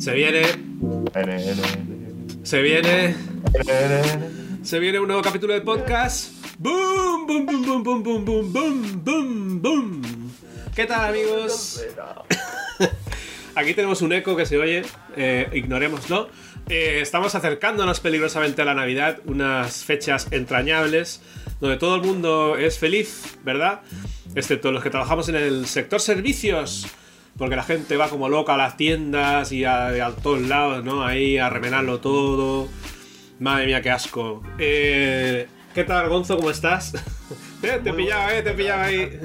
[0.00, 0.42] Se viene.
[2.42, 3.14] Se viene.
[4.62, 6.32] Se viene un nuevo capítulo de podcast.
[6.58, 7.26] ¡Boom!
[7.26, 10.02] ¡Boom, boom, boom, boom, boom, boom, boom, boom!
[10.74, 11.84] ¿Qué tal, amigos?
[13.54, 14.84] Aquí tenemos un eco que se oye,
[15.18, 16.30] eh, ignorémoslo.
[16.70, 21.20] Eh, estamos acercándonos peligrosamente a la Navidad, unas fechas entrañables,
[21.60, 23.82] donde todo el mundo es feliz, ¿verdad?
[24.34, 26.86] Excepto los que trabajamos en el sector servicios,
[27.40, 31.06] porque la gente va como loca a las tiendas y a, todos lados, ¿no?
[31.06, 32.68] Ahí a remenarlo todo.
[33.38, 34.42] Madre mía, qué asco.
[34.58, 36.36] Eh, ¿Qué tal, Gonzo?
[36.36, 36.92] ¿Cómo estás?
[37.62, 39.20] Eh, te pillaba, eh, te pillaba ahí.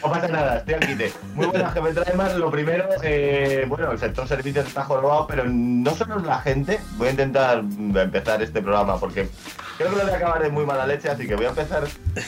[0.00, 1.12] No pasa nada, estoy al quite.
[1.34, 2.36] Muy buenas, que me trae más.
[2.36, 6.78] Lo primero, eh, bueno, el sector servicios está jorobado, pero no solo es la gente.
[6.98, 9.28] Voy a intentar empezar este programa porque
[9.76, 11.82] creo que lo voy a acabar de muy mala leche, así que voy a empezar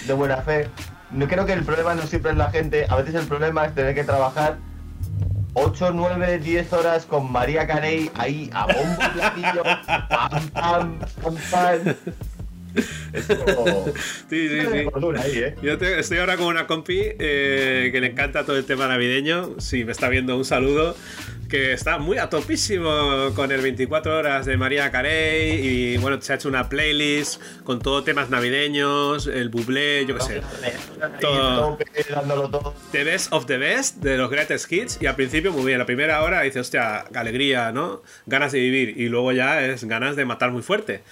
[0.04, 0.68] de buena fe.
[1.28, 3.94] Creo que el problema no siempre es la gente, a veces el problema es tener
[3.94, 4.58] que trabajar
[5.54, 11.94] 8, 9, 10 horas con María Carey ahí a bombo platillo, pam, pam, pam, pam.
[14.28, 15.38] Sí, sí, sí.
[15.38, 15.54] ¿eh?
[15.62, 19.60] Yo estoy ahora con una compi eh, que le encanta todo el tema navideño.
[19.60, 20.96] Si me está viendo, un saludo.
[21.54, 25.64] Que está muy a topísimo con el 24 horas de María Carey.
[25.64, 30.24] Y bueno, se ha hecho una playlist con todo temas navideños, el bublé, yo qué
[30.24, 30.42] sé.
[31.20, 31.78] Todo.
[32.90, 34.98] The best of the best de los greatest hits.
[35.00, 35.78] Y al principio, muy bien.
[35.78, 38.02] La primera hora dice, hostia, alegría, ¿no?
[38.26, 39.00] Ganas de vivir.
[39.00, 41.02] Y luego ya es ganas de matar muy fuerte.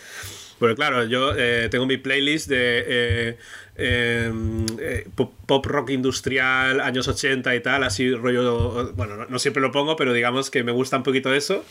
[0.63, 3.39] Porque claro, yo eh, tengo mi playlist de eh,
[3.75, 8.93] em, eh, pop, rock industrial, años 80 y tal, así rollo...
[8.95, 11.65] Bueno, no, siempre lo pongo, pero digamos que me gusta un poquito eso.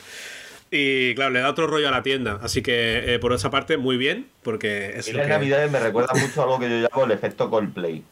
[0.72, 2.38] Y claro, le da otro rollo a la tienda.
[2.44, 5.08] Así que por esa parte, muy bien, porque es...
[5.08, 8.04] Y las navidades me recuerda mucho a algo que yo llamo el efecto Coldplay.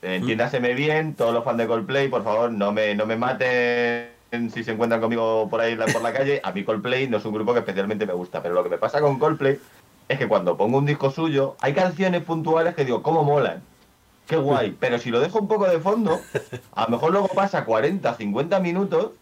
[0.00, 4.08] Entiéndaseme bien, todos los fans de Coldplay, por favor, no me, no me maten
[4.50, 6.40] si se encuentran conmigo por ahí por la calle.
[6.42, 8.78] A mí Coldplay no es un grupo que especialmente me gusta, pero lo que me
[8.78, 9.58] pasa con Coldplay
[10.08, 13.62] es que cuando pongo un disco suyo, hay canciones puntuales que digo, ¿cómo molan?
[14.26, 14.76] Qué guay.
[14.80, 16.20] Pero si lo dejo un poco de fondo,
[16.74, 19.12] a lo mejor luego pasa 40, 50 minutos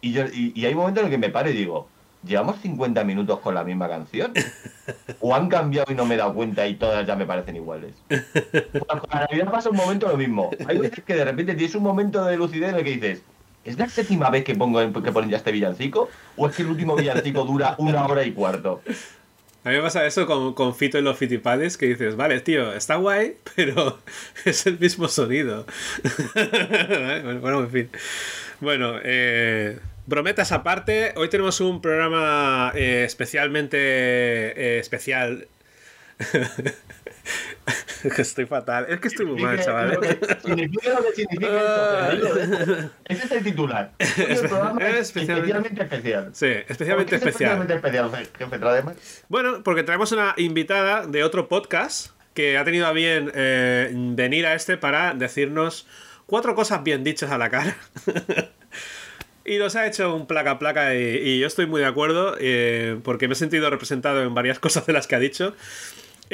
[0.00, 1.88] y, yo, y, hay momentos en los que me paro y digo,
[2.26, 4.32] ¿llevamos 50 minutos con la misma canción?
[5.20, 7.94] ¿O han cambiado y no me he dado cuenta y todas ya me parecen iguales?
[8.08, 10.50] Pues con la Navidad pasa un momento lo mismo.
[10.66, 13.22] Hay veces que de repente tienes un momento de lucidez en el que dices,
[13.64, 16.10] ¿es la séptima vez que, pongo, que ponen ya este villancico?
[16.36, 18.82] ¿O es que el último villancico dura una hora y cuarto?
[19.64, 22.74] A mí me pasa eso con, con Fito y los Fitipades, que dices, vale, tío,
[22.74, 23.98] está guay, pero
[24.44, 25.66] es el mismo sonido.
[27.40, 27.90] bueno, en fin.
[28.60, 35.48] Bueno, eh, brometas aparte, hoy tenemos un programa eh, especialmente eh, especial.
[38.18, 38.86] estoy fatal.
[38.88, 39.98] Es que estoy muy mal, chaval.
[40.42, 42.12] Significa lo que significa
[43.06, 43.92] Ese es el titular.
[43.98, 46.30] Es, especialmente especial.
[46.32, 47.62] Sí, especialmente especial.
[47.62, 48.58] Especialmente especial, jefe
[49.28, 54.46] Bueno, porque traemos una invitada de otro podcast que ha tenido a bien eh, venir
[54.46, 55.86] a este para decirnos
[56.26, 57.76] cuatro cosas bien dichas a la cara.
[59.46, 63.28] Y nos ha hecho un placa placa y, yo estoy muy de acuerdo eh, porque
[63.28, 65.54] me he sentido representado en varias cosas de las que ha dicho.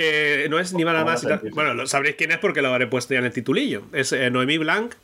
[0.03, 1.27] Eh, no es ni nada más.
[1.53, 3.83] Bueno, sabréis quién es porque lo habré puesto ya en el titulillo.
[3.93, 4.95] Es eh, Noemí Blanc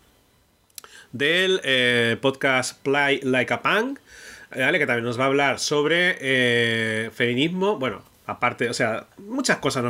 [1.12, 3.98] del eh, podcast Play Like a Punk,
[4.56, 4.78] ¿vale?
[4.78, 7.78] que también nos va a hablar sobre feminismo.
[7.78, 9.84] Bueno, aparte, o sea, muchas cosas.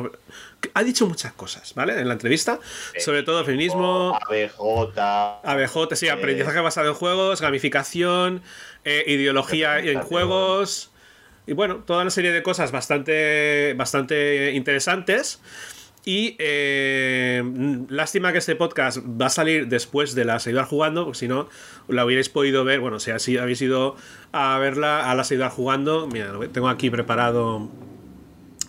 [0.75, 2.00] Ha dicho muchas cosas, ¿vale?
[2.00, 2.59] En la entrevista.
[2.99, 4.19] Sobre todo feminismo.
[4.28, 4.99] ABJ.
[5.45, 8.43] ABJ, sí, aprendizaje basado en juegos, gamificación,
[8.84, 10.91] ideología en juegos.
[11.47, 15.41] Y bueno, toda una serie de cosas bastante, bastante interesantes.
[16.05, 17.43] Y eh,
[17.89, 21.49] lástima que este podcast va a salir después de la seguida jugando, porque si no,
[21.89, 22.79] la hubierais podido ver.
[22.79, 23.97] Bueno, si así habéis ido
[24.31, 27.69] a verla a la seguida jugando, mira, tengo aquí preparado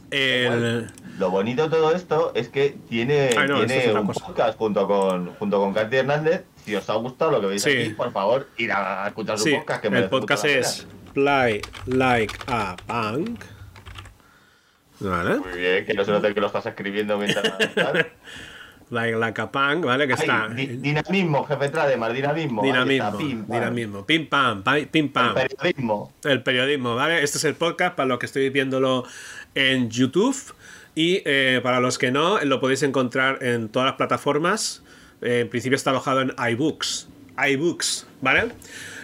[0.09, 0.87] el.
[1.19, 5.73] Lo bonito de todo esto es que tiene, tiene un podcast junto con, junto con
[5.73, 6.43] Katy Hernández.
[6.63, 9.81] Si os ha gustado lo que veis aquí, por favor, ir a escuchar su podcast.
[9.81, 13.43] Que el podcast es Play Like a Punk.
[14.99, 15.39] ¿Vale?
[15.39, 17.43] Muy bien, que no se note que lo estás escribiendo mientras.
[18.91, 20.05] like, like a Punk, ¿vale?
[20.05, 20.47] Que está.
[20.47, 22.61] dinamismo, jefe Trademar, dinamismo.
[22.61, 24.05] Dinamismo, pim, dinamismo.
[24.05, 25.35] Pim pam, pim pam.
[25.35, 26.13] El periodismo.
[26.23, 27.23] El periodismo, ¿vale?
[27.23, 29.03] Este es el podcast para los que estoy viéndolo
[29.55, 30.37] en YouTube.
[30.93, 34.83] Y eh, para los que no, lo podéis encontrar en todas las plataformas.
[35.23, 37.09] Eh, en principio está alojado en iBooks.
[37.43, 38.51] iBooks, ¿vale?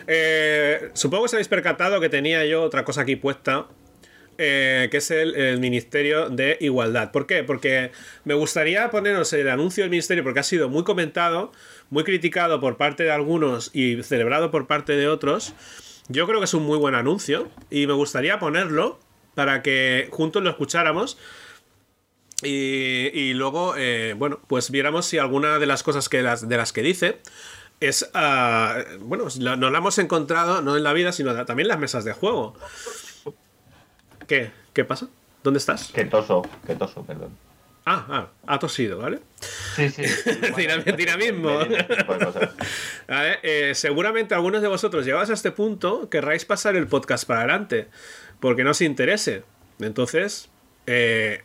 [0.07, 3.67] Eh, supongo que os habéis percatado que tenía yo otra cosa aquí puesta.
[4.39, 7.11] Eh, que es el, Ministerio de Igualdad.
[7.11, 7.43] ¿Por qué?
[7.43, 7.91] Porque
[8.25, 11.51] me gustaría poneros el anuncio del Ministerio porque ha sido muy comentado,
[11.91, 15.53] muy criticado por parte de algunos y celebrado por parte de otros.
[16.07, 18.99] Yo creo que es un muy buen anuncio y me gustaría ponerlo
[19.35, 21.17] para que juntos lo escucháramos
[22.41, 26.73] y, luego, eh, bueno, pues viéramos si alguna de las cosas que las, de las
[26.73, 27.19] que dice
[27.79, 31.79] es, ah, bueno, no la hemos encontrado no en la vida, sino también en las
[31.79, 32.55] mesas de juego.
[34.27, 34.51] ¿Qué?
[34.73, 35.09] ¿Qué pasa?
[35.43, 35.91] ¿Dónde estás?
[35.91, 37.37] Que toso, que toso, perdón.
[37.85, 39.19] Ah, ah, ha tosido, ¿vale?
[39.75, 40.03] Sí, sí.
[40.97, 41.59] Dinamismo.
[43.09, 47.89] eh, seguramente algunos de vosotros llegados a este punto querráis pasar el podcast para adelante,
[48.39, 49.43] porque no os interese.
[49.79, 50.49] Entonces,
[50.87, 51.43] eh,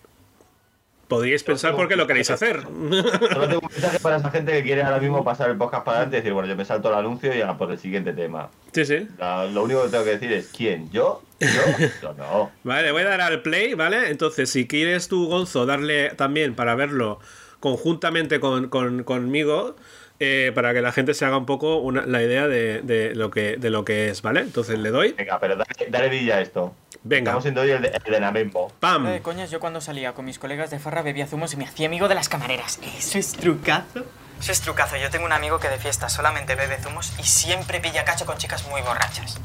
[1.09, 2.63] podríais pensar por qué lo queréis hacer.
[2.63, 5.99] Solo tengo un mensaje para esa gente que quiere ahora mismo pasar el podcast para
[5.99, 8.51] adelante y decir, bueno, yo me salto el anuncio y a por el siguiente tema.
[8.73, 9.09] Sí, sí.
[9.19, 10.91] lo único que tengo que decir es, ¿quién?
[10.91, 11.23] ¿Yo?
[11.41, 12.15] ¿Yo?
[12.17, 12.51] no.
[12.63, 14.11] Vale, voy a dar al play, ¿vale?
[14.11, 17.19] Entonces, si quieres tú, Gonzo, darle también para verlo
[17.61, 19.77] conjuntamente con, conmigo,
[20.21, 23.71] eh, para que la gente se haga un poco la idea de, lo que, de
[23.71, 24.41] lo que es, ¿vale?
[24.41, 25.13] Entonces le doy.
[25.13, 26.75] Venga, pero dale, dale villa a esto.
[27.05, 27.31] Venga.
[27.31, 28.51] Estamos siendo hoy el, de, el
[28.81, 29.07] ¡Pam!
[29.07, 31.87] de coñas, yo cuando salía con mis colegas de farra bebía zumos y me hacía
[31.87, 32.81] amigo de las camareras.
[32.99, 34.05] ¿Eso es trucazo?
[34.41, 34.97] Eso es trucazo.
[34.97, 38.39] Yo tengo un amigo que de fiesta solamente bebe zumos y siempre pilla cacho con
[38.39, 39.41] chicas muy borrachas.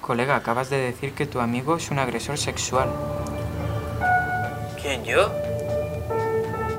[0.00, 2.88] Colega, acabas de decir que tu amigo es un agresor sexual.
[4.80, 5.55] ¿Quién, yo?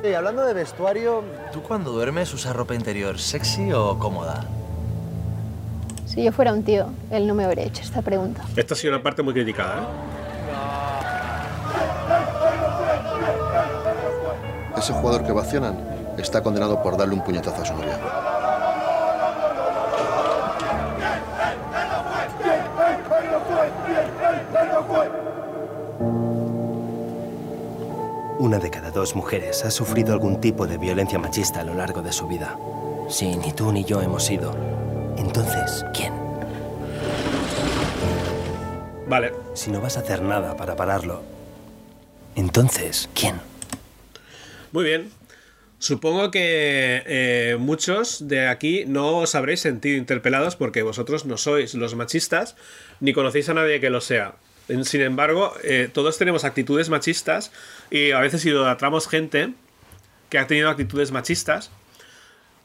[0.09, 1.21] Y hablando de vestuario,
[1.51, 4.45] ¿tú cuando duermes usas ropa interior sexy o cómoda?
[6.05, 8.41] Si yo fuera un tío, él no me habría hecho esta pregunta.
[8.55, 9.85] Esta ha sido una parte muy criticada, ¿eh?
[14.77, 15.77] Ese jugador que vacionan
[16.17, 17.99] está condenado por darle un puñetazo a su novia.
[28.39, 32.03] Una de cada dos mujeres ha sufrido algún tipo de violencia machista a lo largo
[32.03, 32.55] de su vida.
[33.09, 34.55] Si ni tú ni yo hemos sido,
[35.17, 36.13] entonces, ¿quién?
[39.07, 39.33] Vale.
[39.55, 41.23] Si no vas a hacer nada para pararlo,
[42.35, 43.41] entonces, ¿quién?
[44.71, 45.09] Muy bien.
[45.79, 51.73] Supongo que eh, muchos de aquí no os habréis sentido interpelados porque vosotros no sois
[51.73, 52.55] los machistas
[52.99, 54.35] ni conocéis a nadie que lo sea.
[54.83, 57.51] Sin embargo, eh, todos tenemos actitudes machistas
[57.89, 59.53] y a veces idolatramos gente
[60.29, 61.71] que ha tenido actitudes machistas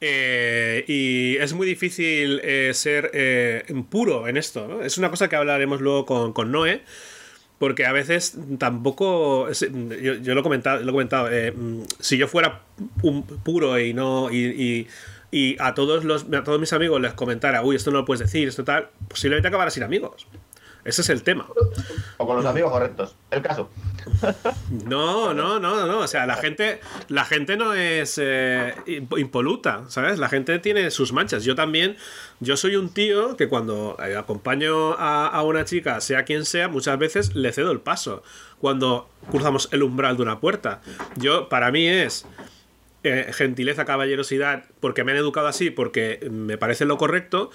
[0.00, 4.82] eh, y es muy difícil eh, ser puro en esto.
[4.82, 6.82] Es una cosa que hablaremos luego con, Noé.
[7.60, 9.48] Porque a veces tampoco.
[9.52, 10.80] Yo, lo he comentado.
[10.80, 12.62] Lo he comentado mm, si yo fuera
[13.02, 14.32] un puro y no.
[14.32, 14.88] Y,
[15.30, 18.20] y, a todos los a todos mis amigos les comentara, uy, esto no lo puedes
[18.20, 20.26] decir, esto tal, posiblemente acabara sin amigos.
[20.84, 21.46] Ese es el tema.
[22.16, 23.14] O con los amigos correctos.
[23.30, 23.70] El caso.
[24.86, 25.98] No, no, no, no.
[26.00, 28.74] O sea, la gente, la gente no es eh,
[29.16, 30.18] impoluta, ¿sabes?
[30.18, 31.44] La gente tiene sus manchas.
[31.44, 31.96] Yo también,
[32.40, 36.98] yo soy un tío que cuando eh, acompaño a, una chica, sea quien sea, muchas
[36.98, 38.22] veces le cedo el paso.
[38.60, 40.80] Cuando cruzamos el umbral de una puerta.
[41.16, 42.26] Yo, para mí es
[43.04, 47.50] eh, gentileza, caballerosidad, porque me han educado así, porque me parece lo correcto.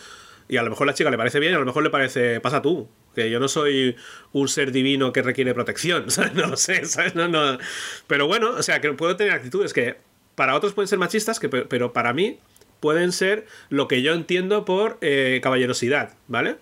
[0.47, 1.89] Y a lo mejor a la chica le parece bien, y a lo mejor le
[1.89, 2.87] parece, pasa tú,
[3.17, 3.95] que yo no soy
[4.31, 6.33] un ser divino que requiere protección, ¿sabes?
[6.35, 7.15] No lo sé, ¿sabes?
[7.15, 7.57] No, no.
[8.05, 9.97] Pero bueno, o sea, que puedo tener actitudes que
[10.35, 12.37] para otros pueden ser machistas, que, pero para mí
[12.79, 16.57] pueden ser lo que yo entiendo por eh, caballerosidad, ¿vale?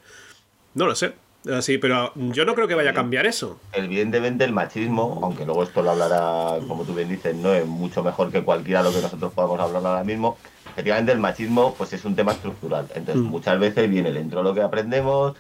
[0.74, 1.14] No lo sé.
[1.54, 3.60] Así, pero yo no creo que vaya a cambiar eso.
[3.74, 8.04] Evidentemente el machismo, aunque luego esto lo hablará, como tú bien dices, no es mucho
[8.04, 10.38] mejor que cualquiera lo que nosotros podamos hablar ahora mismo.
[10.72, 12.88] Efectivamente el machismo pues es un tema estructural.
[12.96, 13.28] Entonces mm.
[13.28, 15.36] muchas veces viene dentro de lo que aprendemos,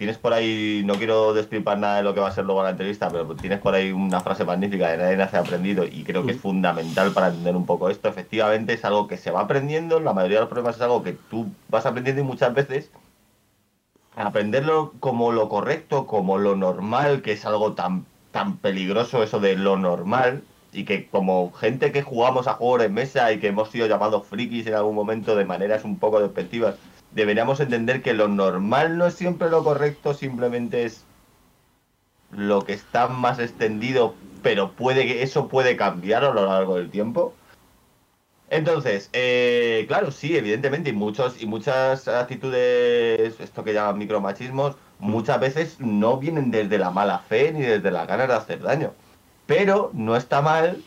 [0.00, 2.70] tienes por ahí, no quiero destripar nada de lo que va a ser luego la
[2.70, 6.32] entrevista, pero tienes por ahí una frase magnífica de nadie nace aprendido y creo que
[6.32, 6.40] es mm.
[6.40, 8.08] fundamental para entender un poco esto.
[8.08, 11.12] Efectivamente es algo que se va aprendiendo, la mayoría de los problemas es algo que
[11.12, 12.90] tú vas aprendiendo y muchas veces
[14.16, 19.54] aprenderlo como lo correcto, como lo normal, que es algo tan, tan peligroso eso de
[19.56, 20.42] lo normal,
[20.72, 24.26] y que como gente que jugamos a juegos de mesa y que hemos sido llamados
[24.26, 26.76] frikis en algún momento de maneras un poco despectivas,
[27.12, 31.04] deberíamos entender que lo normal no es siempre lo correcto, simplemente es
[32.30, 36.90] lo que está más extendido, pero puede que eso puede cambiar a lo largo del
[36.90, 37.34] tiempo.
[38.48, 45.38] Entonces, eh, claro, sí, evidentemente, y muchos y muchas actitudes, esto que llaman micromachismos, muchas
[45.40, 48.92] veces no vienen desde la mala fe ni desde la ganas de hacer daño.
[49.46, 50.82] Pero no está mal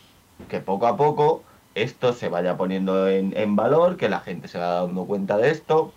[0.48, 1.42] que poco a poco
[1.74, 5.50] esto se vaya poniendo en, en valor, que la gente se vaya dando cuenta de
[5.50, 5.92] esto,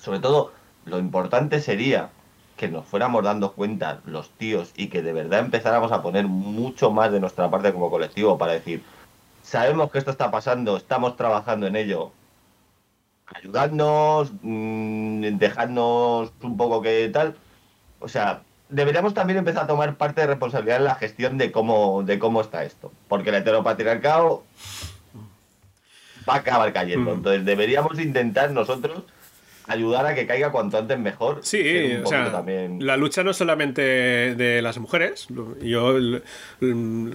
[0.00, 0.52] sobre todo,
[0.86, 2.10] lo importante sería
[2.56, 6.90] que nos fuéramos dando cuenta los tíos y que de verdad empezáramos a poner mucho
[6.90, 8.82] más de nuestra parte como colectivo para decir,
[9.42, 12.12] sabemos que esto está pasando, estamos trabajando en ello,
[13.34, 17.36] ayudarnos, mm, dejarnos un poco que tal.
[18.00, 22.02] O sea, deberíamos también empezar a tomar parte de responsabilidad en la gestión de cómo,
[22.02, 22.92] de cómo está esto.
[23.08, 24.44] Porque el heteropatriarcado
[26.28, 27.10] va a acabar cayendo.
[27.10, 27.14] Mm.
[27.14, 29.04] Entonces deberíamos intentar nosotros
[29.70, 31.40] ayudar a que caiga cuanto antes mejor.
[31.42, 32.44] Sí, o sea,
[32.78, 35.28] la lucha no es solamente de las mujeres.
[35.62, 35.96] Yo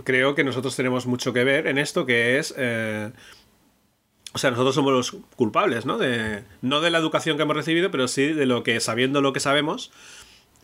[0.03, 2.53] creo que nosotros tenemos mucho que ver en esto, que es...
[2.57, 3.11] Eh,
[4.33, 5.97] o sea, nosotros somos los culpables, ¿no?
[5.97, 9.31] De, no de la educación que hemos recibido, pero sí de lo que, sabiendo lo
[9.31, 9.91] que sabemos,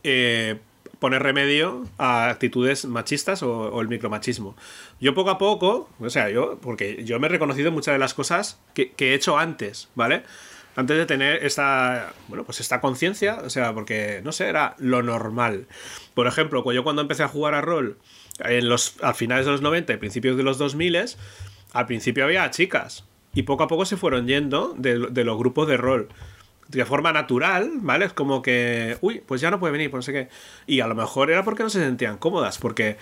[0.04, 0.60] eh,
[1.00, 4.56] poner remedio a actitudes machistas o, el micromachismo.
[5.00, 8.14] Yo poco a poco, o sea, yo, porque yo me he reconocido muchas de las
[8.14, 10.24] cosas que, he hecho antes, ¿vale?
[10.76, 15.04] Antes de tener esta, bueno, pues esta conciencia, o sea, porque, no sé, era lo
[15.04, 15.68] normal.
[16.14, 17.98] Por ejemplo, yo cuando empecé a jugar a rol,
[18.40, 20.98] en los, a finales de los 90 y principios de los 2000,
[21.74, 25.78] al principio había chicas, y poco a poco se fueron yendo de, los grupos de
[25.78, 26.10] rol
[26.68, 28.06] de forma natural, ¿vale?
[28.06, 30.30] Es como que, uy, pues ya no puede venir, pues no sé qué.
[30.68, 32.98] Y a lo mejor era porque no se sentían cómodas, porque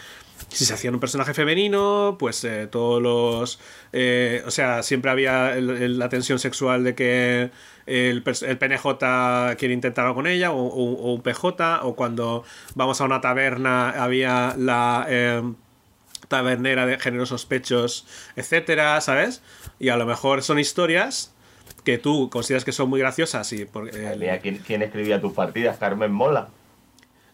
[0.47, 3.59] si se hacían un personaje femenino, pues eh, todos los...
[3.93, 7.51] Eh, o sea, siempre había la tensión sexual de que
[7.85, 10.63] el, PNJ quiere intentar algo con ella, o,
[11.13, 12.43] un PJ, o cuando
[12.75, 15.05] vamos a una taberna había la...
[15.09, 15.53] Eh,
[16.27, 18.05] tabernera de géneros sospechos,
[18.35, 19.41] etcétera, ¿sabes?
[19.79, 21.33] Y a lo mejor son historias
[21.83, 25.77] que tú consideras que son muy graciosas y porque ¿quién, escribía tus partidas?
[25.77, 26.49] Carmen Mola.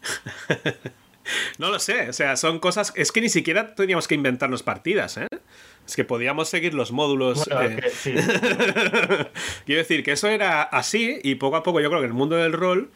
[1.58, 2.92] no lo sé, o sea, son cosas.
[2.96, 5.28] Es que ni siquiera teníamos que inventarnos partidas, ¿eh?
[5.86, 7.48] Es que podíamos seguir los módulos.
[7.48, 7.80] Eh.
[9.66, 12.36] Quiero decir que eso era así y poco a poco yo creo que el mundo
[12.36, 12.90] del rol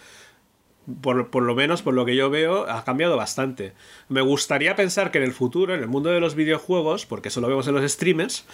[1.03, 3.73] por, lo menos por lo que yo veo, ha cambiado bastante.
[4.09, 7.41] Me gustaría pensar que en el futuro, en el mundo de los videojuegos, porque eso
[7.41, 8.45] lo vemos en los streamers,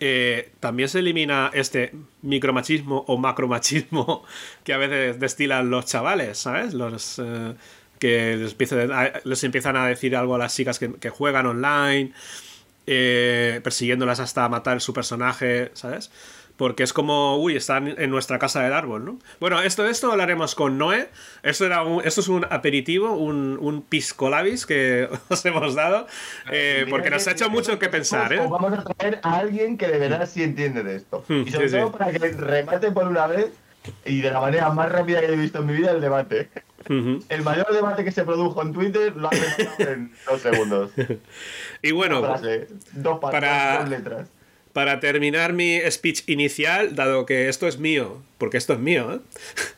[0.00, 1.92] eh, también se elimina este
[2.22, 4.24] micromachismo o macromachismo
[4.64, 6.74] que a veces destilan los chavales, ¿sabes?
[6.74, 7.54] Los eh,
[8.02, 8.36] que
[9.24, 12.12] les, empiezan a decir algo a las chicas que, juegan online,
[12.88, 16.10] eh, persiguiéndolas hasta matar su personaje, ¿sabes?
[16.56, 19.18] porque es como, uy, están en nuestra casa del árbol, ¿no?
[19.38, 21.08] Bueno, esto de esto hablaremos con Noé.
[21.42, 26.06] Esto, era esto es un aperitivo, un, un pisco labis que os hemos dado,
[26.50, 28.38] eh, porque nos ha hecho mucho que pensar, ¿eh?
[28.38, 31.24] Vamos a traer a alguien que de verdad sí entiende de esto.
[31.28, 33.52] Hmm, y sobre todo para que remate por una vez
[34.04, 36.48] y de la manera más rápida que he visto en mi vida el debate.
[36.88, 39.30] El mayor debate que se produjo en Twitter lo ha
[39.78, 40.90] en dos segundos.
[41.82, 43.80] y bueno, dos, para...
[43.80, 44.28] dos letras
[44.72, 49.18] para terminar mi speech inicial, dado que esto es mío, porque esto es mío, ¿eh?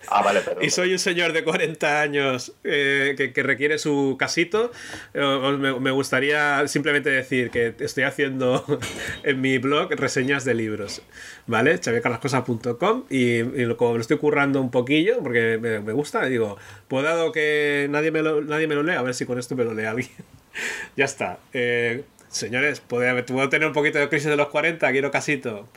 [0.08, 0.62] Ah, vale, perdón.
[0.64, 4.70] y soy un señor de 40 años eh, que, requiere su casito,
[5.14, 8.64] eh, me, gustaría simplemente decir que estoy haciendo
[9.24, 11.02] en mi blog reseñas de libros,
[11.46, 11.78] ¿vale?
[11.80, 17.32] chaviacarlascosas.com y, y, como lo estoy currando un poquillo, porque me, gusta, digo, pues dado
[17.32, 19.74] que nadie me, lo, nadie me lo lee, a ver si con esto me lo
[19.74, 20.10] lee alguien.
[20.96, 21.38] ya está.
[21.52, 25.68] Eh, Señores, ¿puedo, puedo tener un poquito de crisis de los 40, quiero casito.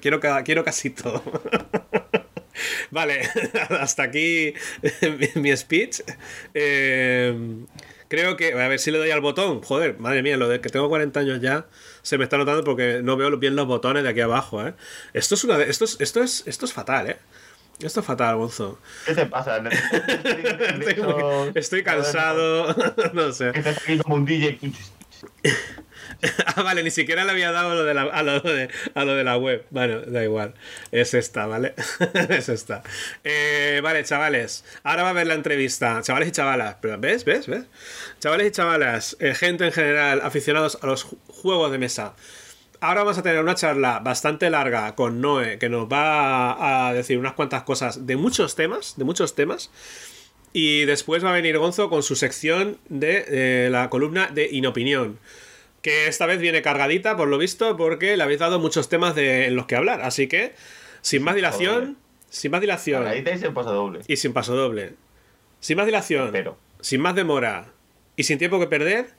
[0.00, 1.24] quiero, quiero casito.
[2.92, 3.22] vale,
[3.80, 4.54] hasta aquí
[5.34, 6.02] mi, speech.
[6.54, 7.66] Em,
[8.06, 9.60] creo que, a ver si le doy al botón.
[9.62, 11.66] Joder, madre mía, lo de que tengo 40 años ya
[12.02, 14.64] se me está notando porque no veo bien los botones de aquí abajo.
[14.64, 14.74] ¿eh?
[15.14, 17.16] Esto, es una esto, es, esto, es, esto es fatal, ¿eh?
[17.80, 18.78] Esto es fatal, Gonzo.
[19.04, 19.60] ¿Qué te pasa?
[21.56, 22.72] estoy, cansado,
[23.12, 23.50] no sé.
[23.52, 24.60] Estás aquí como un DJ.
[26.46, 29.14] ah, vale, ni siquiera le había dado lo de la, a, lo de, a, lo
[29.14, 29.66] de, la web.
[29.70, 30.54] Bueno, da igual.
[30.90, 31.74] Es esta, ¿vale?
[32.30, 32.82] es esta.
[33.24, 34.64] Eh, vale, chavales.
[34.82, 36.00] Ahora va a ver la entrevista.
[36.02, 36.76] Chavales y chavalas.
[36.80, 37.24] Pero, ¿ves?
[37.24, 37.46] ¿Ves?
[37.46, 37.64] ¿Ves?
[38.20, 39.16] Chavales y chavalas.
[39.20, 42.14] Eh, gente en general, aficionados a los juegos de mesa.
[42.80, 47.18] Ahora vamos a tener una charla bastante larga con Noé, que nos va a decir
[47.18, 49.70] unas cuantas cosas de muchos temas, de muchos temas.
[50.54, 55.18] Y después va a venir Gonzo con su sección de eh, la columna de Inopinión
[55.84, 59.48] que esta vez viene cargadita, por lo visto, porque le habéis dado muchos temas de,
[59.48, 60.00] en los que hablar.
[60.00, 60.54] Así que,
[61.02, 61.98] sin más dilación,
[62.30, 63.06] sin más dilación.
[63.14, 64.00] y sin paso doble.
[64.08, 64.94] Y sin paso doble.
[65.60, 66.56] Sin más dilación, Pero.
[66.80, 67.66] sin más demora
[68.16, 69.10] y sin tiempo que perder,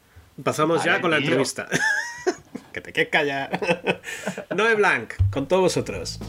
[0.43, 1.67] pasamos ya con la entrevista.
[2.73, 4.01] que te quedes callar.
[4.55, 6.19] Noé Blanc, con todos vosotros.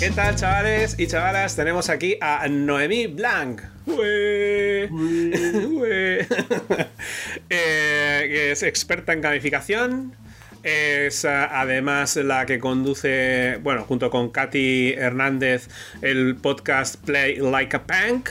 [0.00, 1.56] ¿Qué tal, chavales y chavalas?
[1.56, 3.60] Tenemos aquí a Noemí Blanc.
[7.50, 10.14] Eh, que es experta en gamificación.
[10.62, 15.68] Es ah, además la que conduce, bueno, junto con Katy Hernández,
[16.00, 18.30] el podcast Play Like a Punk.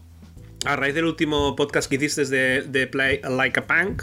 [0.65, 4.03] a raíz del último podcast que hiciste de, de Play Like a Punk,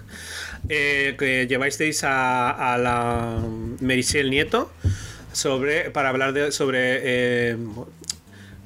[0.69, 3.39] eh, que llevasteis a, a la
[3.79, 4.71] Mericel Nieto
[5.31, 6.99] sobre, para hablar de, sobre.
[7.03, 7.57] eh,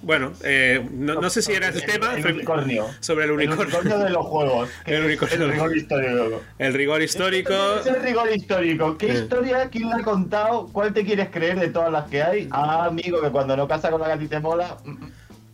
[0.03, 2.13] bueno, eh, no, no sé si era ese tema.
[2.15, 2.85] El unicornio.
[2.99, 3.97] Sobre el El unicornio.
[3.97, 4.69] de los juegos.
[4.85, 5.45] El unicornio.
[5.45, 6.43] El rigor histórico.
[6.59, 7.53] El rigor histórico.
[7.79, 8.97] Es el rigor histórico.
[8.97, 9.69] ¿Qué historia?
[9.69, 10.67] ¿Quién la ha contado?
[10.71, 12.47] ¿Cuál te quieres creer de todas las que hay?
[12.51, 14.77] Ah, amigo, que cuando no casa con la gatita mola.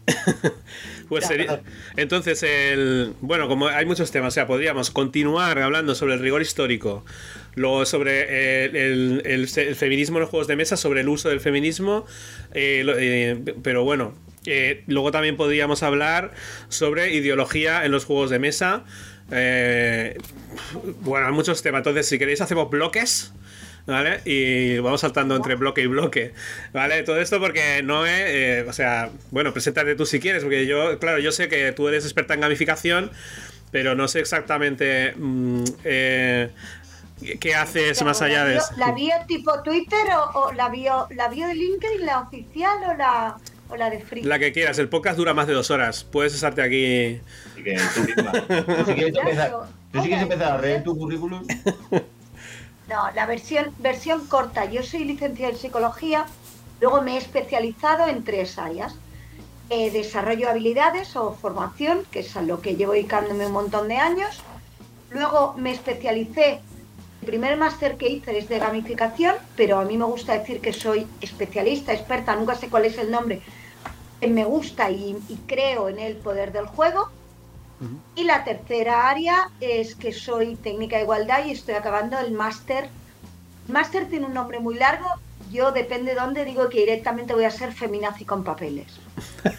[1.10, 1.62] Pues sería.
[1.98, 3.14] Entonces, el.
[3.22, 7.06] Bueno, como hay muchos temas, o sea, podríamos continuar hablando sobre el rigor histórico,
[7.56, 12.06] luego sobre el, el- feminismo en los juegos de mesa, sobre el uso del feminismo,
[12.54, 14.14] eh, eh, pero bueno.
[14.46, 16.32] eh, luego también podríamos hablar
[16.70, 18.84] sobre ideología en los juegos de mesa.
[19.32, 20.18] eh,
[21.02, 21.80] bueno, hay muchos temas.
[21.80, 23.34] Entonces, si queréis, hacemos bloques.
[23.86, 24.22] ¿Vale?
[24.24, 26.32] Y vamos saltando entre bloque y bloque.
[26.72, 27.04] ¿Vale?
[27.04, 31.20] Todo esto porque no eh, o sea, bueno, preséntate tú si quieres, porque yo, claro,
[31.20, 33.12] yo sé que tú eres experta en gamificación,
[33.72, 36.50] pero no sé exactamente mm, eh,
[37.42, 38.70] qué haces más allá de ¿La eso.
[38.76, 42.78] bio- ¿La bio tipo Twitter o, o la bio la bio de LinkedIn, la oficial
[42.90, 43.36] o la,
[43.70, 44.24] o la de Free?
[44.24, 46.06] La que quieras, el podcast dura más de dos horas.
[46.06, 47.20] Puedes estarte aquí.
[47.56, 48.32] Que tú misma.
[48.32, 49.52] ¿Tú si quieres empezar,
[49.92, 51.46] ¿tú si quieres empezar a leer tu currículum?
[52.94, 54.66] No, la versión, versión corta.
[54.66, 56.28] Yo soy licenciada en psicología,
[56.80, 58.94] luego me he especializado en tres áreas.
[59.72, 63.88] Eh, desarrollo de habilidades o formación, que es a lo que llevo dedicándome un montón
[63.88, 64.44] de años.
[65.10, 66.62] Luego me especialicé,
[67.22, 70.72] el primer máster que hice es de gamificación, pero a mí me gusta decir que
[70.72, 73.42] soy especialista, experta, nunca sé cuál es el nombre.
[74.22, 77.10] Me gusta y creo en el poder del juego.
[78.16, 82.90] Y la tercera área es que soy técnica de igualdad y estoy acabando el máster.
[83.68, 85.08] Máster tiene un nombre muy largo.
[85.52, 88.88] Yo, depende de dónde, digo que directamente voy a ser feminazi con papeles.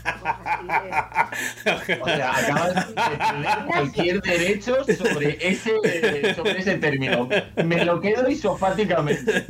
[1.64, 7.28] O sea, acabas de tener cualquier derecho sobre ese, sobre ese término.
[7.64, 9.44] Me lo quedo isofáticamente.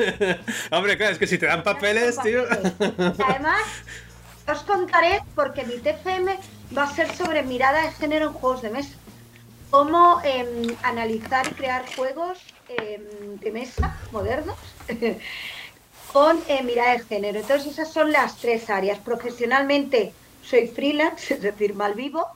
[0.70, 2.44] Hombre, claro, es que si te dan papeles, tío.
[2.48, 3.62] Además,
[4.46, 6.38] os contaré, porque mi TFM
[6.76, 8.94] va a ser sobre mirada de género en juegos de mesa.
[9.70, 14.56] Cómo em, analizar y crear juegos em, de mesa modernos
[16.12, 17.40] con eh, mirada de género.
[17.40, 18.98] Entonces, esas son las tres áreas.
[18.98, 22.26] Profesionalmente soy freelance, es decir, mal vivo,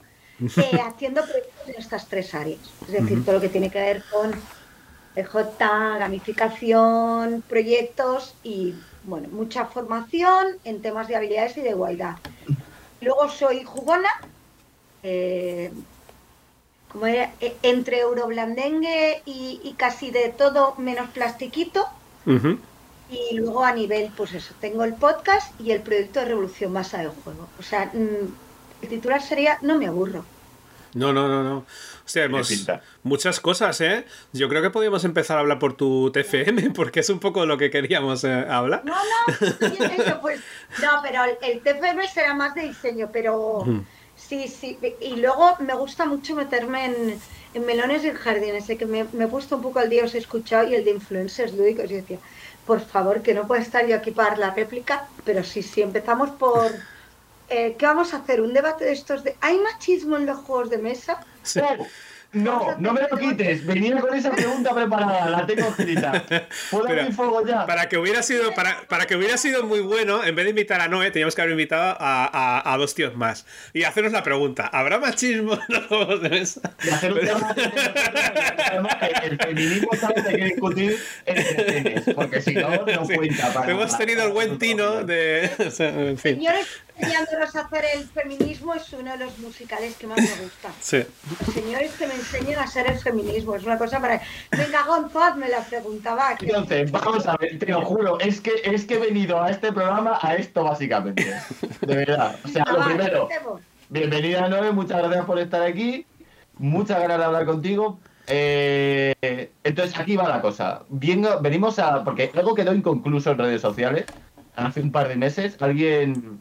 [0.40, 2.60] eh, haciendo proyectos en estas tres áreas.
[2.82, 4.32] Es decir, todo lo que tiene que ver con
[5.14, 8.74] PJ, gamificación, proyectos y,
[9.04, 12.16] bueno, mucha formación en temas de habilidades y de igualdad.
[13.00, 14.08] Luego soy jugona,
[15.02, 15.72] eh,
[16.92, 21.86] como era, eh, entre euroblandengue y, y casi de todo menos plastiquito.
[23.10, 26.98] Y luego a nivel, pues eso, tengo el podcast y el proyecto de Revolución Masa
[26.98, 27.48] del Juego.
[27.58, 30.24] O sea, mm, el titular sería No me aburro.
[30.94, 31.64] No, no, no, no.
[32.16, 32.82] Hemos pinta.
[33.02, 34.04] muchas cosas, ¿eh?
[34.32, 37.56] Yo creo que podríamos empezar a hablar por tu TFM, porque es un poco lo
[37.58, 38.82] que queríamos eh, hablar.
[38.84, 40.40] No, no, pues.
[40.82, 43.64] No, pero el, el TFM será más de diseño, pero
[44.16, 44.78] sí, sí.
[45.00, 47.20] Y luego me gusta mucho meterme en,
[47.54, 48.66] en melones y en jardines.
[48.66, 50.84] Sé que me, me he puesto un poco al día, os he escuchado, y el
[50.84, 51.90] de influencers lúdicos.
[51.90, 52.18] Y decía,
[52.66, 55.82] por favor, que no pueda estar yo aquí para dar la réplica, pero sí, sí,
[55.82, 56.70] empezamos por.
[57.48, 58.40] eh, ¿Qué vamos a hacer?
[58.42, 59.36] ¿Un debate de estos de.
[59.40, 61.24] ¿Hay machismo en los juegos de mesa?
[61.48, 61.60] Sí.
[62.30, 63.64] No, no me lo quites.
[63.64, 66.22] Venía con esa pregunta preparada, la tengo escrita.
[66.70, 67.64] ¿Puedo Pero, abrir fuego ya?
[67.64, 70.78] Para que hubiera sido, para, para que hubiera sido muy bueno, en vez de invitar
[70.82, 73.46] a Noé, teníamos que haber invitado a, a- a dos tíos más.
[73.72, 76.60] Y hacernos la pregunta: ¿habrá machismo en los juegos de mesa?
[76.84, 77.54] Y hacer un tema
[78.70, 83.04] además que el feminismo sabe que hay que discutir entre genes, porque si no, no
[83.06, 83.14] Sí.
[83.14, 83.98] cuenta para Hemos nada.
[83.98, 85.50] tenido el buen tino de.
[85.66, 86.34] o sea, en fin.
[86.36, 86.66] Señores,
[86.98, 90.72] enseñándonos a hacer el feminismo es uno de los musicales que más me gustan.
[90.80, 91.04] Sí.
[91.46, 94.20] Los señores que me enseñan a hacer el feminismo, es una cosa para...
[94.50, 96.36] Venga, Gonzo, hazme la pregunta, va.
[96.36, 99.50] que- Entonces, vamos a ver, te lo juro, es que, es que he venido a
[99.50, 101.24] este programa a esto básicamente.
[101.80, 102.36] De verdad.
[102.44, 103.28] O sea, lo va, primero,
[103.88, 106.04] bienvenida Noé, muchas gracias por estar aquí.
[106.58, 108.00] Muchas ganas de hablar contigo.
[108.26, 110.82] Eh, entonces aquí va la cosa.
[110.90, 112.02] venimos a.
[112.04, 114.04] Porque algo quedó inconcluso en redes sociales.
[114.56, 116.40] Hace un par de meses, alguien.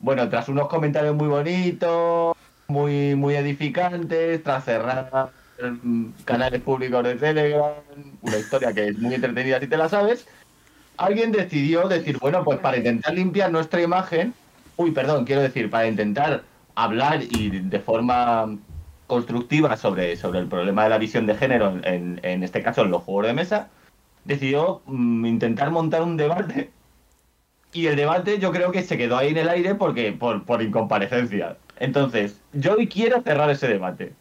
[0.00, 2.36] Bueno, tras unos comentarios muy bonitos,
[2.68, 5.30] muy, muy edificantes, tras cerrar
[6.24, 7.72] canales públicos de Telegram,
[8.22, 10.26] una historia que es muy entretenida si te la sabes,
[10.96, 14.34] alguien decidió decir, bueno, pues para intentar limpiar nuestra imagen,
[14.76, 16.42] uy, perdón, quiero decir, para intentar
[16.76, 18.56] hablar y de forma
[19.08, 22.90] constructiva sobre, sobre el problema de la visión de género, en, en este caso en
[22.90, 23.68] los juegos de mesa,
[24.24, 26.70] decidió mm, intentar montar un debate.
[27.72, 30.62] Y el debate yo creo que se quedó ahí en el aire porque por, por
[30.62, 31.56] incomparecencia.
[31.78, 34.12] Entonces, yo hoy quiero cerrar ese debate.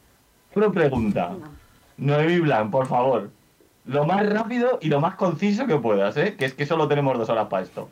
[0.54, 1.32] Una pregunta.
[1.98, 3.30] Noemí Blanc, por favor.
[3.86, 6.36] Lo más rápido y lo más conciso que puedas, ¿eh?
[6.38, 7.90] Que es que solo tenemos dos horas para esto.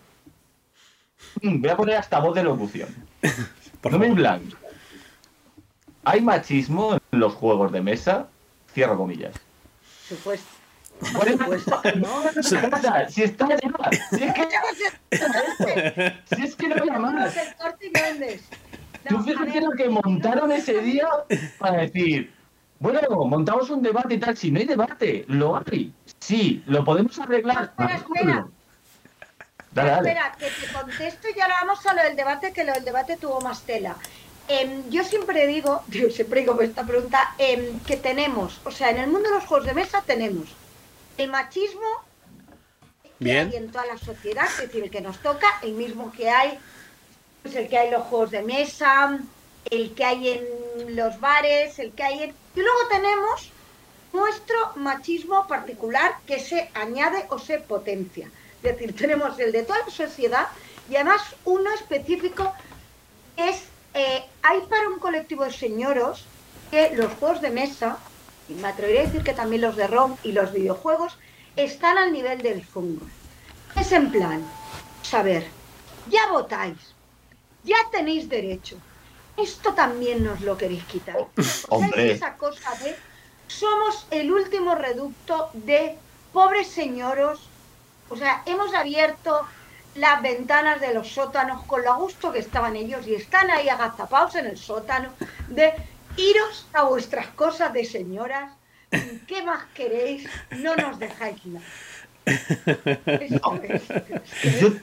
[1.41, 2.89] Mm, voy a poner hasta voz de locución.
[3.83, 4.53] Noemí Blanc.
[6.03, 8.27] ¿Hay machismo en los juegos de mesa?
[8.73, 9.33] Cierro comillas.
[10.07, 10.54] Supuesto.
[10.99, 11.81] Por supuesto.
[11.95, 13.09] No, si está.
[13.09, 13.45] Si es que,
[16.35, 17.33] si es que no había más.
[19.07, 21.07] Tú fíjate lo que montaron ese día
[21.59, 22.33] para decir,
[22.79, 24.35] bueno, montamos un debate y tal.
[24.35, 25.93] Si no hay debate, lo hay.
[26.19, 27.73] Sí, lo podemos arreglar.
[27.77, 28.47] espera, espera.
[29.97, 33.17] Espera, que te contesto y ahora vamos a lo del debate, que lo del debate
[33.17, 33.95] tuvo más tela.
[34.47, 39.07] Em, yo siempre digo, siempre digo esta pregunta, em, que tenemos, o sea, en el
[39.07, 40.55] mundo de los juegos de mesa tenemos
[41.17, 42.03] el machismo
[43.19, 46.29] que hay en toda la sociedad, es decir, el que nos toca, el mismo que
[46.29, 46.59] hay
[47.45, 49.19] pues el que hay en los juegos de mesa,
[49.69, 52.33] el que hay en los bares, el que hay en...
[52.55, 53.51] Y luego tenemos
[54.13, 58.31] nuestro machismo particular que se añade o se potencia.
[58.63, 60.47] Es decir, tenemos el de toda la sociedad
[60.89, 62.51] y además uno específico
[63.37, 66.25] es, eh, hay para un colectivo de señoros
[66.71, 67.99] que los juegos de mesa,
[68.49, 71.17] y me atrevería a decir que también los de ROM y los videojuegos,
[71.55, 73.05] están al nivel del fungo.
[73.75, 74.43] Es en plan,
[75.01, 75.47] saber,
[76.09, 76.77] ya votáis,
[77.63, 78.77] ya tenéis derecho.
[79.37, 81.17] Esto también nos lo queréis quitar.
[81.69, 82.11] Hombre.
[82.11, 82.95] esa cosa de
[83.47, 85.97] somos el último reducto de
[86.31, 87.49] pobres señoros?
[88.09, 89.45] O sea, hemos abierto
[89.95, 93.69] las ventanas de los sótanos con lo a gusto que estaban ellos y están ahí
[93.69, 95.09] agazapados en el sótano
[95.47, 95.73] de
[96.17, 98.51] iros a vuestras cosas de señoras.
[99.27, 100.27] ¿Qué más queréis?
[100.51, 101.65] No nos dejáis nada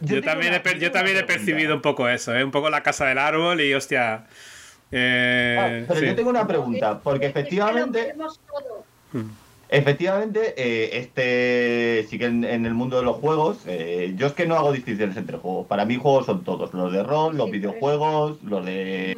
[0.03, 2.45] yo, también he, yo también he percibido un poco eso, ¿eh?
[2.45, 4.27] un poco la casa del árbol y hostia.
[4.90, 8.14] Eh, ah, pero yo tengo una pregunta, porque efectivamente.
[9.12, 9.31] Hmm.
[9.68, 14.47] Efectivamente, eh, este sí que en, el mundo de los juegos, eh, yo es que
[14.47, 15.66] no hago distinciones entre juegos.
[15.66, 19.16] Para mí juegos son todos, los de rol, los videojuegos, los de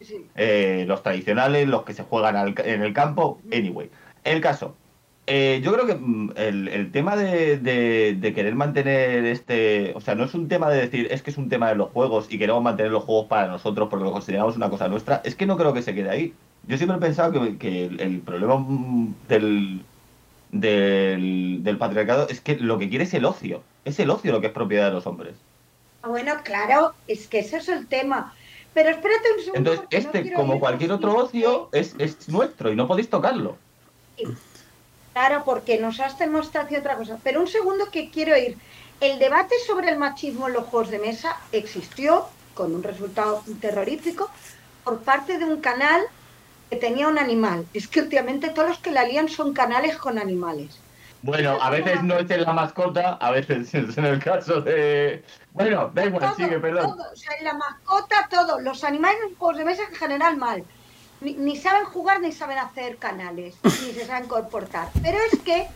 [0.00, 3.90] mesa, los tradicionales, los que se juegan en el campo, anyway.
[4.24, 4.74] El caso,
[5.32, 10.34] eh, yo creo que mm, el, tema de, querer mantener este, o sea, no es
[10.34, 12.90] un tema de decir es que es un tema de los juegos y queremos mantener
[12.90, 15.82] los juegos para nosotros porque lo consideramos una cosa nuestra, es que no creo que
[15.82, 16.34] se quede ahí.
[16.66, 19.82] Yo siempre he pensado que, el, problema mm, del,
[20.50, 24.48] del, patriarcado es que lo que quiere es el ocio, es el ocio lo que
[24.48, 25.34] es propiedad de los hombres.
[26.02, 28.34] Ah, bueno, claro, es que ese es el tema.
[28.74, 29.72] Pero espérate un segundo.
[29.72, 33.56] Entonces, este, como cualquier otro ocio, es, es nuestro y no podéis tocarlo.
[35.12, 37.18] Claro, porque nos has demostrado otra cosa.
[37.22, 38.56] Pero un segundo que quiero ir.
[39.00, 44.30] El debate sobre el machismo en los juegos de mesa existió con un resultado terrorífico
[44.84, 46.02] por parte de un canal
[46.68, 47.66] que tenía un animal.
[47.74, 50.78] Es que últimamente todos los que la lían son canales con animales.
[51.22, 55.24] Bueno, a veces no es en la mascota, a veces es en el caso de...
[55.52, 56.98] Bueno, da igual, sigue, perdón.
[56.98, 58.60] O sea, en la mascota, todo.
[58.60, 60.64] Los animales en juegos de mesa en general mal
[61.20, 64.88] ni, saben jugar ni saben hacer canales, ni se saben comportar.
[65.02, 65.66] Pero es que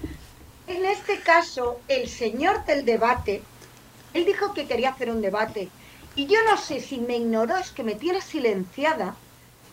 [0.67, 3.43] en este caso, el señor del debate,
[4.15, 5.69] él dijo que quería hacer un debate.
[6.17, 9.17] Y yo no sé si me ignoró, es que me tiene silenciada,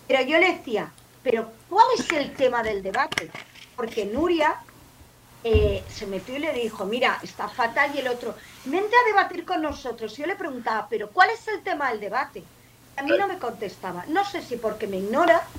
[0.08, 0.92] pero yo le decía,
[1.24, 3.32] pero ¿cuál es el tema del debate?
[3.76, 4.56] Porque Nuria
[5.44, 9.46] eh, se metió y le dijo, mira, está fatal y el otro, vente a debatir
[9.46, 10.16] con nosotros.
[10.18, 12.50] Yo le preguntaba, pero ¿cuál es el tema del debate?
[12.96, 14.06] A mí no me contestaba.
[14.08, 15.52] No sé si porque me ignora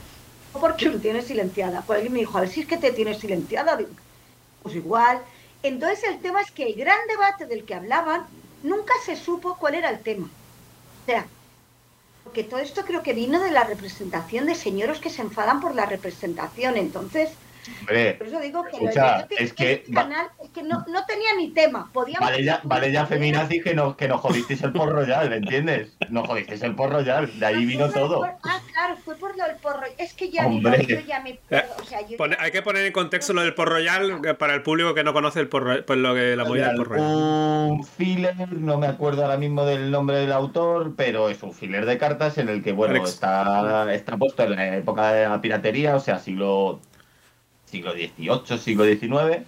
[0.52, 1.84] o porque me tiene silenciada.
[1.86, 3.78] Pues alguien me dijo, a ver si es que te tienes silenciada.
[4.62, 5.24] pues igual.
[5.62, 8.28] Entonces el tema es que el gran debate del que hablaban
[8.62, 10.28] nunca se supo cuál era el tema.
[10.28, 11.32] O sea,
[12.22, 15.74] porque todo esto creo que vino de la representación de señoros que se enfadan por
[15.74, 16.76] la representación.
[16.76, 17.38] Entonces,
[17.86, 18.84] Por eso digo que,
[19.38, 21.90] es que este canal es que no, no, tenía ni tema.
[21.92, 25.96] Podíamos vale ya, vale ya feminazis que nos, que nos jodisteis el porro ya, ¿entiendes?
[26.08, 28.24] Nos jodisteis el porro ya, de ahí vino todo.
[28.24, 29.82] ah, claro, fue por lo del porro.
[29.98, 30.84] Es que ya, Hombre.
[30.86, 31.38] yo ya me...
[31.50, 34.54] Eh, o sea, yo Pone, hay que poner en contexto lo del porro royal para
[34.54, 37.84] el público que no conoce el porro, pues lo que la movida del porro Un
[37.84, 41.98] filler, no me acuerdo ahora mismo del nombre del autor, pero es un filler de
[41.98, 46.00] cartas en el que, bueno, está, está puesto en la época de la piratería, o
[46.00, 46.80] sea, siglo
[47.72, 49.44] siglo XVIII, siglo XIX.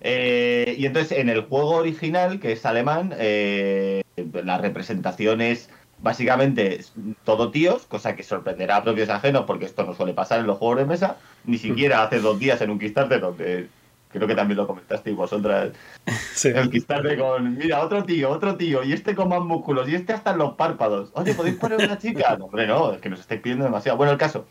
[0.00, 6.80] Eh, y entonces en el juego original, que es alemán, eh, la representación es básicamente
[7.24, 10.58] todo tíos, cosa que sorprenderá a propios ajenos porque esto no suele pasar en los
[10.58, 13.68] juegos de mesa, ni siquiera hace dos días en un Kickstarter donde
[14.16, 15.72] creo que también lo comentasteis vosotras.
[16.36, 16.48] Sí.
[16.48, 20.12] El Kickstarter con, mira, otro tío, otro tío, y este con más músculos, y este
[20.12, 21.10] hasta en los párpados.
[21.14, 22.36] Oye, ¿podéis poner una chica?
[22.38, 23.96] No, hombre, no, es que nos estáis pidiendo demasiado.
[23.96, 24.46] Bueno, el caso,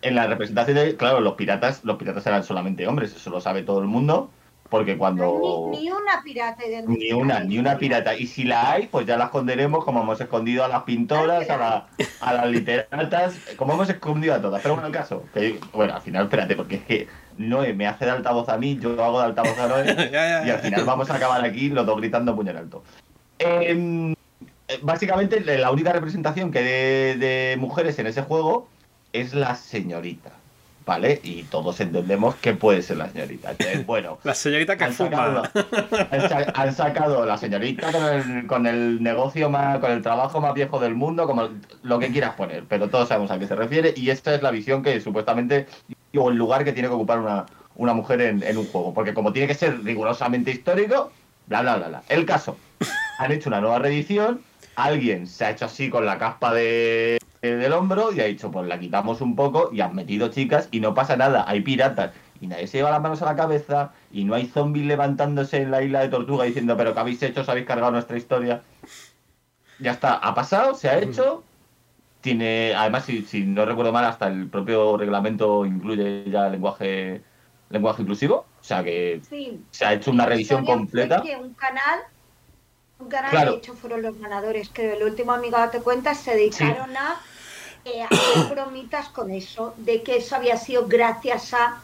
[0.00, 3.62] en la representación de, claro, los piratas, los piratas eran solamente hombres, eso lo sabe
[3.62, 4.30] todo el mundo.
[4.70, 5.70] Porque cuando.
[5.70, 8.14] Ni, una pirata Ni una, ni una pirata.
[8.14, 11.56] Y si la hay, pues ya la esconderemos como hemos escondido a las pintoras, a,
[11.56, 11.86] la,
[12.20, 14.60] a las literatas, como hemos escondido a todas.
[14.60, 18.04] Pero bueno, el caso, que, bueno, al final, espérate, porque es que Noé me hace
[18.04, 20.10] de altavoz a mí, yo hago de altavoz a Noé,
[20.46, 22.82] y al final vamos a acabar aquí los dos gritando puñal alto.
[23.38, 24.14] Em,
[24.82, 28.68] básicamente, la única representación que de, de mujeres en ese juego
[29.12, 30.32] es la señorita.
[30.88, 31.20] ¿vale?
[31.22, 33.52] Y todos entendemos que puede ser la señorita.
[33.86, 35.10] bueno, la señorita que han fuma.
[35.10, 35.42] Sacado,
[36.54, 37.92] han, sacado la señorita
[38.46, 41.50] con el, negocio más, con el trabajo más viejo del mundo, como
[41.82, 44.50] lo que quieras poner, pero todos sabemos a qué se refiere y esta es la
[44.50, 45.66] visión que supuestamente,
[46.16, 49.14] o el lugar que tiene que ocupar una, una mujer en, en un juego, porque
[49.14, 51.10] como tiene que ser rigurosamente histórico,
[51.46, 52.02] bla, bla, bla, bla.
[52.08, 52.56] El caso,
[53.18, 54.40] han hecho una nueva reedición,
[54.76, 58.50] alguien se ha hecho así con la caspa de eh, del hombro y ha dicho,
[58.50, 62.10] pues la quitamos un poco y han metido chicas y no pasa nada, hay piratas
[62.40, 65.70] y nadie se lleva las manos a la cabeza y no hay zombies levantándose en
[65.70, 67.42] la isla de Tortuga diciendo, pero ¿qué habéis hecho?
[67.42, 68.62] ¿Os habéis cargado nuestra historia?
[69.78, 71.44] Ya está, ha pasado, se ha hecho.
[72.28, 77.22] Tiene, además, si, si no recuerdo mal, hasta el propio reglamento incluye ya lenguaje
[77.70, 78.46] lenguaje inclusivo.
[78.60, 79.20] O sea que
[79.70, 81.22] se ha hecho una revisión completa.
[81.40, 82.00] un canal
[82.98, 86.96] un canal de hecho fueron los ganadores, que el último amigo date cuenta se dedicaron
[86.96, 87.16] a
[87.84, 91.80] eh, hacer bromitas con eso, de que eso había sido gracias a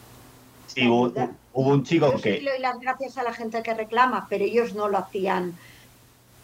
[0.67, 1.11] Sí, hubo,
[1.53, 2.37] un chico que.
[2.37, 5.55] Sí le doy las gracias a la gente que reclama, pero ellos no lo hacían.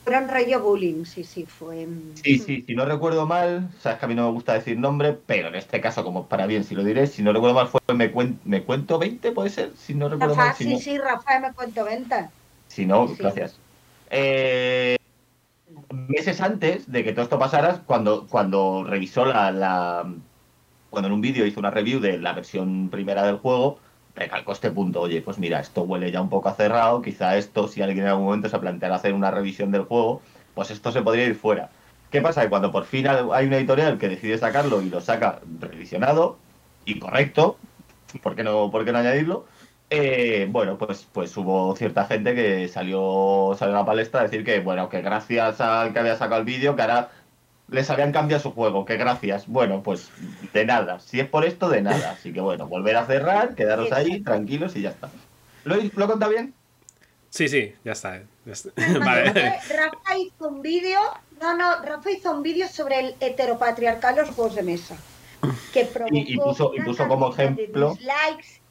[0.03, 1.85] Fueron rollo bullying, sí, sí, fue.
[1.85, 2.15] Mm.
[2.15, 5.13] Sí, sí, si no recuerdo mal, sabes que a mí no me gusta decir nombre,
[5.13, 7.79] pero en este caso, como para bien, si lo diré, si no recuerdo mal, fue
[7.93, 8.11] Me,
[8.43, 10.55] me Cuento 20, puede ser, si no recuerdo mal.
[10.55, 12.29] sí, sí, Rafael Me Cuento 20.
[12.67, 13.59] Si no, gracias.
[14.09, 14.95] Eh,
[15.91, 20.13] meses antes de que todo esto pasara, cuando, cuando revisó la, la
[20.89, 23.79] Cuando en un vídeo hizo una review de la versión primera del juego,
[24.15, 25.01] recalcó este punto.
[25.01, 27.01] Oye, pues mira, esto huele ya un poco a cerrado.
[27.01, 30.21] Quizá esto, si alguien en algún momento se planteara hacer una revisión del juego,
[30.53, 31.69] pues esto se podría ir fuera.
[32.11, 32.41] ¿Qué pasa?
[32.41, 36.37] Que cuando por fin hay una editorial que decide sacarlo y lo saca revisionado
[36.85, 37.57] y correcto,
[38.21, 39.45] ¿por qué no, por qué no añadirlo?
[39.89, 44.45] Eh, bueno, pues, pues hubo cierta gente que salió, salió a la palestra a decir
[44.45, 47.11] que, bueno, que gracias al que había sacado el vídeo, que ahora
[47.71, 49.47] les habían cambiado su juego, que gracias.
[49.47, 50.09] Bueno, pues
[50.53, 50.99] de nada.
[50.99, 52.11] Si es por esto, de nada.
[52.11, 55.09] Así que bueno, volver a cerrar, quedaros ahí, tranquilos y ya está.
[55.63, 56.53] ¿Lo, lo conta bien?
[57.29, 58.21] Sí, sí, ya está.
[58.45, 60.99] Rafa hizo un vídeo,
[61.39, 64.97] no, no, Rafa hizo un vídeo sobre el heteropatriarcal los juegos de mesa.
[65.73, 67.97] Que provocó y, puso, y puso como ejemplo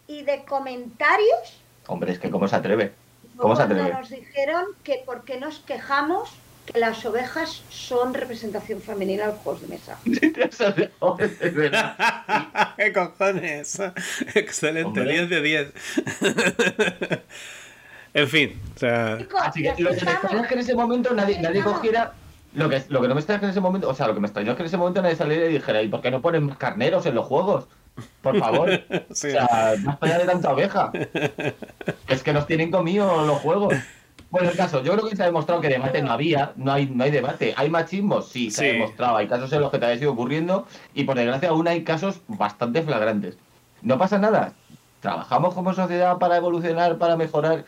[0.07, 1.61] y de comentarios.
[1.87, 2.93] Hombre, es que ¿cómo se atreve?
[3.37, 3.93] ¿Cómo se atreve?
[3.93, 6.31] Nos dijeron que por qué nos quejamos
[6.73, 9.99] que las ovejas son representación femenina en los juegos de mesa.
[12.77, 13.81] ¿Qué cojones?
[14.35, 15.73] Excelente, 10 de 10.
[18.15, 19.19] en fin, o sea...
[19.41, 22.13] Así que lo que me extrañó es que en ese momento nadie, nadie cogiera...
[22.53, 24.15] Lo que, lo que no me extrañó es que en ese momento, o sea, lo
[24.15, 26.11] que me extrañó es que en ese momento nadie saliera y dijera, ¿y por qué
[26.11, 27.69] no ponen más carneros en los juegos?
[28.23, 28.71] Por favor.
[29.11, 30.91] O sea, más allá de tanta oveja.
[32.09, 33.75] Es que nos tienen comido los juegos.
[34.31, 36.87] Bueno, el caso, yo creo que se ha demostrado que debate no había, no hay,
[36.87, 37.53] no hay debate.
[37.57, 38.23] ¿Hay machismo?
[38.23, 39.16] Sí, se ha demostrado.
[39.16, 42.21] Hay casos en los que te ha sido ocurriendo y por desgracia aún hay casos
[42.29, 43.37] bastante flagrantes.
[43.83, 44.53] No pasa nada.
[45.01, 47.64] Trabajamos como sociedad para evolucionar, para mejorar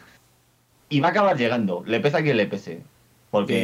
[0.88, 1.83] y va a acabar llegando.
[1.85, 2.83] Le pesa a quien le pese.
[3.31, 3.55] Porque.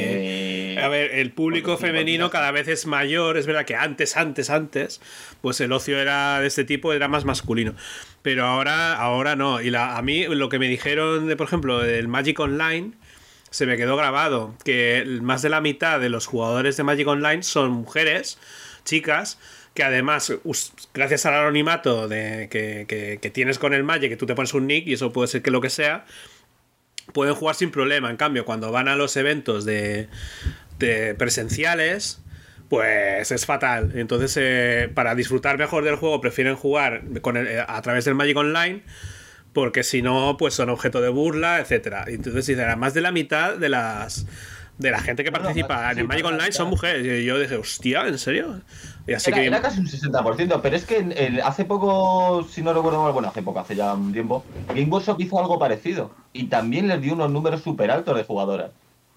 [0.83, 3.37] A ver, el público femenino cada vez es mayor.
[3.37, 5.01] Es verdad que antes, antes, antes,
[5.41, 7.75] pues el ocio era de este tipo, era más masculino.
[8.23, 9.61] Pero ahora, ahora no.
[9.61, 12.93] Y la, a mí lo que me dijeron, de, por ejemplo, del Magic Online,
[13.51, 14.55] se me quedó grabado.
[14.65, 18.39] Que más de la mitad de los jugadores de Magic Online son mujeres,
[18.85, 19.39] chicas,
[19.75, 20.33] que además,
[20.93, 24.87] gracias al anonimato de, que, tienes con el Magic, que tú te pones un nick
[24.87, 26.05] y eso puede ser que lo que sea,
[27.13, 28.11] pueden jugar sin problema.
[28.11, 30.09] En cambio, cuando van a los eventos de,
[30.79, 32.21] presenciales,
[32.69, 33.93] pues es fatal.
[33.95, 38.37] Entonces, eh, para disfrutar mejor del juego, prefieren jugar con eh, a través del Magic
[38.37, 38.83] Online
[39.53, 42.05] porque si no, pues son objeto de burla, etcétera.
[42.07, 44.27] Entonces, más de la mitad de las
[44.79, 47.05] de la gente que participa en el Magic Online son mujeres.
[47.05, 48.61] Y yo dije, hostia, ¿en serio?
[49.07, 49.47] Y así era, que...
[49.47, 53.43] era casi un 60%, pero es que hace poco, si no recuerdo mal, bueno, hace
[53.43, 56.13] poco, hace ya un tiempo, Game Workshop hizo algo parecido.
[56.33, 58.71] Y también les dio unos números súper altos de jugadoras.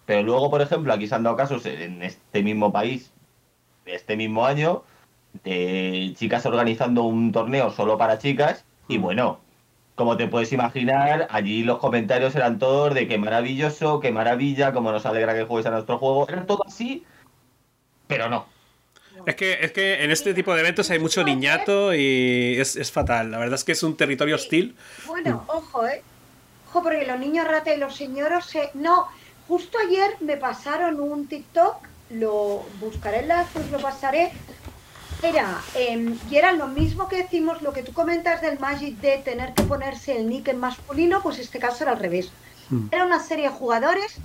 [0.05, 3.11] Pero luego, por ejemplo, aquí se han dado casos en este mismo país,
[3.85, 4.83] este mismo año,
[5.43, 8.65] de chicas organizando un torneo solo para chicas.
[8.87, 9.01] Y mm.
[9.01, 9.39] bueno,
[9.95, 14.91] como te puedes imaginar, allí los comentarios eran todos de qué maravilloso, qué maravilla, cómo
[14.91, 16.27] nos alegra que juegues a nuestro juego.
[16.27, 17.05] Era todo así,
[18.07, 18.45] pero no.
[19.25, 23.29] Es que, es que en este tipo de eventos hay mucho niñato y es, fatal.
[23.31, 24.75] La verdad es que es un territorio hostil.
[25.05, 26.01] Bueno, ojo, ¿eh?
[26.69, 28.45] Ojo, porque los niños rata y los señoros...
[28.45, 28.71] Se...
[28.73, 29.07] No,
[29.51, 31.75] justo ayer me pasaron un TikTok,
[32.11, 34.31] lo buscaré en la, pues lo pasaré,
[35.21, 39.17] era, em, y era lo mismo que decimos, lo que tú comentas del Magic de
[39.17, 42.31] tener que ponerse el nick en masculino, pues este caso era al revés.
[42.69, 42.87] Hmm.
[42.93, 44.15] Era una serie de jugadores,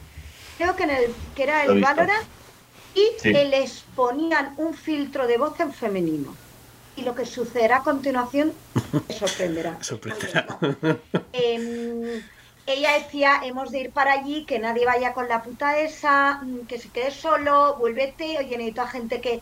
[0.58, 2.24] creo que, en el, que era el Valorant,
[2.94, 6.36] y que les ponían un filtro de voz en femenino.
[6.94, 8.52] Y lo que sucederá a continuación
[9.08, 9.76] te sorprenderá.
[9.82, 10.46] sorprenderá.
[11.32, 12.22] Em,
[12.66, 16.78] ella decía, hemos de ir para allí, que nadie vaya con la puta esa, que
[16.78, 19.40] se quede solo, vuélvete, oye, necesito a gente que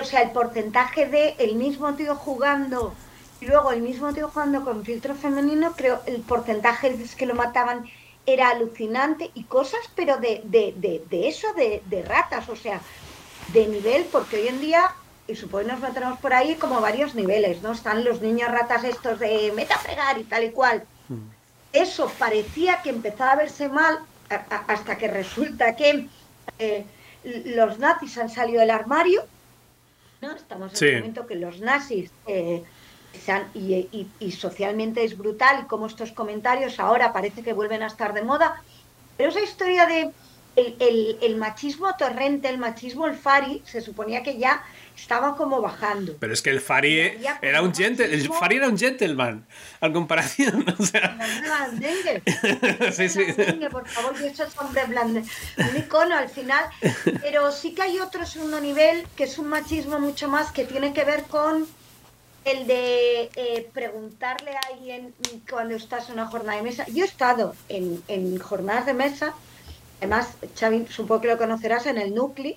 [0.00, 2.94] o sea, el porcentaje de el mismo tío jugando
[3.40, 7.34] y luego el mismo tío jugando con filtro femenino, creo el porcentaje de que lo
[7.34, 7.88] mataban
[8.26, 12.80] era alucinante y cosas, pero de, de, de, de eso, de, de, ratas, o sea,
[13.52, 14.94] de nivel, porque hoy en día,
[15.26, 17.72] y supongo que nos meteremos por ahí como varios niveles, ¿no?
[17.72, 20.84] Están los niños ratas estos de meta fregar y tal y cual.
[21.08, 21.39] Mm.
[21.72, 24.00] Eso parecía que empezaba a verse mal
[24.68, 26.08] hasta que resulta que
[26.58, 26.84] eh,
[27.24, 29.24] los nazis han salido del armario
[30.20, 32.62] Estamos en un momento que los nazis eh,
[33.54, 38.62] y, socialmente es brutal como estos comentarios ahora parece que vuelven a estar de moda,
[39.16, 40.10] pero esa historia de
[40.56, 44.62] el, machismo torrente, el machismo el Fari, se suponía que ya
[45.00, 46.16] estaba como bajando.
[46.18, 49.46] Pero es que el Fari era un gentleman, el Fari era un gentleman,
[49.80, 51.18] al comparación, o sea...
[52.92, 53.24] sí, sí.
[53.70, 55.24] por favor, yo soy hombre blande,
[55.56, 56.64] un icono al final,
[57.20, 60.92] pero sí que hay otro segundo nivel, que es un machismo mucho más, que tiene
[60.92, 61.66] que ver con
[62.44, 65.14] el de eh, preguntarle a alguien
[65.48, 66.86] cuando estás en una jornada de mesa.
[66.88, 69.34] Yo he estado en, en jornadas de mesa
[70.00, 72.56] Además, Xavi, supongo que lo conocerás en el Nucleo.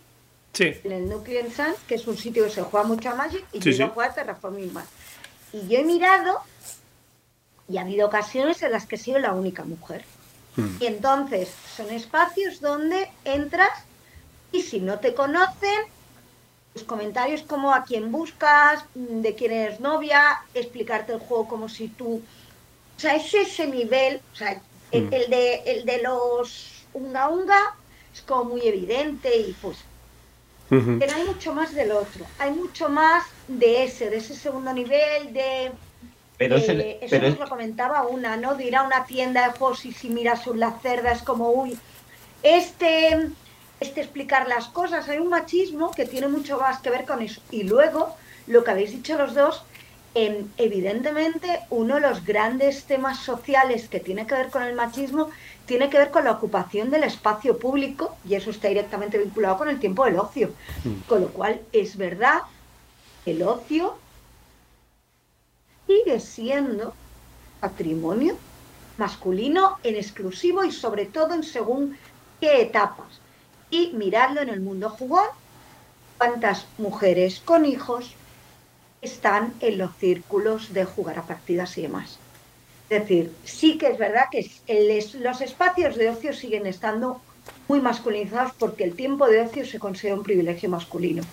[0.54, 0.72] Sí.
[0.84, 3.44] En el Nucleo en Sun, que es un sitio que se juega mucho a Magic
[3.52, 4.88] y yo juego a Terraforming Mars.
[5.52, 6.42] Y yo he mirado
[7.68, 10.06] y ha habido ocasiones en las que he sido la única mujer.
[10.56, 10.78] Hmm.
[10.80, 13.72] Y entonces son espacios donde entras
[14.52, 15.80] y si no te conocen,
[16.76, 21.88] los comentarios como a quién buscas, de quién eres novia, explicarte el juego como si
[21.88, 22.22] tú...
[22.96, 24.62] O sea, es ese nivel, o sea,
[24.92, 25.10] el, hmm.
[25.10, 27.76] de, el de los unga unga
[28.14, 29.78] es como muy evidente y pues
[31.00, 32.26] pero hay mucho más del otro.
[32.40, 35.72] Hay mucho más de ese de ese segundo nivel de
[36.38, 36.74] pero eso
[37.20, 40.48] nos lo comentaba una no de ir a una tienda de juegos y si miras
[40.48, 41.78] un la cerda es como uy
[42.42, 43.30] este
[43.80, 45.10] este explicar las cosas.
[45.10, 47.42] Hay un machismo que tiene mucho más que ver con eso.
[47.52, 48.16] Y luego
[48.48, 49.64] lo que habéis dicho los dos
[50.16, 55.30] evidentemente uno de los grandes temas sociales que tiene que ver con el machismo
[55.66, 59.70] tiene que ver con la ocupación del espacio público y eso está directamente vinculado con
[59.70, 60.54] el tiempo del ocio.
[60.84, 61.08] Mm.
[61.08, 62.42] Con lo cual es verdad,
[63.26, 63.98] el ocio
[65.88, 66.94] sigue siendo
[67.60, 68.38] patrimonio
[68.98, 71.98] masculino en exclusivo y sobre todo en según
[72.40, 73.22] qué etapas.
[73.70, 75.26] Y miradlo en el mundo jugón,
[76.18, 78.14] cuántas mujeres con hijos
[79.02, 82.20] están en los círculos de jugar a partidas y demás.
[82.90, 84.50] Es decir, sí que es verdad que
[85.20, 87.22] los espacios de ocio siguen estando
[87.68, 91.24] muy masculinizados porque el tiempo de ocio se considera un privilegio masculino.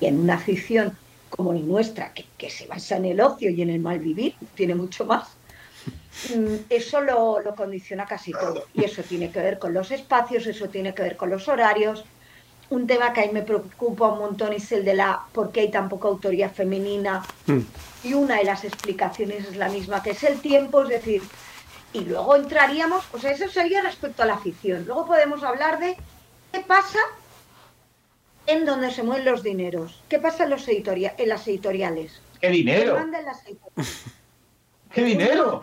[0.00, 0.96] Y en una afición
[1.30, 4.74] como la nuestra, que, se basa en el ocio y en el mal vivir, tiene
[4.74, 5.28] mucho más,
[6.36, 8.66] mm, eso lo, lo, condiciona casi todo.
[8.74, 12.04] Y eso tiene que ver con los espacios, eso tiene que ver con los horarios.
[12.68, 15.60] Un tema que a mí me preocupa un montón es el de la por qué
[15.60, 17.22] hay tan poca autoría femenina.
[18.04, 21.22] Y una de las explicaciones es la misma, que es el tiempo, es decir,
[21.92, 24.84] y luego entraríamos, o sea, eso sería respecto a la afición.
[24.86, 25.96] Luego podemos hablar de
[26.52, 26.98] qué pasa
[28.46, 30.02] en donde se mueven los dineros.
[30.08, 32.20] ¿Qué pasa en, los editoriales en las editoriales?
[32.40, 32.98] ¿Qué dinero?
[34.92, 35.62] ¿Qué dinero?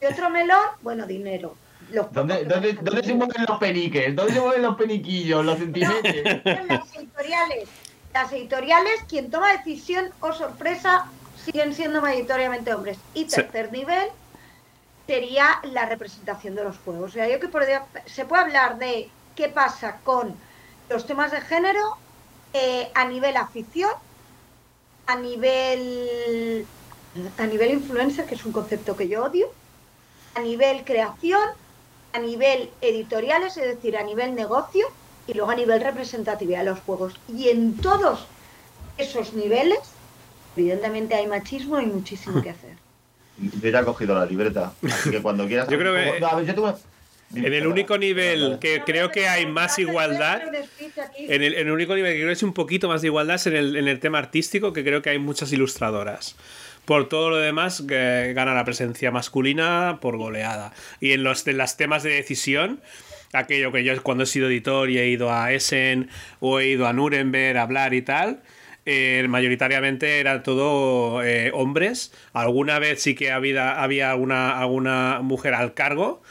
[0.00, 1.54] Y otro melón, bueno, dinero.
[2.10, 4.16] ¿Dónde, dónde, ¿Dónde, se mueven los peniques?
[4.16, 6.02] ¿Dónde se mueven los peniquillos, los centímetros?
[6.44, 7.68] las editoriales.
[8.12, 11.06] Las editoriales, quien toma decisión o oh sorpresa,
[11.44, 12.98] siguen siendo mayoritariamente hombres.
[13.14, 14.08] Y tercer nivel
[15.06, 17.10] sería la representación de los juegos.
[17.10, 20.34] O sea, yo que podría, se puede hablar de qué pasa con
[20.88, 21.96] los temas de género
[22.52, 23.92] eh, a nivel afición,
[25.06, 26.66] a nivel
[27.38, 29.52] a nivel influencer, que es un concepto que yo odio,
[30.34, 31.42] a nivel creación,
[32.12, 34.86] a nivel editoriales, es decir, a nivel negocio
[35.26, 37.14] y luego a nivel representatividad de los juegos.
[37.34, 38.26] Y en todos
[38.98, 39.80] esos niveles,
[40.56, 42.76] evidentemente hay machismo y muchísimo que hacer.
[43.38, 45.68] Yo ya he cogido la libreta, así que cuando quieras...
[45.68, 46.20] Yo creo que...
[47.34, 50.42] En el único nivel que creo que hay más igualdad,
[51.16, 53.56] en el, único nivel que creo que es un poquito más de igualdad es en
[53.56, 56.36] el, en el tema artístico, que creo que hay muchas ilustradoras.
[56.84, 60.72] Por todo lo demás, gana la presencia masculina por goleada.
[61.00, 62.80] Y en los de las temas de decisión,
[63.32, 66.08] aquello que yo cuando he sido editor y he ido a Essen
[66.40, 68.42] o he ido a Nuremberg a hablar y tal,
[68.84, 72.12] eh, mayoritariamente eran todo eh, hombres.
[72.32, 76.22] Alguna vez sí que había, había alguna, alguna mujer al cargo.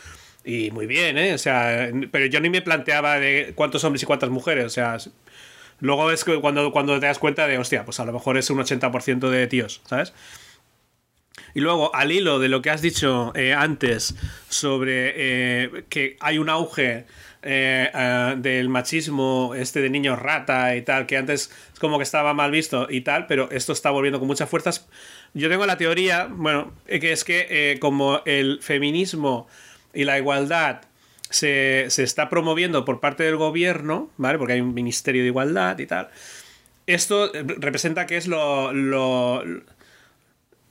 [0.43, 1.33] Y muy bien, ¿eh?
[1.33, 4.65] O sea, pero yo ni me planteaba de cuántos hombres y cuántas mujeres.
[4.65, 4.97] O sea,
[5.79, 8.57] luego es cuando, cuando te das cuenta de, hostia, pues a lo mejor es un
[8.57, 10.13] 80% de tíos, ¿sabes?
[11.53, 14.15] Y luego, al hilo de lo que has dicho eh, antes
[14.49, 17.05] sobre eh, que hay un auge
[17.43, 22.33] eh, del machismo este de niños rata y tal, que antes es como que estaba
[22.33, 24.87] mal visto y tal, pero esto está volviendo con muchas fuerzas.
[25.33, 29.47] Yo tengo la teoría, bueno, que es que como el feminismo
[29.93, 30.81] y la igualdad
[31.29, 34.37] se, está promoviendo por parte del gobierno, ¿vale?
[34.37, 36.09] Porque hay un ministerio de igualdad y tal.
[36.85, 38.71] Esto representa que es lo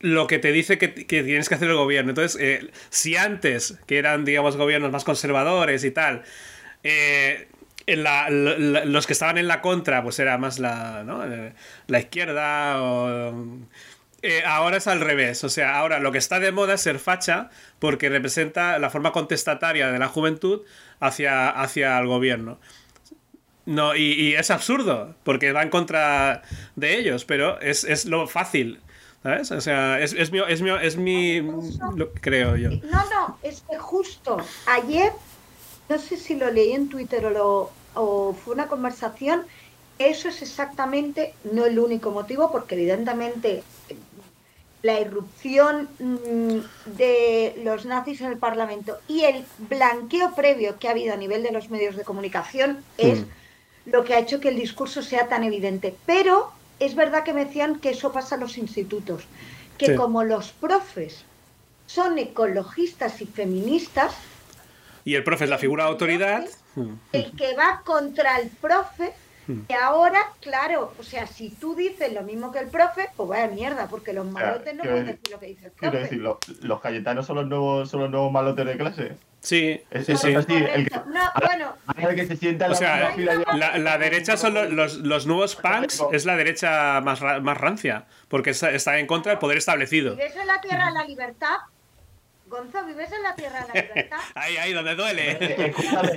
[0.01, 2.11] que te dice que, tienes que hacer el gobierno.
[2.11, 6.23] Entonces, eh, si antes, que eran, digamos, gobiernos más conservadores y tal,
[6.83, 7.49] eh,
[7.87, 11.25] los que estaban en la contra, pues era más la, ¿no?
[11.25, 11.53] Eh,
[11.87, 12.75] la izquierda
[14.47, 17.49] ahora es al revés, o sea, ahora lo que está de moda es ser facha
[17.79, 20.63] porque representa la forma contestataria de la juventud
[21.01, 22.61] hacia, hacia el gobierno.
[23.67, 26.43] No, y, es absurdo, porque va en contra
[26.77, 28.81] de ellos, pero es, es lo fácil.
[29.23, 29.51] ¿Sabes?
[29.51, 31.41] O sea, es, es mi, es mi, es mi
[31.95, 32.71] lo creo yo.
[32.71, 35.13] No, no, es que justo ayer,
[35.89, 39.43] no sé si lo leí en Twitter o, lo, o fue una conversación,
[39.99, 43.63] eso es exactamente no el único motivo, porque evidentemente
[44.83, 50.93] la irrupción mm, de los nazis en el Parlamento y el blanqueo previo que ha
[50.93, 53.91] habido a nivel de los medios de comunicación es mm.
[53.91, 55.95] lo que ha hecho que el discurso sea tan evidente.
[56.07, 59.25] Pero es verdad que me decían que eso pasa en los institutos,
[59.79, 61.25] que como los profes
[61.87, 64.15] son ecologistas y feministas...
[65.05, 66.47] Y el profe es la figura de autoridad.
[67.13, 69.13] El que va contra el profe,
[69.47, 69.61] hmm.
[69.69, 73.49] y ahora, claro, o sea, si tú dices lo mismo que el profe, pues vaya
[73.49, 75.91] mierda, porque los malotes no pueden decir lo que dice el profe.
[75.91, 79.17] Quiero decir, los, los cayetanos son los nuevos, son los nuevos malotes de clase.
[79.41, 80.29] Sí, sí, sí.
[80.29, 82.15] el que, no, bueno.
[82.15, 86.37] que se sienta o sea, la, la, derecha son los, los, nuevos punks, es la
[86.37, 90.15] derecha más, más rancia, porque está, en contra del poder establecido.
[90.15, 91.57] ¿Vives en la tierra de la libertad?
[92.49, 94.19] Gonzo, ¿vives en la tierra de la libertad?
[94.35, 95.31] ahí, ahí, donde duele.
[95.41, 96.13] Eh, escúchame,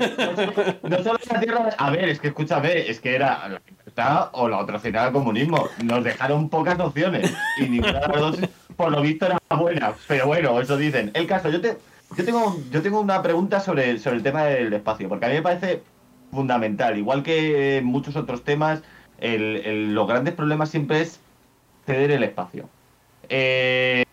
[0.83, 1.69] no solo en la tierra.
[1.77, 5.13] A ver, es que escúchame, es que era la libertad o la otra cena del
[5.13, 5.69] comunismo.
[5.81, 8.39] Nos dejaron pocas opciones y ninguna de las dos,
[8.75, 9.93] por lo visto, era buena.
[10.09, 11.11] Pero bueno, eso dicen.
[11.13, 11.77] El caso, yo te
[12.15, 15.35] yo tengo, yo tengo una pregunta sobre, sobre el tema del espacio, porque a mí
[15.35, 15.83] me parece
[16.31, 16.97] fundamental.
[16.97, 18.83] Igual que en muchos otros temas,
[19.19, 21.19] los grandes problemas siempre es
[21.85, 22.69] ceder el espacio.
[23.29, 24.03] Eh,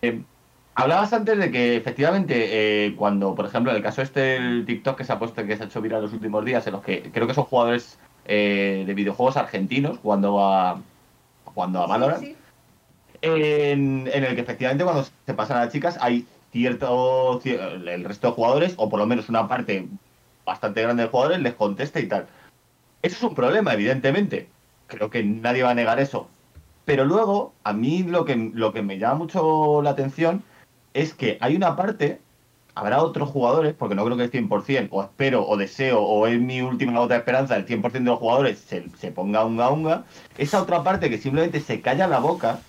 [0.75, 4.97] hablabas antes de que efectivamente eh, cuando, por ejemplo, en el caso este del TikTok
[4.97, 7.03] que se ha puesto, que se ha hecho viral los últimos días, en los que
[7.11, 10.79] creo que son jugadores eh, de videojuegos argentinos jugando a
[11.53, 12.23] cuando a Valorant,
[13.21, 18.27] En, en, el que efectivamente cuando se pasan a las chicas hay cierto, el resto
[18.27, 19.87] de jugadores, o por lo menos una parte
[20.45, 22.27] bastante grande de jugadores, les contesta y tal.
[23.01, 24.47] Eso es un problema, evidentemente.
[24.87, 26.27] Creo que nadie va a negar eso.
[26.85, 30.43] Pero luego, a mí lo que, lo que me llama mucho la atención
[30.93, 32.19] es que hay una parte,
[32.75, 36.39] habrá otros jugadores, porque no creo que el 100%, o espero, o deseo, o es
[36.39, 40.03] mi última otra esperanza, el 100% de los jugadores se, se ponga unga unga,
[40.37, 42.59] esa otra parte que simplemente se calla la boca,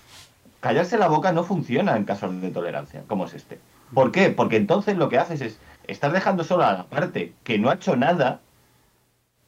[0.60, 3.58] callarse la boca no funciona en casos de tolerancia, como es este.
[3.94, 4.30] ¿Por qué?
[4.30, 7.74] Porque entonces lo que haces es, estás dejando solo a la parte que no ha
[7.74, 8.40] hecho nada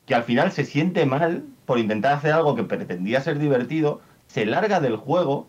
[0.07, 4.45] que al final se siente mal por intentar hacer algo que pretendía ser divertido, se
[4.45, 5.47] larga del juego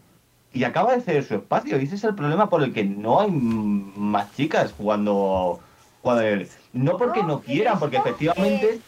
[0.53, 1.79] y acaba de ceder su espacio.
[1.79, 5.59] Y ese es el problema por el que no hay más chicas jugando,
[6.01, 8.79] jugando No porque no, quieran, porque efectivamente...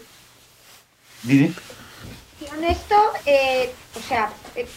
[1.28, 1.54] Eh,
[2.56, 2.96] honesto,
[3.26, 4.68] eh, o sea, eh,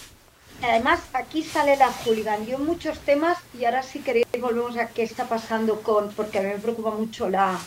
[0.62, 2.46] además aquí sale la hooligan.
[2.46, 6.42] Yo muchos temas, y ahora si queréis volvemos a qué está pasando con, porque a
[6.42, 7.58] mí me preocupa mucho la,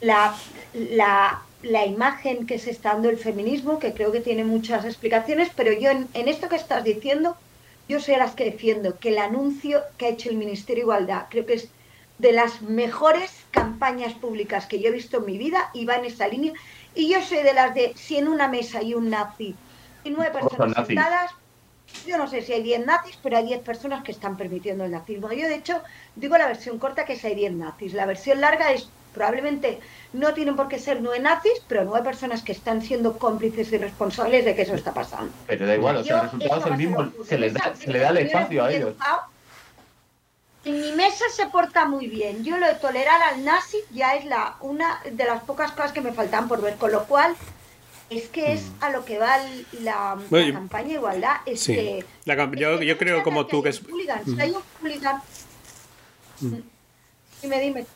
[0.00, 0.34] la,
[0.72, 5.50] la, la imagen que se está dando el feminismo, que creo que tiene muchas explicaciones,
[5.54, 7.36] pero yo en, en esto que estás diciendo,
[7.88, 11.26] yo soy las que defiendo que el anuncio que ha hecho el Ministerio de Igualdad,
[11.28, 11.68] creo que es
[12.18, 16.04] de las mejores campañas públicas que yo he visto en mi vida y va en
[16.04, 16.52] esa línea.
[16.94, 19.54] Y yo soy de las de, si en una mesa hay un nazi
[20.04, 21.32] y nueve personas sentadas,
[22.06, 24.90] yo no sé si hay diez nazis, pero hay diez personas que están permitiendo el
[24.90, 25.32] nazismo.
[25.32, 25.80] Yo, de hecho,
[26.16, 27.94] digo la versión corta que es hay diez nazis.
[27.94, 29.78] La versión larga es probablemente
[30.12, 33.78] no tienen por qué ser nueve nazis, pero nueve personas que están siendo cómplices y
[33.78, 35.32] responsables de que eso está pasando.
[35.46, 37.98] Pero da igual, o sea, el resultado es el mismo, se les da, se le
[38.00, 38.94] da el espacio a ellos.
[40.64, 42.42] En mi mesa se porta muy bien.
[42.42, 46.00] Yo lo de tolerar al nazi ya es la una de las pocas cosas que
[46.00, 47.36] me faltan por ver, con lo cual
[48.10, 48.84] es que es mm.
[48.84, 49.38] a lo que va
[49.80, 50.16] la,
[50.52, 51.36] campaña de igualdad.
[51.46, 52.04] Es que,
[52.56, 53.82] yo, yo creo como tú que es...
[54.38, 55.20] Hay un hooligan...
[56.40, 56.54] Mm.
[57.42, 57.86] Dime, dime.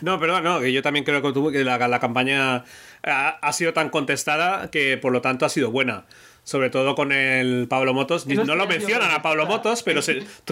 [0.00, 2.64] No, perdón, no, que yo también creo que, tú, que la, campaña
[3.02, 6.06] ha, sido tan contestada que por lo tanto ha sido buena.
[6.42, 8.26] Sobre todo con el Pablo Motos.
[8.26, 10.00] No, lo mencionan a Pablo Motos, pero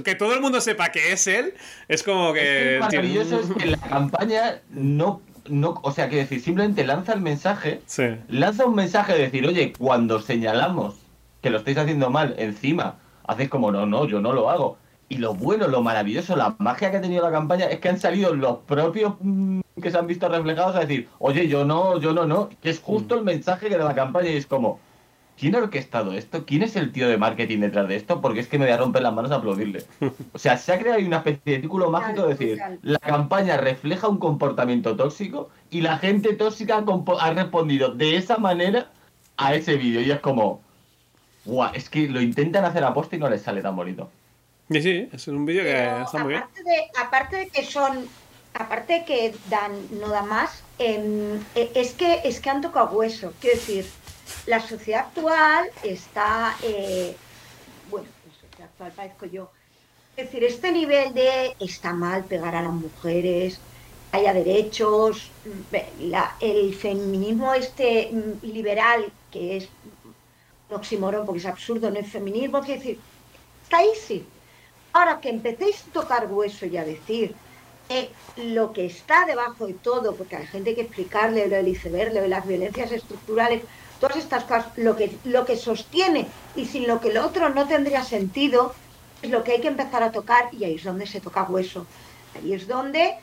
[0.05, 1.55] que todo el mundo sepa que es él,
[1.89, 2.75] es como que.
[2.75, 7.21] Es maravilloso es que la campaña no no, o sea, que decir, simplemente lanza el
[7.21, 7.81] mensaje,
[8.29, 10.97] lanza un mensaje de decir, oye, cuando señalamos
[11.43, 14.79] que lo estáis haciendo mal, encima, hacéis como, no, no, yo no lo hago.
[15.09, 18.01] Y lo bueno, lo maravilloso, la magia que ha tenido la campaña es que han
[18.01, 22.13] salido los propios mm, que se han visto reflejados a decir, oye, yo no, yo
[22.13, 24.81] no, no, que es justo el mensaje que de la campaña y es como,
[25.39, 26.45] ¿quién ha orquestado esto?
[26.47, 28.21] ¿Quién es el tío de marketing detrás de esto?
[28.21, 29.85] Porque es que me voy a romper las manos a aplaudirle.
[30.33, 34.09] O sea, se ha creado una especie de círculo mágico de decir, la campaña refleja
[34.09, 36.85] un comportamiento tóxico y la gente tóxica
[37.21, 38.91] ha respondido de esa manera
[39.37, 40.01] a ese vídeo.
[40.01, 40.63] Y es como,
[41.45, 44.11] guau, es que lo intentan hacer a posta y no les sale tan bonito.
[44.71, 46.45] Sí, sí, es un vídeo que está muy bien.
[47.01, 48.09] aparte de que son,
[48.55, 52.91] aparte de que dan, no da más, em, e, es, que, es que han tocado
[52.91, 53.33] hueso.
[53.41, 53.87] Quiero decir,
[54.47, 57.17] la sociedad actual está, eh,
[57.91, 59.51] bueno, la sociedad actual parezco yo.
[60.17, 63.61] Es decir, este nivel de está mal pegar a las mujeres,
[64.13, 65.31] haya derechos,
[66.41, 69.69] el feminismo este mm, liberal, que es
[70.71, 72.99] un oxímoron porque es absurdo, no es feminismo, es decir,
[73.65, 74.27] está ahí sí,
[74.97, 77.35] Ahora que empecéis a tocar hueso y a decir
[77.91, 81.69] eh, lo que está debajo de todo, porque a la gente que explicarle lo del
[81.69, 83.63] iceberg, lo de las violencias estructurales,
[84.01, 87.67] todas estas cosas, lo que, lo que sostiene y sin lo que el otro no
[87.67, 88.75] tendría sentido,
[89.23, 91.87] es lo que hay que empezar a tocar y ahí es donde se toca hueso.
[92.35, 93.15] Ahí es donde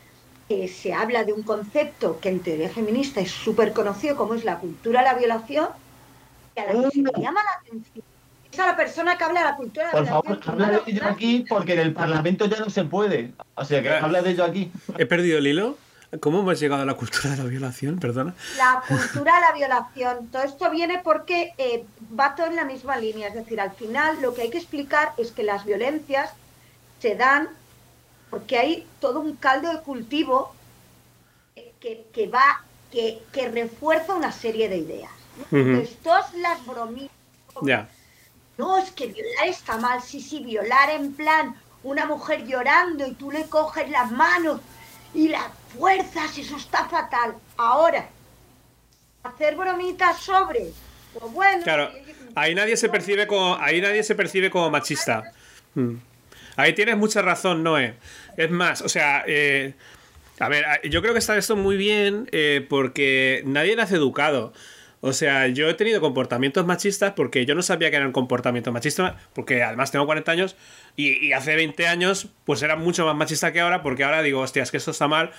[0.50, 4.44] eh, se habla de un concepto que en teoría feminista es súper conocido como es
[4.44, 5.70] la cultura de la violación,
[6.56, 8.04] y a la que se le llama la atención
[8.60, 9.92] a la persona que habla de la cultura.
[9.92, 13.34] Por favor, habla de ello aquí porque en el Parlamento ya no se puede.
[13.56, 14.72] O sea, que habla de ello aquí.
[14.98, 15.78] He perdido el hilo.
[16.20, 18.00] ¿Cómo hemos llegado a la cultura de la violación?
[18.00, 18.36] Perdona.
[18.58, 20.28] La cultura de la violación.
[20.28, 21.86] Todo esto viene porque eh,
[22.18, 23.30] va todo en la misma línea.
[23.30, 26.32] Es decir, al final lo que hay que explicar es que las violencias
[27.00, 27.50] se dan
[28.30, 30.54] porque hay todo un caldo de cultivo
[31.80, 35.12] que, va, que, refuerza una serie de ideas.
[35.52, 37.12] Entonces, todas las bromitas.
[37.62, 37.90] Ya
[38.58, 43.14] no, es que violar está mal, sí, sí, violar en plan una mujer llorando y
[43.14, 44.62] tú le coges las manos
[45.14, 45.46] y las
[45.78, 47.36] fuerzas, eso está fatal.
[47.58, 48.08] Ahora,
[49.24, 50.72] hacer bromitas sobre,
[51.14, 51.64] pues bueno.
[51.64, 51.92] Claro,
[52.36, 55.24] ahí nadie se percibe como, ahí nadie se percibe como machista.
[55.76, 55.96] Hmm.
[56.56, 57.96] Ahí tienes mucha razón, Noé.
[58.38, 59.74] Es más, o sea, eh,
[60.40, 64.54] a ver, yo creo que está esto muy bien eh, porque nadie nace educado.
[65.06, 69.16] O sea, yo he tenido comportamientos machistas porque yo no sabía que eran comportamientos machistas,
[69.34, 70.56] porque además tengo 40 años
[70.96, 74.64] y, hace 20 años pues era mucho más machista que ahora, porque ahora digo, hostia,
[74.64, 75.32] es que esto está mal,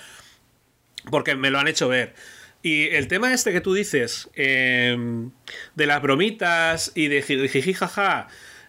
[1.09, 2.13] porque me lo han hecho ver.
[2.61, 5.31] Y el tema este que tú dices, em,
[5.75, 8.27] de las bromitas y de jiji jaja,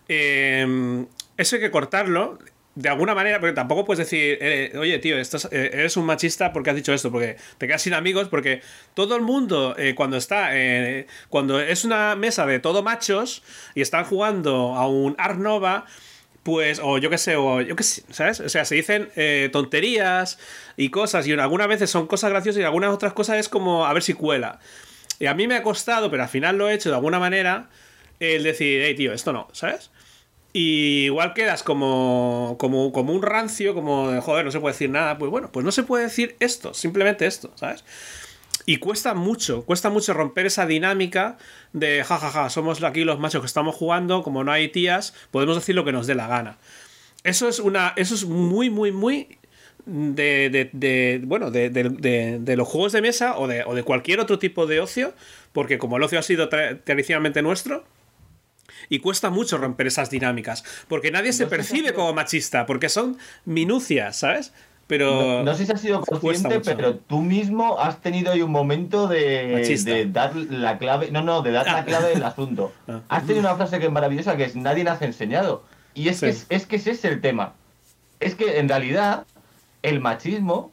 [0.08, 1.06] em,
[1.38, 2.38] eso hay que cortarlo
[2.76, 6.52] de alguna manera, porque tampoco puedes decir, eh, oye, tío, estás, eh, eres un machista
[6.52, 8.60] porque has dicho esto, porque te quedas sin amigos, porque
[8.92, 10.50] todo el mundo, eh, cuando está,
[11.30, 13.42] cuando es una mesa de todo machos
[13.74, 15.86] y están jugando a un Arnova,
[16.46, 18.38] pues, o yo qué sé, o yo qué sé, ¿sabes?
[18.38, 19.10] O sea, se dicen
[19.50, 20.38] tonterías
[20.76, 23.92] y cosas, y algunas veces son cosas graciosas y algunas otras cosas es como a
[23.92, 24.60] ver si cuela.
[25.18, 27.68] Y a mí me ha costado, pero al final lo he hecho de alguna manera,
[28.20, 29.90] el decir, hey, tío, esto no, ¿sabes?
[30.52, 34.88] Y igual quedas como, como, como un rancio, como, de, joder, no se puede decir
[34.88, 35.18] nada.
[35.18, 37.84] Pues bueno, pues no se puede decir esto, simplemente esto, ¿sabes?
[38.68, 41.38] Y cuesta mucho, cuesta mucho romper esa dinámica
[41.72, 45.14] de jajaja, ja, ja, somos aquí los machos que estamos jugando, como no hay tías,
[45.30, 46.58] podemos decir lo que nos dé la gana.
[47.22, 47.92] Eso es una.
[47.96, 49.38] Eso es muy, muy, muy.
[49.84, 54.18] De, de, de bueno, de, de, los juegos de mesa o de, o de cualquier
[54.18, 55.14] otro tipo de ocio,
[55.52, 57.84] porque como el ocio ha sido tradicionalmente nuestro,
[58.88, 64.16] y cuesta mucho romper esas dinámicas, porque nadie se percibe como machista, porque son minucias,
[64.18, 64.52] ¿sabes?
[64.86, 69.08] Pero no, sé si has sido consciente, pero tú mismo has tenido ahí un momento
[69.08, 71.84] de, dar la clave, no, no, de dar la ah.
[71.84, 72.72] clave del asunto.
[72.88, 73.00] Ah.
[73.08, 75.64] Has tenido una frase que es maravillosa que es nadie nos ha enseñado.
[75.94, 77.54] Y es, que, es, que ese es el tema.
[78.20, 79.26] Es que en realidad
[79.82, 80.70] el machismo,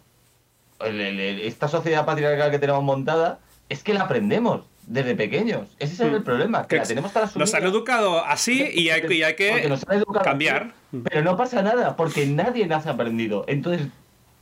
[0.80, 3.40] esta sociedad patriarcal que tenemos montada,
[3.70, 5.70] es que la aprendemos desde pequeños.
[5.80, 6.24] Ese es el mm.
[6.24, 9.64] problema, que la tenemos para Nos han educado así y hay, que
[10.24, 10.74] cambiar.
[11.04, 13.46] pero no pasa nada, porque nadie nace aprendido.
[13.48, 13.88] Entonces,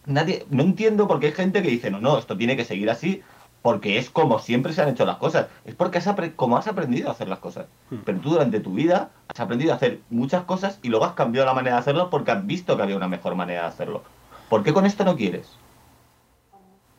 [0.06, 2.90] nadie, no entiendo por qué hay gente que dice, no, no, esto tiene que seguir
[2.90, 3.22] así,
[3.62, 5.48] porque es como siempre se han hecho las cosas.
[5.66, 7.68] Es porque has como has aprendido a hacer las cosas.
[7.90, 7.98] Hmm.
[8.06, 11.46] Pero tú durante tu vida has aprendido a hacer muchas cosas y luego has cambiado
[11.46, 14.04] la manera de hacerlo porque has visto que había una mejor manera de hacerlo.
[14.50, 15.48] ¿Por qué con esto no quieres?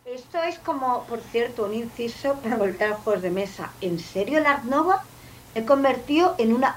[0.04, 3.72] Esto es como, por cierto, un inciso para volver a los juegos de mesa.
[3.80, 5.02] ¿En serio la Nova
[5.54, 6.72] he convertido en una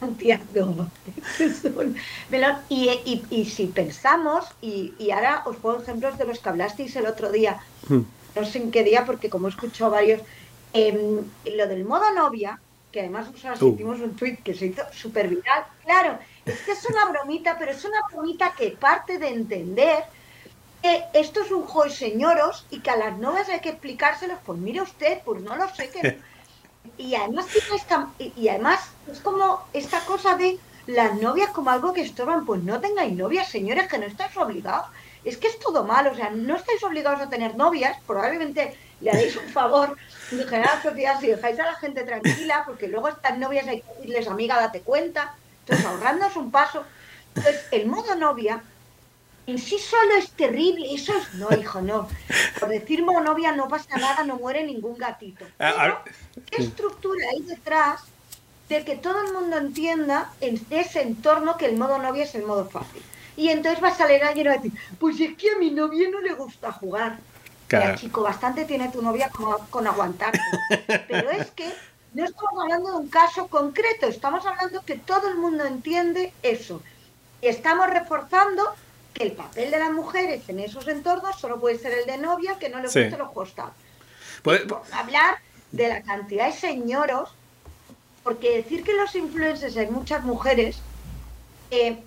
[0.00, 0.40] juliga
[2.68, 6.94] y, y, y, si pensamos, y, y, ahora os pongo ejemplos de los que hablasteis
[6.96, 8.02] el otro día, hmm.
[8.34, 10.22] No sé en qué día, porque como he escuchado varios,
[10.72, 12.58] em, lo del modo novia,
[12.90, 16.84] que además nosotros hicimos un tweet que se hizo súper viral, claro, es que es
[16.86, 20.04] una bromita, pero es una bromita que parte de entender
[20.82, 24.38] que esto es un juego de señoros y que a las novias hay que explicárselos,
[24.44, 25.90] pues mire usted, pues no lo sé.
[25.90, 26.18] Que...
[26.98, 27.46] Y además
[28.18, 32.80] y además es como esta cosa de las novias como algo que estorban, pues no
[32.80, 34.86] tengáis novias, señores, que no estáis obligados.
[35.24, 39.10] Es que es todo mal, o sea, no estáis obligados a tener novias, probablemente le
[39.10, 39.96] haréis un favor.
[40.32, 43.92] En general sociedad si dejáis a la gente tranquila, porque luego estas novias hay que
[43.94, 46.84] decirles, amiga, date cuenta, entonces ahorrándonos un paso.
[47.34, 48.62] Entonces, el modo novia
[49.46, 52.08] en sí solo es terrible, eso es, no, hijo, no.
[52.60, 55.44] Por decir modo novia no pasa nada, no muere ningún gatito.
[55.58, 56.02] Ah,
[56.50, 58.02] ¿qué estructura hay detrás
[58.68, 62.44] de que todo el mundo entienda en ese entorno que el modo novia es el
[62.44, 63.02] modo fácil?
[63.36, 65.70] Y entonces va a salir alguien y va a decir, pues es que a mi
[65.70, 67.18] novia no le gusta jugar.
[67.66, 67.96] Claro.
[67.96, 70.38] chico, bastante tiene tu novia con, con aguantarte.
[71.08, 71.72] Pero es que
[72.12, 76.82] no estamos hablando de un caso concreto, estamos hablando que todo el mundo entiende eso.
[77.40, 78.74] Estamos reforzando
[79.12, 82.58] que el papel de las mujeres en esos entornos solo puede ser el de novia
[82.58, 83.74] que no le guste los costados.
[84.92, 85.38] Hablar
[85.70, 87.30] de la cantidad de señoros,
[88.22, 90.80] porque decir que los influencers hay muchas mujeres,
[91.70, 91.98] eh,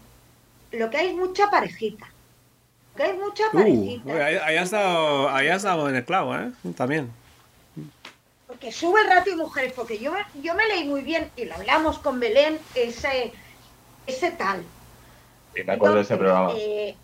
[0.71, 2.07] lo que hay es mucha parejita.
[2.95, 4.25] que hay mucha uh, parejita.
[4.25, 6.51] ahí, has dado, ahí has dado en el clavo, ¿eh?
[6.75, 7.11] También.
[8.47, 11.55] Porque sube el ratio de mujeres, porque yo, yo me leí muy bien, y lo
[11.55, 13.33] hablamos con Belén, ese,
[14.07, 14.63] ese tal.
[15.55, 16.51] Sí, me acuerdo de ese programa.
[16.55, 16.95] Eh,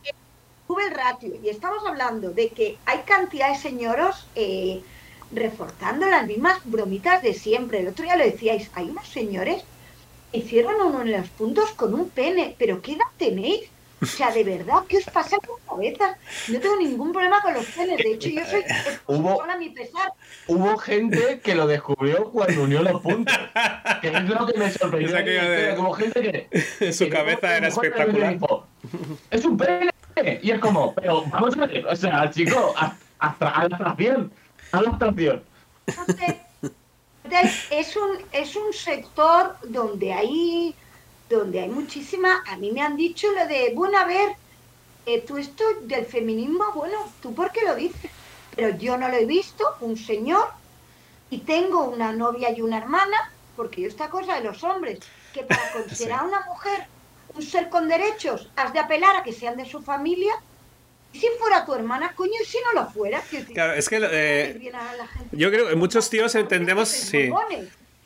[0.67, 4.83] sube el ratio, y estamos hablando de que hay cantidad de señoros eh,
[5.31, 7.79] reforzando las mismas bromitas de siempre.
[7.79, 9.63] El otro día lo decíais, hay unos señores
[10.31, 13.70] hicieron uno en los puntos con un pene, pero ¿qué edad tenéis?
[14.01, 16.17] O sea, de verdad, ¿qué os pasa con cabeza?
[16.47, 17.97] No tengo ningún problema con los penes.
[17.97, 18.63] De hecho, yo soy
[19.07, 20.11] hubo, a mi pesar.
[20.47, 23.37] Hubo gente que lo descubrió cuando unió los puntos.
[24.01, 25.81] Que es lo que me sorprendió.
[25.81, 26.93] Hubo gente que.
[26.93, 28.37] Su cabeza era espectacular.
[29.29, 29.91] es un pene.
[30.41, 32.73] Y es como, pero vamos a ver, o sea, chico,
[33.19, 34.31] hasta a la abstracción.
[34.71, 35.43] A la abstracción
[37.69, 40.75] es un, es un sector donde hay,
[41.37, 44.29] donde hay muchísima, a mí me han dicho lo de, bueno, a ver,
[45.05, 48.11] eh, tú esto del feminismo, bueno, tú por qué lo dices,
[48.55, 50.47] pero yo no lo he visto, un señor,
[51.29, 54.99] y tengo una novia y una hermana, porque esta cosa de los hombres,
[55.33, 56.85] que para considerar a una mujer
[57.33, 60.33] un ser con derechos, has de apelar a que sean de su familia,
[61.13, 63.21] si fuera tu hermana, coño, y si no lo fuera.
[63.53, 64.71] Claro, es que eh,
[65.31, 67.29] yo creo que muchos tíos entendemos, sí.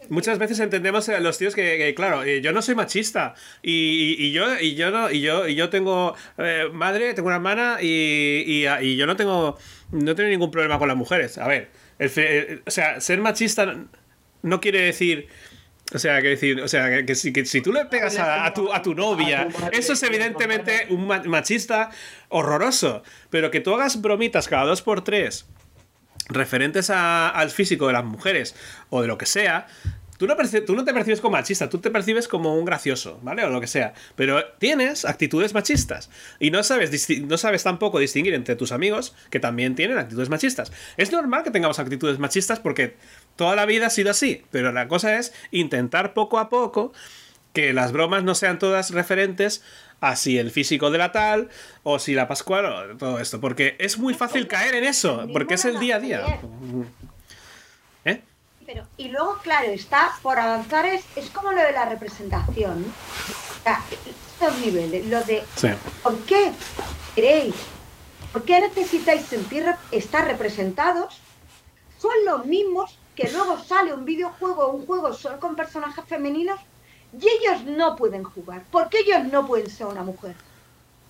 [0.10, 4.60] Muchas veces entendemos a los tíos que, claro, eh, yo no soy machista y, yo
[4.60, 8.96] y yo no y yo y yo tengo eh, madre, tengo una hermana y, y,
[8.96, 9.58] yo no tengo
[9.92, 11.38] no tengo ningún problema con las mujeres.
[11.38, 11.70] A ver,
[12.66, 13.76] o sea, ser machista
[14.42, 15.28] no quiere decir
[15.94, 18.74] o sea, que decir, o sea, que, si, que si tú le pegas a, tu,
[18.74, 21.92] a tu novia, eso es evidentemente un machista
[22.30, 23.04] horroroso.
[23.30, 25.46] Pero que tú hagas bromitas cada dos por tres
[26.30, 28.56] referentes al físico de las mujeres
[28.90, 29.68] o de lo que sea,
[30.18, 33.44] Tú no, te percibes como machista, tú te percibes como un gracioso, ¿vale?
[33.44, 33.94] O lo que sea.
[34.16, 36.10] Pero tienes actitudes machistas.
[36.40, 40.72] Y no sabes tampoco distinguir entre tus amigos que también tienen actitudes machistas.
[40.96, 42.96] Es normal que tengamos actitudes machistas porque
[43.36, 44.46] toda la vida ha sido así.
[44.52, 46.94] Pero la cosa es intentar poco a poco
[47.52, 49.64] que las bromas no sean todas referentes
[50.02, 51.50] a si el físico de la tal
[51.84, 53.40] o si la Pascual o todo esto.
[53.40, 56.40] Porque es muy fácil caer en eso, porque es el día a día.
[58.06, 58.22] ¿Eh?
[58.66, 62.86] Pero, y luego, claro, está por avanzar, es, es como lo de la representación.
[62.86, 65.44] O sea, estos niveles, lo de
[66.04, 66.52] ¿por qué
[67.16, 67.56] queréis?
[68.32, 71.20] ¿Por qué necesitáis sentir estar representados?
[71.98, 76.60] Son los mismos que luego sale un videojuego o un juego solo con personajes femeninos
[77.20, 78.64] y ellos no pueden jugar.
[78.72, 80.36] porque ellos no pueden ser una mujer?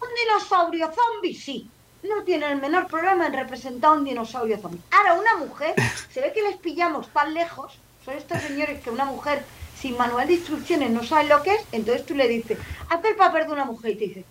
[0.02, 1.70] Un dinosaurio zombie, sí
[2.08, 4.82] no tienen el menor problema en representar un dinosaurio zombie.
[4.92, 5.76] Ahora, una mujer,
[6.12, 9.44] se ve que les pillamos tan lejos, son estos señores que una mujer
[9.78, 12.58] sin manual de instrucciones no sabe lo que es, entonces tú le dices,
[12.90, 14.26] haz el papel de una mujer y te dice,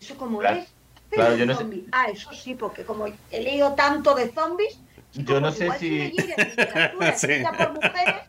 [0.00, 0.68] ¿eso cómo es?
[1.10, 1.64] Claro, yo no sé.
[1.92, 4.78] Ah, eso sí, porque como he leído tanto de zombies,
[5.14, 6.10] yo no sé si...
[7.16, 7.28] sí.
[7.56, 8.22] por mujeres,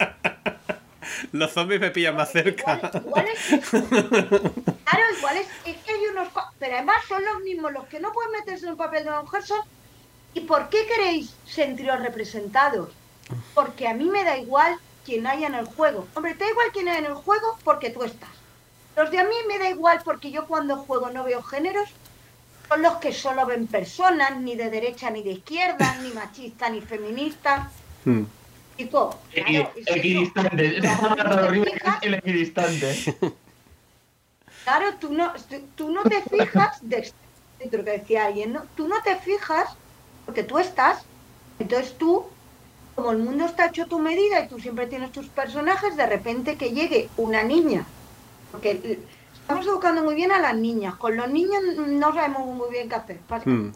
[1.31, 2.79] los zombies me pillan más cerca.
[2.93, 6.29] Igual, es claro, igual es, es, que hay unos...
[6.59, 9.21] Pero además son los mismos, los que no pueden meterse en el papel de una
[9.21, 9.59] mujer son...
[10.33, 12.89] ¿Y por qué queréis sentiros representados?
[13.53, 16.07] Porque a mí me da igual quien haya en el juego.
[16.13, 18.29] Hombre, te da igual quien haya en el juego porque tú estás.
[18.95, 21.89] Los de a mí me da igual porque yo cuando juego no veo géneros.
[22.67, 26.81] Son los que solo ven personas, ni de derecha ni de izquierda, ni machista ni
[26.81, 27.71] feminista.
[28.03, 28.23] Hmm.
[28.77, 30.81] Tipo, claro, equidistante.
[32.01, 33.17] el equidistante.
[34.63, 35.31] Claro, tú no,
[35.75, 37.09] tú no te fijas, de,
[37.71, 38.63] lo que decía alguien, ¿no?
[38.75, 39.69] Tú no te fijas
[40.25, 41.05] porque tú estás,
[41.57, 42.25] entonces tú,
[42.93, 46.05] como el mundo está hecho a tu medida y tú siempre tienes tus personajes, de
[46.05, 47.85] repente que llegue una niña,
[48.51, 48.99] porque
[49.33, 52.95] estamos educando muy bien a las niñas, con los niños no sabemos muy bien qué
[52.95, 53.71] hacer, hmm,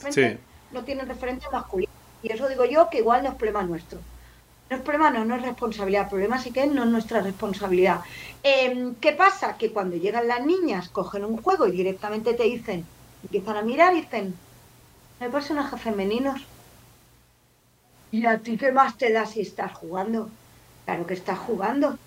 [0.74, 1.92] no tienen referencia masculina.
[2.22, 4.00] Y eso digo yo que igual no es problema nuestro.
[4.72, 6.04] No es problema, no, no es responsabilidad.
[6.04, 8.00] El problema sí que no es nuestra responsabilidad.
[8.42, 9.58] Em, ¿Qué pasa?
[9.58, 12.86] Que cuando llegan las niñas, cogen un juego y directamente te dicen,
[13.22, 14.34] empiezan a mirar y dicen,
[15.20, 16.48] no hay personajes femeninos.
[18.12, 20.30] ¿Y a ti qué más te da si estás jugando?
[20.86, 21.98] Claro que estás jugando.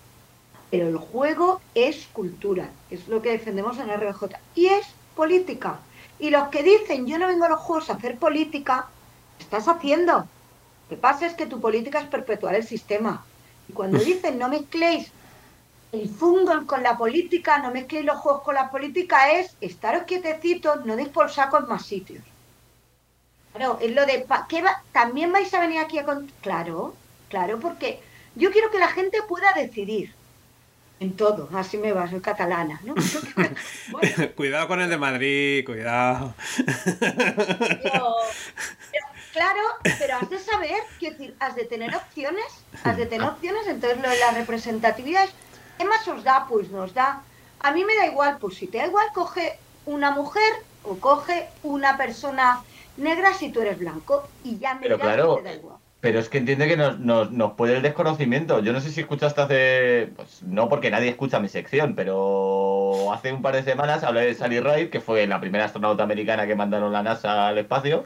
[0.71, 4.39] Pero el juego es cultura, es lo que defendemos en RJ.
[4.55, 5.81] Y es política.
[6.17, 8.87] Y los que dicen, yo no vengo a los juegos a hacer política,
[9.39, 10.27] estás haciendo.
[10.89, 13.25] Lo que pasa es que tu política es perpetuar el sistema.
[13.67, 15.11] Y cuando dicen no mezcléis
[15.91, 20.85] el fútbol con la política, no mezcléis los juegos con la política, es estaros quietecitos,
[20.85, 22.23] no deis por saco en más sitios.
[23.53, 24.83] Claro, es lo de, ¿qué va?
[24.91, 26.03] ¿También vais a venir aquí a...
[26.03, 26.29] Con...
[26.41, 26.93] Claro,
[27.29, 28.01] claro, porque
[28.35, 30.13] yo quiero que la gente pueda decidir
[30.99, 32.95] en todo, así me va, soy catalana, ¿no?
[34.35, 36.33] cuidado con el de Madrid, cuidado.
[39.35, 39.59] Claro,
[39.99, 42.45] pero has de saber, quiero decir, has de tener opciones,
[42.85, 45.33] has de tener opciones, entonces lo de la representatividad es,
[45.77, 46.45] ¿qué más os da?
[46.47, 47.21] Pues nos da,
[47.59, 51.49] a mí me da igual, pues si te da igual, coge una mujer o coge
[51.63, 52.63] una persona
[52.95, 55.75] negra si tú eres blanco y ya me pero claro, te da igual.
[55.99, 58.59] Pero es que entiende que nos, nos, nos, puede el desconocimiento.
[58.59, 60.09] Yo no sé si escuchaste hace.
[60.15, 64.35] Pues no porque nadie escucha mi sección, pero hace un par de semanas hablé de
[64.35, 68.05] Sally Ride, que fue la primera astronauta americana que mandaron la NASA al espacio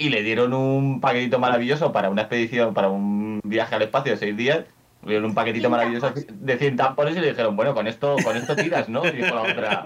[0.00, 4.18] y le dieron un paquetito maravilloso para una expedición, para un viaje al espacio de
[4.18, 4.64] seis días.
[5.02, 8.34] Le dieron un paquetito maravilloso de 100 tampones y le dijeron, bueno, con esto, con
[8.34, 9.06] esto tiras, ¿no?
[9.06, 9.84] Y dijo la otra.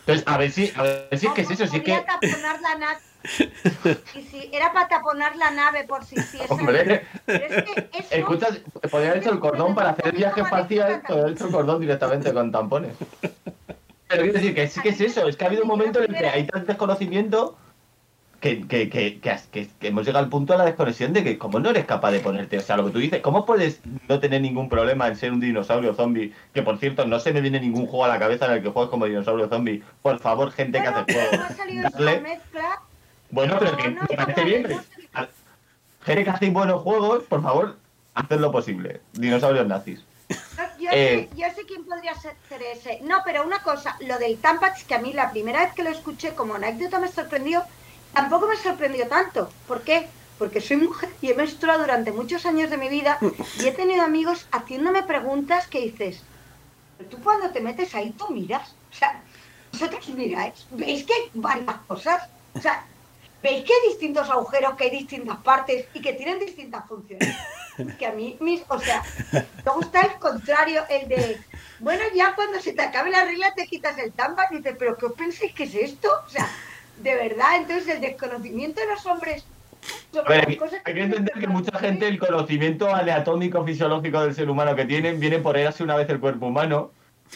[0.00, 1.92] Entonces, a ver si, a ver si es que es eso, sí que.
[2.00, 2.98] Taponar la nave.
[4.16, 8.08] Y si era para taponar la nave por si sí, Hombre, pero es que eso...
[8.10, 11.52] escuchas, podría haber hecho el cordón para hacer el viaje espacial, podría haber hecho el
[11.52, 12.96] cordón directamente con tampones.
[13.20, 16.12] Pero quiero decir que sí que es eso, es que ha habido un momento en
[16.12, 17.56] el que hay tanto desconocimiento
[18.42, 21.70] que, que, que, que, hemos llegado al punto de la desconexión de que como no
[21.70, 24.68] eres capaz de ponerte, o sea, lo que tú dices, ¿cómo puedes no tener ningún
[24.68, 26.34] problema en ser un dinosaurio zombie?
[26.52, 28.70] Que por cierto, no se me viene ningún juego a la cabeza en el que
[28.70, 29.84] juegues como dinosaurio zombie.
[30.02, 31.46] Por favor, gente que hace juegos.
[33.30, 34.80] Bueno, pero que me parece bien.
[36.04, 37.76] Gente que hace buenos juegos, por favor,
[38.14, 39.02] haced lo posible.
[39.12, 40.04] Dinosaurios nazis.
[40.80, 42.34] Yo, eh, sé, yo, sé, quién podría ser
[42.72, 42.98] ese.
[43.02, 45.90] No, pero una cosa, lo del Tampax, que a mí la primera vez que lo
[45.90, 47.62] escuché como anécdota me sorprendió,
[48.12, 49.50] tampoco me sorprendió tanto.
[49.66, 50.08] ¿Por qué?
[50.38, 53.18] Porque soy mujer y he menstruado durante muchos años de mi vida
[53.60, 56.22] y he tenido amigos haciéndome preguntas que dices,
[57.10, 58.74] tú cuando te metes ahí tú miras.
[58.90, 59.22] O sea,
[59.72, 62.28] vosotros miráis, veis que hay varias cosas.
[62.54, 62.84] O sea,
[63.42, 67.34] veis que hay distintos agujeros, que hay distintas partes y que tienen distintas funciones.
[67.98, 69.02] Que a mí, mis, o sea,
[69.32, 71.40] me gusta el contrario, el de,
[71.78, 74.94] bueno, ya cuando se te acabe la regla te quitas el tamba y dices, pero
[74.98, 76.10] ¿qué os pensáis que es esto?
[76.26, 76.50] O sea,
[77.02, 79.44] de verdad, entonces el desconocimiento de los hombres
[80.26, 85.18] hay, que entender que mucha gente el conocimiento aleatómico fisiológico del ser humano que tienen
[85.18, 86.92] viene por así una vez el cuerpo humano,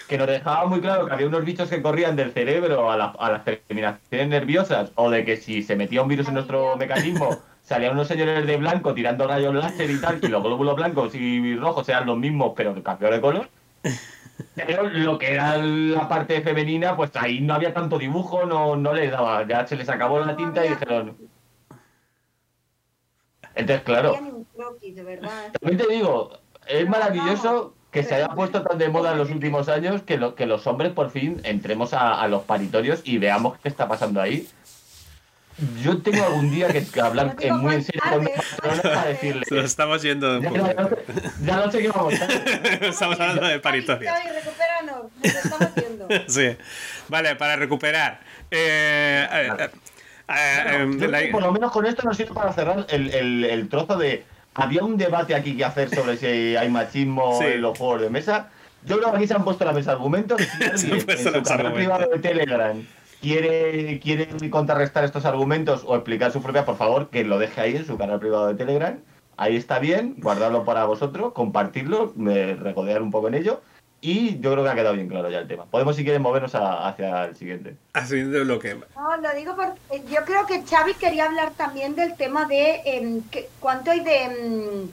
[0.08, 3.44] que nos dejaba muy claro que había unos bichos que corrían del cerebro a, las
[3.44, 8.06] terminaciones nerviosas o de que si se metía un virus en nuestro mecanismo salían unos
[8.06, 12.06] señores de blanco tirando rayos láser y tal, y los glóbulos blancos y rojos eran
[12.06, 13.48] los mismos pero cambió de color.
[14.54, 18.92] Pero lo que era la parte femenina, pues ahí no había tanto dibujo, no, no
[18.92, 21.16] les daba, ya se les acabó la tinta y dijeron,
[23.56, 24.12] entonces, claro.
[25.60, 26.30] También te digo,
[26.68, 30.34] es maravilloso que se haya puesto tan de moda en los últimos años que, lo,
[30.34, 34.46] que los hombres por fin entremos a, los paritorios y veamos qué está pasando ahí.
[35.82, 38.30] Yo tengo algún día que, hablar en muy en serio con mi
[38.82, 39.42] para decirle.
[39.48, 40.40] Lo estamos yendo.
[40.40, 40.50] Ya,
[41.42, 42.26] ya, no sé qué vamos a
[42.86, 44.14] Estamos hablando de paritorios.
[46.28, 46.56] Sí.
[47.08, 48.20] Vale, para recuperar.
[48.48, 49.70] Eh, eh,
[50.28, 54.24] eh, em, por lo menos con esto nos sirve para cerrar el, trozo de.
[54.54, 58.50] Había un debate aquí que hacer sobre si hay machismo en los juegos de mesa.
[58.84, 60.40] Yo creo que aquí se han puesto la mesa argumentos.
[60.76, 62.86] Si alguien en su canal privado de Telegram
[63.20, 67.76] quiere, quiere contrarrestar estos argumentos o explicar su propia, por favor, que lo deje ahí
[67.76, 68.98] en su canal privado de Telegram.
[69.36, 73.60] Ahí está bien, guardarlo para vosotros, compartirlo, regodear un poco en ello.
[74.00, 75.64] Y yo creo que ha quedado bien claro ya el tema.
[75.66, 77.76] Podemos, si quieren, movernos hacia el siguiente.
[77.94, 78.78] Al siguiente bloque.
[78.94, 82.82] No, lo digo porque eh, yo creo que Xavi quería hablar también del tema de
[82.84, 83.22] em,
[83.58, 84.88] cuánto hay de, em,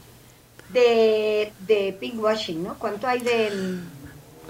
[0.69, 2.76] de, de pinkwashing, ¿no?
[2.80, 3.47] ¿Cuánto hay de...
[3.47, 3.86] Em,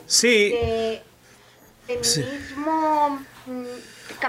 [0.05, 0.49] sí.
[0.49, 1.01] De
[1.87, 3.09] feminismo...
[3.09, 3.32] Mm,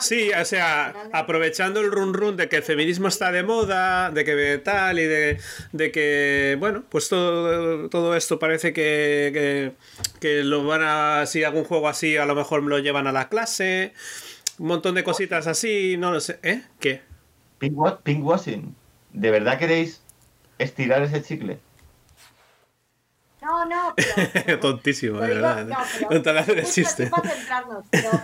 [0.01, 4.25] Sí, o sea, aprovechando el run run de que el feminismo está de moda, de
[4.25, 5.39] que tal y de,
[5.93, 9.73] que, bueno, pues todo, todo esto parece que,
[10.23, 13.29] lo van a, si algún juego así, a lo mejor me lo llevan a la
[13.29, 13.93] clase,
[14.59, 16.63] un montón de cositas así, no lo sé, ¿eh?
[16.81, 17.03] ¿Qué?
[17.59, 18.75] Pinkwashing,
[19.13, 20.03] ¿de verdad queréis
[20.59, 21.59] estirar ese chicle?
[23.41, 23.95] No, no,
[24.61, 25.67] Tontísimo, de verdad.
[25.67, 25.77] No,
[26.09, 26.23] pero,
[27.11, 27.23] no,
[27.91, 28.21] pero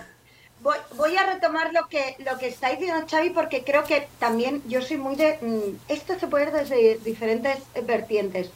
[0.62, 4.82] Voy, a retomar lo que, lo que está diciendo Xavi porque creo que también yo
[4.82, 5.38] soy muy de...
[5.40, 8.50] Mm, esto se puede ir desde diferentes vertientes.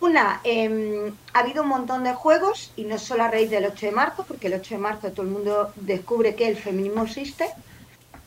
[0.00, 3.86] Una, em, ha habido un montón de juegos y no solo a raíz del 8
[3.86, 7.50] de marzo, porque el 8 de marzo todo el mundo descubre que el feminismo existe.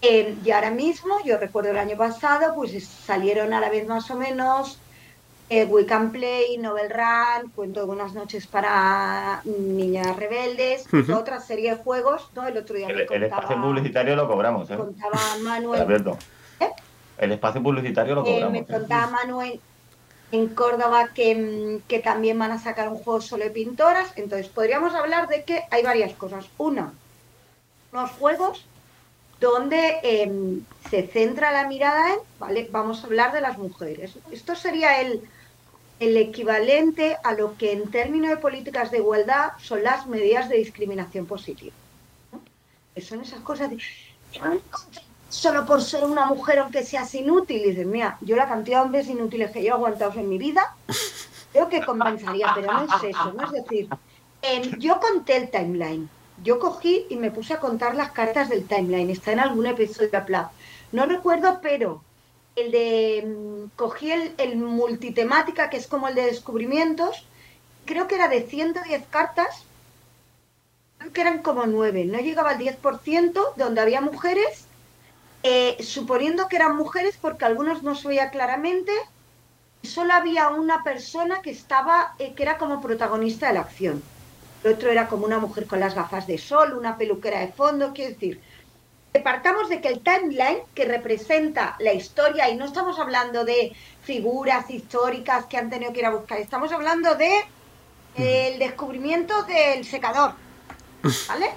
[0.02, 4.10] Em, y ahora mismo, yo recuerdo el año pasado, pues salieron a la vez más
[4.12, 4.80] o menos
[5.52, 11.72] eh, We Can Play, Novel Run, Cuento de Buenas Noches para Niñas Rebeldes, otra serie
[11.72, 12.48] de juegos, ¿no?
[12.48, 14.78] El otro día el, el espacio publicitario lo cobramos, ¿eh?
[14.78, 16.16] Contaba Manuel...
[16.62, 16.70] ¿Eh?
[17.18, 18.52] El espacio publicitario lo cobramos.
[18.54, 18.66] me ¿eh?
[18.66, 19.60] contaba Manuel
[20.32, 24.14] en Córdoba que, que, también van a sacar un juego solo de pintoras.
[24.16, 26.46] Entonces, podríamos hablar de que hay varias cosas.
[26.58, 26.94] Una,
[27.92, 28.66] unos juegos
[29.42, 32.70] donde em, se centra la mirada en, ¿vale?
[32.72, 34.18] Vamos a hablar de las mujeres.
[34.32, 35.22] Esto sería el,
[36.02, 40.58] el equivalente a lo que en términos de políticas de igualdad son las medidas de
[40.58, 41.76] discriminación positiva.
[43.00, 43.78] Son esas cosas de,
[45.30, 48.86] solo por ser una mujer aunque seas inútil, y dices, mira, yo la cantidad de
[48.86, 50.76] hombres inútiles que yo he aguantado en mi vida,
[51.52, 53.46] creo que compensaría, pero no es eso, ¿no?
[53.46, 53.88] Es decir,
[54.80, 56.10] yo conté el timeline,
[56.44, 60.10] yo cogí y me puse a contar las cartas del timeline, está en algún episodio
[60.10, 60.52] de Apla.
[60.92, 62.02] No recuerdo, pero
[62.56, 67.26] el de mm, cogí el, multitemática, que es como el de descubrimientos,
[67.86, 69.66] creo que era de 110 cartas,
[71.14, 74.66] que eran como 9, no llegaba al 10%, donde había mujeres,
[75.44, 78.92] eh, suponiendo que eran mujeres porque algunos no se veía claramente,
[79.82, 84.04] solo había una persona que estaba, eh, que era como protagonista de la acción.
[84.64, 87.94] El otro era como una mujer con las gafas de sol, una peluquera de fondo,
[87.94, 88.40] quiero decir,
[89.20, 94.70] partamos de que el timeline que representa la historia, y no estamos hablando de figuras
[94.70, 97.42] históricas que han tenido que ir a buscar, estamos hablando de
[98.16, 100.34] el descubrimiento del secador.
[101.28, 101.52] ¿Vale?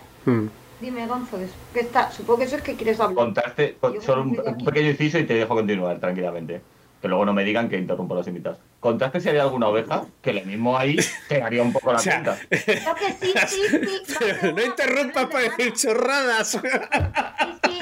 [0.81, 1.39] Dime, Gonzo,
[1.73, 3.27] que está, supongo que eso es que quieres hablar.
[3.27, 6.61] Contaste solo un, pequeño inciso y te dejo continuar tranquilamente.
[7.05, 8.59] Que luego no me digan que interrumpo los invitados.
[8.81, 10.07] ¿Contaste si había alguna oveja?
[10.23, 10.97] Que lo mismo ahí
[11.29, 12.39] te haría un poco la cuenta.
[12.49, 14.15] Creo que sí, sí, sí.
[14.55, 16.49] No, interrumpas para decir chorradas.
[16.49, 17.81] Sí,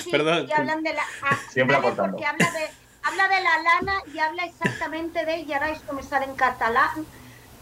[0.00, 0.10] sí.
[0.10, 0.46] Perdón.
[0.46, 2.18] Y hablan de la, ah, Siempre aportando.
[2.18, 2.68] Porque habla de,
[3.04, 7.06] habla de la lana y habla exactamente de, y ahora esto me sale en catalán,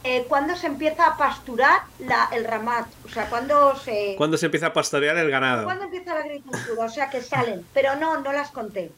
[0.04, 4.14] eh, cuando se empieza a pasturar la, el ramat, o sea, cuando se...
[4.16, 5.64] Cuando se empieza a pastorear el ganado.
[5.64, 8.90] Cuando empieza la agricultura, o sea, que salen, pero no, no las conté.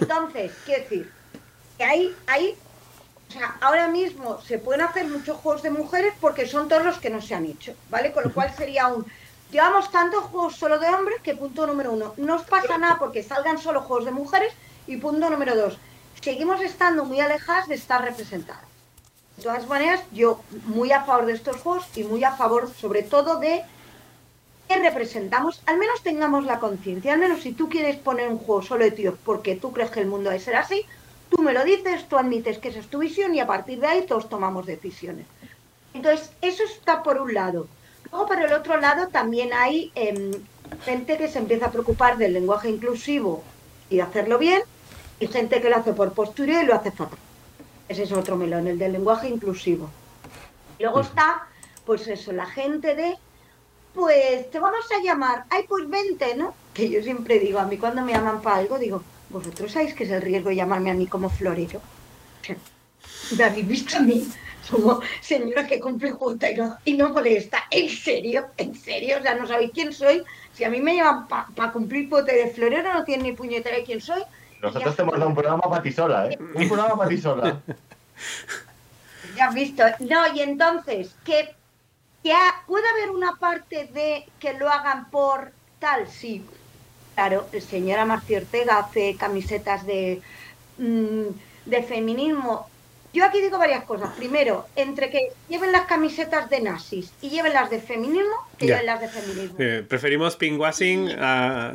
[0.00, 1.12] Entonces, quiero decir,
[1.76, 2.56] que hay, hay,
[3.28, 6.98] o sea, ahora mismo se pueden hacer muchos juegos de mujeres porque son todos los
[6.98, 8.12] que no se han hecho, ¿vale?
[8.12, 9.04] Con lo cual sería un...
[9.50, 13.22] Llevamos tantos juegos solo de hombres que punto número uno, no os pasa nada porque
[13.22, 14.52] salgan solo juegos de mujeres
[14.86, 15.78] y punto número dos,
[16.20, 18.65] seguimos estando muy alejadas de estar representadas.
[19.36, 23.02] De todas maneras, yo muy a favor de estos juegos y muy a favor sobre
[23.02, 23.62] todo de
[24.68, 28.62] que representamos, al menos tengamos la conciencia, al menos si tú quieres poner un juego
[28.62, 30.84] solo de tíos porque tú crees que el mundo debe ser así,
[31.30, 33.86] tú me lo dices, tú admites que esa es tu visión y a partir de
[33.86, 35.26] ahí todos tomamos decisiones.
[35.94, 37.68] Entonces, eso está por un lado.
[38.10, 40.32] Luego, por el otro lado, también hay em,
[40.84, 43.42] gente que se empieza a preocupar del lenguaje inclusivo
[43.88, 44.62] y de hacerlo bien,
[45.20, 47.18] y gente que lo hace por postura y lo hace fatal.
[47.88, 49.90] Ese es otro melón, el del lenguaje inclusivo.
[50.78, 51.46] Luego está,
[51.84, 53.16] pues eso, la gente de,
[53.94, 56.54] pues te vamos a llamar, ay, pues vente, ¿no?
[56.74, 60.04] Que yo siempre digo, a mí cuando me llaman para algo, digo, vosotros sabéis que
[60.04, 61.80] es el riesgo de llamarme a mí como florero.
[63.36, 64.26] ¿Me habéis visto a mí?
[64.70, 67.64] Como señora que cumple junta y no, y no molesta.
[67.70, 68.46] ¿En serio?
[68.56, 69.18] ¿En serio?
[69.18, 70.24] O sea, no sabéis quién soy.
[70.52, 73.84] Si a mí me llaman para cumplir pote de florero, no tiene ni puñetera de
[73.84, 74.22] quién soy.
[74.62, 76.38] Nosotros te hemos dado un programa para ti sola, ¿eh?
[76.40, 77.60] Un programa para ti sola.
[79.36, 79.82] Ya has visto.
[80.00, 81.54] No, y entonces, que,
[82.22, 82.34] que
[82.66, 86.44] puede haber una parte de que lo hagan por tal, sí.
[87.14, 90.22] Claro, el señor Amarcio Ortega hace camisetas de,
[90.78, 91.26] mm,
[91.66, 92.68] de feminismo.
[93.12, 94.10] Yo aquí digo varias cosas.
[94.16, 98.84] Primero, entre que lleven las camisetas de nazis y lleven las de feminismo, que lleven
[98.84, 99.56] las de feminismo.
[99.58, 101.72] Eh, preferimos pinkwashing a...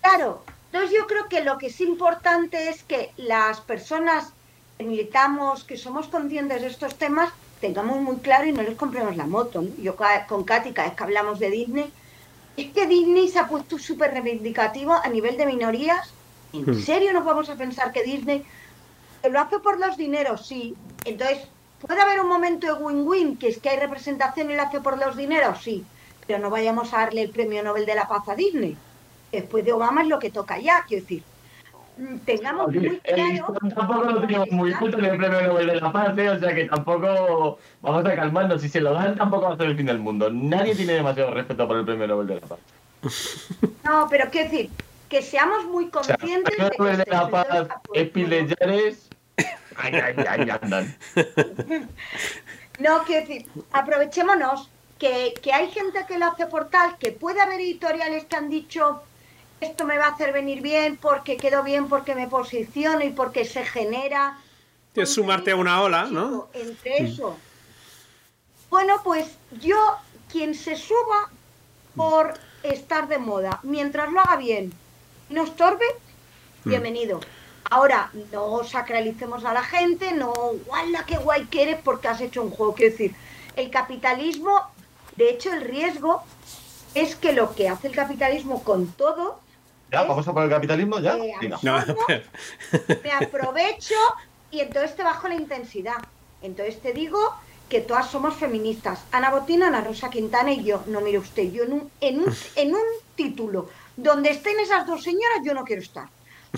[0.00, 4.32] Claro, entonces yo creo que lo que es importante es que las personas
[4.78, 9.14] que militamos, que somos conscientes de estos temas, tengamos muy claro y no les compremos
[9.14, 9.62] la moto.
[9.76, 9.96] Yo
[10.26, 11.92] con Katy, cada vez que hablamos de Disney,
[12.56, 16.14] es que Disney se ha puesto súper reivindicativo a nivel de minorías.
[16.54, 16.80] ¿En hmm.
[16.80, 18.42] serio nos vamos a pensar que Disney
[19.30, 20.46] lo hace por los dineros?
[20.46, 20.74] Sí.
[21.04, 21.48] Entonces,
[21.82, 24.96] ¿puede haber un momento de win-win, que es que hay representación y lo hace por
[24.96, 25.62] los dineros?
[25.62, 25.84] Sí.
[26.26, 28.74] Pero no vayamos a darle el premio Nobel de la Paz a Disney
[29.32, 31.22] después de Obama es lo que toca ya, quiero decir.
[31.96, 33.54] Mm, tengamos muy claro.
[33.74, 36.30] Tampoco lo tenemos muy justo en el premio Nobel de la Paz, ¿eh?
[36.30, 38.62] o sea que tampoco vamos a calmarnos.
[38.62, 40.30] Si se lo dan, tampoco va a ser el fin del mundo.
[40.30, 42.58] Nadie tiene demasiado respeto por el premio Nobel de la Paz.
[43.84, 44.70] No, pero quiero decir,
[45.08, 49.08] que seamos muy conscientes el premio Nobel de, la Paz es Pilellares.
[49.76, 50.96] Ay, ay, ay, andan.
[52.78, 57.40] No, quiero decir, aprovechémonos que, que hay gente que lo hace por tal, que puede
[57.40, 59.02] haber editoriales que han dicho
[59.62, 63.44] esto me va a hacer venir bien porque quedo bien, porque me posiciono y porque
[63.44, 64.38] se genera.
[64.92, 66.48] Tienes sumarte a una ola, ¿no?
[66.52, 67.06] Entre mm.
[67.06, 67.36] eso.
[68.70, 69.26] Bueno, pues
[69.60, 69.78] yo,
[70.30, 71.30] quien se suba
[71.94, 74.72] por estar de moda, mientras lo haga bien
[75.28, 75.86] y no estorbe,
[76.64, 76.68] mm.
[76.68, 77.20] bienvenido.
[77.70, 80.32] Ahora, no sacralicemos a la gente, no,
[80.66, 82.74] guala, qué guay que eres porque has hecho un juego.
[82.74, 83.14] Quiero decir,
[83.56, 84.60] el capitalismo,
[85.16, 86.22] de hecho, el riesgo
[86.94, 89.41] es que lo que hace el capitalismo con todo
[89.92, 90.04] ¿Ya?
[90.04, 91.00] ¿Vamos a por el capitalismo?
[91.00, 91.16] ¿Ya?
[93.02, 93.94] me aprovecho
[94.50, 95.98] y entonces te bajo la intensidad.
[96.40, 97.18] Entonces te digo
[97.68, 99.04] que todas somos feministas.
[99.12, 100.82] Ana Botina, Ana Rosa Quintana y yo.
[100.86, 102.82] No, mire usted, yo en un, en un, en un
[103.16, 106.08] título donde estén esas dos señoras, yo no quiero estar.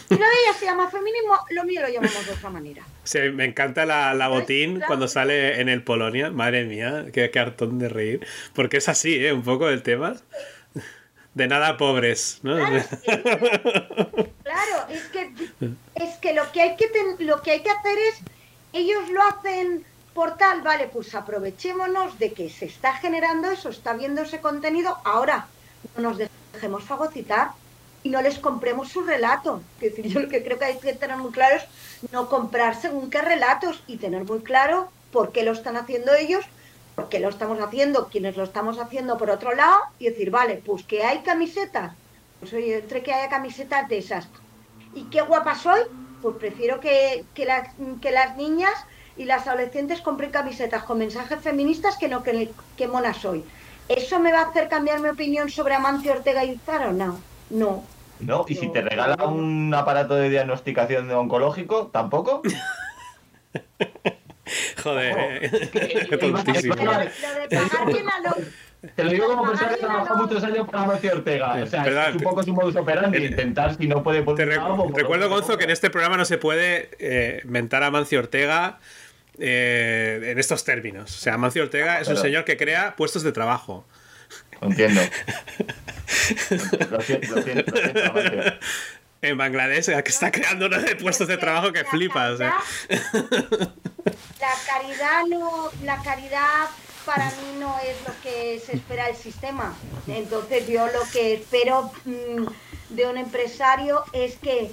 [0.09, 2.83] Si lo de ella se llama feminismo, lo mío lo llamamos de otra manera.
[3.05, 6.31] Sí, me encanta la, la botín cuando sale en el Polonia.
[6.31, 8.27] Madre mía, qué cartón de reír.
[8.55, 9.33] Porque es así, ¿eh?
[9.33, 10.17] Un poco el tema
[11.35, 12.55] de nada pobres, ¿no?
[12.55, 12.77] Claro,
[14.89, 15.33] es, que,
[15.97, 18.21] es que lo que hay que lo que hay que hacer es
[18.73, 23.95] ellos lo hacen por tal, vale, pues aprovechémonos de que se está generando eso, está
[23.95, 25.49] viendo ese contenido, ahora
[25.97, 26.19] no nos
[26.53, 27.51] dejemos fagocitar
[28.05, 29.61] y no les compremos su relato.
[29.81, 31.65] Es decir, yo lo que creo que hay que tener muy claro es
[32.13, 36.45] no comprar según qué relatos y tener muy claro por qué lo están haciendo ellos
[36.95, 40.85] porque lo estamos haciendo, quienes lo estamos haciendo por otro lado, y decir, vale, pues
[40.85, 41.93] que hay camisetas,
[42.41, 44.29] pues oye, entre que haya camisetas de esas.
[44.95, 45.81] ¿Y qué guapa soy?
[46.23, 47.69] Pues prefiero que, que, las,
[48.01, 48.75] que las niñas
[49.17, 53.45] y las adolescentes compren camisetas con mensajes feministas que no que, que mona soy.
[53.89, 57.21] ¿Eso me va a hacer cambiar mi opinión sobre Amancio Ortega y Zara o no?
[57.51, 57.85] No.
[58.21, 62.43] No, y si te regala un aparato de diagnosticación de oncológico, ¿tampoco?
[64.83, 65.51] Joder,
[66.11, 66.75] qué tontísimo.
[68.95, 71.55] Te lo digo como persona que trabajó muchos años para Amancio Ortega.
[71.63, 74.23] O sea, es un poco su modus operandi, intentar si no puede...
[74.35, 78.79] Te recuerdo, Gonzo, que en este programa no se puede eh, mentar a Amancio Ortega
[79.39, 81.17] eh, en estos términos.
[81.17, 83.87] O sea, Amancio Ortega es un señor que crea puestos de trabajo.
[84.61, 85.01] Entiendo.
[86.91, 87.73] lo siento, lo siento,
[89.25, 92.39] En Bangladesh, que está creando unos puestos de trabajo que flipas.
[92.39, 92.55] La
[94.67, 96.69] caridad no, la caridad
[97.07, 99.75] para mí no es lo que se espera del sistema.
[100.07, 102.47] Entonces yo lo que espero mm,
[102.91, 104.71] de un empresario es que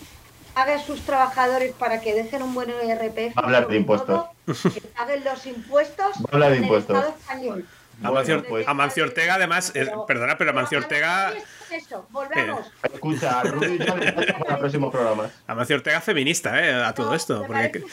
[0.55, 3.37] haga a sus trabajadores para que dejen un buen IRPF.
[3.37, 4.25] Hablar de impuestos.
[4.73, 6.97] que paguen los impuestos Hablar de impuestos.
[6.97, 7.65] Estado español.
[8.03, 9.71] Amancio, pues, Amancio Ortega, además,
[10.07, 11.33] perdona, pero Amancio Ortega.
[11.71, 12.67] Eso, volvamos.
[12.83, 15.31] Escucha, Rubio ya le para próximos programas.
[15.47, 16.73] Amancio Ortega feminista, ¿eh?
[16.73, 17.45] A todo esto.
[17.47, 17.83] Porque,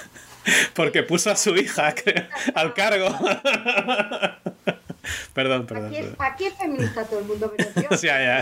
[0.74, 1.94] porque puso a su hija
[2.54, 3.08] al cargo.
[5.34, 5.86] Perdón, perdón.
[5.86, 7.96] Aquí es, aquí es, feminista todo el mundo menos yo.
[8.08, 8.40] ya.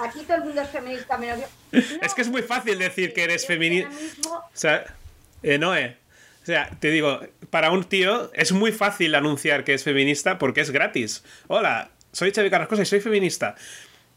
[0.00, 1.78] Aquí todo el mundo es feminista menos yo.
[2.02, 3.90] es que es muy fácil decir que eres feminista.
[4.28, 4.84] O sea,
[5.42, 5.96] eh, Noé,
[6.42, 10.60] o sea, te digo, para un tío es muy fácil anunciar que es feminista porque
[10.60, 11.24] es gratis.
[11.46, 13.56] Hola, soy Xavi Carrascosa y soy feminista.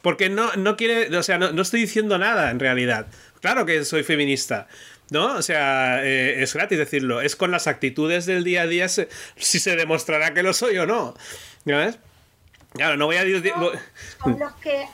[0.01, 3.07] Porque no, no quiere, o sea, no, estoy diciendo nada en realidad.
[3.41, 4.67] Claro que soy feminista.
[5.09, 5.35] ¿No?
[5.35, 7.21] O sea, eh, es gratis decirlo.
[7.21, 10.85] Es con las actitudes del día a día si se demostrará que lo soy o
[10.85, 11.15] no.
[11.65, 11.97] ¿Ves?
[12.73, 13.53] Claro, no voy a decir.
[14.21, 14.85] Son los que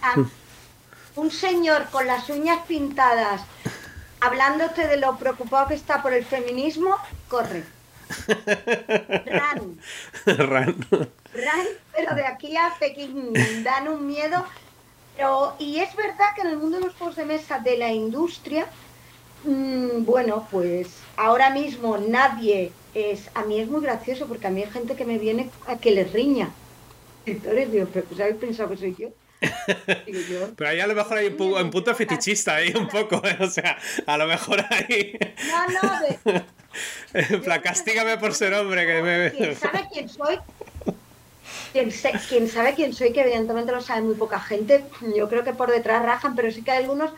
[1.16, 3.42] un señor con las uñas pintadas
[4.20, 6.98] hablándote de lo preocupado que está por el feminismo,
[7.28, 7.64] corre.
[9.26, 9.80] Ran.
[10.26, 10.76] Ran.
[11.96, 14.46] Pero de aquí a Pekín dan un miedo.
[15.16, 17.92] Pero, y es verdad que en el mundo de los juegos de mesa de la
[17.92, 18.66] industria,
[19.44, 23.30] mm, bueno, pues ahora mismo nadie es.
[23.36, 25.92] A mí es muy gracioso porque a mí hay gente que me viene a que
[25.92, 26.50] les riña.
[27.26, 29.10] Entonces digo, pero pues habéis pensado que soy yo.
[30.56, 33.38] Pero ahí a lo mejor hay un, punto fetichista ahí un poco, ¿eh?
[33.42, 35.20] o sea, a lo mejor ahí...
[35.50, 36.44] No, no, de...
[37.14, 38.88] En plan, castígame por ser hombre.
[38.88, 40.40] Que ¿Quién sabe quién soy?
[41.74, 43.12] ¿Quién, sabe quién soy?
[43.12, 44.86] Que evidentemente lo sabe muy poca gente.
[45.16, 47.12] Yo creo que por detrás rajan, pero sí que hay algunos...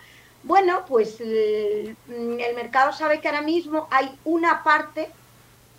[0.44, 5.10] Bueno, pues el, el mercado sabe que ahora mismo hay una parte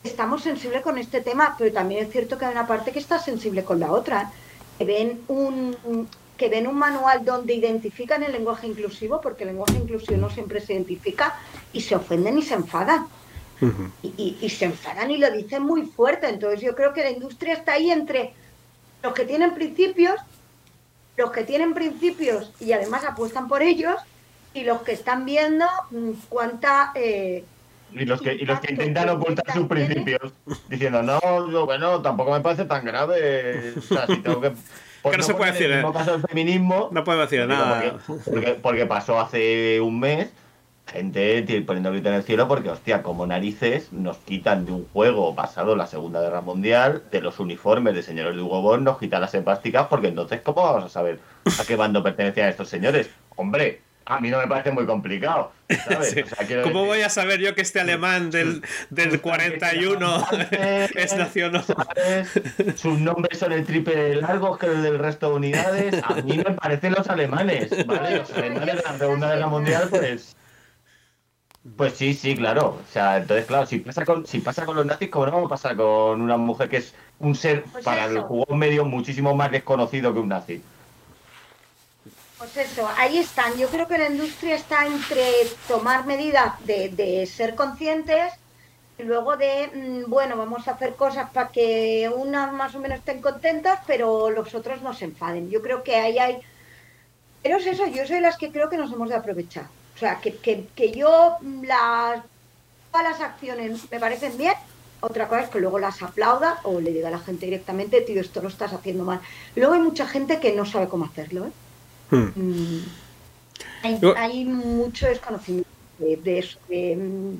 [0.06, 3.18] estamos sensibles con este tema, pero también es cierto que hay una parte que está
[3.18, 4.30] sensible con la otra.
[4.78, 9.76] Que ven un, que ven un manual donde identifican el lenguaje inclusivo, porque el lenguaje
[9.76, 11.34] inclusivo no siempre se identifica,
[11.72, 13.06] y se ofenden y se enfadan.
[14.02, 16.28] y, se enfadan y lo dicen muy fuerte.
[16.28, 18.34] Entonces yo creo que la industria está ahí entre
[19.06, 20.16] los que tienen principios,
[21.16, 23.94] los que tienen principios y además apuestan por ellos,
[24.52, 26.90] y los que están viendo mm, cuánta...
[26.96, 27.44] Eh,
[27.92, 30.32] y los que, y los que intentan ocultar sus principios,
[30.68, 31.20] diciendo, no,
[31.66, 33.74] bueno, tampoco me parece tan grave.
[33.78, 34.52] O sea, si tengo que
[35.10, 35.70] que no, se puede decir.
[35.70, 36.88] En el caso del feminismo.
[36.90, 37.98] No puedo decir nada.
[38.60, 40.30] Porque, pasó hace un mes
[40.96, 45.34] gente poniendo grito en el cielo porque, hostia, como narices nos quitan de un juego
[45.34, 48.98] basado en la Segunda Guerra Mundial, de los uniformes de señores de Hugo Boss, nos
[48.98, 51.20] quitan las empásticas porque entonces, ¿cómo vamos a saber
[51.60, 53.10] a qué bando pertenecían estos señores?
[53.36, 55.52] Hombre, a mí no me parece muy complicado.
[56.62, 60.26] ¿Cómo voy a saber yo que este alemán del, del 41
[60.94, 61.64] es nacional?
[62.76, 66.02] Sus nombres son el triple largos que el del resto de unidades.
[66.04, 68.18] A mí me parecen los alemanes, ¿vale?
[68.18, 70.36] Los alemanes de la Segunda Guerra Mundial, pues.
[71.74, 72.78] Pues sí, sí, claro.
[72.88, 75.46] O sea, entonces, claro, si pasa con, si pasa con los nazis, ¿cómo no vamos
[75.46, 79.34] a pasar con una mujer que es un ser pues para el juego medio muchísimo
[79.34, 80.62] más desconocido que un nazi?
[82.38, 83.56] Pues eso, ahí están.
[83.56, 85.24] Yo creo que la industria está entre
[85.66, 88.32] tomar medidas de, ser conscientes
[88.98, 92.98] y luego de, mm, bueno, vamos a hacer cosas para que unas más o menos
[92.98, 95.50] estén contentas, pero los otros no se enfaden.
[95.50, 96.38] Yo creo que ahí hay...
[97.42, 99.66] Pero es eso, yo soy las que creo que nos hemos de aprovechar.
[99.96, 102.22] O sea, que, que, yo las,
[102.92, 104.52] todas las acciones me parecen bien,
[105.00, 108.20] otra cosa es que luego las aplauda o le diga a la gente directamente, tío,
[108.20, 109.20] esto lo estás haciendo mal.
[109.54, 111.52] luego hay mucha gente que no sabe cómo hacerlo, ¿eh?
[112.10, 112.32] Hmm.
[112.36, 112.84] Mm.
[114.16, 115.68] Hay, mucho desconocimiento
[115.98, 116.58] de, eso.
[116.68, 117.36] Mm,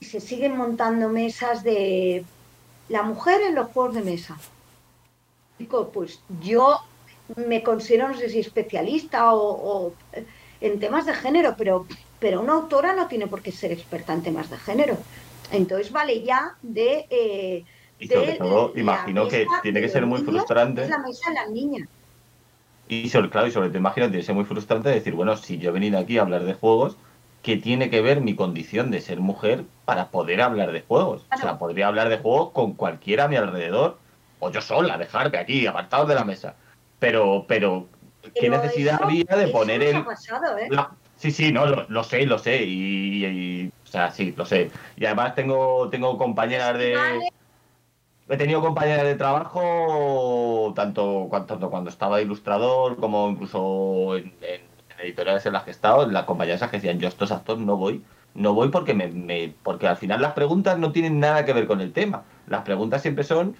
[0.00, 2.24] se siguen montando mesas de
[2.88, 4.36] la mujer en los juegos de mesa.
[5.92, 6.80] Pues yo
[7.36, 9.92] me considero, no sé si especialista o,
[10.60, 11.86] en temas de género, pero,
[12.18, 14.96] pero una autora no tiene por qué ser experta en temas de género.
[15.52, 17.06] Entonces vale ya de...
[17.10, 17.64] Eh,
[17.98, 20.88] y sobre todo, imagino que tiene que ser muy frustrante.
[20.88, 21.88] la mesa de las niñas.
[22.88, 25.58] Y sobre, claro, y sobre todo imagino tiene que ser muy frustrante decir, bueno, si
[25.58, 26.96] yo he venido aquí a hablar de juegos,
[27.42, 31.26] ¿qué tiene que ver mi condición de ser mujer para poder hablar de juegos?
[31.32, 33.98] O sea, podría hablar de juegos con cualquiera a mi alrededor,
[34.40, 36.56] o yo sola, dejarme aquí, apartados de la mesa.
[36.98, 37.86] Pero, pero,
[38.34, 39.96] ¿qué necesidad había de poner el...
[39.96, 40.04] ¿eh?
[41.16, 42.64] Sí, sí, no, lo, sé, lo sé.
[42.64, 44.70] Y, o sea, sí, lo sé.
[44.96, 46.96] Y además tengo, tengo compañeras de.
[48.28, 54.32] He tenido compañeras de trabajo tanto, tanto cuando estaba ilustrador como incluso en,
[54.98, 58.02] editoriales en las que he estado, las compañeras que decían yo estos actores no voy,
[58.34, 61.80] no voy porque me, porque al final las preguntas no tienen nada que ver con
[61.80, 62.24] el tema.
[62.46, 63.56] Las preguntas siempre son,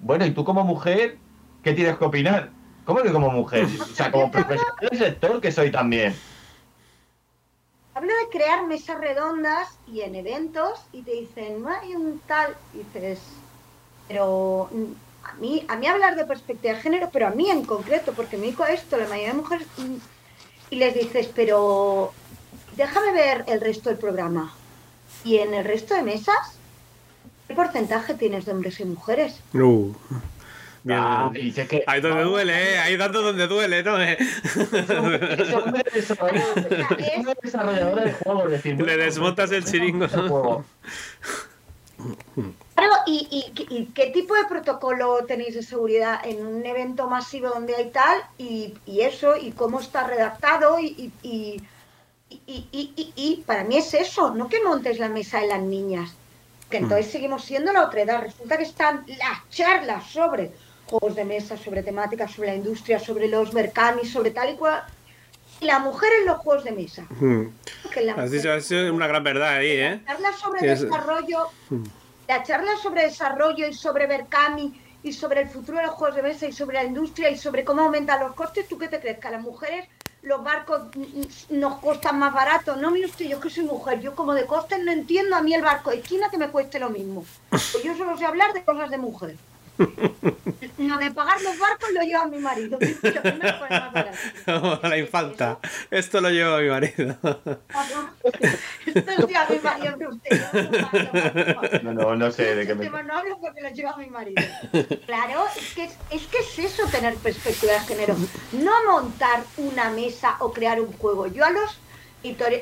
[0.00, 1.16] bueno, ¿y tú como mujer
[1.62, 2.50] qué tienes que opinar?
[2.90, 3.68] ¿Cómo que como mujer?
[3.80, 6.12] O sea, como profesional del sector que soy también.
[7.94, 12.56] Hablo de crear mesas redondas y en eventos y te dicen, no hay un tal,
[12.72, 13.20] dices,
[14.08, 14.68] pero
[15.22, 18.36] a mí, a mí hablar de perspectiva de género, pero a mí en concreto, porque
[18.36, 19.68] me dijo esto, la mayoría de mujeres,
[20.70, 22.12] y les dices, pero
[22.76, 24.52] déjame ver el resto del programa.
[25.22, 26.58] Y en el resto de mesas,
[27.46, 29.38] ¿qué porcentaje tienes de hombres y mujeres?
[29.54, 29.92] Uh.
[30.88, 31.30] Ah,
[31.86, 32.78] ahí donde duele, ¿eh?
[32.78, 34.00] Ahí dando donde duele, ¿no?
[34.00, 34.18] Es
[35.54, 40.06] un desarrollador de juego, decir, Le desmontas el chiringo.
[42.74, 47.90] Claro, ¿y, qué tipo de protocolo tenéis de seguridad en un evento masivo donde hay
[47.90, 48.22] tal?
[48.38, 51.62] Y, eso, y cómo está redactado, y, y,
[53.44, 56.14] para mí es eso, no que montes la mesa de las niñas,
[56.70, 57.10] que entonces mm.
[57.10, 58.22] seguimos siendo la otra edad.
[58.22, 60.52] Resulta que están las charlas sobre
[60.90, 64.82] juegos de mesa, sobre temáticas, sobre la industria, sobre los mercamis, sobre tal y cual.
[65.60, 67.06] Y la mujer en los juegos de mesa.
[68.16, 68.50] Has dicho,
[68.92, 70.00] una gran verdad ahí, ¿eh?
[70.06, 71.46] La charla sobre desarrollo,
[72.28, 76.22] la charla sobre desarrollo y sobre Berkami y sobre el futuro de los juegos de
[76.22, 79.18] mesa y sobre la industria y sobre cómo aumentan los costes, ¿tú qué te crees?
[79.18, 79.88] Que a las mujeres
[80.22, 80.82] los barcos
[81.48, 82.76] nos costan más barato.
[82.76, 85.54] No, mire usted, yo que soy mujer, yo como de costes no entiendo a mí
[85.54, 87.24] el barco de esquina que me cueste lo mismo.
[87.50, 89.36] Pues yo solo sé hablar de cosas de mujer.
[90.78, 92.78] Lo de pagar los barcos lo lleva mi marido.
[94.82, 95.58] la infanta.
[95.90, 97.16] Esto lo lleva mi marido.
[98.84, 100.10] Esto lo lleva mi marido.
[101.82, 102.90] No, no, no sé de qué me.
[102.90, 104.42] No hablo porque lo lleva mi marido.
[105.06, 108.16] Claro, es que es, que es eso tener perspectiva de género.
[108.52, 111.26] No montar una mesa o crear un juego.
[111.26, 111.78] Yo a los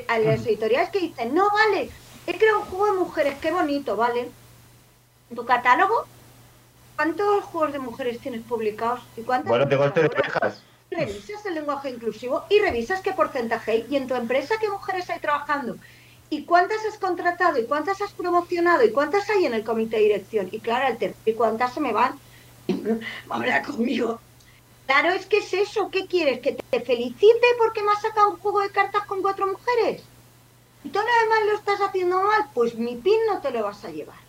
[0.07, 1.89] a las editoriales que dicen, no vale,
[2.27, 4.29] he creado un juego de mujeres, qué bonito, ¿vale?
[5.35, 6.07] Tu catálogo
[6.99, 8.99] ¿Cuántos juegos de mujeres tienes publicados?
[9.15, 10.61] ¿Y cuántas bueno, tengo este de orejas.
[10.91, 15.09] Revisas el lenguaje inclusivo y revisas qué porcentaje hay y en tu empresa qué mujeres
[15.09, 15.77] hay trabajando.
[16.29, 17.57] ¿Y cuántas has contratado?
[17.57, 18.83] ¿Y cuántas has promocionado?
[18.83, 20.49] ¿Y cuántas hay en el comité de dirección?
[20.51, 22.19] Y claro, el tercero, ¿y cuántas se me van?
[23.29, 24.19] Habla conmigo.
[24.85, 25.89] Claro, es que es eso.
[25.89, 26.41] ¿Qué quieres?
[26.41, 30.03] ¿Que te felicite porque me has sacado un juego de cartas con cuatro mujeres?
[30.83, 32.49] ¿Y todo lo demás lo estás haciendo mal?
[32.53, 34.19] Pues mi pin no te lo vas a llevar.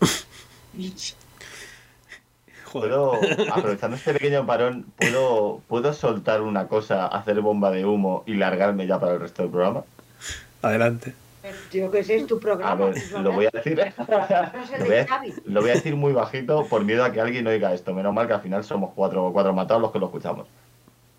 [2.72, 3.14] Puedo,
[3.52, 8.86] aprovechando este pequeño parón, ¿puedo, ¿puedo soltar una cosa, hacer bomba de humo y largarme
[8.86, 9.84] ya para el resto del programa?
[10.62, 11.14] Adelante.
[11.72, 12.72] Yo que sé, es tu programa.
[12.72, 13.80] A ver, lo voy a decir.
[15.44, 17.94] lo, voy a, decir muy bajito por miedo a que alguien oiga esto.
[17.94, 20.46] Menos mal que al final somos cuatro, cuatro matados los que lo escuchamos.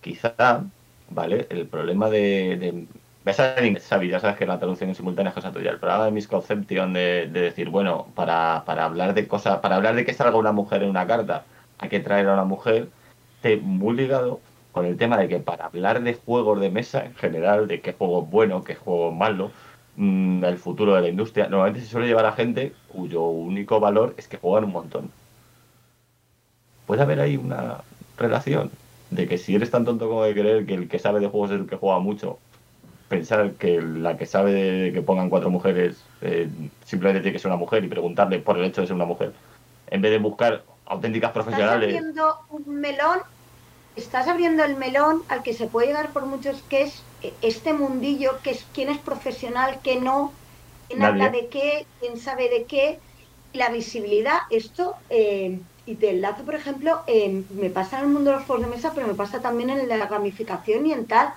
[0.01, 0.63] Quizá,
[1.09, 1.47] ¿vale?
[1.49, 2.57] El problema de.
[2.59, 2.85] de
[3.31, 5.71] ya sabes que la traducción en simultánea es cosa tuya.
[5.71, 9.95] El problema de misconception de, de decir, bueno, para, para hablar de cosas, para hablar
[9.95, 11.45] de que salga una mujer en una carta,
[11.79, 12.89] hay que traer a una mujer,
[13.41, 14.39] te muy ligado
[14.71, 17.93] con el tema de que para hablar de juegos de mesa en general, de qué
[17.93, 19.51] juego es bueno, qué juego es malo,
[19.95, 24.13] mm, el futuro de la industria, normalmente se suele llevar a gente cuyo único valor
[24.17, 25.11] es que juegan un montón.
[26.85, 27.83] Puede haber ahí una
[28.17, 28.71] relación
[29.11, 31.51] de que si eres tan tonto como de creer que el que sabe de juegos
[31.51, 32.39] es el que juega mucho,
[33.09, 36.47] pensar que la que sabe de que pongan cuatro mujeres eh,
[36.85, 39.33] simplemente tiene que ser una mujer y preguntarle por el hecho de ser una mujer,
[39.87, 41.89] en vez de buscar auténticas profesionales.
[41.89, 43.19] Estás abriendo un melón,
[43.95, 47.73] estás abriendo el melón al que se puede llegar por muchos, que es eh, este
[47.73, 50.31] mundillo, que es quién es profesional, quién no,
[50.87, 52.99] quién habla de qué, quién sabe de qué,
[53.53, 57.01] la visibilidad, esto, eh, y te enlazo, por ejemplo,
[57.49, 59.89] me pasa en el mundo de los juegos de mesa, pero me pasa también en
[59.89, 61.33] la gamificación y en tal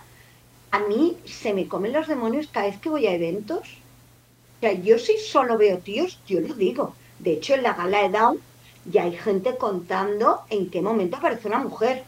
[0.73, 3.61] a mí se me comen los demonios cada vez que voy a eventos.
[3.61, 6.95] O sea, yo si solo veo tíos, yo lo digo.
[7.19, 8.41] De hecho, en la gala de Down
[8.87, 12.05] ya hay gente contando en qué momento aparece una mujer.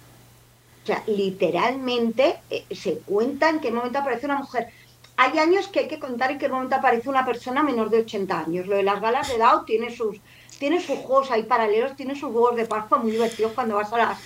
[0.82, 4.68] O sea, literalmente eh, se cuenta en qué momento aparece una mujer.
[5.16, 8.40] Hay años que hay que contar en qué momento aparece una persona menor de 80
[8.40, 8.66] años.
[8.66, 10.16] Lo de las galas de Down tiene sus,
[10.58, 13.98] tiene sus juegos ahí paralelos, tiene sus juegos de Pascua muy divertidos cuando vas a
[13.98, 14.18] las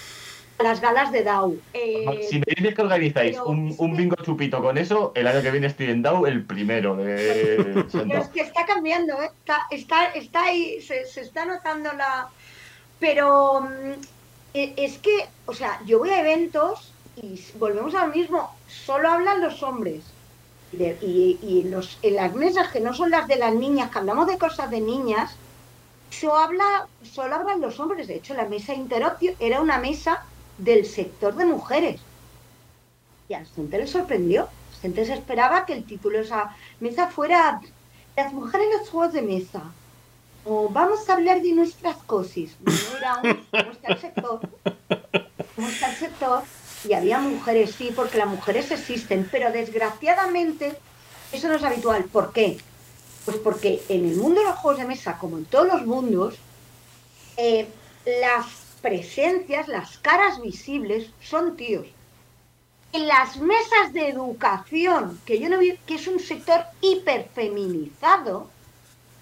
[0.59, 1.55] las galas de DAO.
[1.73, 5.51] Eh, si me dices que organizáis un, un, bingo chupito con eso, el año que
[5.51, 7.85] viene estoy en DAO el primero de...
[7.93, 9.31] Pero es que está cambiando, ¿eh?
[9.39, 12.29] está, está, está ahí, se, se, está notando la...
[12.99, 13.93] Pero mm,
[14.55, 19.41] e, es que, o sea, yo voy a eventos y volvemos al mismo, solo hablan
[19.41, 20.03] los hombres.
[20.73, 24.39] y, los, en las mesas que no son las de las niñas, que hablamos de
[24.39, 25.37] cosas de niñas,
[26.11, 28.09] solo, habla, solo hablan los hombres.
[28.09, 30.25] De hecho, la mesa interocio era una mesa
[30.59, 32.01] del sector de mujeres.
[33.29, 34.49] Y a la gente le sorprendió.
[34.73, 37.61] La gente se esperaba que el título de esa mesa fuera
[38.17, 39.63] Las mujeres en los juegos de mesa.
[40.45, 42.57] O vamos a hablar de nuestras cosas.
[42.65, 44.41] ¿Cómo está el sector?
[45.57, 46.43] ¿Cómo está el sector?
[46.89, 50.79] Y había mujeres, sí, porque las mujeres existen, pero desgraciadamente
[51.33, 52.05] eso no es habitual.
[52.05, 52.59] ¿Por qué?
[53.25, 56.37] Pues porque en el mundo de los juegos de mesa, como en todos los mundos,
[57.37, 57.69] eh,
[58.23, 58.47] las
[58.79, 61.87] presencias, las caras visibles son tíos.
[62.93, 68.49] En las mesas de educación, que yo no vi, que es un sector hiperfeminizado,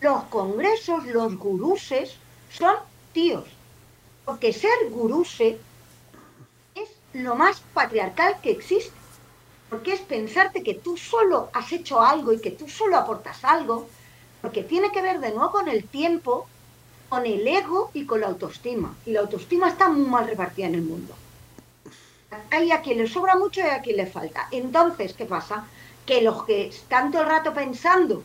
[0.01, 2.17] los congresos, los guruses,
[2.53, 2.77] son
[3.13, 3.45] tíos.
[4.25, 5.59] Porque ser guruse
[7.23, 8.95] lo más patriarcal que existe.
[9.71, 13.89] Porque es pensarte que tú solo has hecho algo y que tú solo aportas algo,
[14.41, 16.47] porque tiene que ver de nuevo con el tiempo,
[17.09, 18.95] con el ego y con la autoestima.
[19.07, 21.15] Y la autoestima está muy mal repartida en el mundo.
[22.51, 24.49] Hay a quien le sobra mucho y a quien le falta.
[24.51, 25.67] Entonces, ¿qué pasa?
[26.05, 28.23] Que los que están todo el rato pensando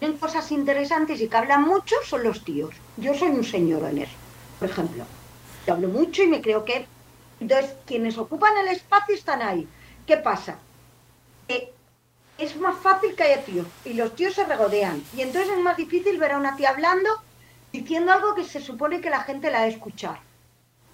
[0.00, 2.74] en cosas interesantes y que hablan mucho son los tíos.
[2.96, 4.16] Yo soy un señor en eso,
[4.58, 5.04] por ejemplo.
[5.66, 6.86] Yo hablo mucho y me creo que
[7.40, 9.68] entonces, quienes ocupan el espacio están ahí.
[10.06, 10.58] ¿Qué pasa?
[12.38, 15.02] es más fácil que haya tíos y los tíos se regodean.
[15.16, 17.08] Y entonces es más difícil ver a una tía hablando
[17.72, 20.18] diciendo algo que se supone que la gente la va a escuchar.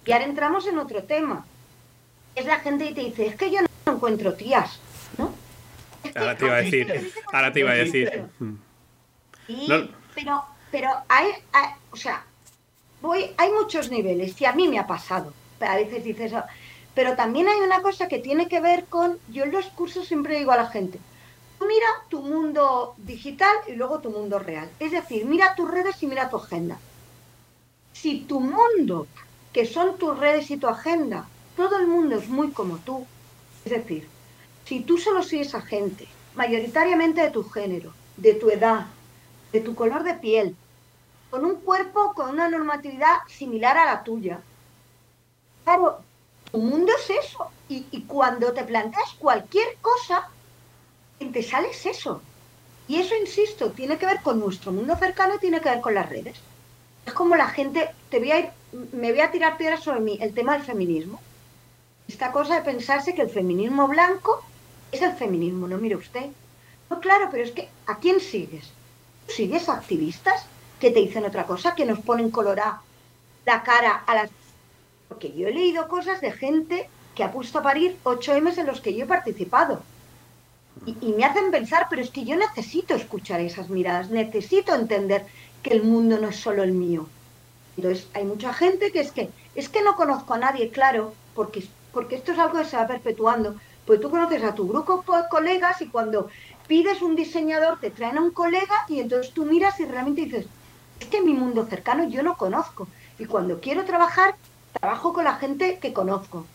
[0.05, 1.45] Y ahora entramos en otro tema.
[2.35, 4.79] Es la gente y te dice, es que yo no encuentro tías,
[5.17, 5.33] ¿no?
[6.15, 8.25] ahora te iba a decir, ahora te iba a decir.
[10.15, 11.27] Pero, pero hay,
[11.91, 12.25] o sea,
[13.01, 15.33] voy, hay muchos niveles y a mí me ha pasado
[15.65, 16.43] a veces dices eso.
[16.95, 20.37] Pero también hay una cosa que tiene que ver con, yo en los cursos siempre
[20.37, 20.99] digo a la gente,
[21.59, 24.69] mira tu mundo digital y luego tu mundo real.
[24.79, 26.77] Es decir, mira tus redes y mira tu agenda.
[27.93, 29.07] Si tu mundo,
[29.53, 33.05] que son tus redes y tu agenda, todo el mundo es muy como tú,
[33.65, 34.07] es decir,
[34.65, 38.87] si tú solo sigues a gente, mayoritariamente de tu género, de tu edad,
[39.51, 40.55] de tu color de piel,
[41.29, 44.41] con un cuerpo con una normatividad similar a la tuya,
[45.63, 45.99] Claro,
[46.51, 47.49] tu mundo es eso.
[47.69, 50.29] Y, cuando te planteas cualquier cosa,
[51.19, 52.21] te sale eso.
[52.87, 56.09] Y eso, insisto, tiene que ver con nuestro mundo cercano tiene que ver con las
[56.09, 56.37] redes.
[57.05, 58.49] Es como la gente, te voy a ir,
[58.91, 61.21] me voy a tirar piedras sobre mí, el tema del feminismo.
[62.07, 64.43] Esta cosa de pensarse que el feminismo blanco
[64.91, 66.27] es el feminismo, no mire usted.
[66.89, 68.69] No, claro, pero es que ¿a quién sigues?
[69.27, 70.45] ¿Sigues activistas
[70.79, 72.81] que te dicen otra cosa, que nos ponen colorada
[73.45, 74.29] la cara a las
[75.13, 78.65] porque yo he leído cosas de gente que ha puesto a parir 8 m en
[78.65, 79.83] los que yo he participado.
[80.85, 85.25] Y, me hacen pensar, pero es que yo necesito escuchar esas miradas, necesito entender
[85.61, 87.07] que el mundo no es solo el mío.
[87.77, 91.63] Entonces, hay mucha gente que es que, es que no conozco a nadie, claro, porque,
[91.93, 93.55] porque esto es algo que se va perpetuando.
[93.85, 96.29] Pues tú conoces a tu grupo de colegas y cuando
[96.67, 100.45] pides un diseñador te traen a un colega y entonces tú miras y realmente dices,
[100.99, 102.87] es que mi mundo cercano yo no conozco.
[103.19, 104.35] Y cuando quiero trabajar,
[104.79, 106.45] trabajo con la gente que conozco.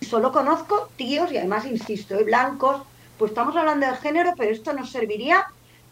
[0.00, 2.24] Solo conozco tíos y además, insisto, ¿eh?
[2.24, 2.82] blancos.
[3.18, 5.46] Pues estamos hablando de género, pero esto nos serviría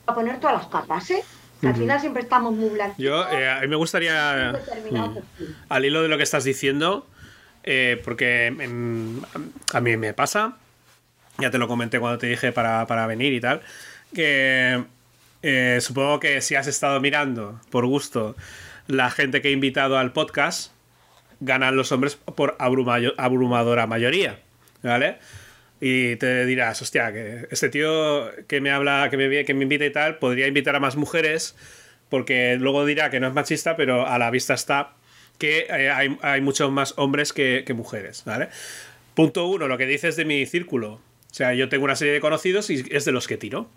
[0.07, 1.24] a poner todas las capas, ¿eh?
[1.62, 2.98] Al final siempre estamos muy blancos.
[2.98, 4.53] Yo, eh, a mí me gustaría,
[4.90, 5.09] mm,
[5.69, 7.07] al hilo de lo que estás diciendo,
[7.65, 8.55] eh, porque
[9.73, 10.59] a mí me pasa,
[11.39, 13.62] ya te lo comenté cuando te dije para, para venir y tal,
[14.15, 14.85] que
[15.81, 18.36] supongo que si has estado mirando por gusto
[18.86, 20.73] la gente que he invitado al podcast,
[21.40, 24.39] ganan los hombres por abrumadora mayoría,
[24.82, 25.19] ¿vale?
[25.81, 29.85] Y te dirás, hostia, que este tío que me habla, que me, que me invita
[29.85, 31.55] y tal, podría invitar a más mujeres,
[32.09, 34.94] porque luego dirá que no es machista, pero a la vista está
[35.39, 38.48] que eh, hay, muchos más hombres que, que, mujeres, ¿vale?
[39.15, 40.93] Punto uno, lo que dices de mi círculo.
[41.31, 43.69] O sea, yo tengo una serie de conocidos y es de los que tiro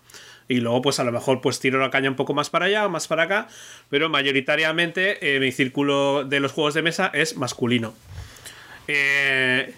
[0.50, 2.84] y luego pues a lo mejor pues tiro la caña un poco más para allá
[2.84, 3.48] o más para acá,
[3.88, 7.94] pero mayoritariamente eh, mi círculo de los juegos de mesa es masculino.
[8.88, 9.72] Eh,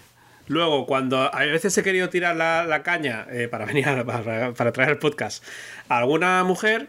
[0.53, 4.99] luego, cuando a veces he querido tirar la, caña eh, para venir para, traer el
[4.99, 5.45] podcast
[5.89, 6.89] a alguna mujer,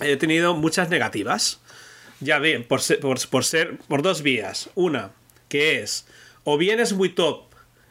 [0.00, 1.60] he tenido muchas negativas.
[2.20, 2.80] Ya bien, por
[3.28, 4.70] por ser, por dos vías.
[4.74, 5.10] Una,
[5.48, 6.06] que es,
[6.44, 7.46] o bien es muy top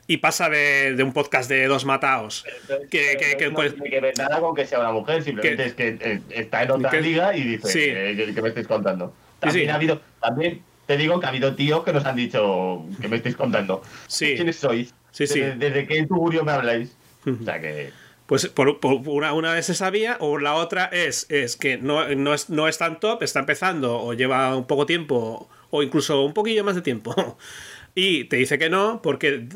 [0.07, 2.45] y pasa de, un podcast de dos mataos.
[2.89, 5.97] Que, que, no tiene que ver nada con que sea una mujer, simplemente es que
[5.99, 9.13] eh, está en otra liga y dice eh, que, me estáis contando.
[9.39, 13.07] También ha habido, también te digo que ha habido tíos que nos han dicho que
[13.07, 13.81] me estáis contando.
[14.17, 14.93] ¿Quiénes sois?
[15.11, 16.95] Sí, desde, desde, qué tugurio me habláis.
[17.25, 17.91] o sea que.
[18.25, 22.33] Pues por, una, una, vez se sabía, o la otra es, es que no, no,
[22.33, 26.33] es, no es tan top, está empezando o lleva un poco tiempo o incluso un
[26.33, 27.37] poquillo más de tiempo
[27.95, 29.47] y te dice que no porque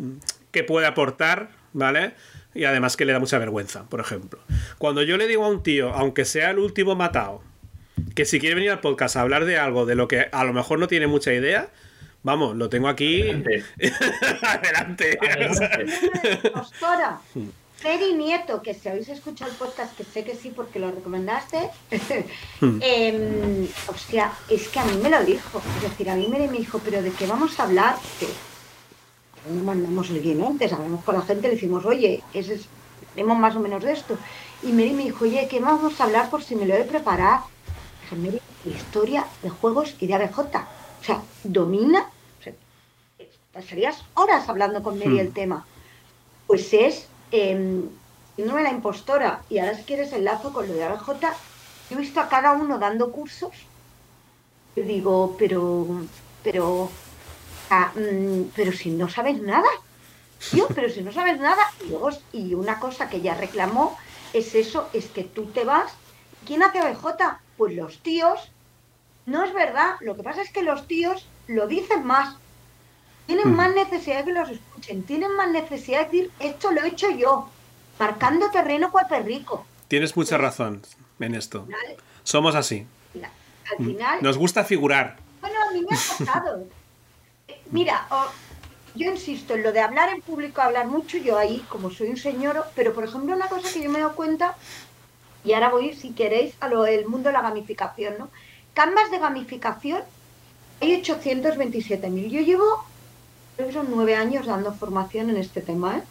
[0.52, 2.14] que puede aportar, ¿vale?
[2.54, 4.40] Y además que le da mucha vergüenza, por ejemplo.
[4.78, 7.42] Cuando yo le digo a un tío, aunque sea el último matado,
[8.16, 10.54] que si quiere venir al podcast a hablar de algo de lo que a lo
[10.54, 11.70] mejor no tiene mucha idea,
[12.24, 13.24] vamos, lo tengo aquí.
[14.42, 15.20] Adelante.
[17.80, 21.70] Freddy Nieto, que si habéis escuchado el podcast, que sé que sí porque lo recomendaste,
[22.62, 25.62] eh, hostia, es que a mí me lo dijo.
[25.78, 27.96] Es decir, a mí me dijo, pero ¿de qué vamos a hablar?
[28.20, 28.28] Que
[29.50, 32.68] no mandamos el guion antes, hablamos con la gente, le decimos, oye, ese es,
[33.16, 34.18] tenemos más o menos de esto.
[34.62, 37.46] Y Mary me dijo, oye, ¿qué vamos a hablar por si me lo he preparado?
[38.16, 40.40] Mary, historia de juegos y de ABJ.
[40.40, 42.10] O sea, domina.
[43.54, 45.66] pasarías horas hablando con Mary el tema.
[46.48, 47.84] Pues es eh,
[48.36, 49.42] síndrome la impostora.
[49.50, 51.10] Y ahora si quieres enlazo con lo de ABJ,
[51.92, 53.54] he visto a cada uno dando cursos.
[54.76, 55.86] Y digo, pero,
[56.44, 56.90] pero,
[57.70, 59.70] ah, mm, pero si no sabes nada.
[60.52, 61.64] Tío, pero si no sabes nada.
[61.86, 63.98] Y, luego, y una cosa que ella reclamó
[64.34, 65.92] es eso, es que tú te vas.
[66.46, 67.06] ¿Quién hace ABJ?
[67.60, 68.52] Pues los tíos.
[69.28, 69.98] No es verdad.
[70.02, 72.36] Lo que pasa es que los tíos lo dicen más
[73.30, 76.88] tienen más necesidad de que los escuchen, tienen más necesidad de decir, esto lo he
[76.88, 77.48] hecho yo,
[78.00, 79.68] marcando terreno cual perrico.
[79.88, 80.82] Tienes mucha razón
[81.20, 81.68] en esto.
[82.24, 82.88] Somos así.
[83.70, 84.18] Al final...
[84.24, 85.18] Nos gusta figurar.
[85.42, 86.66] Bueno, a mí me ha pasado.
[87.70, 88.08] Mira,
[88.96, 92.18] yo insisto en lo de hablar en público, hablar mucho, yo ahí, como soy un
[92.18, 94.56] señor, pero por ejemplo, una cosa que yo me he dado cuenta,
[95.44, 98.30] y ahora voy, si queréis, a lo del mundo de la gamificación, ¿no?
[98.74, 100.02] Canvas de gamificación,
[100.82, 102.30] hay 827.000.
[102.30, 102.84] Yo llevo
[103.74, 105.98] son nueve años dando formación en este tema.
[105.98, 106.04] ¿eh?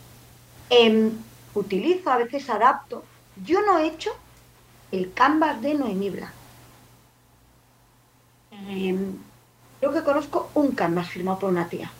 [0.70, 1.12] Em,
[1.54, 3.04] utilizo, a veces adapto.
[3.44, 4.10] Yo no he hecho
[4.92, 6.32] el canvas de Noemí Blanc.
[8.68, 9.16] Em,
[9.80, 11.90] creo que conozco un canvas firmado por una tía.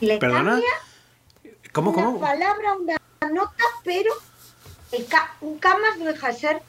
[0.00, 0.60] Le ¿Perdona?
[1.72, 4.12] ¿Cómo, una palabra, una nota, pero
[5.40, 6.62] un canvas no deja de ser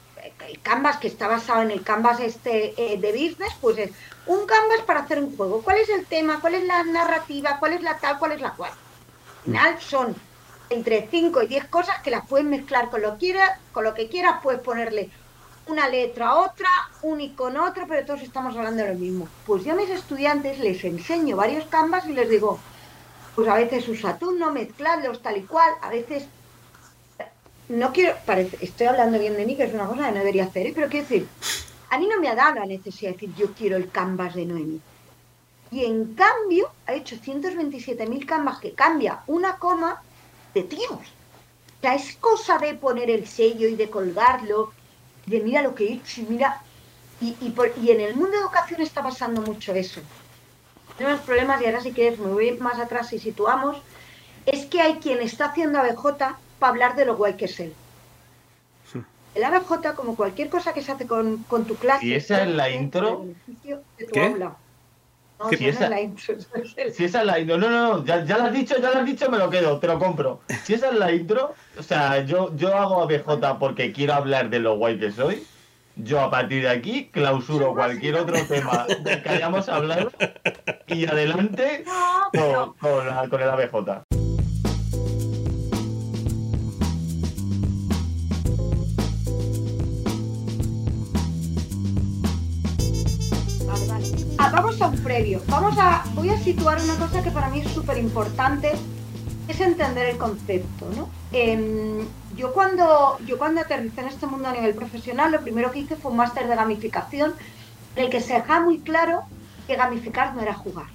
[0.48, 3.90] el canvas que está basado en el canvas este eh, de business, pues es
[4.26, 5.62] un canvas para hacer un juego.
[5.62, 6.40] ¿Cuál es el tema?
[6.40, 7.56] ¿Cuál es la narrativa?
[7.58, 8.18] ¿Cuál es la tal?
[8.18, 8.70] ¿Cuál es la cual?
[8.70, 10.16] Al final son
[10.70, 14.08] entre 5 y 10 cosas que las puedes mezclar con lo, quieras, con lo que
[14.08, 15.10] quieras, puedes ponerle
[15.66, 16.68] una letra a otra,
[17.02, 19.28] un icono a otro, pero todos estamos hablando de lo mismo.
[19.46, 22.58] Pues yo a mis estudiantes les enseño varios canvas y les digo,
[23.34, 26.26] pues a veces usa tú, no mezclarlos tal y cual, a veces
[27.68, 28.14] no quiero,
[28.60, 30.72] estoy hablando bien de mí, que es una cosa que no debería hacer, ¿eh?
[30.74, 31.28] pero quiero decir,
[31.90, 34.46] a mí no me ha dado la necesidad de decir yo quiero el canvas de
[34.46, 34.80] Noemi.
[35.70, 40.02] Y en cambio ha hecho 127.000 canvas que cambia una coma
[40.52, 40.90] de tíos.
[40.90, 44.72] O sea, es cosa de poner el sello y de colgarlo,
[45.26, 46.62] de mira lo que he hecho y mira...
[47.20, 50.00] Y, y, en el mundo de educación está pasando mucho eso.
[50.98, 53.76] Tenemos problemas y ahora si quieres me voy más atrás y situamos.
[54.44, 57.74] Es que hay quien está haciendo ABJ para hablar de lo guay que es él.
[59.34, 62.06] El ABJ, como cualquier cosa que se hace con, tu clase.
[62.06, 63.24] ¿Y esa es la intro?
[64.12, 64.28] ¿Qué?
[64.38, 64.56] No,
[65.48, 66.34] si, esa, es la intro.
[66.92, 68.98] si esa es la intro, no, no, no, ya, ya lo has dicho, ya lo
[68.98, 70.40] has dicho, me lo quedo, te lo compro.
[70.62, 74.60] Si esa es la intro, o sea, yo, yo hago ABJ porque quiero hablar de
[74.60, 75.44] lo guay que soy.
[75.96, 80.12] Yo a partir de aquí clausuro cualquier otro tema del que hayamos hablado
[80.86, 81.84] y adelante
[82.32, 84.21] con, con, con el ABJ.
[94.44, 95.40] Ah, vamos a un previo.
[95.46, 98.72] Vamos a, voy a situar una cosa que para mí es súper importante,
[99.46, 101.08] es entender el concepto, ¿no?
[101.30, 105.78] Em, yo, cuando, yo cuando aterricé en este mundo a nivel profesional, lo primero que
[105.78, 107.34] hice fue un máster de gamificación,
[107.94, 109.22] el que se dejaba muy claro
[109.68, 110.88] que gamificar no era jugar.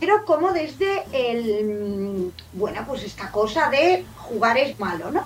[0.00, 5.24] Pero como desde el, bueno, pues esta cosa de jugar es malo, ¿no?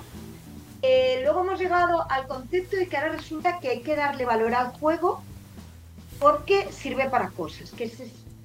[0.82, 4.54] Eh, luego hemos llegado al concepto de que ahora resulta que hay que darle valor
[4.54, 5.22] al juego
[6.20, 7.98] porque sirve para cosas, que es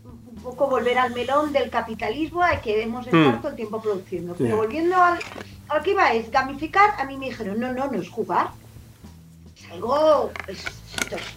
[0.06, 3.42] un poco volver al melón del capitalismo a que debemos estar hmm.
[3.42, 4.34] todo el tiempo produciendo.
[4.36, 5.20] Pero volviendo al,
[5.68, 8.52] al que iba, es gamificar, a mí me dijeron, no, no, no es jugar.
[9.58, 10.64] Es algo, es,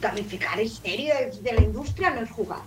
[0.00, 2.60] gamificar es serio, es de la industria, no es jugar.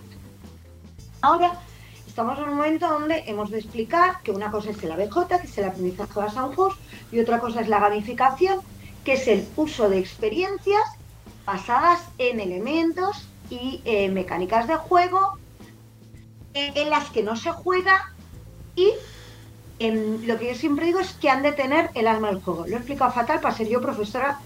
[1.22, 1.58] Ahora
[2.06, 5.46] estamos en un momento donde hemos de explicar que una cosa es el ABJ, que
[5.46, 6.34] es el aprendizaje de las
[7.10, 8.60] y otra cosa es la gamificación,
[9.02, 10.82] que es el uso de experiencias
[11.46, 15.36] basadas en elementos y eh, mecánicas de juego
[16.54, 18.12] en las que no se juega
[18.76, 18.92] y
[19.78, 22.66] em, lo que yo siempre digo es que han de tener el alma del juego.
[22.66, 24.40] Lo he explicado fatal para ser yo profesora.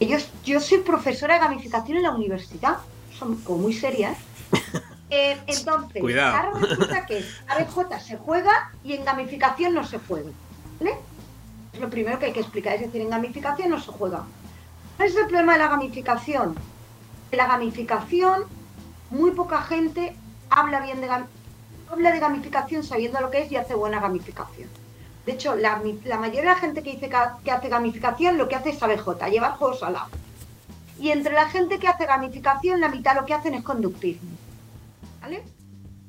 [0.00, 2.78] Ellos, yo soy profesora de gamificación en la universidad.
[3.16, 4.18] Son como muy serias.
[5.12, 6.36] Eh, entonces, Cuidado.
[6.36, 10.30] ahora resulta que ABJ se juega y en gamificación no se juega.
[10.78, 10.94] ¿Vale?
[11.72, 12.74] Es lo primero que hay que explicar.
[12.74, 14.22] Es decir, en gamificación no se juega.
[14.96, 16.54] ¿Cuál es el problema de la gamificación?
[17.32, 18.44] La gamificación,
[19.10, 20.14] muy poca gente
[20.50, 24.68] habla bien de habla de gamificación sabiendo lo que es y hace buena gamificación.
[25.26, 28.38] De hecho, la, la mayoría de la gente que dice que, ha- que hace gamificación
[28.38, 30.08] lo que hace es ABJ, llevar juegos al lado.
[30.98, 34.30] Y entre la gente que hace gamificación, la mitad lo que hacen es conductismo.
[35.20, 35.42] ¿Vale?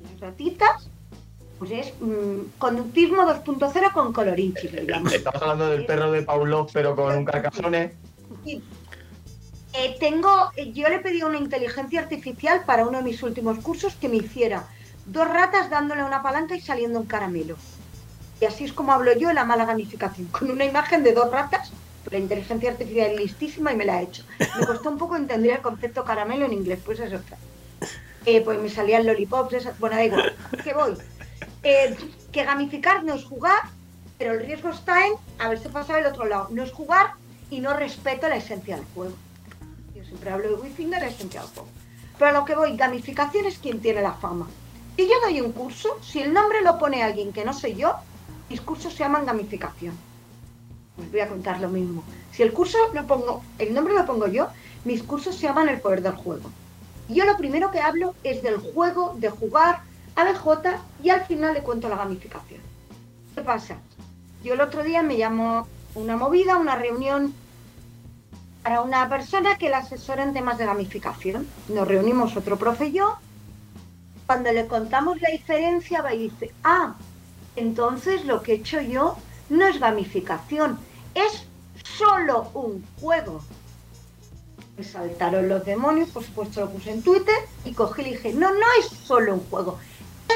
[0.02, 0.88] Las ratitas,
[1.58, 4.54] pues es mm, conductismo 2.0 con colorín.
[4.56, 7.92] Estamos hablando del perro de Pavlov, pero con un carcasone.
[8.44, 8.62] Sí.
[9.74, 13.58] Eh, tengo, eh, yo le pedí a una inteligencia artificial para uno de mis últimos
[13.60, 14.66] cursos que me hiciera
[15.06, 17.56] dos ratas dándole una palanca y saliendo un caramelo.
[18.40, 21.30] Y así es como hablo yo en la mala gamificación, con una imagen de dos
[21.30, 21.72] ratas.
[22.10, 24.24] La inteligencia artificial es listísima y me la ha hecho.
[24.58, 27.38] Me costó un poco entender el concepto caramelo en inglés, pues es otra.
[28.26, 30.36] Eh, pues me salían lollipops, bueno, da igual.
[30.62, 30.94] ¿Qué voy?
[31.62, 33.62] Que gamificar no es jugar,
[34.18, 36.48] pero el riesgo está en haberse pasado el otro lado.
[36.50, 37.12] No es jugar
[37.50, 39.14] y no respeto la esencia del juego.
[40.12, 41.68] Siempre hablo de wifi de la esencia del juego.
[42.18, 44.46] Pero a lo que voy, gamificación es quien tiene la fama.
[44.94, 47.94] Si yo doy un curso, si el nombre lo pone alguien que no soy yo,
[48.50, 49.96] mis cursos se llaman gamificación.
[50.98, 52.04] Os voy a contar lo mismo.
[52.30, 54.48] Si el curso lo pongo, el nombre lo pongo yo,
[54.84, 56.50] mis cursos se llaman el poder del juego.
[57.08, 59.80] Yo lo primero que hablo es del juego, de jugar,
[60.14, 62.60] ABJ y al final le cuento la gamificación.
[63.34, 63.78] ¿Qué pasa?
[64.44, 67.32] Yo el otro día me llamó una movida, una reunión
[68.62, 71.46] para una persona que la asesora en temas de gamificación.
[71.68, 73.16] Nos reunimos otro profe y yo.
[74.26, 76.94] Cuando le contamos la diferencia, va y dice, ah,
[77.56, 79.16] entonces lo que he hecho yo
[79.50, 80.78] no es gamificación,
[81.14, 81.46] es
[81.84, 83.42] solo un juego.
[84.78, 87.34] Me saltaron los demonios, por supuesto lo puse en Twitter
[87.64, 89.78] y cogí y dije, no, no es solo un juego,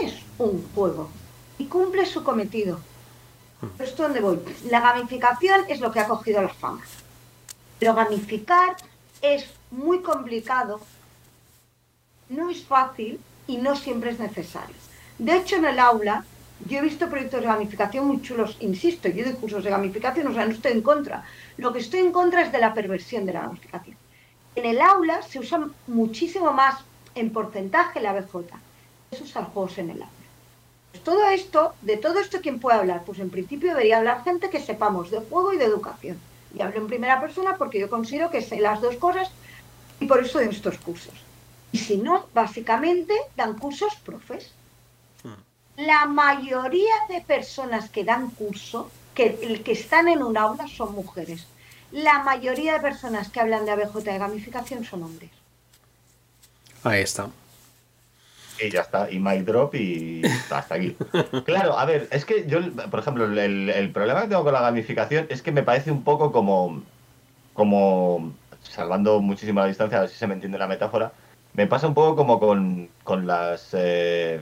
[0.03, 1.09] es un juego.
[1.59, 2.81] Y cumple su cometido.
[3.78, 4.39] Pero esto dónde voy.
[4.69, 6.82] La gamificación es lo que ha cogido la fama.
[7.78, 8.77] Pero gamificar
[9.23, 10.81] es muy complicado,
[12.28, 14.74] no es fácil y no siempre es necesario.
[15.19, 16.24] De hecho, en el aula,
[16.66, 20.35] yo he visto proyectos de gamificación muy chulos, insisto, yo doy cursos de gamificación, o
[20.35, 21.24] sea, no estoy en contra.
[21.57, 23.97] Lo que estoy en contra es de la perversión de la gamificación.
[24.55, 26.82] En el aula se usa muchísimo más
[27.15, 28.55] en porcentaje la BJ.
[29.11, 30.12] Es usar juegos en el aula.
[30.93, 33.03] Pues todo esto, de todo esto, ¿quién puede hablar?
[33.05, 36.19] Pues en principio debería hablar gente que sepamos de juego y de educación.
[36.56, 39.30] Y hablo en primera persona porque yo considero que sé las dos cosas
[40.00, 41.14] y por eso doy estos cursos.
[41.72, 44.52] Y si no, básicamente dan cursos profes.
[45.76, 50.94] La mayoría de personas que dan curso, que, el que están en un aula, son
[50.94, 51.46] mujeres.
[51.92, 55.30] La mayoría de personas que hablan de ABJ de gamificación son hombres.
[56.82, 57.28] Ahí está.
[58.60, 60.96] Y ya está, y mic drop y hasta aquí.
[61.44, 62.60] Claro, a ver, es que yo,
[62.90, 66.32] por ejemplo, el, problema que tengo con la gamificación es que me parece un poco
[66.32, 66.82] como,
[67.52, 71.12] como, salvando muchísimo la distancia, a ver si se me entiende la metáfora,
[71.52, 74.40] me pasa un poco como con, con las, eh,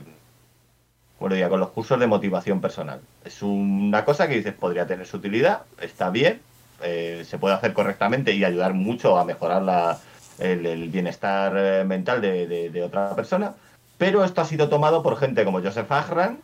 [1.19, 3.01] bueno, ya con los cursos de motivación personal.
[3.23, 6.41] Es una cosa que dices, podría tener su utilidad, está bien,
[6.83, 9.99] eh, se puede hacer correctamente y ayudar mucho a mejorar la,
[10.39, 13.55] el, bienestar eh, mental de otra persona.
[13.97, 16.39] Pero esto ha sido tomado por gente como Joseph Ahran,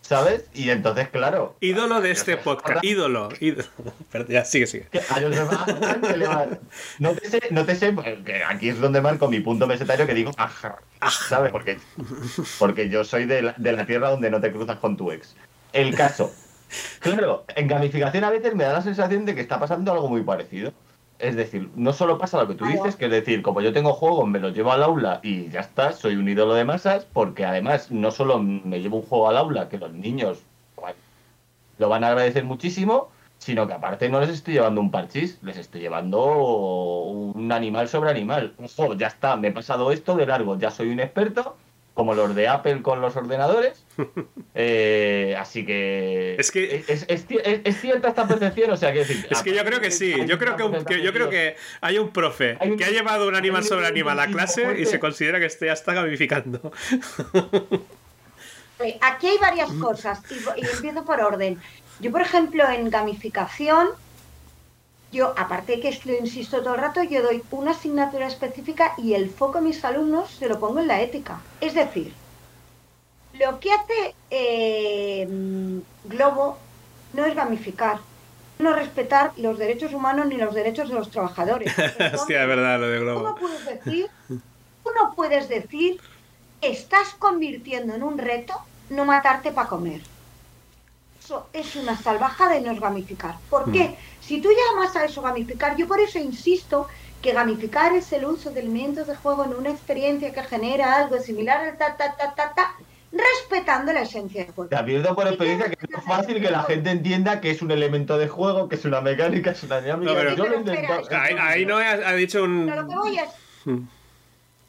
[0.00, 0.44] ¿sabes?
[0.54, 1.56] Y entonces, claro.
[1.60, 2.84] Ídolo de este podcast.
[2.84, 3.28] Ídolo.
[3.40, 3.68] ídolo.
[4.10, 4.86] Perdón, ya, sigue, sigue.
[4.90, 6.46] que a Joseph Ahran se le va-
[6.98, 10.32] Nótese, nótese, pues, que aquí es donde marco mi punto mesetario que digo,
[11.28, 11.52] ¿sabes?
[11.52, 11.78] Porque,
[12.58, 15.34] porque yo soy de la, de la tierra donde no te cruzas con tu ex.
[15.72, 16.32] El caso.
[16.98, 20.22] Claro, en gamificación a veces me da la sensación de que está pasando algo muy
[20.22, 20.72] parecido.
[21.18, 23.94] Es decir, no solo pasa lo que tú dices, que es decir, como yo tengo
[23.94, 27.44] juegos, me los llevo al aula y ya está, soy un ídolo de masas, porque
[27.44, 30.42] además no solo me llevo un juego al aula, que los niños
[30.76, 30.96] bueno,
[31.78, 35.56] lo van a agradecer muchísimo, sino que aparte no les estoy llevando un parchís, les
[35.56, 38.54] estoy llevando un animal sobre animal.
[38.58, 41.56] Ojo, ya está, me he pasado esto de largo, ya soy un experto,
[41.96, 43.84] como los de Apple con los ordenadores.
[44.58, 46.34] Eh, así que.
[46.38, 49.26] Es que- Es, es es- es cierta esta percepción, o sea, que decir.
[49.28, 50.14] Es que yo creo que sí.
[50.26, 52.90] Yo creo que, un- que- yo creo que hay un profe Hay un- que ha
[52.90, 55.72] llevado un animal un sobre animal a tipo clase y se considera que este ya
[55.74, 56.72] está gamificando.
[58.78, 61.58] Eh, Aquí hay varias cosas y, y empiezo por orden.
[62.00, 63.88] Yo, por ejemplo, en gamificación,
[65.16, 69.14] yo, aparte de que lo insisto todo el rato, yo doy una asignatura específica y
[69.14, 71.40] el foco a mis alumnos se lo pongo en la ética.
[71.60, 72.12] Es decir,
[73.38, 75.26] lo que hace eh,
[76.04, 76.58] Globo
[77.14, 77.98] no es gamificar,
[78.58, 81.72] no respetar los derechos humanos ni los derechos de los trabajadores.
[82.14, 83.22] Hostia, es verdad lo de Globo.
[83.24, 85.98] ¿Cómo puedes decir, tú no puedes decir,
[86.60, 88.54] estás convirtiendo en un reto
[88.90, 90.02] no matarte para comer?
[91.26, 93.34] Eso es una salvajada y no es gamificar.
[93.50, 93.88] ¿Por qué?
[93.88, 93.94] Mm.
[94.20, 96.86] Si tú llamas a eso gamificar, yo por eso insisto
[97.20, 101.18] que gamificar es el uso de elementos de juego en una experiencia que genera algo
[101.18, 102.76] similar al ta ta ta ta ta
[103.10, 104.68] respetando la esencia del juego.
[104.68, 108.18] Te advierto por experiencia que es fácil que la gente entienda que es un elemento
[108.18, 110.12] de juego, que es una mecánica, es una dinámica.
[110.12, 112.66] No, pero, lo ahí, no ha, dicho un.
[112.66, 113.30] lo que voy es.
[113.64, 113.80] Hmm.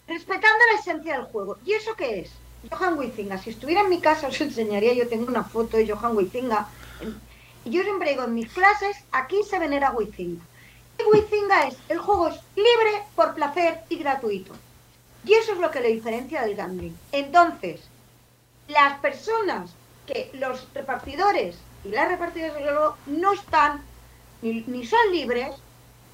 [0.07, 1.59] Respetando la esencia del juego.
[1.63, 2.31] ¿Y eso qué es?
[2.69, 3.38] Johan Huizinga.
[3.38, 6.67] Si estuviera en mi casa os enseñaría, yo tengo una foto de Johan Huizinga.
[7.65, 10.43] Yo siempre digo en mis clases, aquí se venera Huizinga.
[10.99, 14.53] Y Huizinga es, el juego es libre, por placer y gratuito.
[15.25, 16.97] Y eso es lo que le diferencia del gambling.
[17.11, 17.81] Entonces,
[18.67, 19.71] las personas
[20.05, 23.81] que los repartidores y las repartidoras de globo no están
[24.41, 25.55] ni, son libres,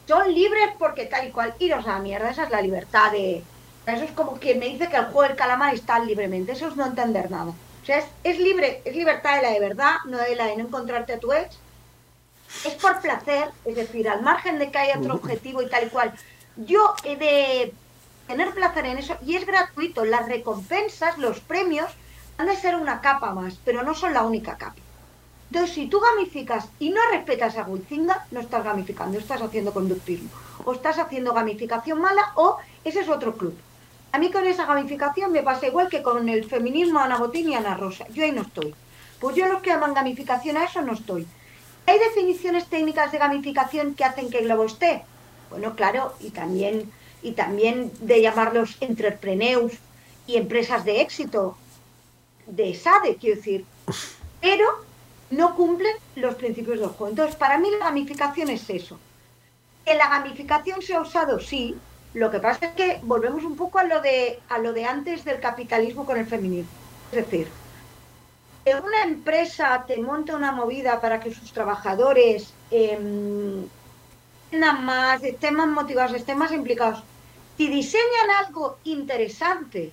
[0.07, 3.43] son libres porque tal y cual, iros a la mierda, esa es la libertad de...
[3.85, 6.75] Eso es como quien me dice que el juego del calamar está libremente, eso es
[6.75, 7.51] no entender nada.
[7.83, 10.63] O sea, es, libre, es libertad de la de verdad, no de la de no
[10.63, 11.57] encontrarte a tu ex.
[12.65, 15.89] Es por placer, es decir, al margen de que haya otro objetivo y tal y
[15.89, 16.13] cual.
[16.55, 17.73] Yo he de
[18.27, 20.05] tener placer en eso y es gratuito.
[20.05, 21.91] Las recompensas, los premios,
[22.37, 24.75] han de ser una capa más, pero no son la única capa.
[25.51, 30.29] Entonces, si tú gamificas y no respetas a Huizinga, no estás gamificando, estás haciendo conductismo.
[30.63, 33.55] O estás haciendo gamificación mala o ese es otro club.
[34.13, 37.55] A mí con esa gamificación me pasa igual que con el feminismo Ana Botín y
[37.55, 38.05] Ana Rosa.
[38.09, 38.75] Yo ahí no estoy.
[39.19, 41.25] Pues yo los que llaman gamificación a eso no estoy.
[41.87, 45.01] ¿Hay definiciones técnicas de gamificación que hacen que globo esté?
[45.49, 46.91] Bueno, claro, y también,
[47.23, 49.79] y también de llamarlos entrepreneurs
[50.27, 51.57] y empresas de éxito
[52.45, 53.65] de SADE, quiero decir,
[54.39, 54.85] pero
[55.31, 57.09] no cumplen los principios del juego.
[57.09, 58.99] Entonces, para mí la gamificación es eso.
[59.83, 61.75] Que la gamificación se ha usado, sí.
[62.13, 65.25] Lo que pasa es que volvemos un poco a lo de, a lo de antes
[65.25, 66.71] del capitalismo con el feminismo.
[67.11, 67.47] Es decir,
[68.63, 72.99] que una empresa te monta una movida para que sus trabajadores eh,
[74.51, 77.03] más, estén más motivados, estén más implicados,
[77.57, 79.91] si diseñan algo interesante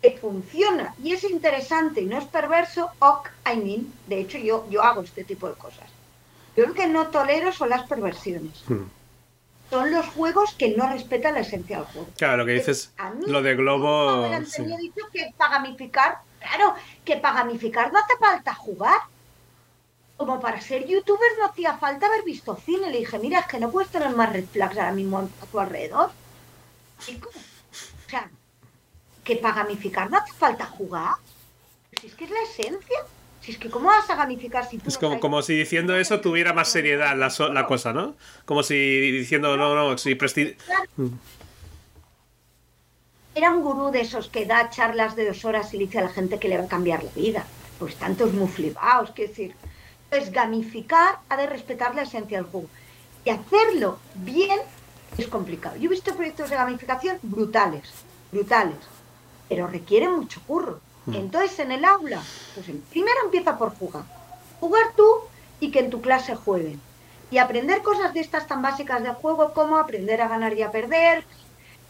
[0.00, 4.66] que funciona y es interesante y no es perverso, ok, I mean, de hecho yo,
[4.70, 5.88] yo hago este tipo de cosas.
[6.56, 8.62] Yo lo que no tolero son las perversiones.
[8.68, 8.84] Hmm.
[9.70, 12.08] Son los juegos que no respetan la esencia del juego.
[12.16, 12.92] Claro, lo que dices,
[13.26, 14.28] lo de Globo...
[14.46, 14.62] Sí.
[14.62, 16.74] dicho que para gamificar, claro,
[17.04, 19.00] que para gamificar no hace falta jugar.
[20.16, 22.90] Como para ser youtuber no hacía falta haber visto cine.
[22.90, 25.60] Le dije, mira, es que no puedes tener más red flags ahora mismo a tu
[25.60, 26.10] alrededor.
[26.10, 28.28] O sea,
[29.22, 31.14] que para gamificar no hace falta jugar.
[32.00, 32.98] Si es que es la esencia.
[33.48, 36.20] Si es que, ¿cómo vas a gamificar si tú Es como, como si diciendo eso
[36.20, 38.14] tuviera más seriedad la, la cosa, ¿no?
[38.44, 40.54] Como si diciendo, no, no, si presti...
[40.98, 41.06] Mm.
[43.34, 46.02] Era un gurú de esos que da charlas de dos horas y le dice a
[46.02, 47.46] la gente que le va a cambiar la vida.
[47.78, 49.54] Pues tantos muy flipados, quiero decir.
[50.10, 52.68] Entonces, gamificar ha de respetar la esencia del juego.
[53.24, 54.58] Y hacerlo bien
[55.16, 55.76] es complicado.
[55.76, 57.88] Yo he visto proyectos de gamificación brutales,
[58.30, 58.76] brutales
[59.48, 60.80] pero requiere mucho curro.
[61.08, 61.14] Mm.
[61.14, 62.22] Entonces, en el aula,
[62.54, 64.04] pues primero empieza por jugar.
[64.60, 65.06] Jugar tú
[65.60, 66.80] y que en tu clase jueguen.
[67.30, 70.70] Y aprender cosas de estas tan básicas del juego como aprender a ganar y a
[70.70, 71.24] perder,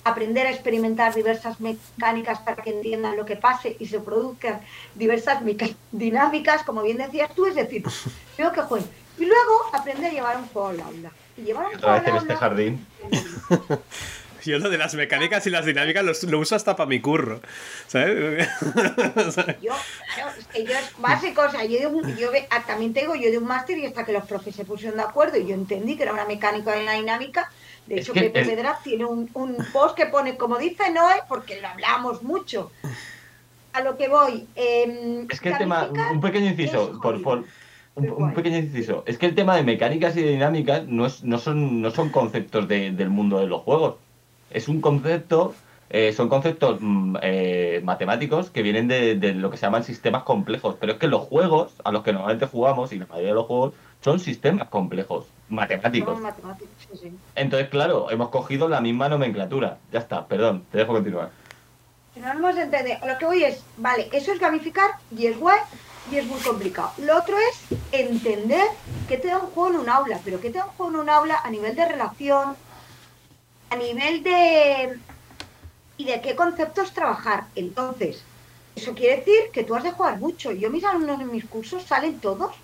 [0.05, 4.61] aprender a experimentar diversas mecánicas para que entiendan lo que pase y se produzcan
[4.95, 5.43] diversas
[5.93, 7.85] dinámicas, como bien decías tú, es decir,
[8.37, 8.89] creo que jueguen.
[9.19, 11.11] Y luego aprender a llevar un juego al aula.
[11.37, 12.19] Y llevar un juego al aula.
[12.19, 12.87] este jardín.
[14.45, 17.41] Yo lo de las mecánicas y las dinámicas lo, uso hasta para mi curro.
[17.87, 18.49] ¿Sabes?
[19.63, 19.73] yo,
[20.15, 21.43] claro, es que yo es básico.
[21.43, 21.79] O sea, yo,
[22.17, 24.97] yo ah, también tengo yo de un máster y hasta que los profes se pusieron
[24.99, 27.51] de acuerdo y yo entendí que era una mecánica en la dinámica.
[27.87, 29.29] De hecho, Pepe Pedraz tiene un,
[29.73, 32.71] post que pone, como dice Noé, porque lo hablamos mucho.
[33.73, 34.47] A lo que voy.
[34.55, 37.45] Em, es que el tema, un pequeño inciso, por, por,
[37.95, 39.05] un, pequeño inciso.
[39.07, 42.11] Es que el tema de mecánicas y de dinámicas no, es, no, son, no son
[42.11, 43.97] conceptos del mundo de los juegos
[44.51, 45.55] es un concepto,
[45.91, 50.77] eh, son conceptos mm, eh, matemáticos que vienen de, lo que se llaman sistemas complejos.
[50.79, 53.47] Pero es que los juegos a los que normalmente jugamos, y la mayoría de los
[53.47, 56.19] juegos, son sistemas complejos, matemáticos.
[57.35, 59.79] Entonces, claro, hemos cogido la misma nomenclatura.
[59.93, 61.31] Ya está, perdón, te dejo continuar.
[62.17, 62.99] No hemos entendido.
[63.07, 65.59] Lo que voy es, vale, eso es gamificar y es guay
[66.11, 66.93] y es muy complicado.
[66.99, 68.67] Lo otro es entender
[69.09, 71.01] que te da un juego en un aula, pero que te da un juego en
[71.01, 72.57] un aula a nivel de relación,
[73.71, 74.99] a nivel de...
[75.97, 77.47] y de qué conceptos trabajar.
[77.55, 78.23] Entonces,
[78.77, 80.53] eso quiere decir que tú has de jugar mucho.
[80.53, 82.55] Yo mis alumnos en mis cursos salen todos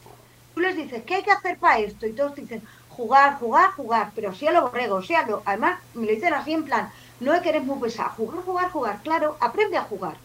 [0.55, 2.06] Tú les dices, ¿qué hay que hacer para esto?
[2.06, 5.43] Y todos dicen, jugar, jugar, jugar, pero sí a lo borrego, sí a lo...
[5.44, 9.01] Además, me lo dicen así en plan, no es que muy pesado, jugar, jugar, jugar,
[9.02, 10.16] claro, aprende a jugar.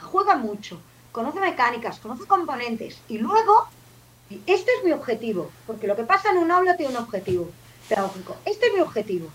[0.00, 0.80] Juega mucho,
[1.10, 3.66] conoce mecánicas, conoce componentes y luego,
[4.46, 7.50] este es mi objetivo, porque lo que pasa en un aula tiene un objetivo
[7.88, 8.36] pedagógico.
[8.44, 9.28] Este es mi objetivo.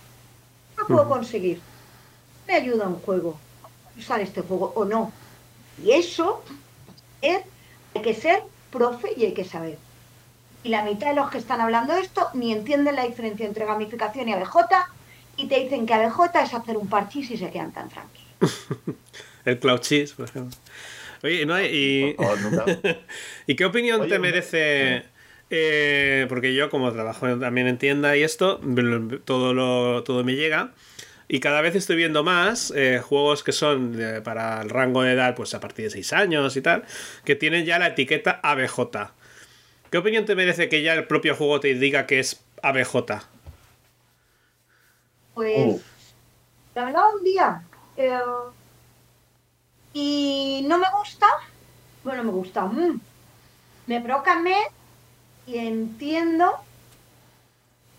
[0.87, 1.61] ¿Qué puedo conseguir?
[2.47, 3.39] Me ayuda un juego,
[3.97, 5.11] usar este juego o no.
[5.83, 6.43] Y eso
[7.21, 7.39] es,
[7.95, 9.77] hay que ser profe y hay que saber.
[10.63, 13.65] Y la mitad de los que están hablando de esto ni entienden la diferencia entre
[13.65, 14.57] gamificación y ABJ
[15.37, 18.67] y te dicen que ABJ es hacer un parchís y se quedan tan tranquilos.
[19.45, 20.57] El cloud cheese, por ejemplo.
[21.23, 21.61] Oye, ¿no?
[21.61, 22.15] y...
[23.47, 25.05] ¿Y qué opinión te merece?
[25.55, 28.59] Eh, porque yo, como trabajo también en tienda y esto,
[29.23, 30.71] todo, lo, todo me llega.
[31.27, 35.35] Y cada vez estoy viendo más eh, juegos que son para el rango de edad,
[35.35, 36.85] pues a partir de 6 años y tal,
[37.23, 39.11] que tienen ya la etiqueta ABJ.
[39.91, 43.21] ¿Qué opinión te merece que ya el propio juego te diga que es ABJ?
[45.35, 45.79] Pues, oh.
[46.73, 47.61] la verdad, un día.
[47.95, 48.19] Eh,
[49.93, 51.27] y no me gusta.
[52.03, 52.65] Bueno, me gusta.
[52.65, 52.99] Mm,
[53.85, 54.39] me provoca
[55.45, 56.51] y entiendo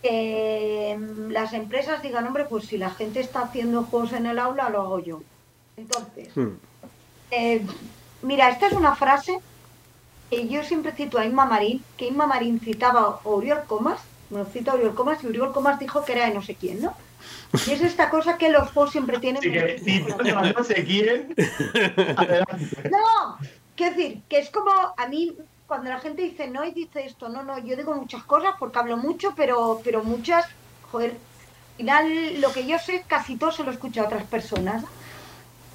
[0.03, 4.39] que mm, las empresas digan, hombre, pues si la gente está haciendo juegos en el
[4.39, 5.23] aula, lo hago yo.
[5.77, 6.57] Entonces, hmm.
[7.31, 7.67] eh,
[8.23, 9.39] mira, esta es una frase
[10.31, 14.01] que yo siempre cito a Inma Marín, que Inma Marín citaba a Oriol Comas,
[14.31, 16.83] me cita a Oriol Comas, y Oriol Comas dijo que era de no sé quién,
[16.83, 16.95] ¿no?
[17.67, 19.43] Y es esta cosa que los juegos siempre tienen.
[20.57, 21.35] no sé quién.
[22.91, 23.39] no,
[23.77, 25.37] quiero decir, que es como a mí
[25.67, 28.79] cuando la gente dice no y dice esto, no, no, yo digo muchas cosas porque
[28.79, 30.47] hablo mucho, pero, pero muchas,
[30.91, 34.85] joder, al final lo que yo sé casi todo se lo escucho a otras personas.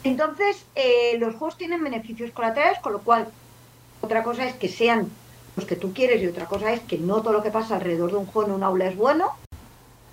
[0.04, 3.28] Entonces, eh, los juegos tienen beneficios colaterales, con lo cual,
[4.02, 5.10] otra cosa es que sean
[5.58, 8.12] los que tú quieres y otra cosa es que no todo lo que pasa alrededor
[8.12, 9.32] de un juego en un aula es bueno.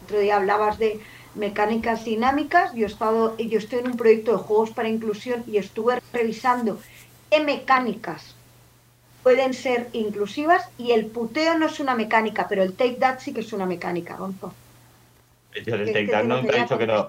[0.04, 1.00] Otro día hablabas de
[1.36, 5.58] mecánicas dinámicas, yo he estado, yo estoy en un proyecto de juegos para inclusión y
[5.58, 6.80] estuve revisando
[7.30, 8.35] qué mecánicas
[9.26, 13.34] pueden ser inclusivas y el puteo no es una mecánica, pero el take that sí
[13.34, 14.54] que es una mecánica, Gonzo.
[15.66, 17.08] Yo el take that nunca he dicho que no.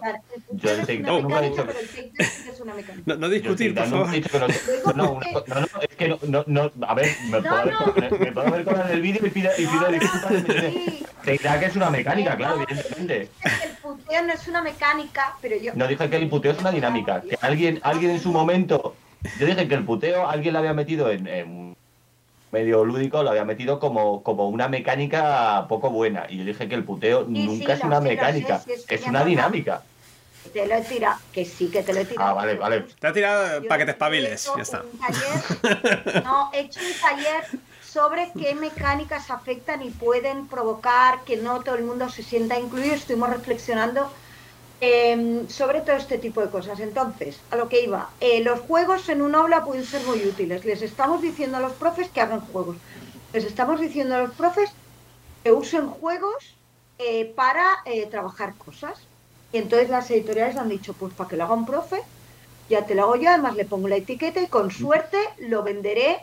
[0.54, 1.74] Yo el take that nunca he dicho que
[3.06, 3.16] no.
[3.18, 4.08] No discutir, por favor.
[4.96, 9.00] No, no, no, es que no, no, no, a ver, me puedo ver con el
[9.00, 10.44] vídeo y pido, y pido disculpas.
[11.24, 13.30] Take that es una mecánica, claro, evidentemente.
[13.64, 15.74] El puteo no es una mecánica, pero yo.
[15.76, 17.22] No dije que el puteo es una dinámica.
[17.22, 18.96] Que alguien, alguien en su momento.
[19.40, 21.77] Yo dije que el puteo alguien lo había metido en, en
[22.52, 26.26] medio lúdico lo había metido como, como una mecánica poco buena.
[26.30, 29.82] Y yo dije que el puteo nunca es una mecánica, es, una dinámica.
[30.54, 32.30] Te lo he tirado, que sí, que te lo he tirado.
[32.30, 32.86] Ah, vale, vale.
[33.00, 34.84] Te ha tirado para que te espabiles, ya está.
[36.24, 37.44] no, he hecho un taller
[37.84, 42.96] sobre qué mecánicas afectan y pueden provocar que no todo el mundo se sienta incluido.
[42.96, 44.10] Estuvimos reflexionando
[44.80, 46.80] Em, sobre todo este tipo de cosas.
[46.80, 50.66] Entonces, a lo que iba, eh, los juegos en un aula pueden ser muy útiles.
[50.66, 52.78] Les estamos diciendo a los profes que hagan juegos.
[53.34, 54.70] Les estamos diciendo a los profes
[55.44, 56.56] que usen juegos
[57.00, 59.00] eh, para eh, trabajar cosas.
[59.52, 62.04] Y entonces las editoriales han dicho, pues para que lo haga un profe,
[62.70, 66.20] ya te lo hago yo, además le pongo la etiqueta y con suerte lo venderé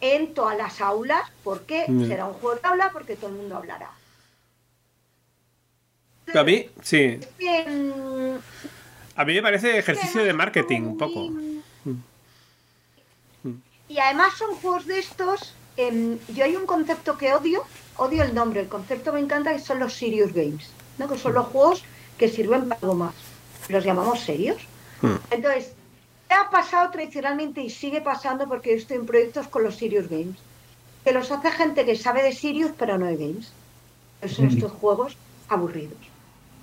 [0.00, 3.90] en todas las aulas, porque será un juego de aula, porque todo el mundo hablará.
[6.34, 7.20] A mí, sí.
[9.14, 11.30] A mí me parece ejercicio de marketing un poco.
[13.88, 15.54] Y además son juegos de estos.
[15.76, 17.64] Em, yo hay un concepto que odio,
[17.96, 21.08] odio el nombre, el concepto me encanta, que son los serious games, ¿no?
[21.08, 21.84] que son los juegos
[22.18, 23.14] que sirven para algo más.
[23.68, 24.58] Los llamamos serios.
[25.00, 25.16] Hmm.
[25.30, 25.72] Entonces,
[26.28, 30.08] ¿qué ha pasado tradicionalmente y sigue pasando porque yo estoy en proyectos con los serious
[30.08, 30.36] games?
[31.04, 33.52] Que los hace gente que sabe de serious pero no de games.
[34.26, 35.16] Son estos juegos
[35.48, 36.11] aburridos.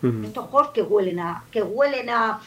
[0.01, 2.39] Estos juegos que huelen a, que huelen a,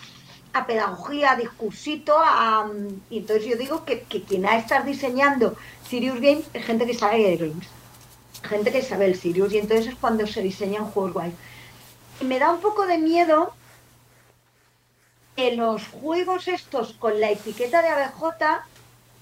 [0.67, 2.71] pedagogía, a discursito, a,
[3.11, 5.57] y entonces yo digo que, quien ha estado diseñando
[5.89, 7.69] Sirius Games es gente que sabe games,
[8.43, 11.33] gente que sabe el Sirius, y entonces es cuando se diseñan juegos guay.
[12.21, 13.53] Y me da un poco de miedo
[15.37, 18.65] que los juegos estos con la etiqueta de ABJ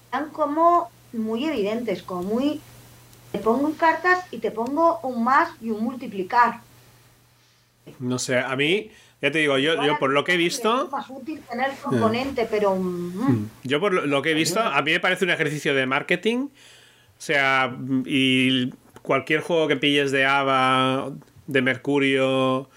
[0.09, 2.61] sean como muy evidentes, como muy
[3.31, 6.61] te pongo en cartas y te pongo un más y un multiplicar.
[7.99, 8.91] No sé, a mí,
[9.21, 10.85] ya te digo, yo, yo por lo que he visto.
[10.85, 12.75] Es más útil tener componente, pero.
[12.75, 13.49] Mm, mm.
[13.63, 16.47] Yo por lo que he visto, a mí me parece un ejercicio de marketing.
[16.47, 17.75] O sea,
[18.05, 18.71] y
[19.03, 21.11] cualquier juego que pilles de Ava,
[21.45, 22.69] de Mercurio,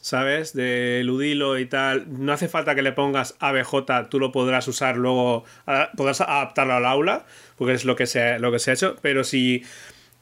[0.00, 0.52] ¿sabes?
[0.52, 4.98] De Ludilo y tal, no hace falta que le pongas ABJ, tú lo podrás usar
[4.98, 5.44] luego,
[5.96, 7.24] podrás adaptarlo al aula,
[7.56, 9.64] porque es lo que se, lo que se ha hecho, pero si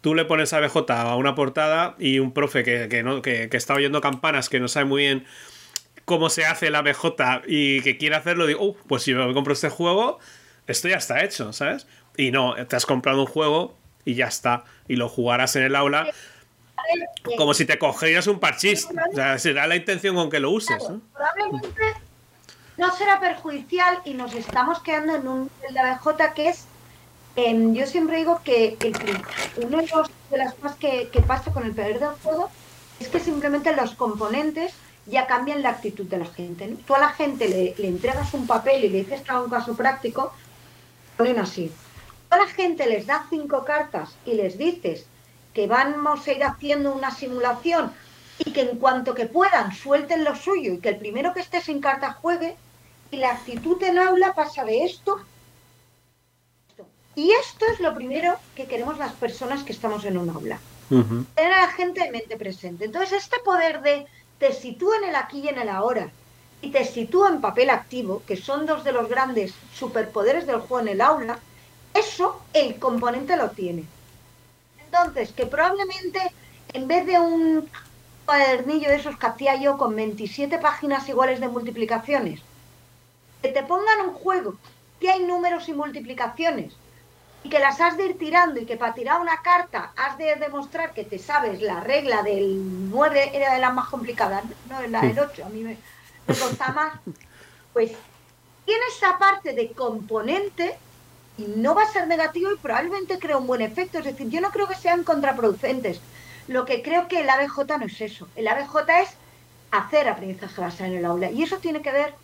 [0.03, 3.73] tú le pones a BJ a una portada y un profe que, no, que, está
[3.75, 5.25] oyendo campanas, que no sabe muy bien
[6.05, 9.55] cómo se hace la BJ y que quiere hacerlo, digo, uh, pues si me compro
[9.55, 10.19] este juego,
[10.67, 11.87] esto ya está hecho, ¿sabes?
[12.17, 14.65] Y no, te has comprado un juego y ya está.
[14.89, 16.13] Y lo jugarás en el aula
[17.37, 18.89] como si te cogieras un parchís.
[19.11, 20.83] O sea, será la intención con que lo uses.
[21.13, 21.83] Probablemente
[22.77, 26.67] no será perjudicial y nos estamos quedando en un de BJ que es.
[27.35, 28.77] Em, yo siempre digo que
[29.57, 29.89] uno de,
[30.31, 32.51] de las cosas que, pasa con el poder del juego
[33.01, 34.75] es que simplemente los componentes
[35.07, 36.77] ya cambian la actitud de la gente.
[36.87, 39.51] Tú a la gente le, le entregas un papel y le dices que haga un
[39.51, 40.33] caso práctico,
[41.17, 41.73] ponen así.
[42.31, 45.07] A la gente les da cinco cartas y les dices
[45.55, 47.93] que vamos a ir haciendo una simulación
[48.39, 51.61] y que en cuanto que puedan suelten lo suyo y que el primero que esté
[51.61, 52.57] sin carta juegue
[53.11, 55.21] y la actitud en aula pasa de esto.
[57.15, 60.59] Y esto es lo primero que queremos las personas que estamos en un aula.
[60.89, 62.85] Tener a la gente en mente presente.
[62.85, 64.07] Entonces, este poder de
[64.39, 66.11] te sitúa en el aquí y en el ahora
[66.61, 70.81] y te sitúa en papel activo, que son dos de los grandes superpoderes del juego
[70.81, 71.39] en el aula,
[71.95, 73.85] eso el componente lo tiene.
[74.85, 76.21] Entonces, que probablemente
[76.73, 77.69] en vez de un
[78.25, 82.41] cuadernillo de esos que hacía yo con 27 páginas iguales de multiplicaciones,
[83.43, 84.57] que te pongan un juego
[85.01, 86.73] que hay números y multiplicaciones
[87.45, 90.37] y que las has de ir tirando y que para tirar una carta has de
[90.37, 94.91] demostrar que te sabes la regla del 9 era de las más complicadas, no es
[94.91, 95.77] la del 8, a mí me,
[96.27, 96.93] me más,
[97.73, 97.93] pues
[98.65, 100.79] tiene esa parte de componente
[101.39, 103.99] y no va a ser negativo y probablemente crea un buen efecto.
[103.99, 106.01] Es decir, yo no creo que sean contraproducentes.
[106.49, 108.29] Lo que creo que el ABJ no es eso.
[108.37, 109.11] El ABJ es
[109.71, 111.31] hacer aprendizaje basado en el aula.
[111.31, 112.15] Y eso tiene que ver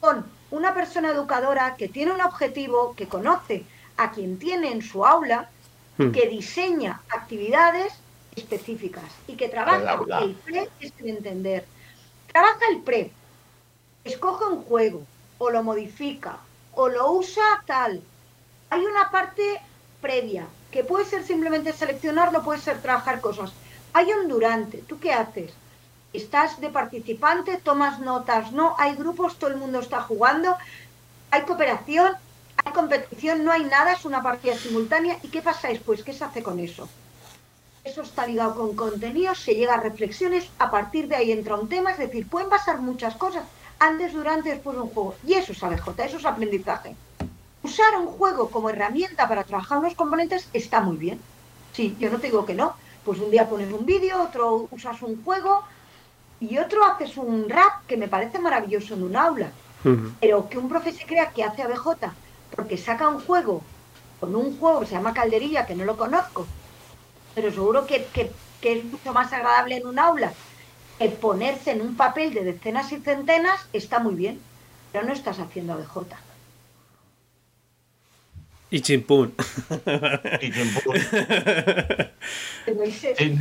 [0.00, 3.64] con una persona educadora que tiene un objetivo, que conoce
[3.98, 5.50] a quien tiene en su aula,
[5.98, 6.10] hmm.
[6.12, 7.92] que diseña actividades
[8.34, 11.66] específicas y que trabaja el, pre, es entender.
[12.32, 13.10] Trabaja el pre,
[14.04, 15.02] escoge un juego,
[15.38, 16.38] o lo modifica,
[16.74, 18.00] o lo usa tal,
[18.70, 19.60] hay una parte
[20.00, 23.52] previa, que puede ser simplemente seleccionarlo, puede ser trabajar cosas.
[23.92, 25.52] Hay un durante, ¿tú qué haces?
[26.12, 30.56] Estás de participante, tomas notas, no, hay grupos, todo el mundo está jugando,
[31.30, 32.12] hay cooperación,
[32.64, 35.18] hay competición, no hay nada, es una partida simultánea.
[35.22, 36.02] ¿Y qué pasa después?
[36.02, 36.88] ¿Qué se hace con eso?
[37.84, 41.68] Eso está ligado con contenidos, se llega a reflexiones, a partir de ahí entra un
[41.68, 43.44] tema, es decir, pueden pasar muchas cosas
[43.78, 45.14] antes, durante, después de un juego.
[45.26, 46.94] Y eso es ABJ, eso es aprendizaje
[47.62, 51.20] usar un juego como herramienta para trabajar los componentes está muy bien.
[51.72, 52.74] Sí, yo no te digo que no.
[53.04, 55.62] Pues un día pones un vídeo, otro usas un juego
[56.40, 59.50] y otro haces un rap que me parece maravilloso en un aula.
[60.20, 62.10] Pero que un profe se crea que hace ABJ
[62.54, 63.62] porque saca un juego
[64.20, 66.46] con un juego que se llama Calderilla, que no lo conozco,
[67.34, 70.32] pero seguro que, que es mucho más agradable en un aula.
[70.98, 74.40] El ponerse en un papel de decenas y centenas está muy bien,
[74.90, 76.27] pero no estás haciendo ABJ.
[78.70, 79.34] Y chimpún.
[80.42, 80.96] Y chimpún.
[82.66, 83.38] Pero se, estoy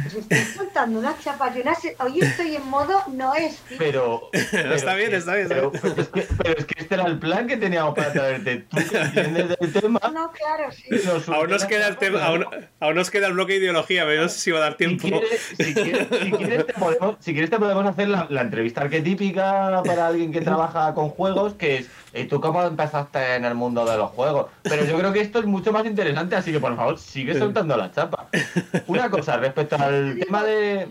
[0.55, 1.53] soltando una chapa.
[1.99, 3.61] hoy estoy en modo no es.
[3.77, 5.49] Pero, está bien, está bien.
[5.49, 8.65] Pero, es que, pero, es que, este era el plan que teníamos para traerte.
[8.69, 9.99] Tú que entiendes del tema.
[10.13, 10.85] No, claro, sí.
[11.27, 12.45] aún nos, queda el tema, aún,
[12.79, 15.07] aún, nos queda el bloque de ideología, pero no sé si va a dar tiempo.
[15.07, 18.41] Si quieres, si quieres, si quieres, te, podemos, si quieres te podemos hacer la, la
[18.41, 23.45] entrevista arquetípica para alguien que trabaja con juegos, que es ¿y tú cómo empezaste en
[23.45, 24.47] el mundo de los juegos?
[24.63, 27.77] Pero yo creo que esto es mucho más interesante, así que por favor, sigue soltando
[27.77, 28.27] la chapa.
[28.87, 30.89] Una cosa, respecto al tema de...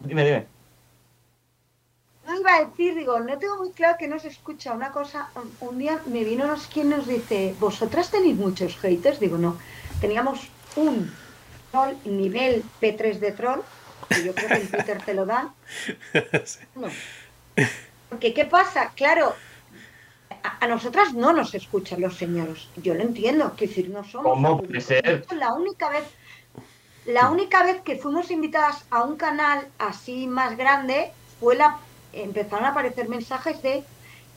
[0.00, 0.46] Dime, dime.
[2.26, 5.28] No iba a decir, digo, no tengo muy claro que no se escucha una cosa.
[5.60, 9.18] Un día me vino no sé quién nos dice, ¿vosotras tenéis muchos haters?
[9.18, 9.58] Digo, no.
[10.00, 11.12] Teníamos un
[11.72, 13.60] troll nivel P3 de troll,
[14.08, 15.50] que yo creo que en Twitter te lo dan.
[16.76, 16.88] No.
[18.08, 18.92] Porque, ¿qué pasa?
[18.94, 19.34] Claro,
[20.42, 22.68] a, nosotras no nos escuchan los señores.
[22.76, 24.32] Yo lo entiendo, que decir, no somos.
[24.32, 25.26] ¿Cómo puede ser?
[25.36, 26.04] La única vez,
[27.06, 31.78] la única vez que fuimos invitadas a un canal así más grande fue la
[32.12, 33.84] empezaron a aparecer mensajes de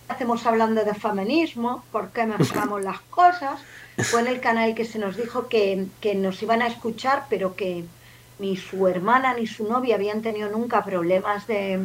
[0.07, 3.59] hacemos hablando de feminismo, por qué mezclamos las cosas.
[3.97, 7.55] Fue en el canal que se nos dijo que, que nos iban a escuchar, pero
[7.55, 7.85] que
[8.39, 11.80] ni su hermana ni su novia habían tenido nunca problemas de,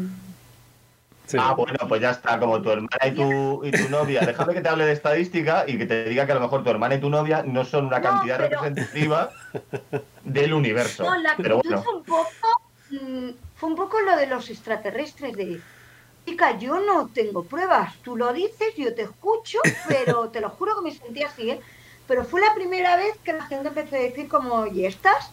[1.36, 4.20] Ah, bueno, pues ya está, como tu hermana y tu, y tu novia.
[4.20, 6.70] Déjame que te hable de estadística y que te diga que a lo mejor tu
[6.70, 9.30] hermana y tu novia no son una cantidad representativa
[10.24, 11.04] del universo.
[11.04, 11.82] No, la pero bueno.
[11.82, 15.60] fue, un poco, mm, fue un poco lo de los extraterrestres de...
[16.24, 20.76] Chica, yo no tengo pruebas, tú lo dices, yo te escucho, pero te lo juro
[20.76, 21.60] que me sentía así, ¿eh?
[22.06, 25.30] Pero fue la primera vez que la gente empezó a decir como, ¿y estas?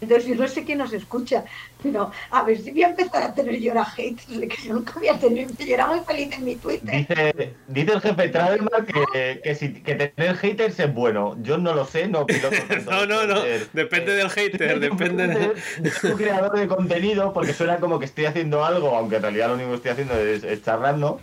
[0.00, 1.44] Entonces yo no sé quién nos escucha,
[1.82, 4.94] pero a ver si voy a empezar a tener yo ahora haters, que yo nunca
[4.98, 7.06] voy a tener, yo era muy feliz en mi Twitter.
[7.06, 11.36] Dice, dice el jefe Travelman que, que, si, que tener haters es bueno.
[11.42, 12.56] Yo no lo sé, no piloto.
[12.90, 13.40] no, no, no,
[13.72, 16.10] depende del hater, depende de...
[16.10, 19.54] Un creador de contenido porque suena como que estoy haciendo algo, aunque en realidad lo
[19.54, 21.20] único que estoy haciendo es, es charlando.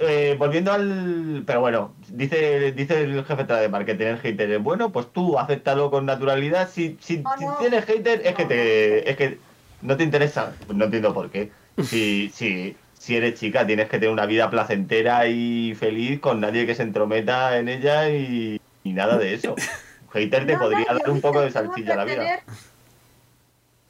[0.00, 1.42] Eh, volviendo al.
[1.46, 5.90] Pero bueno, dice, dice el jefe de que tener hater es bueno, pues tú acéptalo
[5.90, 6.68] con naturalidad.
[6.68, 7.24] Si, si,
[7.58, 9.10] tienes hater, es que te.
[9.10, 9.38] Es que
[9.82, 10.54] no te interesa.
[10.72, 11.50] no entiendo por qué.
[11.82, 16.66] Si, si, si eres chica, tienes que tener una vida placentera y feliz con nadie
[16.66, 19.54] que se entrometa en ella y, nada de eso.
[20.12, 22.40] Hater te podría dar un poco de salsilla a la vida.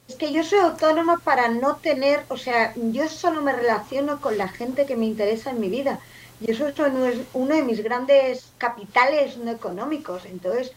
[0.09, 4.37] Es que yo soy autónoma para no tener, o sea, yo solo me relaciono con
[4.37, 5.99] la gente que me interesa en mi vida.
[6.41, 6.75] Y eso es
[7.33, 10.25] uno de mis grandes capitales no económicos.
[10.25, 10.73] Entonces,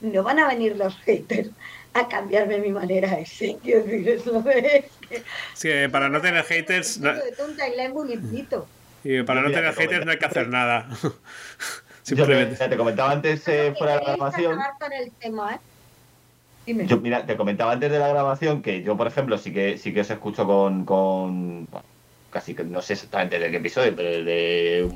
[0.00, 1.50] no van a venir los haters
[1.94, 3.56] a cambiarme mi manera de ser.
[3.56, 5.22] Quiero decir, eso es que...
[5.54, 6.98] Sí, para no tener haters...
[6.98, 7.12] No...
[7.12, 7.74] De tonta y
[9.08, 10.88] y para no tener haters no hay que hacer nada.
[12.02, 12.56] Simplemente.
[12.58, 14.58] Yo te, comentaba antes eh, fuera de la grabación.
[14.92, 15.58] El tema, ¿eh?
[16.66, 20.00] Mira, te comentaba antes de la grabación que yo, por ejemplo, sí que sí que
[20.00, 21.68] os escucho con, con
[22.30, 24.90] casi que no sé exactamente de qué episodio, pero desde,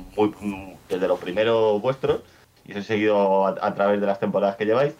[0.89, 2.21] desde los primeros vuestros,
[2.65, 4.93] y os he seguido a, través de las temporadas que lleváis.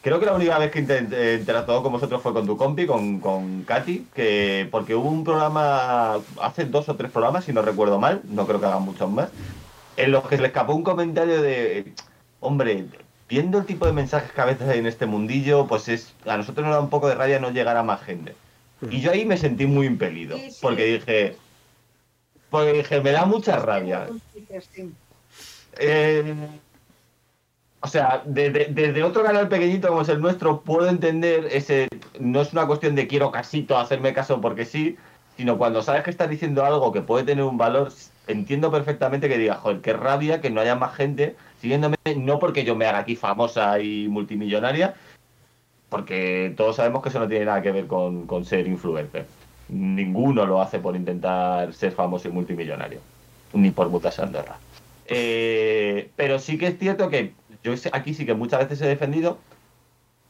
[0.00, 3.20] Creo que la única vez que he interactuado con vosotros fue con tu compi, con,
[3.20, 8.00] con Katy, que porque hubo un programa, hace dos o tres programas, si no recuerdo
[8.00, 9.30] mal, no creo que hagan muchos más,
[9.96, 11.92] en los que se le escapó un comentario de,
[12.40, 12.86] hombre,
[13.32, 16.36] viendo el tipo de mensajes que a veces hay en este mundillo, pues es a
[16.36, 18.34] nosotros nos da un poco de rabia no llegar a más gente.
[18.90, 21.36] Y yo ahí me sentí muy impelido, porque dije,
[22.50, 24.06] porque dije, me da mucha rabia.
[25.78, 26.34] Eh,
[27.80, 31.88] o sea, desde, otro canal pequeñito como es el nuestro, puedo entender ese.
[32.20, 34.98] No es una cuestión de quiero casito, hacerme caso porque sí,
[35.38, 37.90] sino cuando sabes que estás diciendo algo que puede tener un valor,
[38.26, 42.64] entiendo perfectamente que digas, joder, qué rabia que no haya más gente siguiéndome, no porque
[42.64, 44.96] yo me haga aquí famosa y multimillonaria,
[45.88, 49.26] porque todos sabemos que eso no tiene nada que ver con, ser influencer.
[49.68, 52.98] Ninguno lo hace por intentar ser famoso y multimillonario,
[53.52, 54.58] ni por mutas Andorra.
[55.06, 57.32] Eh, pero sí que es cierto que
[57.62, 59.38] yo aquí sí que muchas veces he defendido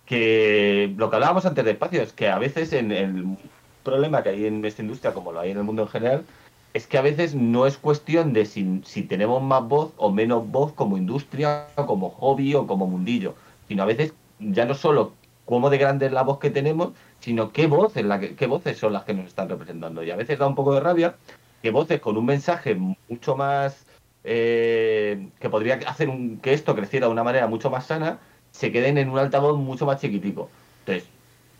[0.04, 3.38] que lo que hablábamos antes de espacios, que a veces en el
[3.82, 6.24] problema que hay en esta industria, como lo hay en el mundo en general,
[6.74, 10.72] es que a veces no es cuestión de si, tenemos más voz o menos voz
[10.72, 13.34] como industria, como hobby o como mundillo,
[13.68, 15.12] sino a veces ya no solo
[15.44, 16.90] cómo de grande es la voz que tenemos,
[17.20, 20.02] sino qué voces, la qué voces son las que nos están representando.
[20.02, 21.16] Y a veces da un poco de rabia
[21.62, 23.86] que voces con un mensaje mucho más
[24.24, 28.18] eh, que podría hacer un, que esto creciera de una manera mucho más sana,
[28.50, 30.48] se queden en un altavoz mucho más chiquitico.
[30.80, 31.08] Entonces,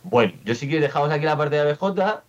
[0.05, 2.23] bueno, yo sí que dejamos aquí la parte de ABJ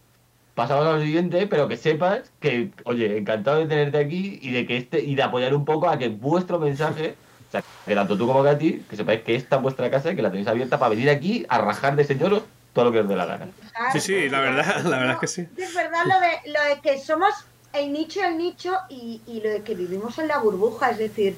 [0.56, 4.66] pasamos a lo siguiente, pero que sepas que, oye, encantado de tenerte aquí y de
[4.66, 7.16] que este y de apoyar un poco a que vuestro mensaje,
[7.50, 10.16] o sea, que tanto tú como Katy, que sepáis que esta es vuestra casa y
[10.16, 12.44] que la tenéis abierta para venir aquí a rajar de señoros
[12.74, 13.48] todo lo que os dé la gana.
[13.92, 15.48] Sí, sí, la verdad, la verdad es que sí.
[15.58, 17.34] Es verdad lo de, lo de que somos
[17.74, 21.36] el nicho el nicho y, y lo de que vivimos en la burbuja, es decir,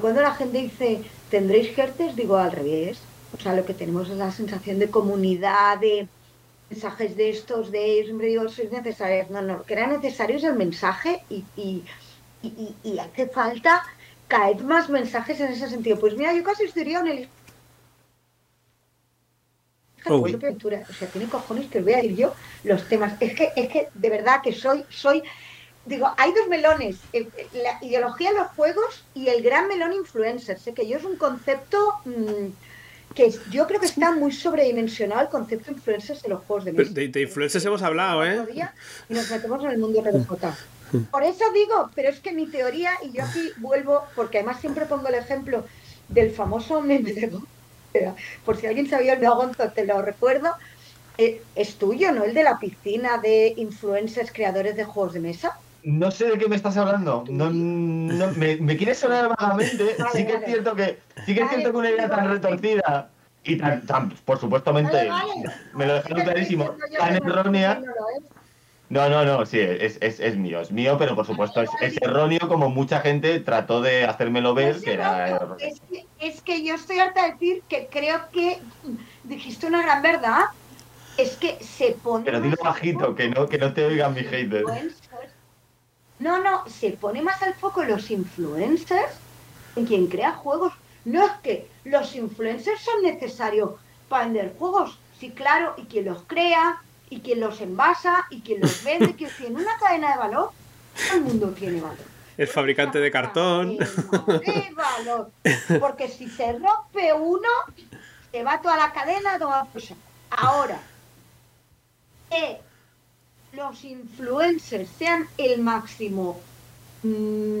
[0.00, 2.16] cuando la gente dice, ¿tendréis jertes?
[2.16, 2.98] Digo al revés.
[3.36, 6.06] O sea, lo que tenemos es la sensación de comunidad, de,
[6.70, 9.30] mensajes de estos, de siempre digo, sois necesarios.
[9.30, 11.84] No, no, lo que era necesario es el mensaje y, y,
[12.42, 13.82] y, hace falta
[14.28, 15.98] caer más mensajes en ese sentido.
[15.98, 17.28] Pues mira, yo casi estaría en el.
[20.88, 23.14] O sea, tiene cojones que os voy a decir yo los temas.
[23.20, 25.22] Es que, es que de verdad que soy, soy,
[25.86, 30.58] digo, hay dos melones, eh, la ideología de los juegos y el gran melón influencer.
[30.58, 32.48] Sé que yo es un concepto mm,
[33.14, 36.72] que yo creo que está muy sobredimensionado el concepto de influencers de los juegos de
[36.72, 36.92] mesa.
[36.92, 38.44] De, influencers hemos hablado, ¿eh?
[39.08, 41.10] Y nos metemos en el mundo RBJ.
[41.10, 44.86] Por eso digo, pero es que mi teoría, y yo aquí vuelvo, porque además siempre
[44.86, 45.64] pongo el ejemplo
[46.08, 47.30] del famoso meme de
[48.44, 50.52] por si alguien sabía el de Gonzo, te lo recuerdo,
[51.16, 52.24] eh, es tuyo, ¿no?
[52.24, 55.58] El de la piscina de influencers creadores de juegos de mesa.
[55.84, 57.24] No sé de qué me estás hablando.
[57.28, 59.96] No, no me, me quiere sonar vagamente.
[60.14, 63.10] sí que es cierto que sí que es cierto que una idea tan retorcida
[63.44, 65.10] y tan, tan por supuestamente
[65.74, 67.82] me lo dejaron clarísimo, tan errónea.
[68.88, 71.96] No, no, no, sí, es, es, es, mío, es mío, pero por supuesto es, es,
[72.02, 76.74] erróneo como mucha gente trató de hacérmelo ver que era Es que, es que yo
[76.74, 78.60] estoy harta de decir que creo que
[79.24, 80.44] dijiste una gran verdad,
[81.16, 82.24] es que se pone...
[82.24, 84.66] Pero dilo bajito, que no, que no te oigan mis haters.
[86.24, 89.12] No, no, se pone más al foco los influencers
[89.76, 90.72] en quien crea juegos.
[91.04, 93.72] No es que los influencers son necesarios
[94.08, 94.98] para vender juegos.
[95.20, 99.28] Sí, claro, y quien los crea, y quien los envasa, y quien los vende, que
[99.28, 100.52] si en una cadena de valor,
[100.96, 102.06] todo el mundo tiene valor.
[102.38, 103.76] El fabricante de cartón.
[104.74, 105.30] valor.
[105.78, 107.50] Porque si se rompe uno,
[108.32, 109.68] se va toda la cadena, toda
[110.30, 110.80] Ahora,
[112.30, 112.60] que
[113.56, 116.40] los influencers sean el máximo
[117.02, 117.60] mm,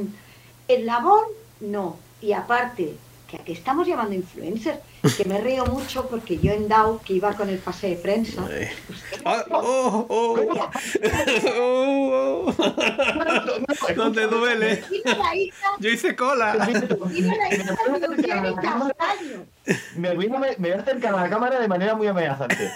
[0.68, 1.26] el labor,
[1.60, 1.98] no.
[2.20, 2.96] Y aparte,
[3.28, 4.78] que aquí estamos llamando influencers,
[5.16, 8.46] que me río mucho porque yo en DAO, que iba con el pase de prensa.
[13.96, 14.84] ¿Dónde duele?
[15.80, 16.68] Yo hice cola.
[19.96, 22.70] Me voy, a, me voy a acercar a la cámara de manera muy amenazante.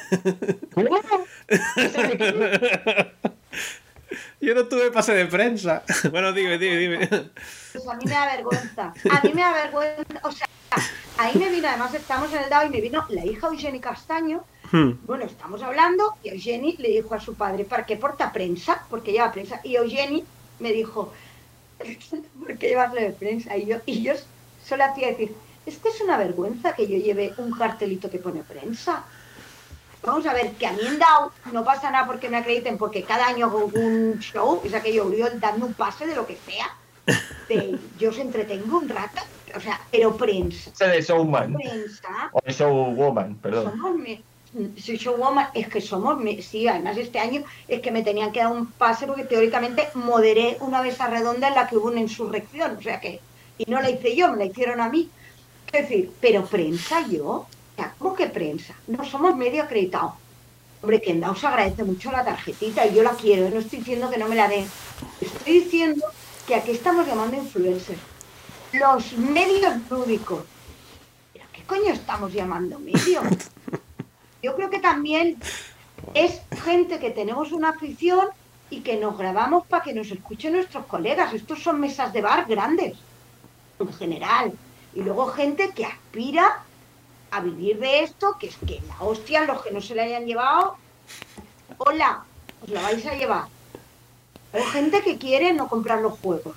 [4.40, 5.82] Yo no tuve pase de prensa.
[6.10, 7.08] Bueno, dime, dime, dime.
[7.72, 8.94] Pues a mí me da vergüenza.
[9.10, 10.20] A mí me da vergüenza.
[10.22, 10.46] O sea,
[11.18, 14.44] ahí me vino, además estamos en el DAO y me vino la hija Eugenie Castaño.
[14.70, 14.92] Hmm.
[15.04, 18.84] Bueno, estamos hablando y Eugenie le dijo a su padre, ¿para qué porta prensa?
[18.88, 19.60] Porque lleva prensa.
[19.64, 20.24] Y Eugenie
[20.58, 21.12] me dijo,
[22.38, 23.56] ¿por qué llevas de prensa?
[23.56, 24.14] Y yo, y yo
[24.64, 25.34] solo hacía decir,
[25.66, 29.04] es que es una vergüenza que yo lleve un cartelito que pone prensa.
[30.02, 33.02] Vamos a ver, que a mí en DAO no pasa nada porque me acrediten, porque
[33.02, 36.70] cada año hago un show, es aquello, Uriol, dando un pase de lo que sea.
[37.98, 39.22] Yo os entretengo un rato,
[39.56, 40.70] o sea, pero prensa.
[40.86, 41.54] de showman.
[41.54, 42.30] Prensa.
[42.32, 43.70] O de showwoman, perdón.
[43.70, 44.00] Somos
[44.80, 48.52] soy showwoman, es que somos, sí, además este año es que me tenían que dar
[48.52, 52.82] un pase porque teóricamente moderé una mesa redonda en la que hubo una insurrección, o
[52.82, 53.20] sea que,
[53.58, 55.10] y no la hice yo, me la hicieron a mí.
[55.72, 57.46] Es decir, pero prensa yo,
[57.98, 58.74] ¿cómo que prensa?
[58.86, 60.14] No somos medio acreditados.
[60.80, 64.16] Hombre, que os agradece mucho la tarjetita y yo la quiero, no estoy diciendo que
[64.16, 64.66] no me la den.
[65.20, 66.06] Estoy diciendo
[66.48, 68.00] que aquí estamos llamando influencers.
[68.72, 70.44] Los medios lúdicos.
[71.34, 73.22] ¿Pero qué coño estamos llamando medios?
[74.42, 75.36] Yo creo que también
[76.14, 78.28] es gente que tenemos una afición
[78.70, 81.34] y que nos grabamos para que nos escuchen nuestros colegas.
[81.34, 82.96] Estos son mesas de bar grandes,
[83.78, 84.52] en general.
[84.94, 86.62] Y luego gente que aspira
[87.30, 90.24] a vivir de esto, que es que la hostia, los que no se la hayan
[90.24, 90.78] llevado,
[91.76, 92.24] hola,
[92.62, 93.57] os la vais a llevar.
[94.52, 96.56] Hay gente que quiere no comprar los juegos.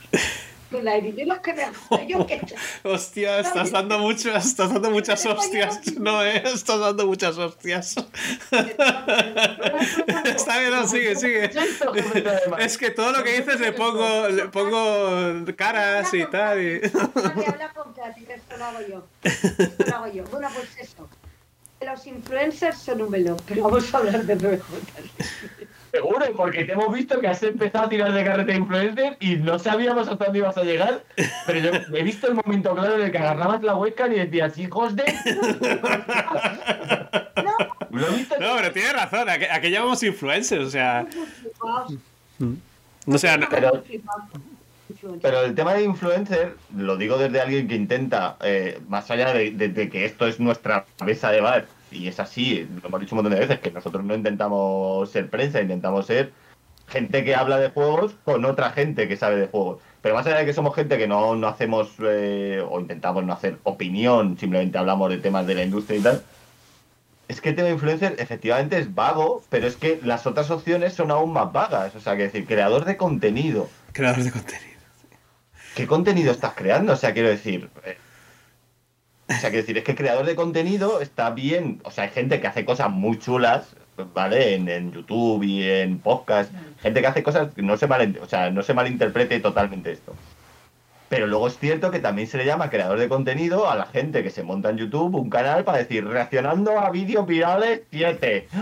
[0.72, 2.41] La los que me yo que...
[2.84, 5.81] Hostia, estás dando muchas, estás dando muchas hostias.
[5.99, 7.95] No, eh, estás dando muchas hostias.
[10.23, 11.51] Está bien, sigue, sigue.
[12.59, 16.61] Es que todo lo que dices le pongo, le pongo caras y tal.
[16.61, 16.81] Y...
[16.85, 17.93] habla con
[18.30, 19.03] esto lo hago yo.
[19.23, 20.23] Esto lo hago yo.
[20.26, 21.09] Bueno, pues eso.
[21.81, 24.63] Los influencers son un melón, pero vamos a hablar de nuevo.
[25.91, 29.59] Seguro, porque te hemos visto que has empezado a tirar de carrete influencer y no
[29.59, 31.03] sabíamos hasta dónde ibas a llegar.
[31.45, 34.57] Pero yo he visto el momento claro en el que agarrabas la webcam y decías,
[34.57, 35.03] hijos de.
[37.91, 37.99] no,
[38.39, 41.05] no pero tienes razón, aquí, llamamos influencers, o sea.
[43.05, 43.38] No sea.
[43.49, 43.84] Pero,
[45.22, 49.51] pero el tema de influencer, lo digo desde alguien que intenta, eh, más allá de,
[49.51, 53.23] de, que esto es nuestra mesa de bar y es así, lo hemos dicho un
[53.23, 56.31] montón de veces, que nosotros no intentamos ser prensa, intentamos ser
[56.88, 59.81] gente que habla de juegos con otra gente que sabe de juegos.
[60.01, 63.34] Pero más allá de que somos gente que no, no hacemos eh, o intentamos no
[63.34, 66.23] hacer opinión, simplemente hablamos de temas de la industria y tal,
[67.27, 70.93] es que el tema de influencer efectivamente es vago, pero es que las otras opciones
[70.93, 71.95] son aún más vagas.
[71.95, 73.69] O sea, que decir, creador de contenido.
[73.93, 74.72] Creador de contenido.
[75.76, 76.91] ¿Qué contenido estás creando?
[76.91, 77.97] O sea, quiero decir, eh,
[79.38, 81.82] o sea, quiero decir, es que creador de contenido está bien.
[81.84, 83.76] O sea, hay gente que hace cosas muy chulas,
[84.14, 84.56] ¿vale?
[84.56, 86.52] En, YouTube y en podcast.
[86.82, 90.14] Gente que hace cosas que no se, mal, o sea, no se malinterprete totalmente esto.
[91.10, 94.24] Pero luego es cierto que también se le llama creador de contenido a la gente
[94.24, 98.48] que se monta en YouTube un canal para decir reaccionando a vídeos virales 7.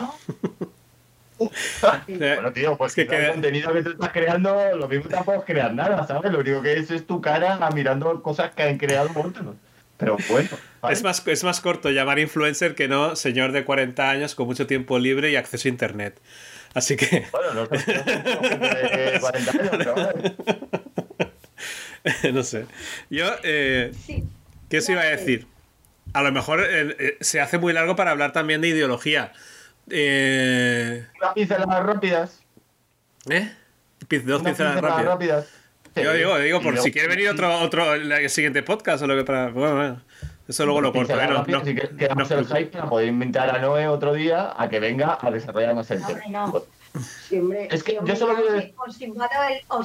[2.07, 6.05] bueno, tío, pues que, el contenido que tú estás creando, lo mismo tampoco crear nada,
[6.05, 6.31] ¿sabes?
[6.31, 9.55] Lo único que es es tu cara mirando cosas que han creado otros.
[9.99, 10.49] Pero bueno.
[10.89, 14.65] Es, más, es más corto llamar influencer que no señor de 40 años con mucho
[14.65, 16.19] tiempo libre y acceso a internet.
[16.73, 17.27] Así que.
[17.31, 19.71] Bueno, no, sé de 40 años,
[22.21, 22.65] pero no sé.
[23.09, 23.25] Yo.
[23.43, 23.91] Eh,
[24.69, 25.47] ¿Qué os iba a decir?
[26.13, 29.33] A lo mejor eh, eh, se hace muy largo para hablar también de ideología.
[29.89, 31.05] Eh...
[31.35, 32.39] pinceladas rápidas.
[33.29, 33.51] ¿Eh?
[34.23, 35.05] Dos pinceladas rápidas.
[35.05, 35.58] rápidas.
[36.03, 39.23] Yo digo, digo por si quiere venir otro, otro el siguiente podcast o lo que
[39.23, 39.49] para.
[39.49, 40.01] Bueno, bueno.
[40.47, 41.13] Eso luego lo corto.
[41.13, 41.27] ¿eh?
[41.27, 45.19] No, no, si queremos el hype, podéis invitar a Noé otro día a que venga
[45.21, 46.21] a desarrollarnos el tema.
[46.29, 46.63] No.
[46.99, 48.73] Siempre, es que yo solo quiero decir.
[48.77, 48.99] Os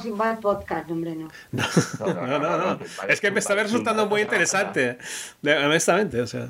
[0.05, 1.29] invado el, el podcast, hombre, no.
[1.51, 2.57] No, no, no.
[2.57, 4.97] no, Es que me está resultando muy interesante.
[5.43, 6.49] Honestamente, o sea.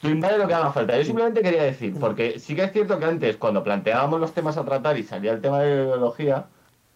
[0.00, 0.96] Tú invades lo que haga falta.
[0.96, 4.56] Yo simplemente quería decir, porque sí que es cierto que antes, cuando planteábamos los temas
[4.56, 6.46] a tratar y salía el tema de la ideología,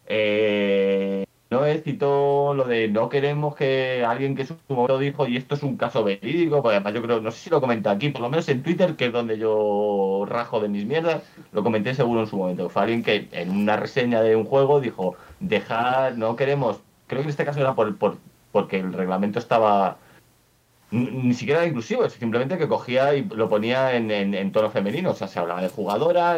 [0.06, 5.54] eh, no citó lo de no queremos que alguien que su momento dijo, y esto
[5.54, 8.22] es un caso verídico, porque además yo creo, no sé si lo comenté aquí, por
[8.22, 11.22] lo menos en Twitter, que es donde yo rajo de mis mierdas,
[11.52, 12.70] lo comenté seguro en su momento.
[12.70, 17.24] Fue alguien que en una reseña de un juego dijo, dejar, no queremos, creo que
[17.24, 18.16] en este caso era por, por
[18.50, 19.98] porque el reglamento estaba
[20.90, 25.14] ni siquiera era inclusivo, simplemente que cogía y lo ponía en, en, tono femenino, o
[25.14, 26.36] sea, se hablaba de jugadora,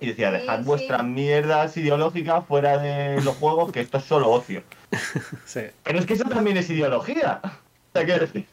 [0.00, 4.62] y decía, dejad vuestras mierdas ideológicas fuera de los juegos, que esto es solo ocio.
[5.84, 7.40] Pero es que eso también es ideología.
[7.44, 8.46] O sea, decir?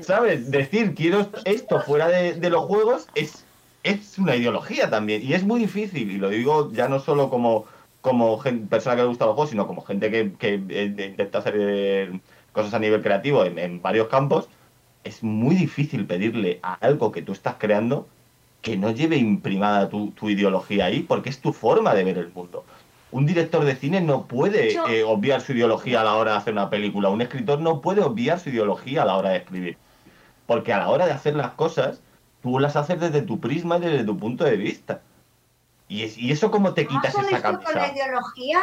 [0.00, 0.50] ¿Sabes?
[0.50, 3.44] Decir quiero esto fuera de, los juegos es,
[3.82, 5.22] es una ideología también.
[5.22, 7.64] Y es muy difícil, y lo digo ya no solo como,
[8.00, 11.54] como persona que le gusta los juegos, sino como gente que, que eh, intenta hacer
[11.58, 12.20] eh,
[12.52, 14.48] cosas a nivel creativo en, varios campos.
[15.04, 18.06] Es muy difícil pedirle a algo que tú estás creando
[18.62, 22.64] que no lleve imprimada tu, ideología ahí, porque es tu forma de ver el mundo.
[23.10, 26.52] Un director de cine no puede eh, obviar su ideología a la hora de hacer
[26.52, 27.08] una película.
[27.08, 29.78] Un escritor no puede obviar su ideología a la hora de escribir.
[30.46, 32.02] Porque a la hora de hacer las cosas,
[32.42, 35.00] tú las haces desde tu prisma y desde tu punto de vista.
[35.88, 37.64] Y, es, y eso como te quitas esa camisa.
[37.64, 38.60] Con la ideología,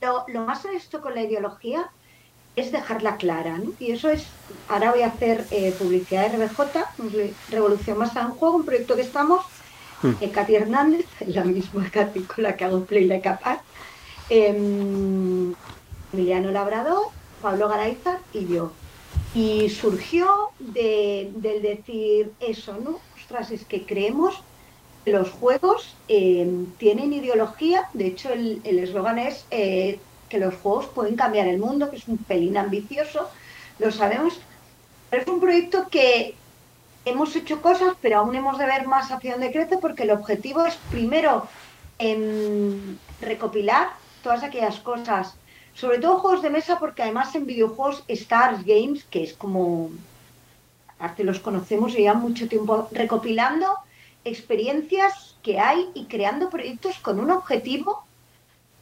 [0.00, 1.90] lo, lo más honesto con la ideología
[2.56, 3.72] es dejarla clara, ¿no?
[3.78, 4.26] Y eso es,
[4.68, 9.02] ahora voy a hacer eh, publicidad de RBJ, Revolución Más en Juego, un proyecto que
[9.02, 9.44] estamos,
[10.02, 10.12] hmm.
[10.20, 13.60] eh, Katy Hernández, la misma Katy con la que hago Play la Capaz,
[14.28, 15.54] em,
[16.12, 17.06] Emiliano Labrador,
[17.40, 18.72] Pablo Garayzar y yo.
[19.34, 23.00] Y surgió de, del decir eso, ¿no?
[23.16, 24.42] Ostras, es que creemos
[25.06, 29.98] que los juegos em, tienen ideología, de hecho el eslogan es eh,
[30.32, 33.28] que los juegos pueden cambiar el mundo, que es un pelín ambicioso,
[33.78, 34.40] lo sabemos,
[35.10, 36.34] es un proyecto que
[37.04, 40.64] hemos hecho cosas, pero aún hemos de ver más hacia dónde crece, porque el objetivo
[40.64, 41.46] es primero
[41.98, 43.90] en recopilar
[44.22, 45.34] todas aquellas cosas,
[45.74, 49.90] sobre todo juegos de mesa, porque además en videojuegos Stars Games, que es como,
[50.96, 53.66] aparte los conocemos, llevan mucho tiempo recopilando
[54.24, 58.06] experiencias que hay y creando proyectos con un objetivo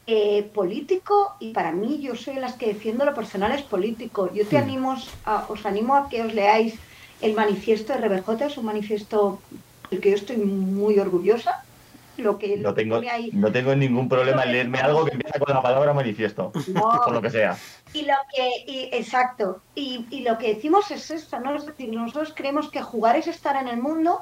[0.07, 4.33] eh, político y para mí yo soy las que defiendo lo personal es político.
[4.33, 4.95] Yo te animo
[5.25, 6.75] a, os animo a que os leáis
[7.21, 9.39] el manifiesto de RBJ, es un manifiesto
[9.91, 11.63] del que yo estoy muy orgullosa.
[12.17, 12.99] Lo que, no, tengo,
[13.33, 16.51] no tengo ningún problema en leerme algo que empieza con la palabra manifiesto,
[17.05, 17.57] por lo que sea.
[17.93, 21.55] Y lo que, exacto, y, y, lo que decimos es esto, ¿no?
[21.55, 24.19] Es decir, nosotros creemos que jugar es estar en el mundo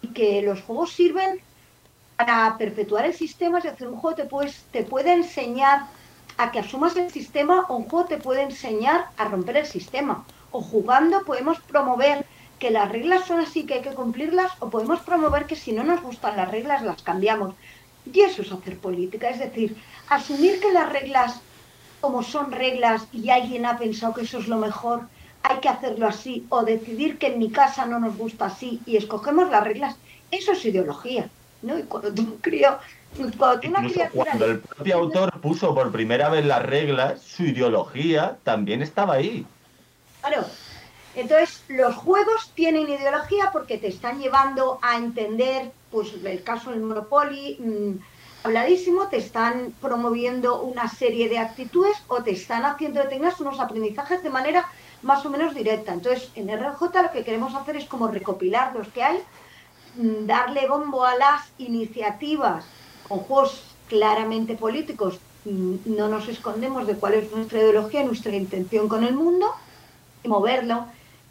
[0.00, 1.40] y que los juegos sirven
[2.18, 5.86] para perpetuar el sistema, es decir, un juego te, puedes, te puede enseñar
[6.36, 10.24] a que asumas el sistema o un juego te puede enseñar a romper el sistema.
[10.50, 12.26] O jugando podemos promover
[12.58, 15.84] que las reglas son así que hay que cumplirlas o podemos promover que si no
[15.84, 17.54] nos gustan las reglas las cambiamos.
[18.12, 19.76] Y eso es hacer política, es decir,
[20.08, 21.40] asumir que las reglas
[22.00, 25.08] como son reglas y alguien ha pensado que eso es lo mejor,
[25.44, 28.96] hay que hacerlo así o decidir que en mi casa no nos gusta así y
[28.96, 29.96] escogemos las reglas,
[30.32, 31.30] eso es ideología.
[31.62, 31.78] ¿No?
[31.78, 32.38] Y cuando tú
[34.12, 39.46] cuando el propio autor puso por primera vez las reglas, su ideología también estaba ahí.
[40.20, 40.44] Claro.
[41.14, 46.80] Entonces, los juegos tienen ideología porque te están llevando a entender, pues el caso del
[46.80, 53.40] Monopoly, mm, habladísimo, te están promoviendo una serie de actitudes o te están haciendo tengas
[53.40, 54.68] unos aprendizajes de manera
[55.02, 55.92] más o menos directa.
[55.92, 59.18] Entonces, en RJ lo que queremos hacer es como recopilar los que hay
[59.96, 62.64] darle bombo a las iniciativas
[63.08, 68.88] con juegos claramente políticos, mm, no nos escondemos de cuál es nuestra ideología, nuestra intención
[68.88, 69.54] con el mundo,
[70.22, 70.86] y moverlo.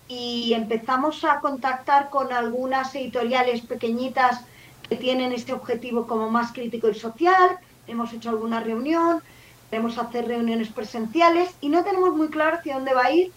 [0.07, 4.41] Y empezamos a contactar con algunas editoriales pequeñitas
[4.89, 7.59] que tienen este objetivo como más crítico y social.
[7.88, 9.21] Hemos hecho alguna reunión,
[9.69, 13.31] queremos hacer reuniones presenciales y no tenemos muy claro hacia dónde va a ir,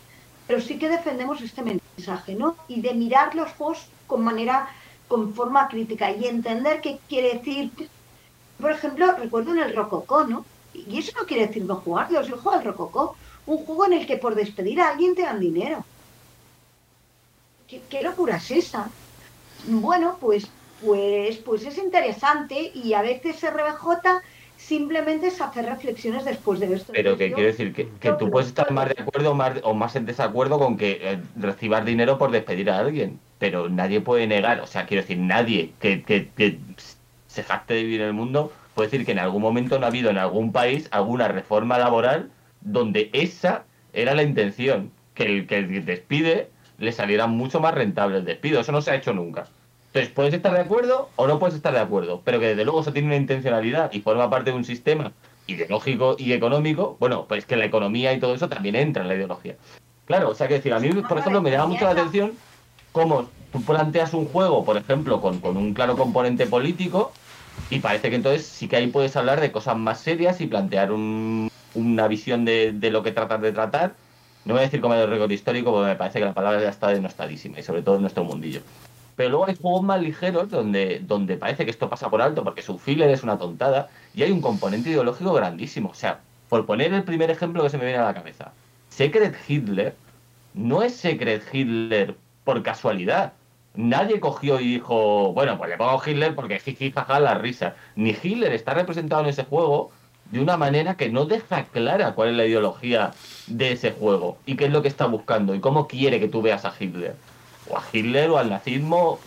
[0.47, 2.57] pero sí que defendemos este mensaje, ¿no?
[2.69, 4.69] Y de mirar los juegos con manera
[5.11, 7.73] con forma crítica y entender qué quiere decir.
[8.61, 10.45] Por ejemplo, recuerdo en el Rococó, ¿no?
[10.73, 13.17] Y eso no quiere decir no jugarlos, yo juego al Rococó,
[13.47, 15.85] un juego en el que por despedir a alguien te dan dinero.
[17.67, 18.89] ¿Qué, locura es esa?
[19.67, 20.49] Bueno, pues,
[20.85, 24.23] pues, pues es interesante y a veces RBJ
[24.57, 26.93] simplemente es hacer reflexiones después de esto.
[26.93, 29.97] Pero que quiero decir que, tú puedes estar más de acuerdo o más, o más
[29.97, 34.61] en desacuerdo con que eh, recibas dinero por despedir a alguien pero nadie puede negar,
[34.61, 36.59] o sea, quiero decir, nadie que, que,
[37.27, 39.89] se jacte de vivir en el mundo puede decir que en algún momento no ha
[39.89, 42.31] habido en algún país alguna reforma laboral
[42.61, 43.65] donde esa
[43.95, 48.61] era la intención, que el que despide le saliera mucho más rentable el despido.
[48.61, 49.47] Eso no se ha hecho nunca.
[49.87, 52.83] Entonces, puedes estar de acuerdo o no puedes estar de acuerdo, pero que desde luego
[52.83, 55.13] eso tiene una intencionalidad y forma parte de un sistema
[55.47, 59.15] ideológico y económico, bueno, pues que la economía y todo eso también entra en la
[59.15, 59.57] ideología.
[60.05, 62.33] Claro, o sea, que decir, a mí, por ejemplo, me llama mucho la atención
[62.93, 67.13] cómo tú planteas un juego, por ejemplo, con, con un claro componente político,
[67.69, 70.93] y parece que entonces sí que ahí puedes hablar de cosas más serias y plantear
[70.93, 73.95] un, una visión de, de, lo que tratas de tratar.
[74.45, 76.71] No voy a decir como el récord histórico, porque me parece que la palabra ya
[76.71, 78.63] está denostadísima, y sobre todo en nuestro mundillo.
[79.17, 82.63] Pero luego hay juegos más ligeros donde, donde parece que esto pasa por alto porque
[82.63, 85.91] su filler es una tontada y hay un componente ideológico grandísimo.
[85.91, 88.53] O sea, por poner el primer ejemplo que se me viene a la cabeza,
[88.89, 89.95] Secret Hitler
[90.55, 92.17] no es Secret Hitler
[92.51, 93.35] por casualidad.
[93.77, 97.77] Nadie cogió y dijo, bueno, pues le pongo Hitler porque jiji, jaja, la risa.
[97.95, 99.93] Ni Hitler está representado en ese juego
[100.33, 103.13] de una manera que no deja clara cuál es la ideología
[103.47, 106.43] de ese juego y qué es lo que está buscando y cómo quiere que tú
[106.43, 107.15] veas a Hitler
[107.69, 109.21] o a Hitler o al nazismo,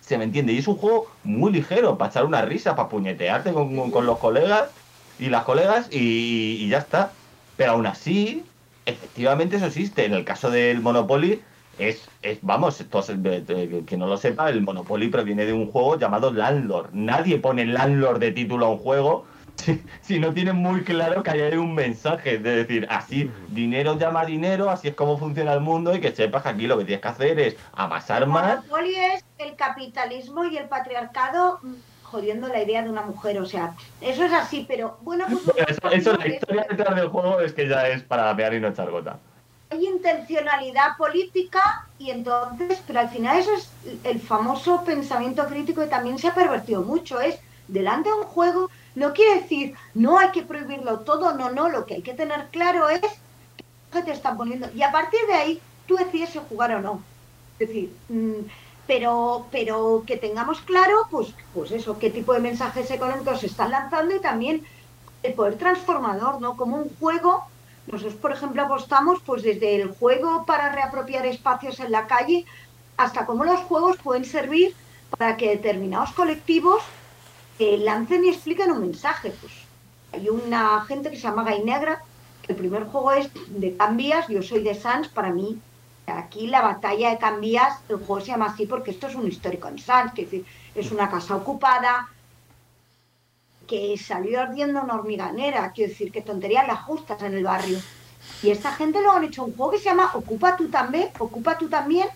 [0.00, 0.52] se me entiende.
[0.52, 4.70] Y es un juego muy ligero, para echar una risa, para puñetearte con, los colegas
[5.18, 7.10] y las colegas y, ya está.
[7.56, 8.44] Pero aún así,
[8.86, 10.04] efectivamente eso existe.
[10.04, 11.42] En el caso del Monopoly,
[11.78, 12.84] es, es vamos,
[13.86, 16.90] que no lo sepa, el Monopoly proviene de un juego llamado Landlord.
[16.92, 19.26] Nadie pone Landlord de título a un juego
[20.02, 24.70] si, no tienes muy claro que hay un mensaje, de decir, así, dinero llama dinero,
[24.70, 27.08] así es como funciona el mundo y que sepas que aquí lo que tienes que
[27.08, 28.64] hacer es amasar más.
[28.66, 33.46] Monopoly es el capitalismo y el patriarcado mm, jodiendo la idea de una mujer, o
[33.46, 35.66] sea, eso es así, pero bueno, pues...
[35.92, 38.90] eso, la historia detrás del juego es que ya es para pegar y no echar
[38.90, 39.18] gota.
[39.70, 43.70] Hay intencionalidad política y entonces, pero al final eso es
[44.04, 47.38] el famoso pensamiento crítico que también se ha pervertido mucho, es
[47.68, 51.86] delante de un juego no quiere decir, no hay que prohibirlo todo, no, no, lo
[51.86, 53.00] que hay que tener claro es
[53.92, 54.68] qué te están poniendo.
[54.74, 57.02] Y a partir de ahí, tú decides si jugar o no.
[57.60, 58.48] Es decir, mm,
[58.88, 63.70] pero, pero que tengamos claro, pues, pues eso, qué tipo de mensajes económicos se están
[63.70, 64.64] lanzando y también
[65.22, 66.56] el poder transformador, ¿no?
[66.56, 67.44] Como un juego,
[67.90, 72.44] nosotros, por ejemplo, apostamos pues desde el juego para reapropiar espacios en la calle
[72.96, 74.74] hasta cómo los juegos pueden servir
[75.16, 76.82] para que determinados colectivos
[77.58, 79.32] lancen y expliquen un mensaje.
[79.40, 79.52] Pues
[80.12, 82.02] hay una gente que se llama Gay Negra,
[82.46, 85.58] el primer juego es de Cambias, yo soy de Sans, para mí,
[86.06, 89.68] aquí la batalla de Cambias, el juego se llama así porque esto es un histórico
[89.68, 90.44] en Sans, que es,
[90.74, 92.08] es una casa ocupada,
[93.68, 97.78] que salió ardiendo una hormiganera, quiero decir, que tonterías las justas en el barrio.
[98.42, 101.56] Y esta gente lo han hecho un juego que se llama Ocupa tú también, Ocupa
[101.56, 102.08] tú también,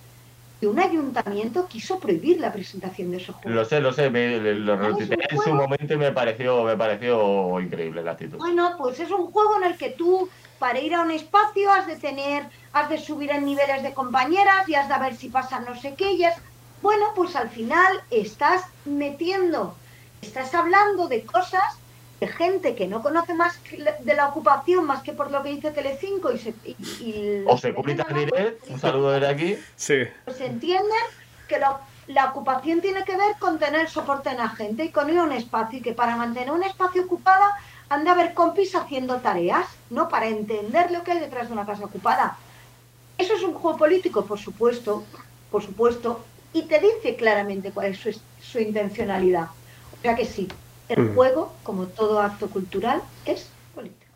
[0.67, 3.53] un ayuntamiento quiso prohibir la presentación de esos juegos.
[3.53, 8.13] Lo sé, lo sé, lo en su momento y me pareció, me pareció increíble la
[8.13, 8.39] actitud.
[8.39, 11.87] Bueno, pues es un juego en el que tú, para ir a un espacio, has
[11.87, 15.65] de tener, has de subir en niveles de compañeras y has de ver si pasan
[15.65, 16.25] no sé qué, y
[16.81, 19.77] bueno, pues al final estás metiendo,
[20.23, 21.79] estás hablando de cosas
[22.27, 23.59] gente que no conoce más
[24.01, 27.73] de la ocupación más que por lo que dice Telecinco y se y, o se
[27.73, 29.59] publica direct, un saludo desde aquí.
[29.77, 30.05] Sí.
[30.25, 31.03] Pues entienden
[31.49, 35.19] que la ocupación tiene que ver con tener soporte en la gente y con ir
[35.19, 37.45] a un espacio y que para mantener un espacio ocupado
[37.89, 40.09] han de haber compis haciendo tareas, ¿no?
[40.09, 42.39] Para entender lo que hay detrás de una casa ocupada.
[43.19, 45.05] Eso es un juego político, por supuesto,
[45.51, 46.25] por supuesto,
[46.55, 49.49] y te dice claramente cuál es su, su intencionalidad.
[50.03, 50.49] O sea que sí,
[50.89, 54.11] el juego, como todo acto cultural, es político.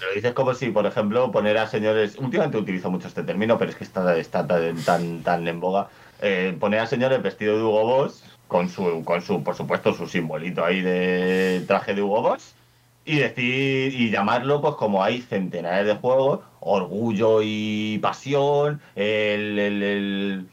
[0.00, 2.16] Lo dices como si, por ejemplo, poner a señores.
[2.16, 5.88] Últimamente utilizo mucho este término, pero es que está, está tan, tan en boga.
[6.22, 10.06] Eh, poner a señores vestido de Hugo Boss, con su, con su, por supuesto, su
[10.06, 12.54] simbolito ahí de traje de Hugo Boss,
[13.06, 20.48] y decir y llamarlo pues como hay centenares de juegos orgullo y pasión el,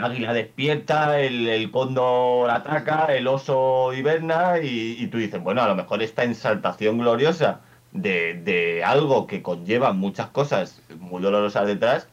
[0.00, 5.74] águila despierta el, cóndor ataca el oso hiberna y, y, tú dices bueno a lo
[5.74, 7.60] mejor esta ensaltación gloriosa
[7.90, 12.06] de, de algo que conlleva muchas cosas muy dolorosas detrás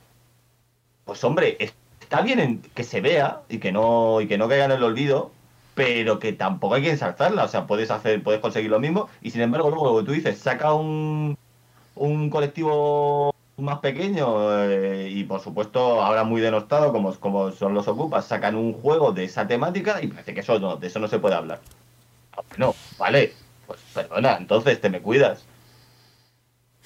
[1.05, 4.71] pues hombre está bien que se vea y que no y que no caiga en
[4.71, 5.31] el olvido
[5.75, 7.43] pero que tampoco hay que ensalzarla.
[7.43, 10.11] O sea, puedes hacer, puedes conseguir lo mismo y sin embargo luego lo que tú
[10.11, 11.37] dices, saca un,
[11.95, 17.87] un colectivo más pequeño eh, y por supuesto ahora muy denostado como, como son los
[17.87, 21.07] ocupas, sacan un juego de esa temática y parece que eso no, de eso no
[21.07, 21.61] se puede hablar.
[22.57, 23.33] No, vale,
[23.67, 25.45] pues perdona, entonces te me cuidas.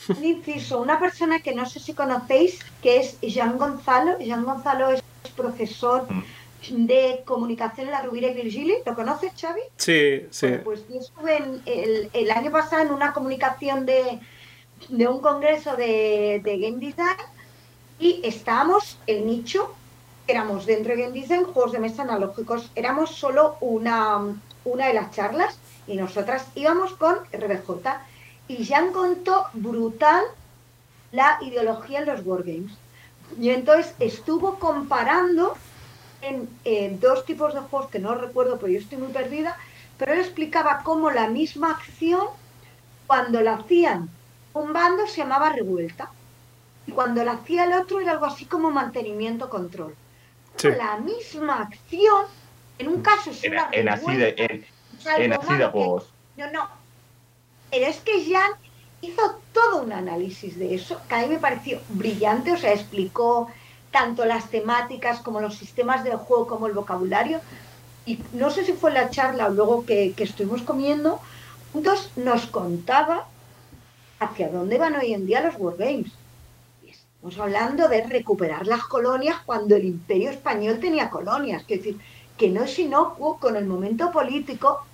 [0.09, 4.19] Un inciso, una persona que no sé si conocéis, que es Jean Gonzalo.
[4.19, 5.01] Jean Gonzalo es
[5.35, 6.23] profesor mm
[6.69, 8.75] de comunicación en la Rubira y Virgili.
[8.85, 9.61] ¿Lo conoces, Xavi?
[9.77, 10.47] Sí, sí.
[10.63, 11.61] pues yo estuve
[12.13, 14.19] el, año pasado en una comunicación de,
[14.89, 17.17] un congreso de, Game Design
[17.99, 19.73] y estábamos el nicho,
[20.27, 24.19] éramos dentro de Game Design, juegos de mesa analógicos, éramos solo una,
[24.65, 25.57] una de las charlas
[25.87, 27.87] y nosotras íbamos con RBJ
[28.47, 30.23] y Jan contó brutal
[31.11, 32.71] la ideología en los wargames.
[33.39, 35.55] Y entonces estuvo comparando
[36.27, 39.57] en eh, dos tipos de juegos que no recuerdo, pero yo estoy muy perdida,
[39.97, 42.27] pero él explicaba cómo la misma acción,
[43.07, 44.09] cuando la hacían
[44.53, 46.11] un bando, se llamaba revuelta,
[46.85, 49.95] y cuando la hacía el otro era algo así como mantenimiento-control.
[50.63, 52.25] La misma acción,
[52.79, 54.65] en un caso es una en, así de, en,
[55.23, 56.11] en así de juegos.
[56.35, 56.67] No, no.
[57.69, 58.51] Pero es que Jan
[59.01, 63.51] hizo todo un análisis de eso, que a mí me pareció brillante, o sea, explicó
[63.91, 67.39] tanto las temáticas como los sistemas del juego como el vocabulario.
[68.05, 71.19] Y no sé si fue la charla o luego que, estuvimos comiendo,
[71.73, 73.27] juntos nos contaba
[74.19, 76.11] hacia dónde van hoy en día los wargames.
[76.85, 81.63] Estamos hablando de recuperar las colonias cuando el imperio español tenía colonias.
[81.63, 81.99] Es decir,
[82.37, 84.85] que no es inocuo con el momento político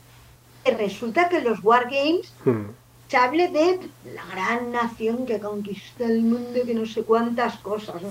[0.63, 2.69] que resulta que los wargames hmm
[3.13, 3.79] se hable de
[4.15, 8.01] la gran nación que conquista el mundo, que no sé cuántas cosas.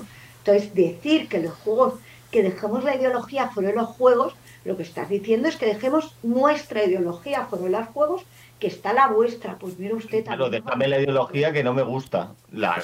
[0.45, 1.95] Entonces, decir que los juegos,
[2.31, 6.15] que dejemos la ideología fuera de los juegos, lo que estás diciendo es que dejemos
[6.23, 8.23] nuestra ideología fuera de los juegos,
[8.59, 9.57] que está la vuestra.
[9.59, 10.51] Pues mira usted también.
[10.51, 12.33] Pero déjame la ideología que no me gusta.
[12.51, 12.83] La,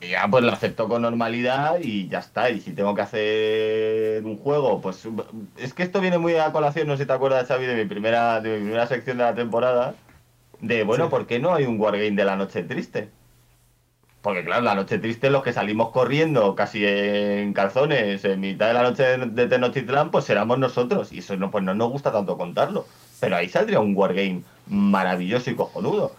[0.00, 2.50] ya pues la acepto con normalidad y ya está.
[2.50, 5.06] Y si tengo que hacer un juego, pues
[5.56, 7.84] es que esto viene muy a colación, no sé si te acuerdas, Xavi, de mi
[7.84, 9.94] primera, de mi primera sección de la temporada
[10.60, 13.10] de, bueno, ¿por qué no hay un Wargame de la noche triste?
[14.22, 18.74] Porque claro, la noche triste, los que salimos corriendo casi en calzones en mitad de
[18.74, 21.12] la noche de Tenochtitlán, pues éramos nosotros.
[21.12, 22.84] Y eso no, pues no nos gusta tanto contarlo.
[23.20, 26.12] Pero ahí saldría un wargame maravilloso y cojonudo.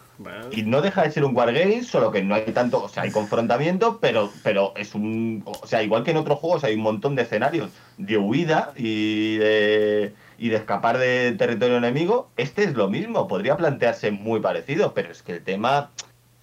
[0.51, 3.11] Y no deja de ser un wargame, solo que no hay tanto, o sea, hay
[3.11, 7.15] confrontamiento, pero, pero es un, o sea, igual que en otros juegos hay un montón
[7.15, 12.89] de escenarios de huida y de, y de escapar de territorio enemigo, este es lo
[12.89, 15.91] mismo, podría plantearse muy parecido, pero es que el tema,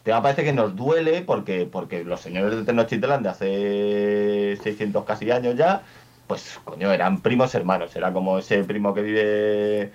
[0.07, 5.33] tema parece que nos duele porque, porque los señores de Tenochtitlan de hace 600 casi
[5.33, 5.83] años ya,
[6.29, 9.93] pues coño, eran primos hermanos, era como ese primo que vive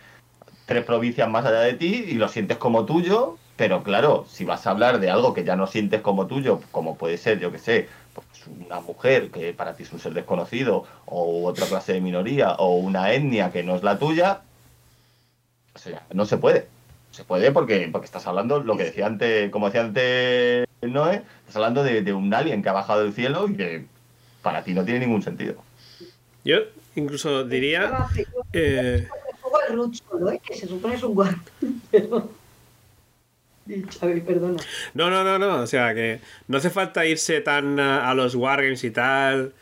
[0.65, 4.67] tres provincias más allá de ti y lo sientes como tuyo, pero claro, si vas
[4.67, 7.59] a hablar de algo que ya no sientes como tuyo, como puede ser, yo que
[7.59, 12.01] sé, pues una mujer que para ti es un ser desconocido, o otra clase de
[12.01, 14.41] minoría, o una etnia que no es la tuya,
[15.73, 16.67] o sea, no se puede.
[17.11, 21.57] Se puede porque, porque estás hablando, lo que decía antes, como decía antes Noé, estás
[21.57, 23.85] hablando de, un alien que ha bajado del cielo y que
[24.41, 25.55] para ti no tiene ningún sentido.
[26.43, 26.57] Yo
[26.95, 28.07] incluso diría...
[28.53, 29.07] Eh...
[30.43, 31.15] Que se supone es un
[34.25, 34.61] perdona.
[34.93, 35.61] No, no, no, no.
[35.61, 39.53] O sea, que no hace falta irse tan a los Wargames y tal.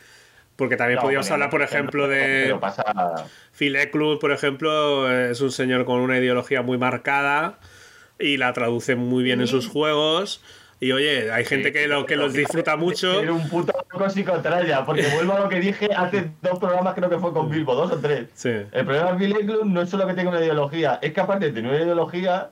[0.60, 2.54] Porque también podríamos hablar, por ejemplo, de.
[2.60, 2.84] Pasa...
[3.58, 7.60] Phil Eklund, por ejemplo, es un señor con una ideología muy marcada
[8.20, 10.44] y la traduce muy bien en sus juegos.
[10.82, 13.14] Y oye, hay gente que, lo, que los disfruta mucho.
[13.14, 13.74] Tiene un puto
[14.10, 17.74] psicotraya, porque vuelvo a lo que dije hace dos programas, creo que fue con Bilbo,
[17.74, 18.28] dos o tres.
[18.46, 21.46] El problema de Phil Eklund no es solo que tenga una ideología, es que aparte
[21.46, 22.50] de tener una ideología,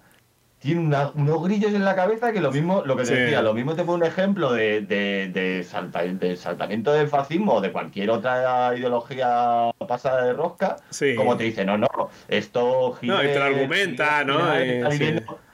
[0.59, 0.81] tiene
[1.13, 3.83] unos grillos en la cabeza que lo mismo, lo que te decía, lo mismo te
[3.83, 10.25] pone un ejemplo de, de, de, saltamiento del fascismo o de cualquier otra ideología pasada
[10.25, 10.77] de rosca,
[11.15, 11.87] como te dice, no, no,
[12.27, 14.51] esto no, te lo argumenta, ¿no?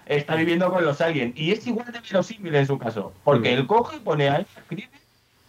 [0.05, 1.33] está, viviendo, con los aliens.
[1.35, 3.59] Y es igual de verosímil en su caso, porque mm.
[3.59, 4.89] él coge, pone ahí, escribe,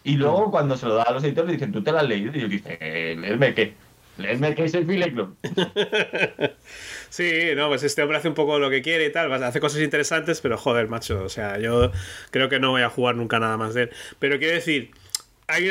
[0.03, 0.51] y luego mm.
[0.51, 2.35] cuando se lo da a los editores le dicen, ¿tú te lo has leído?
[2.35, 3.73] Y él dice, ¿leerme qué?
[4.17, 5.35] Leedme que es el Club.
[7.09, 9.81] sí, no, pues este hombre hace un poco lo que quiere y tal, hace cosas
[9.81, 11.91] interesantes, pero joder, macho, o sea, yo
[12.31, 13.89] creo que no voy a jugar nunca nada más de él.
[14.19, 14.91] Pero quiero decir,
[15.47, 15.69] hay,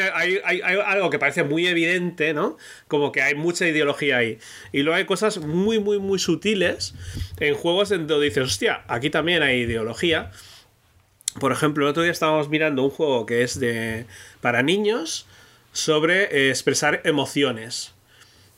[0.84, 2.56] algo que parece muy evidente, ¿no?
[2.88, 4.38] Como que hay mucha ideología ahí.
[4.72, 6.94] Y luego hay cosas muy, muy, muy sutiles
[7.40, 10.30] en juegos en donde dices, hostia, aquí también hay ideología.
[11.40, 14.06] Por ejemplo, el otro día estábamos mirando un juego que es de
[14.40, 15.26] para niños
[15.72, 17.93] sobre eh, expresar emociones.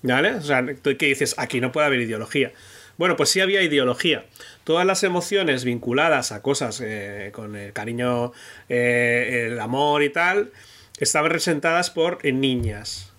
[0.02, 0.35] ¿Vale?
[0.35, 1.35] O sea, ¿qué dices?
[1.39, 2.52] Aquí no puede haber ideología.
[2.97, 4.24] Bueno, pues sí había ideología.
[4.64, 8.32] Todas las emociones vinculadas a cosas eh, con el cariño,
[8.68, 10.51] eh, el amor y tal,
[10.98, 13.12] estaban representadas por niñas.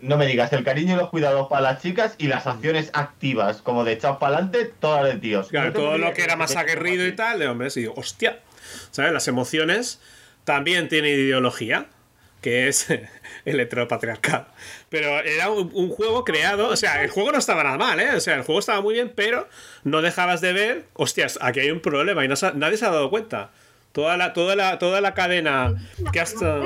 [0.00, 3.60] No me digas, el cariño y los cuidados para las chicas y las acciones activas,
[3.60, 5.48] como de echados para adelante, todas de tíos.
[5.48, 8.40] Claro, todo lo que era más aguerrido y tal, de hombres, y digo, hostia,
[8.90, 9.12] ¿sabes?
[9.12, 10.00] Las emociones
[10.44, 11.86] también tienen ideología
[12.40, 12.86] que es
[13.44, 14.46] el heteropatriarcado.
[14.88, 18.14] Pero era un, juego creado, o sea, el juego no estaba nada mal, ¿eh?
[18.14, 19.48] O sea, el juego estaba muy bien, pero
[19.84, 23.50] no dejabas de ver, hostias, aquí hay un problema y nadie se ha dado cuenta.
[23.92, 25.74] Toda la, toda la, toda la cadena
[26.12, 26.60] que hasta...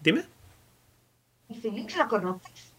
[0.00, 0.24] Dime.
[1.48, 2.72] ¿El Feelings lo conoces?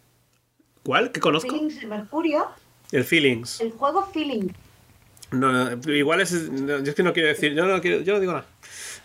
[0.83, 1.11] ¿Cuál?
[1.11, 1.49] ¿Qué conozco?
[1.49, 2.47] Feelings de Mercurio.
[2.91, 3.59] El Feelings.
[3.61, 4.53] El juego Feelings.
[5.31, 6.31] No, no, igual es.
[6.31, 7.53] no, yo es que no quiero decir.
[7.53, 8.45] Yo no, quiero, yo no digo nada.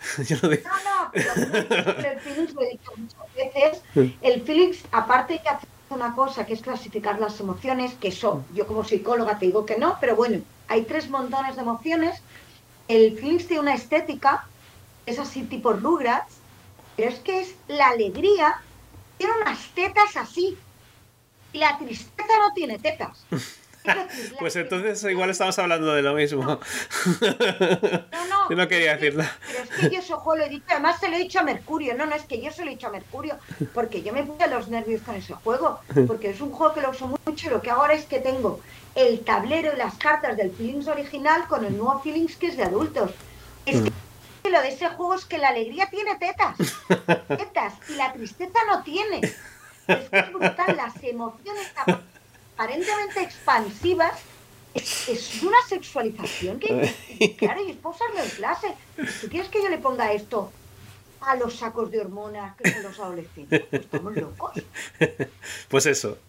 [0.27, 0.63] Yo no digo.
[0.69, 3.81] No, no, pero, pero el Feelings lo he dicho muchas veces.
[4.21, 8.65] El Feelings, aparte que hace una cosa que es clasificar las emociones, que son, yo
[8.65, 12.21] como psicóloga te digo que no, pero bueno, hay tres montones de emociones.
[12.87, 14.47] El Feelings tiene una estética,
[15.05, 16.35] es así tipo Rugrats,
[16.95, 18.61] pero es que es la alegría,
[19.17, 20.57] tiene unas tetas así.
[21.53, 23.25] Y la tristeza no tiene tetas.
[23.83, 24.07] La
[24.39, 26.59] Pues entonces igual estamos hablando de lo mismo.
[28.11, 28.49] No, no.
[28.49, 29.37] Yo no quería es que- decir nada.
[29.47, 31.43] Pero es que yo ese juego lo he dicho, además se lo he dicho a
[31.43, 31.95] Mercurio.
[31.95, 33.37] No, no, es que yo se lo he dicho a Mercurio,
[33.73, 36.89] porque yo me puse los nervios con ese juego, porque es un juego que lo
[36.91, 38.59] uso mucho y lo que hago ahora es que tengo
[38.95, 42.63] el tablero y las cartas del Feelings original con el nuevo Feelings que es de
[42.63, 43.11] adultos.
[43.65, 43.81] Es
[44.43, 46.57] que lo de ese juego es que la alegría tiene tetas,
[47.27, 49.21] tetas, y la tristeza no tiene.
[49.87, 51.67] Es que es brutal, las emociones
[52.61, 54.19] aparentemente expansivas
[54.73, 58.67] es, una sexualización que, claro, y es para usarlo en clase.
[59.21, 60.51] ¿Tú quieres que yo le ponga esto
[61.21, 63.61] a los sacos de hormonas que son los adolescentes?
[63.69, 64.53] Pues estamos locos.
[65.67, 66.19] Pues eso.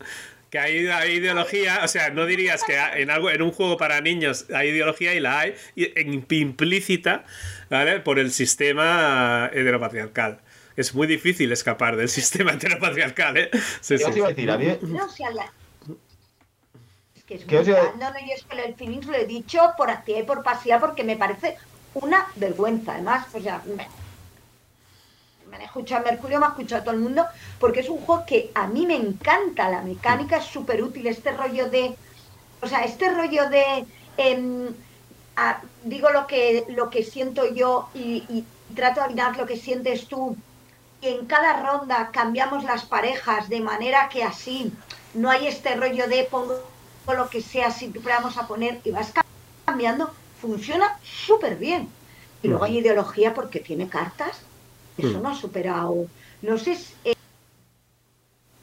[0.50, 4.00] Que hay, hay ideología, o sea, no dirías que en algo en un juego para
[4.02, 5.54] niños hay ideología y la hay
[6.30, 7.24] implícita,
[7.70, 8.00] ¿vale?
[8.00, 10.40] Por el sistema heteropatriarcal.
[10.76, 13.50] Es muy difícil escapar del sistema heteropatriarcal, ¿eh?
[13.80, 14.50] Sí, ¿Qué sí, decir?
[14.50, 15.52] A mí, No, la-
[17.32, 17.98] que es ¿Qué os iba a- brutal.
[18.00, 20.78] No, no, yo es que el Phoenix lo he dicho por activa y por pasiva
[20.78, 21.56] porque me parece
[21.94, 22.92] una vergüenza.
[22.92, 23.88] Además, o sea, me,
[25.48, 27.26] me han escuchado a Mercurio, me ha escuchado a todo el mundo,
[27.58, 29.68] porque es un juego que a mí me encanta.
[29.68, 31.06] La mecánica es súper útil.
[31.06, 31.94] Este rollo de.
[32.60, 33.84] O sea, este rollo de.
[34.16, 34.68] em,
[35.84, 38.44] digo lo que, lo que siento yo y, y
[38.74, 40.36] trato de adivinar lo que sientes tú.
[41.00, 44.72] Y en cada ronda cambiamos las parejas de manera que así
[45.14, 46.62] no hay este rollo de pongo
[47.06, 49.12] lo que sea, si vamos a poner y vas
[49.66, 50.12] cambiando.
[50.32, 51.94] Funciona súper bien.
[52.40, 54.40] Y luego hay ideología porque tiene cartas.
[54.96, 56.08] Eso no ha superado.
[56.42, 57.12] No sé, si- eh,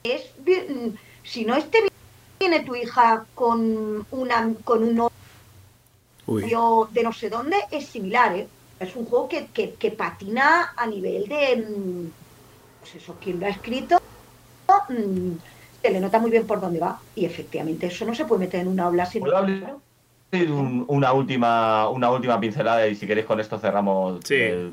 [0.03, 1.87] es, bien- si no este
[2.39, 8.49] viene tu hija con una con un novio de no sé dónde, es similar, ¿eh?
[8.79, 12.11] Es un juego que, que, que patina a nivel de mm,
[12.79, 13.97] pues eso, quien lo ha escrito
[14.89, 15.37] mm,
[15.81, 16.99] se le nota muy bien por dónde va.
[17.15, 19.75] Y efectivamente eso no se puede meter en una aula sin ¿Puedo hablar?
[20.31, 24.35] un- una última una última pincelada y si queréis con esto cerramos Sí.
[24.35, 24.71] el,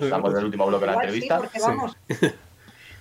[0.00, 1.36] cerramos el último bloque de la sí, entrevista.
[1.38, 1.64] porque Sí.
[1.66, 1.96] vamos.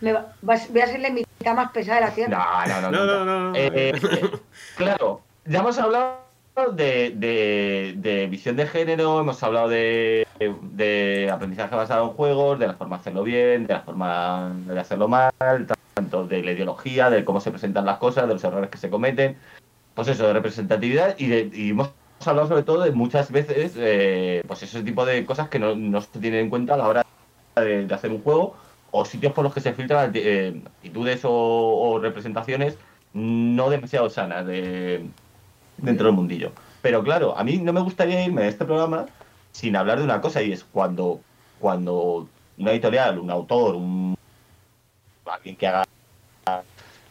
[0.01, 2.47] me va- vas- voy a ser la invitada más pesada de la tierra.
[2.67, 3.05] No, no, no.
[3.05, 3.55] No, no, no.
[3.57, 4.31] Eh, eh,
[4.75, 6.19] claro, ya hemos hablado
[6.73, 10.27] de, de- de visión de género, hemos hablado de,
[10.61, 14.79] de aprendizaje basado en juegos, de la forma de hacerlo bien, de la forma de
[14.79, 15.33] hacerlo mal,
[15.95, 18.89] tanto de la ideología, de cómo se presentan las cosas, de los errores que se
[18.89, 19.37] cometen,
[19.95, 21.89] pues eso, de representatividad y, de, y hemos
[22.25, 26.19] hablado sobre todo de muchas veces, eh, pues ese tipo de cosas que no, se
[26.19, 27.05] tienen en cuenta a la hora
[27.55, 28.55] de, hacer un juego
[28.91, 32.77] o sitios por los que se filtran eh, actitudes o, o representaciones
[33.13, 35.05] no demasiado sanas de,
[35.77, 36.51] dentro del mundillo.
[36.81, 39.05] Pero claro, a mí no me gustaría irme de este programa
[39.53, 41.21] sin hablar de una cosa y es cuando,
[41.61, 42.27] cuando
[42.57, 44.17] una editorial, un autor, un
[45.31, 45.83] alguien que haga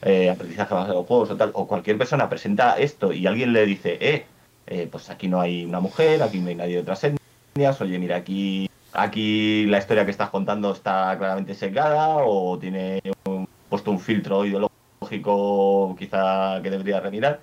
[0.02, 4.26] eh, aprendizaje basado en juegos o cualquier persona presenta esto y alguien le dice, eh,
[4.66, 7.98] eh, pues aquí no hay una mujer, aquí no hay nadie de otras etnias, oye,
[7.98, 13.90] mira, aquí, aquí la historia que estás contando está claramente secada o tiene un- puesto
[13.90, 17.40] un filtro ideológico quizá que debería remirar.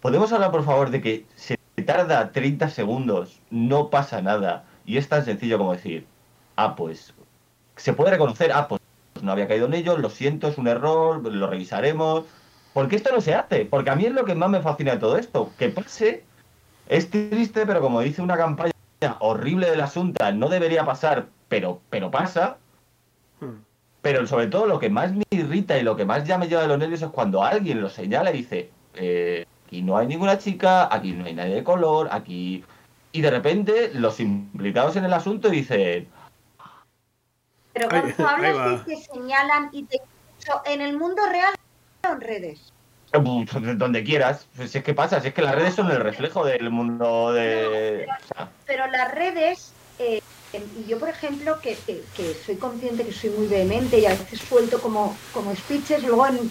[0.00, 5.08] ¿Podemos hablar, por favor, de que se tarda 30 segundos, no pasa nada, y es
[5.08, 6.06] tan sencillo como decir,
[6.56, 7.12] ah, pues,
[7.76, 8.79] se puede reconocer, ah, pues
[9.22, 12.24] no había caído en ello, lo siento, es un error, lo revisaremos.
[12.72, 13.64] ¿Por qué esto no se hace?
[13.64, 16.24] Porque a mí es lo que más me fascina de todo esto, que pase,
[16.88, 18.72] es triste, pero como dice una campaña
[19.20, 22.58] horrible del asunto, no debería pasar, pero, pero pasa.
[24.02, 26.62] Pero sobre todo lo que más me irrita y lo que más ya me lleva
[26.62, 30.38] de los nervios es cuando alguien lo señala y dice, eh, aquí no hay ninguna
[30.38, 32.64] chica, aquí no hay nadie de color, aquí...
[33.12, 36.08] Y de repente los implicados en el asunto dicen,
[37.88, 38.84] Pero Ahí- cuando ahí hablas va.
[38.84, 40.00] de que señalan y te...
[40.66, 41.54] En el mundo real
[42.02, 42.72] en redes.
[43.12, 45.98] "Pues, donde quieras, pues si es que pasa, si es que las redes son el
[46.00, 48.06] reflejo del mundo de...
[48.66, 50.20] Pero las redes, eh,
[50.52, 54.10] y yo por ejemplo, que, que- que soy consciente que soy muy vehemente y a
[54.10, 56.50] veces suelto como, como speeches, luego en,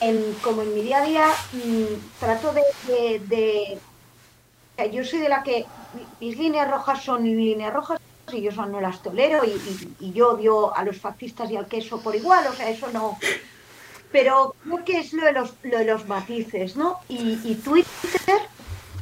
[0.00, 5.04] en- como en mi día a día mm, trato de, de- de- o sea, yo
[5.04, 5.64] soy de la que
[6.20, 7.98] mi- mis líneas rojas son líneas rojas
[8.32, 12.00] y yo eso no las tolero y, yo odio a los fascistas y al queso
[12.00, 13.18] por igual, o sea, eso no.
[14.12, 17.00] Pero creo que es lo de los, lo de los matices, ¿no?
[17.08, 18.40] Y, Twitter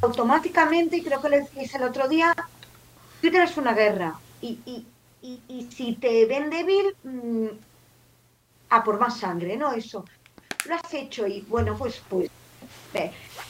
[0.02, 2.34] automáticamente, y creo que lo decís el otro día,
[3.20, 4.14] Twitter es una guerra.
[4.40, 4.58] Y,
[5.22, 7.46] y si te ven débil, mm,
[8.70, 9.72] a por más sangre, ¿no?
[9.72, 10.04] Eso.
[10.66, 12.30] Lo has hecho y bueno, pues, pues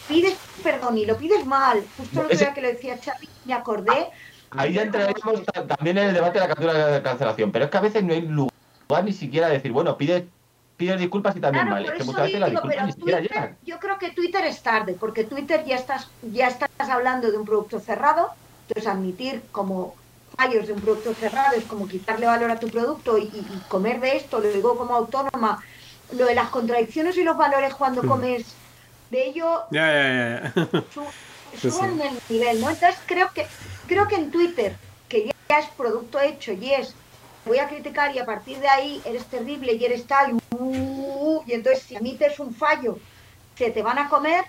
[0.09, 1.85] pides perdón y lo pides mal.
[1.97, 4.09] Justo lo que lo decía Xavi, me acordé.
[4.57, 7.77] Ahí ya entraremos también en el debate de la captura de cancelación, pero es que
[7.77, 10.29] a veces no hay lugar ni siquiera decir, bueno, pide
[10.77, 11.85] pides disculpas y también mal.
[11.85, 13.57] Es que muchas veces la disculpa ni siquiera llega.
[13.65, 17.45] Yo creo que Twitter es tarde, porque Twitter ya estás, ya estás hablando de un
[17.45, 18.31] producto cerrado,
[18.69, 19.95] entonces admitir como
[20.37, 23.31] fallos de un producto cerrado es como quitarle valor a tu producto y,
[23.69, 25.63] comer de esto, lo digo como autónoma,
[26.13, 28.45] lo de las contradicciones y los valores cuando comes
[29.11, 31.71] de ello ya, ya, ya.
[31.71, 32.71] suben el nivel, ¿no?
[32.71, 33.47] Entonces creo que
[33.87, 34.77] creo que en Twitter,
[35.09, 36.95] que ya es producto hecho y es
[37.45, 41.53] voy a criticar y a partir de ahí eres terrible y eres tal, uh, y
[41.53, 42.99] entonces si admites un fallo,
[43.55, 44.45] se te van a comer.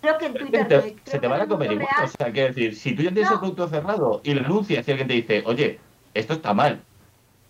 [0.00, 0.94] Creo que en Twitter.
[1.04, 1.88] se te van a comer igual.
[2.04, 4.90] o sea, quiero decir, si tú ya tienes el producto cerrado y lo anuncias y
[4.90, 5.78] alguien te dice, oye,
[6.14, 6.82] esto está mal,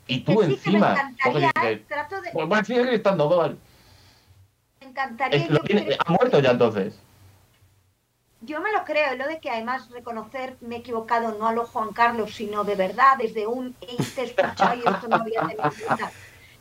[0.07, 1.13] y tú encima.
[1.25, 1.85] Me ¿eh?
[1.89, 2.31] trato de...
[2.33, 3.59] Pues sigue estando mal
[4.97, 5.99] encantaría.
[6.07, 6.99] ¿Ha muerto ya entonces?
[8.47, 11.67] Yo me lo creo, lo de que además reconocer me he equivocado no a lo
[11.67, 16.13] Juan Carlos, sino de verdad, desde un te escuchado y esto no había tenido cuenta.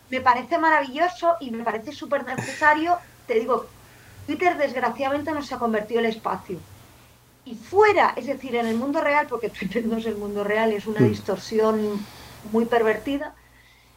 [0.10, 2.98] Me parece maravilloso y me parece súper necesario.
[3.28, 3.68] Te digo,
[4.26, 6.57] Twitter desgraciadamente no se ha convertido en el espacio.
[7.45, 10.74] Y fuera, es decir, en el mundo real, porque Twitter no es el mundo real,
[10.74, 11.10] es una hmm.
[11.10, 12.03] distorsión
[12.52, 13.36] muy pervertida.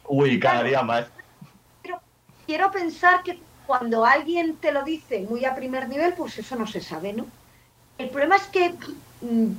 [0.07, 1.07] Uy, cada día más.
[1.81, 1.99] Pero
[2.45, 6.67] quiero pensar que cuando alguien te lo dice muy a primer nivel, pues eso no
[6.67, 7.25] se sabe, ¿no?
[7.99, 8.69] El problema es que,
[9.21, 9.51] mm,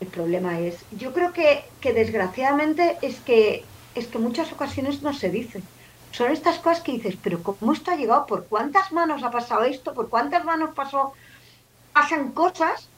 [0.00, 5.12] el problema es, yo creo que, que desgraciadamente es que, es que muchas ocasiones no
[5.12, 5.62] se dice.
[6.10, 8.26] Son estas cosas que dices, pero ¿cómo esto ha llegado?
[8.26, 9.94] ¿Por cuántas manos ha pasado esto?
[9.94, 11.12] ¿Por cuántas manos pasó?
[11.92, 12.88] Pasan cosas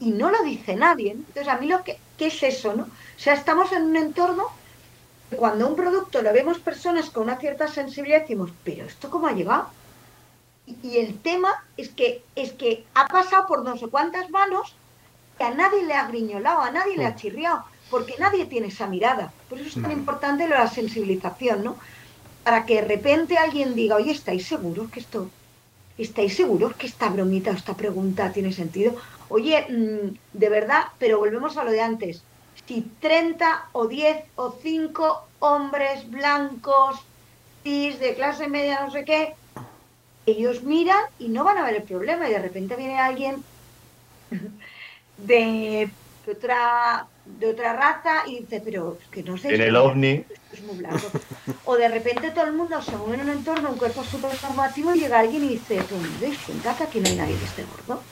[0.00, 1.12] y no lo dice nadie.
[1.12, 2.84] Entonces, a mí lo que ¿qué es eso, no?
[2.84, 4.44] O sea, estamos en un entorno
[5.36, 9.32] cuando un producto lo vemos personas con una cierta sensibilidad decimos, pero ¿esto cómo ha
[9.32, 9.68] llegado?
[10.66, 14.74] Y el tema es que, es que ha pasado por no sé cuántas manos
[15.36, 18.86] que a nadie le ha griñolado, a nadie le ha chirriado, porque nadie tiene esa
[18.86, 19.32] mirada.
[19.48, 21.76] Por eso es tan importante la sensibilización, ¿no?
[22.44, 25.30] Para que de repente alguien diga, oye, ¿estáis seguros que esto,
[25.98, 28.94] estáis seguros que esta bromita o esta pregunta tiene sentido?
[29.28, 32.22] Oye, mm, de verdad, pero volvemos a lo de antes.
[32.66, 37.00] Si 30 o 10 o 5 hombres blancos,
[37.64, 39.34] cis, de clase media, no sé qué,
[40.26, 43.42] ellos miran y no van a ver el problema y de repente viene alguien
[45.18, 45.90] de,
[46.30, 49.54] otra de otra raza y dice, pero es que no sé.
[49.54, 50.24] En el ovni.
[50.52, 51.10] Es muy blanco.
[51.64, 54.94] O de repente todo el mundo se mueve en un entorno, un cuerpo súper normativo
[54.94, 57.64] y llega alguien y dice, ¿tú me cuenta que aquí no hay nadie que esté
[57.64, 58.02] gordo?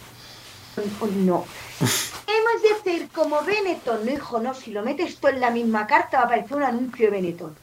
[1.01, 1.45] O, no.
[1.81, 5.87] Hemos de decir como Benetton, no hijo, no, si lo metes tú en la misma
[5.87, 7.55] carta va a aparecer un anuncio de Benetton.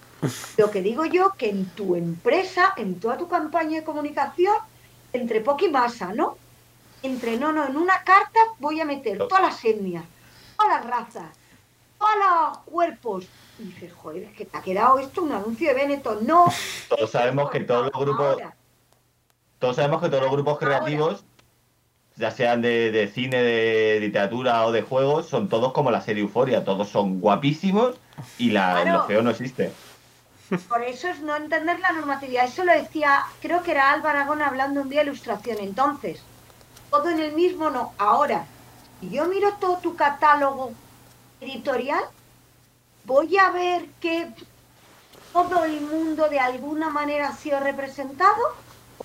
[0.57, 4.55] Lo que digo yo, que en tu empresa, en toda tu campaña de comunicación,
[5.13, 6.37] entre poca y masa, ¿no?
[7.03, 10.03] Entre, no, no, en una carta voy a meter todas las etnias,
[10.57, 11.37] todas las razas,
[11.99, 13.27] todos los cuerpos.
[13.59, 16.25] Y dices, joder, es que te ha quedado esto un anuncio de Benetton.
[16.25, 16.45] No.
[16.89, 18.37] Todos sabemos que todos los grupos.
[19.59, 21.25] Todos sabemos que todos los grupos creativos,
[22.15, 26.63] ya sean de, cine, de literatura o de juegos, son todos como la serie Euforia.
[26.63, 27.95] Todos son guapísimos
[28.37, 29.71] y la, lo feo no existe.
[30.69, 32.45] Por eso es no entender la normatividad.
[32.45, 35.57] Eso lo decía, creo que era Álvaro Aragón hablando un día de ilustración.
[35.59, 36.21] Entonces,
[36.89, 37.93] todo en el mismo no.
[37.97, 38.45] Ahora,
[38.99, 40.71] si yo miro todo tu catálogo
[41.41, 42.03] editorial,
[43.03, 44.31] voy a ver que
[45.33, 48.55] todo el mundo de alguna manera ha sido representado.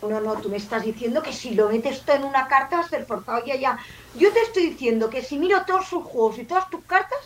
[0.00, 2.84] No, no, tú me estás diciendo que si lo metes todo en una carta va
[2.84, 3.78] a ser forzado ya, ya.
[4.14, 7.18] Yo te estoy diciendo que si miro todos sus juegos y todas tus cartas,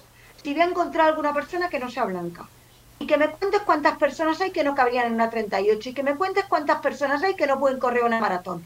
[0.42, 2.48] si voy a encontrar alguna persona que no sea blanca
[2.98, 6.02] y que me cuentes cuántas personas hay que no cabrían en una 38 y que
[6.02, 8.64] me cuentes cuántas personas hay que no pueden correr una maratón.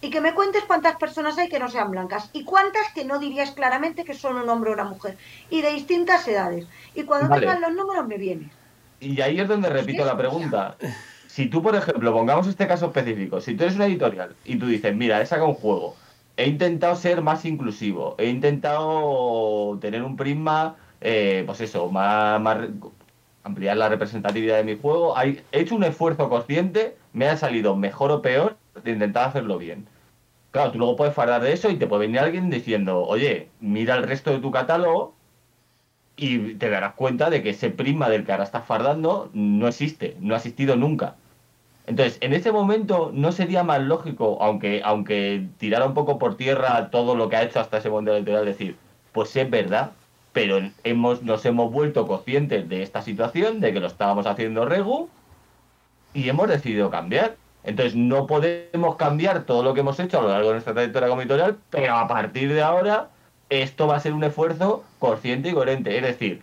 [0.00, 2.28] Y que me cuentes cuántas personas hay que no sean blancas.
[2.32, 5.16] Y cuántas que no dirías claramente que son un hombre o una mujer.
[5.48, 6.66] Y de distintas edades.
[6.94, 8.50] Y cuando tengan los números me vienes.
[9.00, 10.76] Y ahí es donde repito la pregunta.
[11.26, 14.68] si tú por ejemplo pongamos este caso específico si tú eres una editorial y tú
[14.68, 15.94] dices mira he sacado un juego
[16.38, 22.56] he intentado ser más inclusivo he intentado tener un prisma eh, pues eso más, más
[23.46, 25.14] ampliar la representatividad de mi juego.
[25.20, 29.86] he hecho un esfuerzo consciente, me ha salido mejor o peor de intentar hacerlo bien.
[30.50, 33.94] Claro, tú luego puedes hablar de eso y te puede venir alguien diciendo, oye, mira
[33.96, 35.14] el resto de tu catálogo
[36.16, 40.16] y te darás cuenta de que ese prisma del que ahora estás fardando no existe,
[40.20, 41.14] no ha existido nunca.
[41.86, 46.90] Entonces, en ese momento no sería más lógico, aunque, aunque tirara un poco por tierra
[46.90, 48.76] todo lo que ha hecho hasta ese momento electoral, decir,
[49.12, 49.92] pues es verdad,
[50.36, 55.08] pero hemos, nos hemos vuelto conscientes de esta situación, de que lo estábamos haciendo regu,
[56.12, 57.36] y hemos decidido cambiar.
[57.64, 61.08] Entonces no podemos cambiar todo lo que hemos hecho a lo largo de nuestra trayectoria
[61.08, 63.08] comitorial, pero a partir de ahora
[63.48, 65.96] esto va a ser un esfuerzo consciente y coherente.
[65.96, 66.42] Es decir,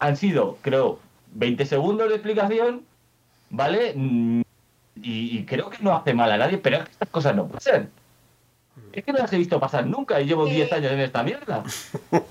[0.00, 0.98] han sido, creo,
[1.34, 2.82] 20 segundos de explicación,
[3.48, 3.92] ¿vale?
[3.94, 4.42] Mm,
[4.96, 7.90] y, creo que no hace mal a nadie, pero es que estas cosas no pasan.
[8.92, 11.64] Es que no las he visto pasar nunca y llevo 10 años en esta mierda.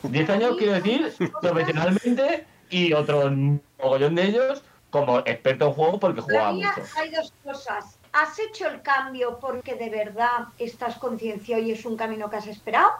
[0.03, 3.31] 10 años, quiero decir, profesionalmente y otro
[3.77, 6.69] mogollón de ellos como experto en juego porque jugaba mucho.
[6.97, 7.97] Hay dos cosas.
[8.13, 12.47] ¿Has hecho el cambio porque de verdad estás conciencia y es un camino que has
[12.47, 12.91] esperado?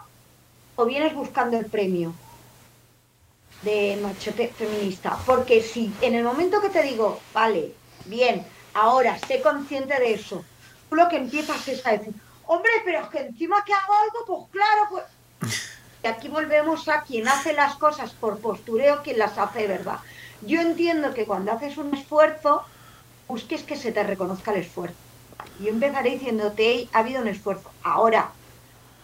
[0.75, 2.13] ¿O vienes buscando el premio
[3.61, 5.17] de machote feminista?
[5.25, 7.73] Porque si en el momento que te digo, vale,
[8.05, 10.43] bien, ahora sé consciente de eso,
[10.89, 12.13] tú lo que empiezas es a decir,
[12.47, 15.03] hombre, pero es que encima que hago algo, pues claro, pues...
[16.03, 19.99] Y aquí volvemos a quien hace las cosas por postureo, quien las hace verdad.
[20.41, 22.63] Yo entiendo que cuando haces un esfuerzo,
[23.27, 24.97] busques que se te reconozca el esfuerzo.
[25.59, 27.71] Yo empezaré diciéndote, ha habido un esfuerzo.
[27.83, 28.31] Ahora,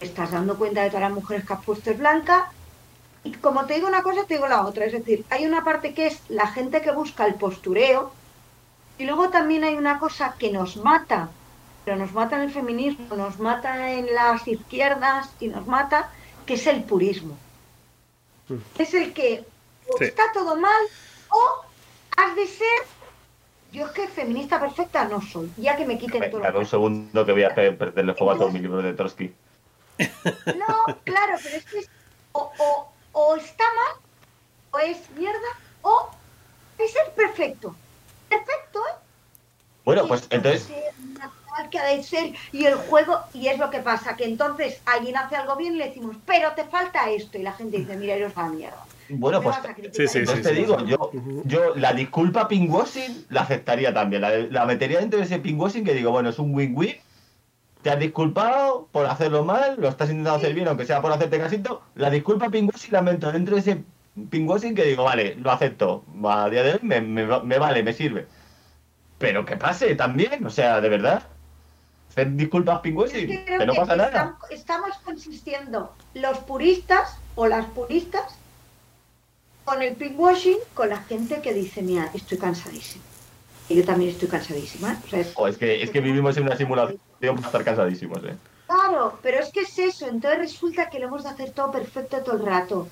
[0.00, 2.52] estás dando cuenta de todas las mujeres que has puesto es blanca.
[3.24, 4.84] Y como te digo una cosa, te digo la otra.
[4.84, 8.12] Es decir, hay una parte que es la gente que busca el postureo.
[8.98, 11.30] Y luego también hay una cosa que nos mata.
[11.90, 16.08] Pero nos mata en el feminismo, nos mata en las izquierdas y nos mata,
[16.46, 17.36] que es el purismo.
[18.48, 18.58] Mm.
[18.78, 19.44] Es el que
[19.98, 20.82] está todo mal,
[21.30, 21.64] o
[22.16, 22.82] has de ser.
[23.72, 26.42] Yo es que feminista perfecta no soy, ya que me quiten todo.
[26.42, 29.34] Dame un segundo que voy a perderle fuego a todos mis libros de Trotsky.
[29.98, 31.86] No, claro, pero es que
[32.30, 33.96] o, o, o, está mal,
[34.70, 36.08] o es mierda, o
[36.78, 37.74] es el perfecto.
[38.28, 38.94] Perfecto, ¿eh?
[39.84, 40.68] Bueno, pues entonces.
[41.68, 45.16] Que ha de ser, y el juego, y es lo que pasa, que entonces alguien
[45.16, 48.14] hace algo bien y le decimos, pero te falta esto, y la gente dice, mira,
[48.14, 48.84] eres la mierda.
[49.10, 49.56] Bueno, pues
[49.92, 51.10] sí, te digo, yo,
[51.44, 54.22] yo la disculpa pingwashing la aceptaría también.
[54.52, 56.94] La, metería dentro de ese pingwashing que digo, bueno, es un win-win.
[57.82, 61.38] Te has disculpado por hacerlo mal, lo estás intentando hacer bien, aunque sea por hacerte
[61.38, 61.82] casito.
[61.94, 63.82] La disculpa pingwashing la meto dentro de ese
[64.28, 66.04] pingwashing que digo, vale, lo acepto.
[66.24, 67.24] A día de hoy me, me,
[67.58, 68.26] vale, me sirve.
[69.18, 71.22] Pero que pase también, o sea, de verdad
[72.10, 74.36] hacer disculpas pingüesing, que, no pasa nada.
[74.50, 78.24] Estamos consistiendo los puristas o las puristas
[79.64, 83.04] con el pinkwashing con la gente que dice, mira, estoy cansadísimo.
[83.68, 85.00] Y yo también estoy cansadísima.
[85.36, 88.34] O es, que, es que vivimos en una simulación para estar cansadísimos, ¿eh?
[88.66, 90.08] Claro, pero es que es eso.
[90.08, 92.88] Entonces resulta que lo hemos de hacer todo perfecto todo el rato.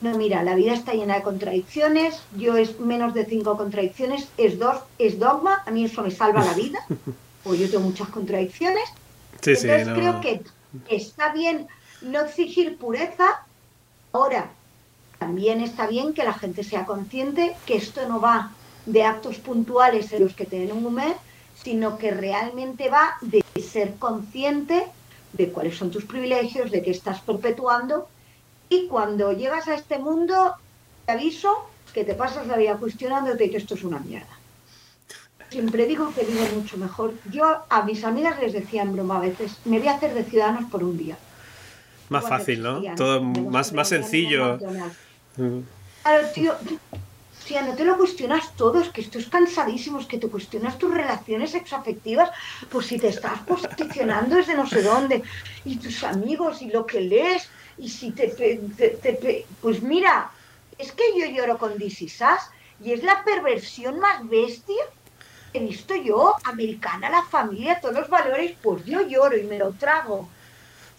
[0.00, 2.22] No, mira, la vida está llena de contradicciones.
[2.36, 4.28] Yo es menos de cinco contradicciones.
[4.36, 5.62] Es dos, es dogma.
[5.64, 6.80] A mí eso me salva la vida.
[7.46, 8.82] Porque yo tengo muchas contradicciones.
[9.34, 10.42] Entonces creo que
[10.88, 11.68] está bien
[12.02, 13.46] no exigir pureza.
[14.12, 14.50] Ahora,
[15.20, 18.52] también está bien que la gente sea consciente que esto no va
[18.84, 21.14] de actos puntuales en los que tienen un mes,
[21.62, 24.84] sino que realmente va de ser consciente
[25.32, 28.08] de cuáles son tus privilegios, de qué estás perpetuando.
[28.68, 30.54] Y cuando llegas a este mundo,
[31.04, 34.36] te aviso que te pasas la vida cuestionándote que esto es una mierda.
[35.50, 37.14] Siempre digo que vivo mucho mejor.
[37.30, 40.24] Yo a mis amigas les decía en broma a veces, me voy a hacer de
[40.24, 41.16] ciudadanos por un día.
[42.08, 42.82] Más fácil, ¿no?
[42.94, 44.58] Todo más, más sencillo.
[46.02, 46.54] Claro, tío,
[47.44, 50.92] si no te lo cuestionas todo, es que estás cansadísimo, es que te cuestionas tus
[50.92, 52.30] relaciones sexoafectivas,
[52.70, 55.22] pues si te estás posicionando desde no sé dónde,
[55.64, 58.34] y tus amigos, y lo que lees, y si te...
[59.60, 60.30] pues mira,
[60.78, 62.50] es que yo lloro con Disisas,
[62.82, 64.82] y es la perversión más bestia
[65.56, 69.72] he visto yo, americana, la familia, todos los valores, pues yo lloro y me lo
[69.72, 70.28] trago.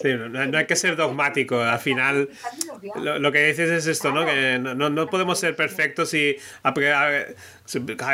[0.02, 1.60] Sí, no, hay que ser dogmático.
[1.60, 2.30] Al final,
[2.96, 4.26] lo, que dices es esto, ¿no?
[4.26, 6.38] Que no, podemos ser perfectos y.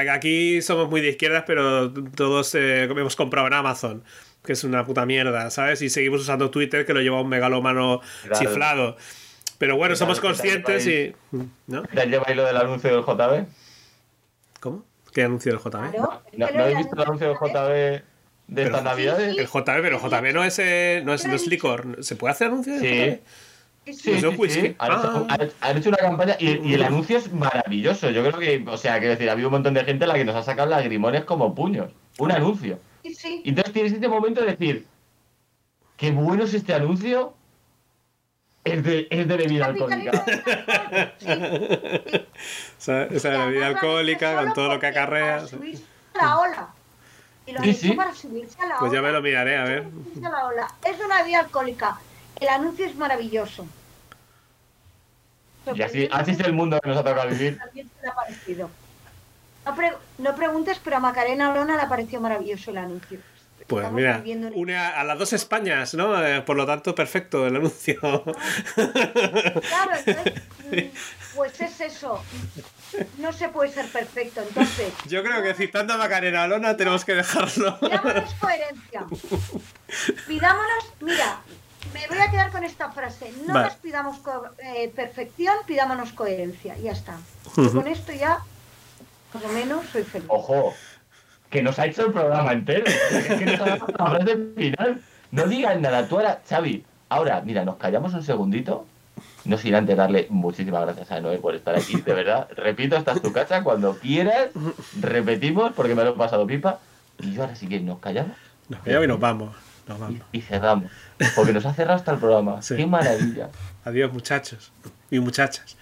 [0.10, 4.04] Aquí somos muy de izquierdas, pero todos eh, hemos comprado en Amazon,
[4.46, 5.82] que es una puta mierda, ¿sabes?
[5.82, 8.00] Y seguimos usando Twitter, que lo lleva un megalómano
[8.40, 8.96] chiflado.
[9.58, 11.14] Pero bueno, somos conscientes y.
[11.68, 11.84] ¿No?
[11.94, 13.46] ¿Ya lleváis lo del anuncio del JB?
[14.62, 14.86] ¿Cómo?
[15.14, 15.98] ¿Qué anuncio del JB?
[16.38, 18.04] ¿No, habéis visto el anuncio del JB?
[18.48, 19.38] de estas navidades.
[19.38, 22.04] El JB, pero JB no es, eh, no es, licor.
[22.04, 23.22] ¿Se puede hacer anuncio de
[23.86, 24.14] Sí, sí,
[24.50, 25.28] sí, ah.
[25.60, 28.10] Han, hecho, una campaña y, el anuncio es maravilloso.
[28.12, 30.14] Yo creo que, o sea, quiero decir, ha habido un montón de gente a la
[30.14, 31.92] que nos ha sacado lagrimones como puños.
[32.18, 32.80] Un anuncio.
[33.04, 34.86] Y entonces tienes este momento de decir,
[35.98, 37.34] qué bueno es este anuncio.
[38.66, 40.12] Es de, es de bebida alcohólica.
[42.80, 45.36] esa, esa bebida alcohólica con todo lo que acarrea.
[45.38, 45.84] Para subirse
[46.14, 46.68] a la ola.
[47.46, 47.92] Y lo han Sí, hecho sí.
[47.94, 49.08] para subirse a la Pues ya ola.
[49.10, 49.84] me lo miraré, a ver.
[50.26, 50.68] A la ola.
[50.86, 51.98] Es una bebida alcohólica.
[52.40, 53.66] El anuncio es maravilloso.
[55.74, 57.58] Y así, así es el mundo que nos ha tocado vivir.
[59.66, 63.20] No, pre- no preguntes, pero a Macarena Olona le pareció maravilloso el anuncio.
[63.68, 66.22] Pues Estamos mira, viviendo une a, a las dos Españas, ¿no?
[66.26, 68.00] Eh, por lo tanto, perfecto el anuncio.
[68.76, 70.34] Claro, entonces,
[70.72, 72.22] mm, pues es eso.
[73.18, 74.42] No se puede ser perfecto.
[74.48, 77.80] Entonces, Yo creo que citando a Macarena Olona tenemos que dejarlo.
[77.80, 79.06] pidámonos coherencia.
[80.28, 81.42] Pidámonos, mira,
[81.94, 83.32] me voy a quedar con esta frase.
[83.48, 83.68] No Vale.
[83.68, 86.78] nos pidamos co- eh, perfección, pidámonos coherencia.
[86.78, 87.18] Ya está.
[87.56, 88.40] Con esto ya,
[89.32, 90.28] por lo menos, soy feliz.
[90.30, 90.74] Ojo,
[91.54, 92.84] que nos ha hecho el programa entero.
[92.88, 95.02] Es que nos ha dado la frase final.
[95.30, 98.88] No digas nada, tú ahora, Xavi, ahora, mira, nos callamos un segundito.
[99.46, 102.48] No sin antes darle muchísimas gracias a Noé por estar aquí, de verdad.
[102.56, 104.50] Repito, esta es tu casa, cuando quieras,
[105.00, 106.80] repetimos, porque me lo he pasado pipa.
[107.20, 108.36] Y yo ahora sí que nos callamos
[108.68, 109.56] Nos callamos y nos vamos.
[109.88, 110.22] Nos y, vamos.
[110.32, 110.92] y cerramos.
[111.36, 112.64] Porque nos ha cerrado hasta el programa.
[112.64, 112.76] Sí.
[112.76, 113.50] ¡Qué maravilla!
[113.86, 114.72] Adiós, muchachos
[115.12, 115.78] y muchachas.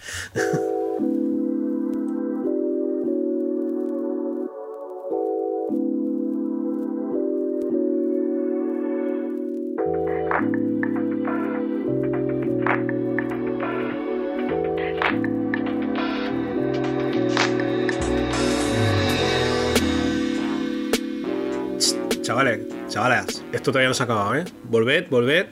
[23.61, 24.45] Esto todavía no se ha acabado, ¿eh?
[24.63, 25.47] Volved, volved.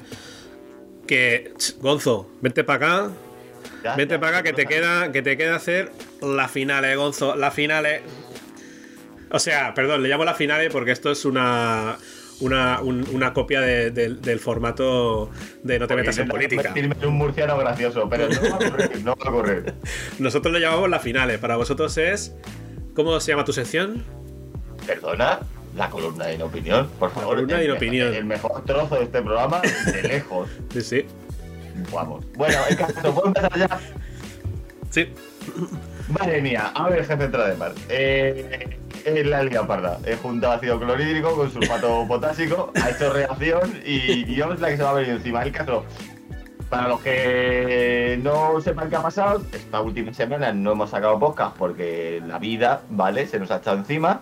[1.07, 3.11] Que, Gonzo, vente para acá.
[3.83, 7.35] Ya, Vente ya, para acá que te queda que te queda hacer la finales, Gonzo.
[7.35, 8.01] La finales.
[9.31, 11.97] O sea, perdón, le llamo la finales porque esto es una
[12.41, 15.29] una, un- una copia de- del- del formato
[15.61, 16.71] de no te metas en política.
[16.75, 19.73] en un murciano gracioso, pero no va a ocurrir, no va a ocurrir.
[20.19, 21.38] Nosotros le llamamos la finales.
[21.39, 22.33] Para vosotros es.
[22.95, 24.03] ¿Cómo se llama tu sección?
[24.88, 25.39] Perdona,
[25.80, 27.35] la columna de opinión, por favor.
[27.35, 28.14] columna de el, opinión.
[28.14, 30.49] El mejor trozo de este programa, de lejos.
[30.74, 31.06] Sí, sí.
[31.93, 32.25] Vamos.
[32.35, 33.80] Bueno, el caso, ¿puedo empezar ya?
[34.91, 35.08] Sí.
[36.09, 37.72] Madre mía, a ver, jefe Trademar.
[37.88, 39.99] Eh, es la liga parda.
[40.06, 44.77] He juntado ácido clorhídrico con sulfato potásico, ha hecho reacción y Dios es la que
[44.77, 45.43] se va a venir encima.
[45.43, 45.85] El caso,
[46.69, 51.56] para los que no sepan qué ha pasado, esta última semana no hemos sacado podcast
[51.56, 53.27] porque la vida, ¿vale?
[53.27, 54.22] Se nos ha echado encima.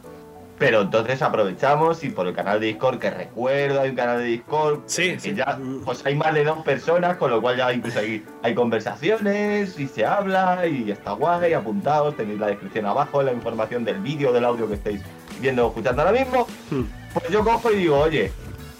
[0.57, 4.25] Pero entonces aprovechamos y por el canal de Discord, que recuerdo, hay un canal de
[4.25, 5.35] Discord Sí, que sí.
[5.35, 9.77] ya pues hay más de dos personas, con lo cual ya incluso hay, hay conversaciones
[9.79, 14.33] y se habla y está guay, apuntados, tenéis la descripción abajo, la información del vídeo,
[14.33, 15.01] del audio que estáis
[15.39, 16.47] viendo o escuchando ahora mismo.
[16.71, 16.83] Hmm.
[17.13, 18.31] Pues yo cojo y digo, oye,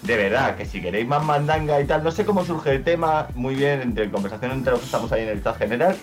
[0.02, 3.28] de verdad, que si queréis más mandanga y tal, no sé cómo surge el tema,
[3.34, 5.96] muy bien, entre conversación entre los que estamos ahí en el chat general,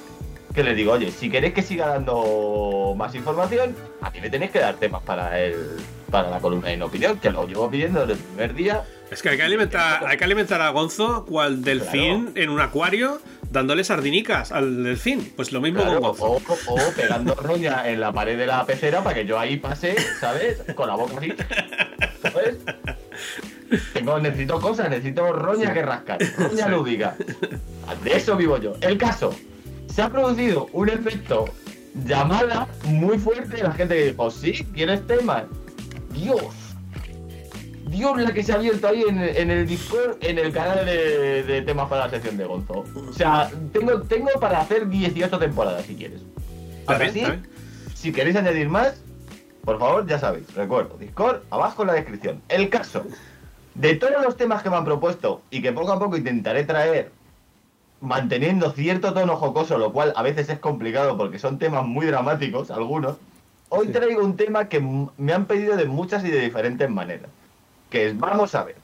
[0.55, 4.51] que les digo, oye, si queréis que siga dando más información, a mí me tenéis
[4.51, 5.55] que dar temas para el
[6.09, 8.83] para la columna en opinión, que lo llevo pidiendo desde el primer día.
[9.11, 13.19] Es que hay que alimentar, hay que alimentar a Gonzo cual delfín en un acuario
[13.51, 15.33] dándole sardinicas al delfín.
[15.35, 16.25] Pues lo mismo Claro, con Gonzo.
[16.67, 19.95] o, o pegando roña en la pared de la pecera para que yo ahí pase,
[20.19, 20.63] ¿sabes?
[20.75, 21.33] Con la boca así.
[22.21, 22.55] ¿Sabes?
[23.93, 27.15] Tengo, necesito cosas, necesito roña que rascar, roña lúdica.
[28.03, 28.73] De eso vivo yo.
[28.79, 29.35] El caso,
[29.95, 31.45] se ha producido un efecto
[32.05, 35.45] llamada muy fuerte de la gente que dijo, sí, ¿quieres temas?
[36.11, 36.53] Dios.
[37.87, 41.43] Dios la que se ha abierto ahí en, en el Discord, en el canal de,
[41.43, 42.83] de temas para la sección de Gonzo.
[42.93, 46.21] O sea, tengo, tengo para hacer 18 temporadas si quieres.
[46.87, 47.23] Ahora sí,
[47.93, 49.01] si queréis añadir más,
[49.63, 52.41] por favor, ya sabéis, recuerdo, Discord, abajo en la descripción.
[52.49, 53.05] El caso,
[53.75, 57.11] de todos los temas que me han propuesto y que poco a poco intentaré traer,
[58.05, 62.71] manteniendo cierto tono jocoso, lo cual a veces es complicado porque son temas muy dramáticos,
[62.71, 63.17] algunos,
[63.69, 64.79] hoy traigo un tema que
[65.17, 67.29] me han pedido de muchas y de diferentes maneras,
[67.89, 68.75] que es, vamos a ver,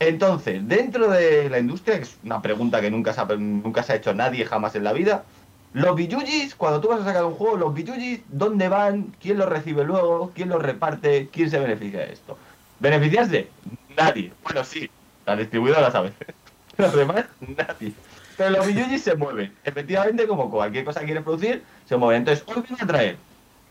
[0.00, 3.92] entonces, dentro de la industria, que es una pregunta que nunca se ha, nunca se
[3.92, 5.24] ha hecho nadie jamás en la vida,
[5.72, 9.14] los billujis, cuando tú vas a sacar un juego, los billujis, ¿dónde van?
[9.20, 10.30] ¿Quién los recibe luego?
[10.34, 11.28] ¿Quién los reparte?
[11.32, 12.38] ¿Quién se beneficia de esto?
[12.78, 13.48] ¿Beneficiarse?
[13.96, 14.32] Nadie.
[14.42, 14.88] Bueno, sí,
[15.26, 16.28] las distribuidoras a veces.
[16.76, 17.92] Los demás, nadie.
[18.36, 19.52] Pero los billujis se mueven.
[19.64, 22.22] Efectivamente, como cualquier cosa que quieres producir, se mueven.
[22.22, 23.16] Entonces, hoy voy a traer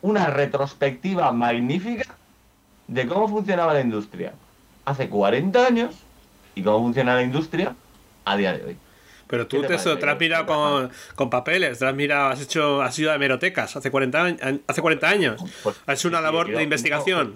[0.02, 2.06] una retrospectiva magnífica
[2.88, 4.34] de cómo funcionaba la industria
[4.86, 5.96] hace 40 años
[6.56, 7.76] y cómo funciona la industria
[8.26, 8.78] a día de hoy.
[9.28, 12.42] Pero tú ¿Qué te te, te has mirado con, con papeles, te has mirado, has
[12.42, 14.60] hecho, has ido a hemerotecas hace 40 años.
[14.68, 15.44] Hace 40 años.
[15.64, 17.36] Pues, has hecho una sí, labor de investigación.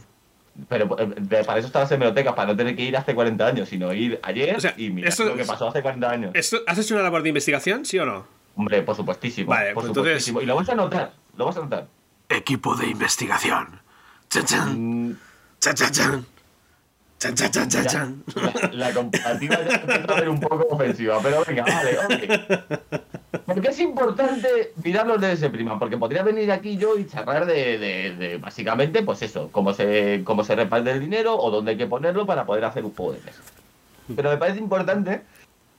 [0.67, 3.69] Pero eh, para eso están las hemerotecas, para no tener que ir hace 40 años,
[3.69, 6.31] sino ir ayer y mirar lo que pasó hace 40 años.
[6.67, 8.25] ¿Has hecho una labor de investigación, sí o no?
[8.55, 9.49] Hombre, por supuestísimo.
[9.49, 10.41] Vale, por pues supuestísimo.
[10.41, 11.87] Y lo vas a notar, lo vas a notar.
[12.27, 13.81] Equipo de investigación.
[14.29, 15.09] Chan, chan.
[15.09, 15.17] Mm.
[15.59, 16.25] Chan, chan, chan.
[17.19, 18.23] Chan, chan, chan, chan, chan.
[18.73, 23.01] La, comparativa ya empieza a ser un poco ofensiva, pero venga, vale, ok.
[23.45, 27.77] Porque es importante mirarlo desde ese prima, porque podría venir aquí yo y charlar de,
[27.77, 31.88] de, básicamente, pues eso, cómo se, cómo se reparte el dinero o dónde hay que
[31.88, 33.41] ponerlo para poder hacer un juego de mesa.
[34.15, 35.22] Pero me parece importante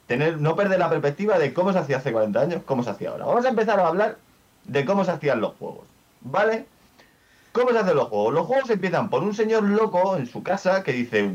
[0.06, 3.10] tener, no perder la perspectiva de cómo se hacía hace 40 años, cómo se hacía
[3.10, 3.24] ahora.
[3.24, 4.18] Vamos a empezar a hablar
[4.64, 5.86] de cómo se hacían los juegos,
[6.20, 6.66] ¿vale?
[7.52, 8.34] ¿Cómo se hacen los juegos?
[8.34, 11.30] Los juegos empiezan por un señor loco en su casa que dice,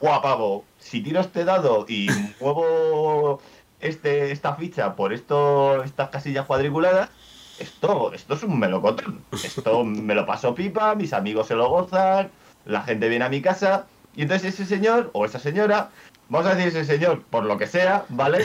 [0.00, 2.08] guau, pavo, si tiro este dado y
[2.40, 3.40] muevo
[3.80, 7.10] este, esta ficha por esto, estas casillas cuadriculadas,
[7.58, 9.22] esto, esto es un melocotón.
[9.32, 12.30] Esto me lo paso pipa, mis amigos se lo gozan,
[12.64, 15.90] la gente viene a mi casa, y entonces ese señor o esa señora,
[16.28, 18.44] vamos a decir ese señor por lo que sea, ¿vale?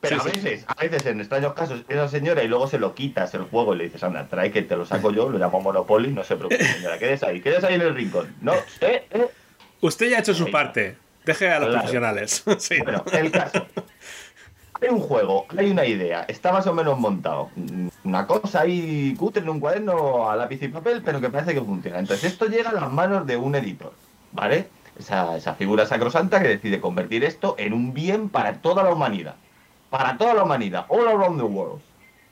[0.00, 3.34] Pero a veces, a veces en extraños casos, esa señora y luego se lo quitas
[3.34, 6.10] el juego y le dices, anda, trae que te lo saco yo, lo llamo Monopoly,
[6.10, 8.34] no se preocupe, señora, quedes ahí, quedes ahí en el rincón.
[8.40, 9.28] No, eh, eh.
[9.82, 10.96] Usted ya ha hecho su parte.
[11.24, 12.44] Deje a los profesionales.
[12.82, 13.66] Bueno, el caso.
[14.82, 17.50] Hay un juego, hay una idea, está más o menos montado.
[18.04, 21.60] Una cosa ahí cutre en un cuaderno a lápiz y papel, pero que parece que
[21.60, 21.98] funciona.
[21.98, 23.92] Entonces esto llega a las manos de un editor,
[24.32, 24.68] ¿vale?
[24.98, 29.34] Esa, esa figura sacrosanta que decide convertir esto en un bien para toda la humanidad
[29.90, 31.80] para toda la humanidad, all around the world,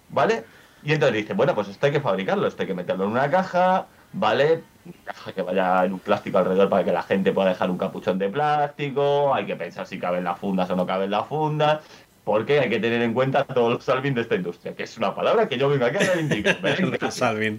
[0.08, 0.44] ¿vale?
[0.84, 3.28] Y entonces dice, bueno, pues esto hay que fabricarlo, esto hay que meterlo en una
[3.28, 4.62] caja, ¿vale?
[5.04, 8.18] Caja que vaya en un plástico alrededor para que la gente pueda dejar un capuchón
[8.18, 11.80] de plástico, hay que pensar si caben las fundas o no caben las fundas,
[12.28, 15.14] porque hay que tener en cuenta todos los salvin de esta industria, que es una
[15.14, 17.10] palabra que yo vengo aquí a reivindicar.
[17.10, 17.58] salvin.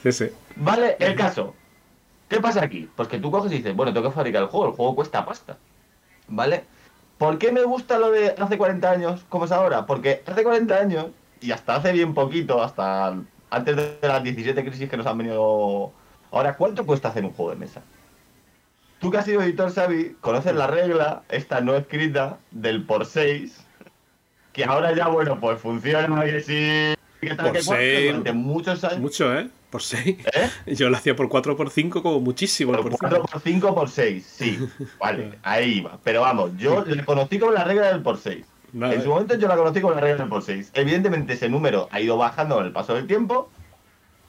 [0.00, 0.26] Sí, sí.
[0.54, 1.56] Vale, el caso.
[2.28, 2.88] ¿Qué pasa aquí?
[2.94, 5.26] Pues que tú coges y dices, bueno, tengo que fabricar el juego, el juego cuesta
[5.26, 5.56] pasta.
[6.28, 6.62] ¿Vale?
[7.18, 9.86] ¿Por qué me gusta lo de hace 40 años como es ahora?
[9.86, 11.06] Porque hace 40 años,
[11.40, 13.16] y hasta hace bien poquito, hasta
[13.50, 15.92] antes de las 17 crisis que nos han venido
[16.30, 17.82] ahora, ¿cuánto cuesta hacer un juego de mesa?
[19.00, 23.63] Tú que has sido editor, Xavi, conoces la regla, esta no escrita, del por 6,
[24.54, 26.94] que ahora ya, bueno, pues funciona y sí...
[27.20, 29.00] ¿Qué tal, por 6, durante muchos años...
[29.00, 29.48] Mucho, ¿eh?
[29.68, 30.06] Por 6.
[30.06, 30.50] ¿Eh?
[30.76, 32.72] Yo lo hacía por 4 por 5 como muchísimo.
[32.72, 34.58] Por, 4 por 5 por 6, sí.
[35.00, 35.98] Vale, ahí va.
[36.04, 38.46] Pero vamos, yo le conocí con la regla del por 6.
[38.74, 40.70] en su momento yo la conocí con la regla del por 6.
[40.74, 43.50] Evidentemente ese número ha ido bajando con el paso del tiempo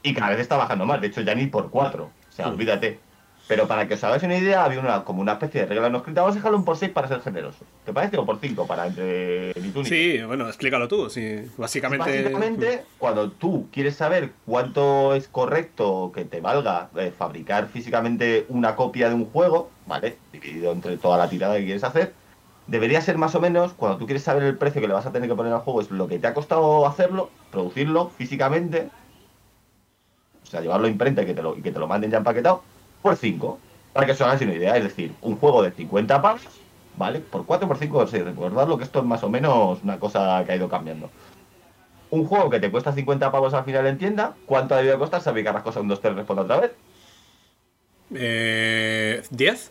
[0.02, 1.00] y cada vez está bajando más.
[1.02, 2.04] De hecho, ya ni por 4.
[2.04, 3.00] O sea, olvídate.
[3.48, 6.00] Pero para que os hagáis una idea, había una como una especie de regla no
[6.00, 6.22] escrita.
[6.22, 7.64] Vamos a dejarlo un por 6 para ser generoso.
[7.86, 8.18] ¿Te parece?
[8.18, 11.10] O por 5 para entre Sí, bueno, explícalo tú.
[11.12, 12.24] Sí, básicamente...
[12.24, 18.76] básicamente, cuando tú quieres saber cuánto es correcto que te valga eh, fabricar físicamente una
[18.76, 20.18] copia de un juego, ¿vale?
[20.34, 22.14] Dividido entre toda la tirada que quieres hacer,
[22.66, 25.12] debería ser más o menos, cuando tú quieres saber el precio que le vas a
[25.12, 28.90] tener que poner al juego, es lo que te ha costado hacerlo, producirlo físicamente,
[30.44, 32.18] o sea, llevarlo a imprenta y que te lo, y que te lo manden ya
[32.18, 32.64] empaquetado
[33.06, 33.60] por 5.
[33.94, 36.42] Para que os hagáis una idea, es decir, un juego de 50 pavos,
[36.98, 37.20] ¿vale?
[37.20, 38.26] Por 4, por 5, por 6.
[38.26, 41.12] Recordadlo que esto es más o menos una cosa que ha ido cambiando.
[42.10, 45.22] Un juego que te cuesta 50 pavos al final en tienda, ¿cuánto ha debido costar?
[45.22, 46.72] Sabe que las cosas un 2, 3 responde otra vez.
[48.16, 49.70] Eh, ¿10?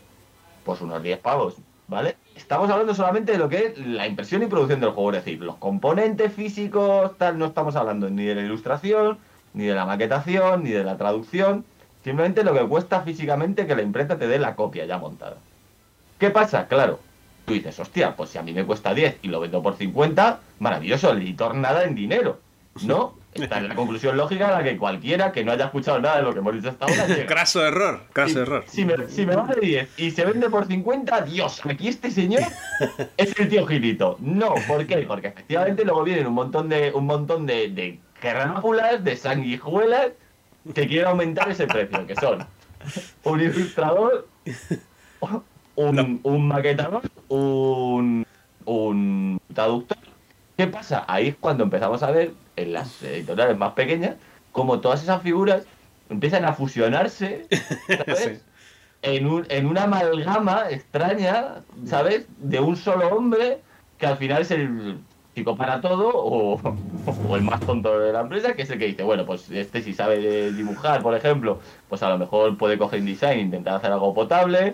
[0.65, 1.57] Pues unos 10 pavos,
[1.89, 2.17] ¿vale?
[2.37, 5.41] Estamos hablando solamente de lo que es la impresión y producción del juego, es decir,
[5.41, 9.19] los componentes físicos, tal, no estamos hablando ni de la ilustración,
[9.55, 11.65] ni de la maquetación, ni de la traducción.
[12.05, 15.39] Simplemente lo que cuesta físicamente que la imprenta te dé la copia ya montada.
[16.19, 16.69] ¿Qué pasa?
[16.69, 17.01] Claro,
[17.47, 20.39] tú dices, hostia, pues si a mí me cuesta 10 y lo vendo por 50,
[20.59, 22.41] maravilloso, el editor nada en dinero.
[22.83, 23.15] ¿No?
[23.33, 26.23] Esta es la conclusión lógica a la que cualquiera que no haya escuchado nada de
[26.23, 27.27] lo que hemos dicho hasta ahora llega.
[27.27, 28.65] Craso error, craso error.
[28.67, 32.43] Si me, si me vale 10 y se vende por 50, Dios, aquí este señor
[33.17, 34.17] es el tío Gilito.
[34.21, 34.99] No, ¿por qué?
[34.99, 37.99] Porque efectivamente luego vienen un montón de, un montón de, de
[39.03, 40.13] de sanguijuelas
[40.73, 42.47] que quiere aumentar ese precio, que son
[43.25, 44.27] un ilustrador,
[45.77, 48.27] un, un maquetador, un,
[48.65, 49.99] un traductor.
[50.57, 51.05] ¿Qué pasa?
[51.09, 54.15] Ahí es cuando empezamos a ver en las editoriales más pequeñas
[54.53, 55.65] como todas esas figuras
[56.09, 57.47] empiezan a fusionarse,
[59.03, 62.27] En, un, en una amalgama extraña, ¿sabes?
[62.39, 63.59] De un solo hombre
[63.99, 64.99] que al final es el
[65.35, 66.61] chico para todo o,
[67.29, 69.83] o, el más tonto de la empresa, que es el que dice, bueno, pues este
[69.83, 73.93] si sabe dibujar, por ejemplo, pues a lo mejor puede coger InDesign e intentar hacer
[73.93, 74.73] algo potable.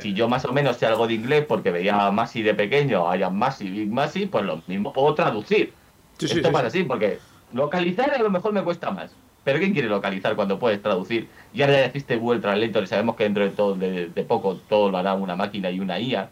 [0.00, 3.10] Si yo más o menos sé algo de inglés porque veía a Masi de pequeño,
[3.10, 5.72] haya Masi, Big Masi, pues lo mismo puedo traducir.
[6.20, 7.18] Esto pasa así, porque
[7.54, 9.10] localizar a lo mejor me cuesta más.
[9.44, 11.26] Pero ¿quién quiere localizar cuando puedes traducir?
[11.54, 14.90] Y ahora ya deciste Google Translator y sabemos que dentro de todo, de, poco, todo
[14.90, 16.28] lo hará una máquina y una IA.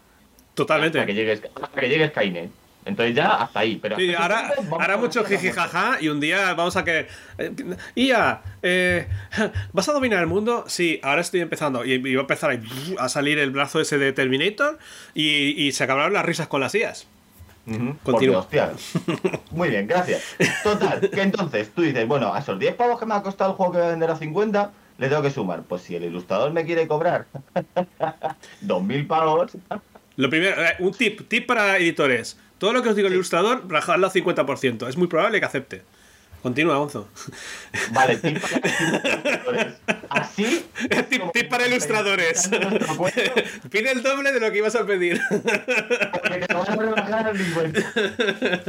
[0.53, 0.99] Totalmente.
[0.99, 2.51] Hasta que llegue, hasta que llegue Skynet.
[2.87, 3.77] Entonces ya hasta ahí.
[3.81, 7.07] Pero sí, ahora, ahora mucho jijijaja y un día vamos a que.
[7.37, 7.53] Eh,
[7.95, 9.07] IA, eh,
[9.73, 10.63] ¿vas a dominar el mundo?
[10.67, 11.85] Sí, ahora estoy empezando.
[11.85, 12.59] Y, va a empezar
[12.97, 14.77] a, salir el brazo ese de Terminator
[15.13, 17.07] y, y se acabaron las risas con las IAs.
[19.51, 20.37] Muy bien, gracias.
[20.63, 23.57] Total, que entonces tú dices, bueno, a esos 10 pavos que me ha costado el
[23.57, 25.63] juego que voy a vender a 50, le tengo que sumar.
[25.63, 27.25] Pues si el ilustrador me quiere cobrar
[28.65, 29.57] 2.000 pavos.
[30.15, 32.39] Lo primero, eh, un tip, tip para editores.
[32.57, 34.87] Todo lo que os digo el ilustrador, rajadlo al 50%.
[34.87, 35.83] Es muy probable que acepte.
[36.47, 37.09] Continúa, Gonzo.
[37.91, 39.75] Vale, tip para ilustradores.
[40.09, 40.65] Así.
[41.33, 42.49] Tip, para ilustradores.
[43.69, 45.19] Pide el doble de lo que ibas a pedir.
[45.29, 47.79] Porque te vas a rebajar al 50.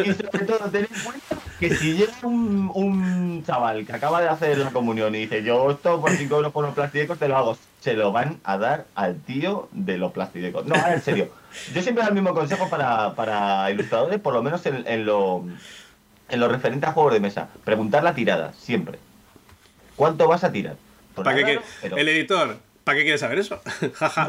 [0.05, 4.29] Y sobre todo, ten en cuenta que si llega un, un, chaval que acaba de
[4.29, 7.37] hacer la comunión y dice, yo esto por 5 euros por los plásticos te lo
[7.37, 10.67] hago, se lo van a dar al tío de los plásticos.
[10.67, 11.31] No, en serio.
[11.73, 15.45] Yo siempre doy el mismo consejo para, para ilustradores, por lo menos en, en lo
[16.29, 18.99] en lo referente a juegos de mesa, preguntar la tirada, siempre.
[19.97, 20.77] ¿Cuánto vas a tirar?
[21.15, 23.61] ¿Para qué, El editor, ¿para qué quieres saber eso?
[23.95, 24.29] Jaja,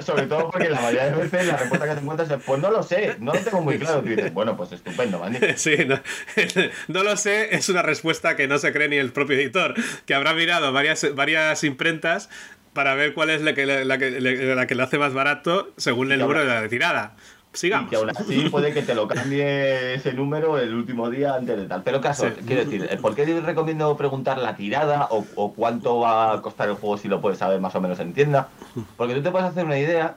[0.00, 2.70] sobre, todo, porque la mayoría de veces la respuesta que te encuentras es, pues no
[2.70, 4.00] lo sé, no lo tengo muy claro.
[4.00, 5.56] Tú dices, bueno, pues estupendo, ¿vale?
[5.56, 5.76] Sí,
[6.88, 9.74] no, lo sé, es una respuesta que no se cree ni el propio editor,
[10.06, 12.30] que habrá mirado varias, varias imprentas
[12.72, 16.10] para ver cuál es la que, la, que, la que le hace más barato según
[16.10, 17.16] el número de la tirada.
[17.52, 17.88] Sigamos.
[17.88, 21.56] Y que aún así puede que te lo cambie ese número el último día antes
[21.56, 21.82] de tal.
[21.82, 26.68] Pero caso, quiero decir, ¿por qué recomiendo preguntar la tirada o, cuánto va a costar
[26.70, 28.48] el juego si lo puedes saber más o menos en tienda?
[28.96, 30.16] Porque tú te puedes hacer una idea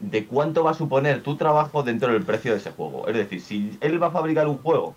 [0.00, 3.08] de cuánto va a suponer tu trabajo dentro del precio de ese juego.
[3.08, 4.94] Es decir, si él va a fabricar un juego,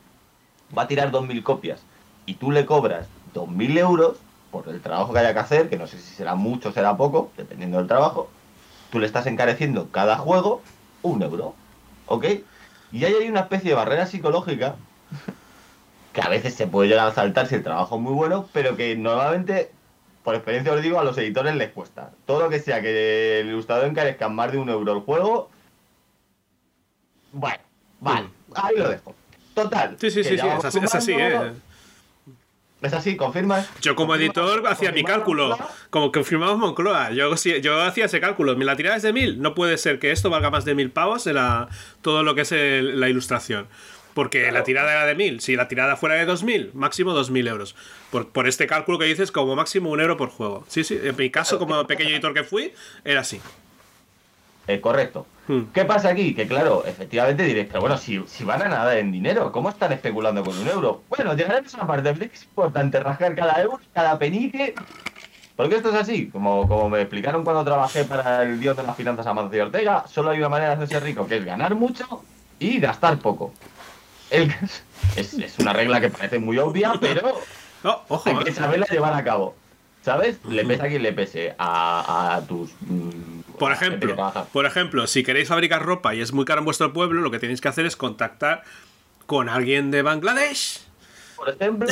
[0.78, 1.82] va a tirar 2.000 copias
[2.26, 4.18] y tú le cobras 2.000 euros
[4.52, 6.98] por el trabajo que haya que hacer, que no sé si será mucho o será
[6.98, 8.30] poco, dependiendo del trabajo,
[8.92, 10.62] tú le estás encareciendo cada juego
[11.02, 11.56] un euro.
[12.08, 12.26] ¿Ok?
[12.92, 14.76] Y ahí hay una especie de barrera psicológica
[16.14, 18.76] que a veces se puede llegar a saltar si el trabajo es muy bueno, pero
[18.76, 19.72] que normalmente,
[20.24, 22.12] por experiencia os digo, a los editores les cuesta.
[22.26, 25.50] Todo lo que sea que el ilustrador encarezca más de un euro el juego,
[27.34, 27.60] bueno,
[28.00, 29.14] vale, ahí lo dejo.
[29.54, 29.96] Total.
[30.00, 31.54] Sí, sí, sí, sí, es así, ¿eh?
[32.82, 33.18] ¿Es así?
[33.18, 33.68] ¿Confirmas?
[33.82, 35.58] Yo como editor hacía mi cálculo.
[35.90, 37.12] Como confirmamos Moncloa.
[37.12, 38.54] Yo, yo hacía ese cálculo.
[38.54, 39.42] La tirada es de mil.
[39.42, 41.70] No puede ser que esto valga más de mil pavos en la,
[42.04, 43.68] todo lo que es la ilustración.
[44.14, 45.42] Porque la tirada era de mil.
[45.42, 47.76] Si la tirada fuera de dos mil, máximo dos mil euros.
[48.12, 50.64] Por, por, este cálculo que dices, como máximo un euro por juego.
[50.68, 51.00] Sí, sí.
[51.02, 52.74] En mi caso, como pequeño editor que fui,
[53.04, 53.42] era así.
[54.68, 55.26] Eh, correcto.
[55.48, 55.64] Hmm.
[55.74, 56.36] ¿Qué pasa aquí?
[56.36, 59.94] Que claro, efectivamente diréis, pero bueno, si, si van a nada en dinero, ¿cómo están
[59.94, 61.04] especulando con un euro?
[61.10, 64.76] Bueno, a una parte, es importante rascar cada euro, cada penique.
[65.56, 68.96] Porque esto es así, como, como me explicaron cuando trabajé para el dios de las
[68.96, 72.24] finanzas Amancio Ortega, solo hay una manera de hacerse rico, que es ganar mucho
[72.60, 73.54] y gastar poco.
[74.30, 74.84] es,
[75.16, 77.40] es, una regla que parece muy obvia, pero
[77.84, 79.56] no, ojo, hay que saberla llevar a cabo.
[80.04, 80.40] ¿Sabes?
[80.46, 82.72] Le pesa a quien le pese a, tus.
[82.82, 84.16] Mm, por ejemplo,
[84.54, 87.40] por ejemplo, si queréis fabricar ropa y es muy caro en vuestro pueblo, lo que
[87.40, 88.64] tenéis que hacer es contactar
[89.26, 90.82] con alguien de Bangladesh.
[91.36, 91.88] Por ejemplo,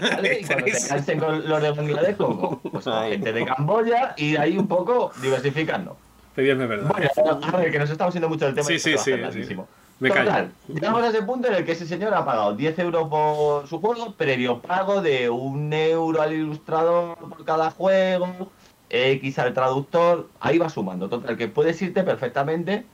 [0.00, 0.40] ¿vale?
[0.40, 5.12] y cuando con los de Bangladesh, como pues, gente de Camboya y ahí un poco
[5.22, 5.96] diversificando.
[6.34, 6.90] Pedirme verdad.
[6.90, 7.08] Bueno,
[7.42, 8.66] a ver, que nos estamos haciendo mucho del tema.
[8.66, 9.56] Sí, sí, sí.
[10.00, 13.08] Me Total, llegamos a ese punto en el que ese señor ha pagado 10 euros
[13.08, 18.52] por su juego, previo pago de un euro al ilustrador por cada juego,
[18.90, 21.08] X al traductor, ahí va sumando.
[21.08, 22.84] Total, que puedes irte perfectamente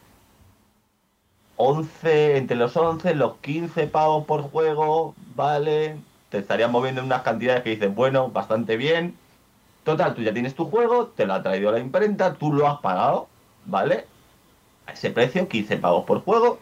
[1.56, 5.96] 11, entre los 11, los 15 pagos por juego, vale,
[6.30, 9.16] te estarías moviendo en unas cantidades que dices, bueno, bastante bien.
[9.84, 12.80] Total, tú ya tienes tu juego, te lo ha traído la imprenta, tú lo has
[12.80, 13.28] pagado,
[13.66, 14.06] ¿vale?
[14.86, 16.58] A ese precio, 15 pagos por juego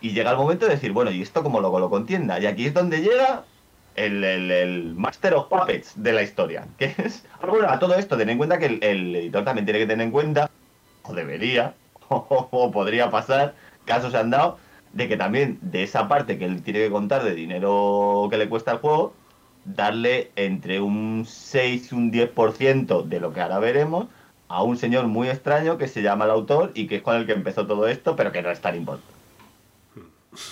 [0.00, 2.38] y llega el momento de decir, bueno, ¿y esto cómo lo coloco en tienda?
[2.40, 3.44] Y aquí es donde llega
[3.96, 6.66] el, Master of Puppets de la historia.
[6.78, 7.24] Que es,
[7.68, 10.50] a todo esto, ten en cuenta que el, editor también tiene que tener en cuenta,
[11.02, 11.74] o debería,
[12.08, 14.58] o, podría pasar, casos han dado,
[14.92, 18.48] de que también de esa parte que él tiene que contar de dinero que le
[18.48, 19.14] cuesta el juego,
[19.64, 24.06] darle entre un 6 y un 10% de lo que ahora veremos
[24.48, 27.26] a un señor muy extraño que se llama el autor y que es con el
[27.26, 29.15] que empezó todo esto, pero que no es tan importante.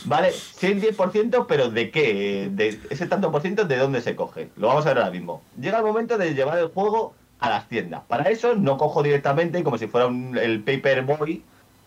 [0.05, 2.49] Vale, sí, 10%, pero ¿de qué?
[2.51, 4.49] De ese tanto por ciento, ¿de dónde se coge?
[4.57, 5.43] Lo vamos a ver ahora mismo.
[5.61, 8.03] Llega el momento de llevar el juego a las tiendas.
[8.09, 11.43] Para eso no cojo directamente, como si fuera el paperboy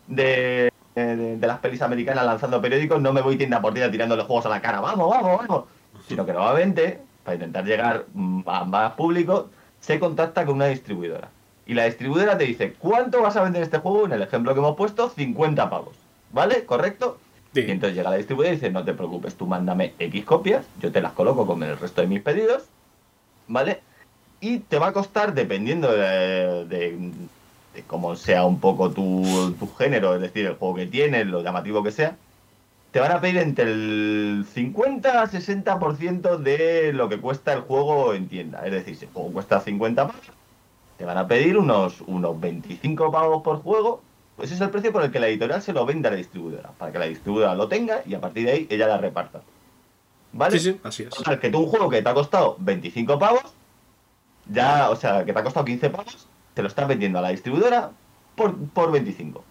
[0.08, 4.46] de, de, las pelis americanas lanzando periódicos, no me voy tienda por tienda tirándole juegos
[4.46, 5.66] a la cara, vamos, vamos, vamos.
[6.08, 8.06] Sino que normalmente, para intentar llegar
[8.46, 11.30] a más público, se contacta con una distribuidora.
[11.66, 14.06] Y la distribuidora te dice, ¿cuánto vas a vender este juego?
[14.06, 15.96] En el ejemplo que hemos puesto, 50 pavos.
[16.32, 16.66] ¿Vale?
[16.66, 17.18] ¿Correcto?
[17.54, 20.92] Y entonces llega la distribuidora y dice, no te preocupes, tú mándame X copias, yo
[20.92, 22.64] te las coloco con el resto de mis pedidos,
[23.48, 23.82] ¿vale?
[24.40, 27.12] Y te va a costar, dependiendo de,
[27.88, 31.82] cómo sea un poco tu, tu, género, es decir, el juego que tienes, lo llamativo
[31.84, 32.18] que sea,
[32.92, 38.14] te van a pedir entre el 50 a 60% de lo que cuesta el juego
[38.14, 38.66] en tienda.
[38.66, 40.22] Es decir, si el juego cuesta 50 pavos,
[40.98, 44.02] te van a pedir unos, unos 25 pavos por juego.
[44.38, 46.18] Pues ese es el precio por el que la editorial se lo vende a la
[46.18, 46.70] distribuidora.
[46.78, 49.42] Para que la distribuidora lo tenga y a partir de ahí ella la reparta.
[50.32, 50.60] ¿Vale?
[50.60, 51.20] Sí, sí, así es.
[51.20, 53.42] O sea, que tú un juego que te ha costado 25 pavos,
[54.46, 57.30] ya, o sea, que te ha costado 15 pavos, te lo estás vendiendo a la
[57.30, 57.92] distribuidora
[58.36, 59.44] por, por 25.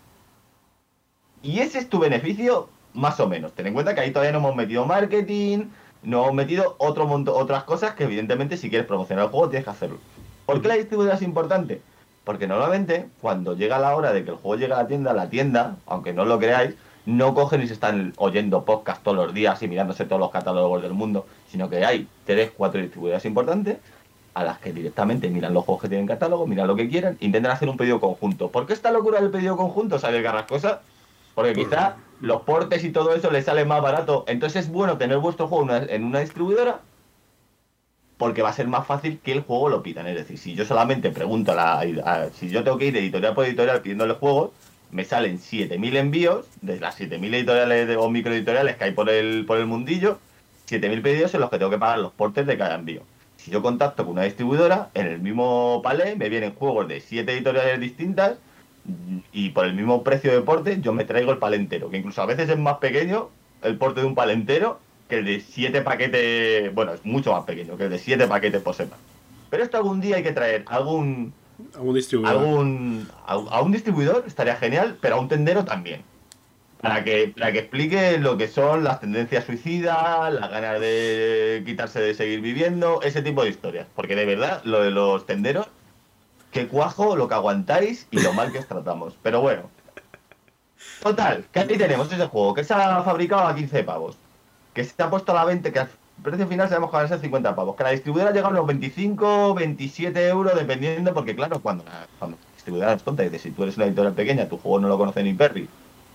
[1.43, 3.53] Y ese es tu beneficio más o menos.
[3.53, 5.67] Ten en cuenta que ahí todavía no hemos metido marketing,
[6.05, 9.65] no hemos metido otro montón, otras cosas que evidentemente si quieres promocionar el juego tienes
[9.65, 9.99] que hacerlo.
[10.47, 11.83] ¿Por qué la distribuidora es importante?
[12.27, 15.31] Porque normalmente cuando llega la hora de que el juego llegue a la tienda, la
[15.31, 16.75] tienda, aunque no lo creáis,
[17.05, 20.83] no cogen y se están oyendo podcast todos los días y mirándose todos los catálogos
[20.83, 23.77] del mundo, sino que hay tres, cuatro distribuidoras importantes
[24.35, 27.53] a las que directamente miran los juegos que tienen catálogo, miran lo que quieran, intentan
[27.53, 28.51] hacer un pedido conjunto.
[28.51, 30.79] ¿Por qué esta locura del pedido conjunto, sabe cosas?
[31.37, 34.25] Porque quizá los portes y todo eso les sale más barato.
[34.27, 36.81] Entonces es bueno tener vuestro juego en una distribuidora
[38.19, 40.07] porque va a ser más fácil que el juego lo pidan.
[40.07, 42.31] Es decir, si yo solamente pregunto a la.
[42.31, 44.51] si yo tengo que ir editorial por editorial pidiéndole juegos,
[44.91, 49.59] me salen 7.000 envíos de las 7.000 editoriales o microeditoriales que hay por el, por
[49.59, 50.19] el mundillo,
[50.69, 53.03] 7.000 pedidos en los que tengo que pagar los portes de cada envío.
[53.37, 57.31] Si yo contacto con una distribuidora, en el mismo palé me vienen juegos de 7
[57.33, 58.39] editoriales distintas
[59.33, 62.27] y por el mismo precio de porte yo me traigo el palentero, que incluso a
[62.27, 63.29] veces es más pequeño
[63.63, 67.77] el porte de un palentero que el de 7 paquetes, bueno, es mucho más pequeño
[67.77, 68.97] que el de 7 paquetes por semana.
[69.51, 71.33] Pero esto algún día hay que traer algún...
[71.75, 72.37] Algún distribuidor.
[72.37, 76.03] Algún, a, un distribuidor estaría genial, pero a un tendero también.
[76.81, 82.01] Para que, para que explique lo que son las tendencias suicidas, las ganas de quitarse
[82.01, 83.87] de seguir viviendo, ese tipo de historias.
[83.95, 85.69] Porque de verdad, lo de los tenderos
[86.57, 89.15] que cuajo lo que aguantáis y lo mal que os tratamos.
[89.23, 89.71] Pero bueno.
[91.03, 94.17] Total, que aquí tenemos ese juego que se ha fabricado a 15 pavos.
[94.77, 95.89] Que se ha puesto a la venta, que al
[96.23, 97.77] precio final sabemos que van a ser 50 pavos.
[97.77, 102.07] Que la distribuidora llega a los 25, 27 euros, dependiendo, porque claro, cuando la,
[102.55, 105.23] distribuidora nos cuenta y si tú eres una editorial pequeña, tu juego no lo conoce
[105.23, 105.67] ni Perry,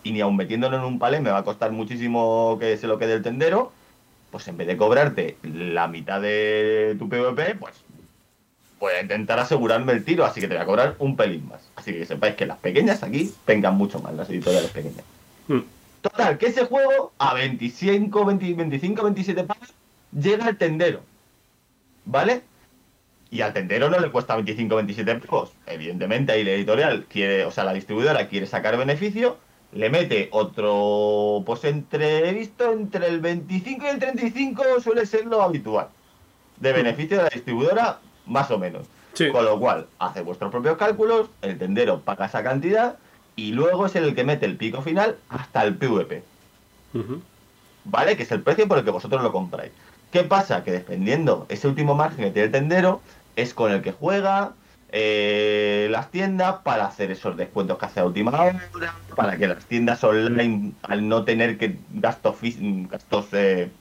[0.03, 2.99] y ni aun metiéndolo en un palé me va a costar muchísimo que se lo
[2.99, 3.71] quede el tendero,
[4.29, 7.73] pues en vez de cobrarte la mitad de tu PVP, pues
[8.79, 11.61] voy a intentar asegurarme el tiro, así que te voy a cobrar un pelín más.
[11.75, 15.03] Así que sepáis que las pequeñas aquí vengan mucho más, las editoriales pequeñas.
[15.47, 15.61] Hmm.
[16.01, 19.73] Total, que ese juego a 25, 25, 27 pavos
[20.11, 21.01] llega al tendero.
[22.05, 22.41] ¿Vale?
[23.29, 25.51] Y al tendero no le cuesta 25, 27 pavos.
[25.67, 29.37] Evidentemente ahí la editorial quiere, o sea, la distribuidora quiere sacar beneficio,
[29.73, 35.41] le mete otro, pues entre, visto, entre el 25 y el 35 suele ser lo
[35.41, 35.87] habitual.
[36.57, 38.87] De beneficio de la distribuidora más o menos.
[39.31, 42.97] Con lo cual, hace vuestros propios cálculos, el tendero paga esa cantidad
[43.41, 46.23] y luego es el que mete el pico final hasta el PVP.
[47.85, 48.15] ¿Vale?
[48.15, 49.71] Que es el precio por el que vosotros lo compráis.
[50.11, 50.63] ¿Qué pasa?
[50.63, 53.01] Que dependiendo ese último margen que tiene el tendero,
[53.35, 54.51] es con el que juega
[54.91, 58.69] eh, las tiendas para hacer esos descuentos que hace a última hora,
[59.15, 62.35] para que las tiendas online, al no tener que gastos,
[62.91, 63.71] gastos eh,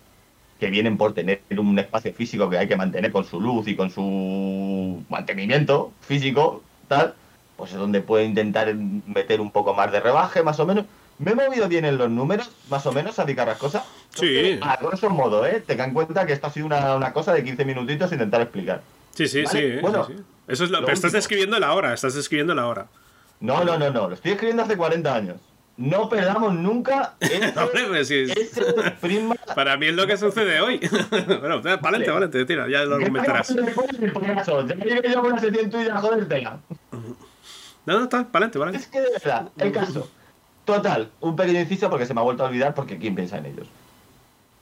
[0.59, 3.77] que vienen por tener un espacio físico que hay que mantener con su luz y
[3.77, 7.15] con su mantenimiento físico, tal,
[7.61, 10.87] pues es donde puede intentar meter un poco más de rebaje, más o menos.
[11.19, 13.27] ¿Me he movido bien en los números, más o menos, a
[13.59, 13.85] cosas?
[14.15, 14.59] Sí.
[14.63, 15.63] A grosso modo, ¿eh?
[15.65, 18.81] Tenga en cuenta que esto ha sido una, cosa de 15 minutitos intentar explicar.
[19.15, 19.77] Sí, sí, sí.
[19.83, 20.09] Bueno,
[20.49, 22.87] Eso es lo, pero estás escribiendo la hora, estás escribiendo la hora.
[23.41, 24.09] No, no, no, no.
[24.09, 25.37] Lo estoy escribiendo hace 40 años
[25.81, 28.27] no perdamos nunca ese,
[29.55, 30.79] Para mí es lo que sucede hoy.
[31.41, 33.49] bueno, vale, te tira, ya lo argumentarás.
[33.49, 36.29] Ya que yo una sesión tuya, joder,
[37.87, 40.09] No, no, está, para adelante, para Es que de verdad, el caso.
[40.65, 43.47] Total, un pequeño inciso porque se me ha vuelto a olvidar porque quién piensa en
[43.47, 43.67] ellos.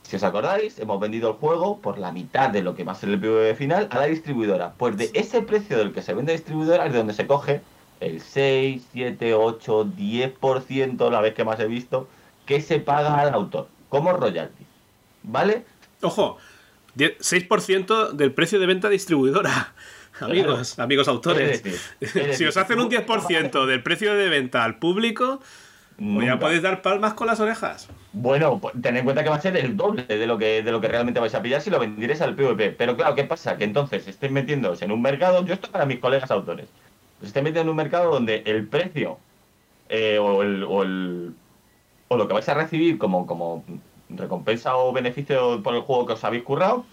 [0.03, 2.95] Si os acordáis, hemos vendido el juego por la mitad de lo que va a
[2.95, 4.73] ser el PvP final a la distribuidora.
[4.79, 7.61] Pues de ese precio del que se vende a distribuidora es de donde se coge
[8.01, 12.09] el 6, 7, 8, 10%, la vez que más he visto,
[12.47, 14.65] que se paga al autor, como royalty.
[15.25, 15.67] ¿Vale?
[16.01, 16.39] Ojo,
[16.97, 19.75] 6% del precio de venta distribuidora.
[20.21, 21.63] Amigos, amigos autores.
[22.33, 25.41] si os hacen un 10% del precio de venta al público,
[25.97, 27.89] Pues ya podéis dar palmas con las orejas.
[28.13, 30.71] Bueno, pues, ten en cuenta que va a ser el doble de lo que de
[30.71, 32.71] lo que realmente vais a pillar si lo vendierais al PvP.
[32.73, 33.57] Pero claro, ¿qué pasa?
[33.57, 36.69] Que entonces estéis metiéndose en un mercado, yo esto para mis colegas autores,
[37.21, 39.19] os estéis metiendo en un mercado donde el precio
[39.89, 41.35] eh, o, el, o, el,
[42.09, 43.65] o lo que vais a recibir como, como
[44.11, 46.85] recompensa o beneficio por el juego que os habéis currado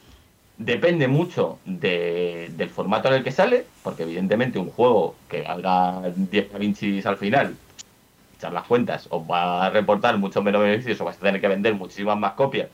[0.57, 6.01] depende mucho de, del formato en el que sale, porque evidentemente un juego que haga
[6.15, 6.51] 10
[7.03, 7.55] Da al final,
[8.37, 11.47] echar las cuentas, os va a reportar mucho menos beneficios o vais a tener que
[11.47, 12.69] vender muchísimas más copias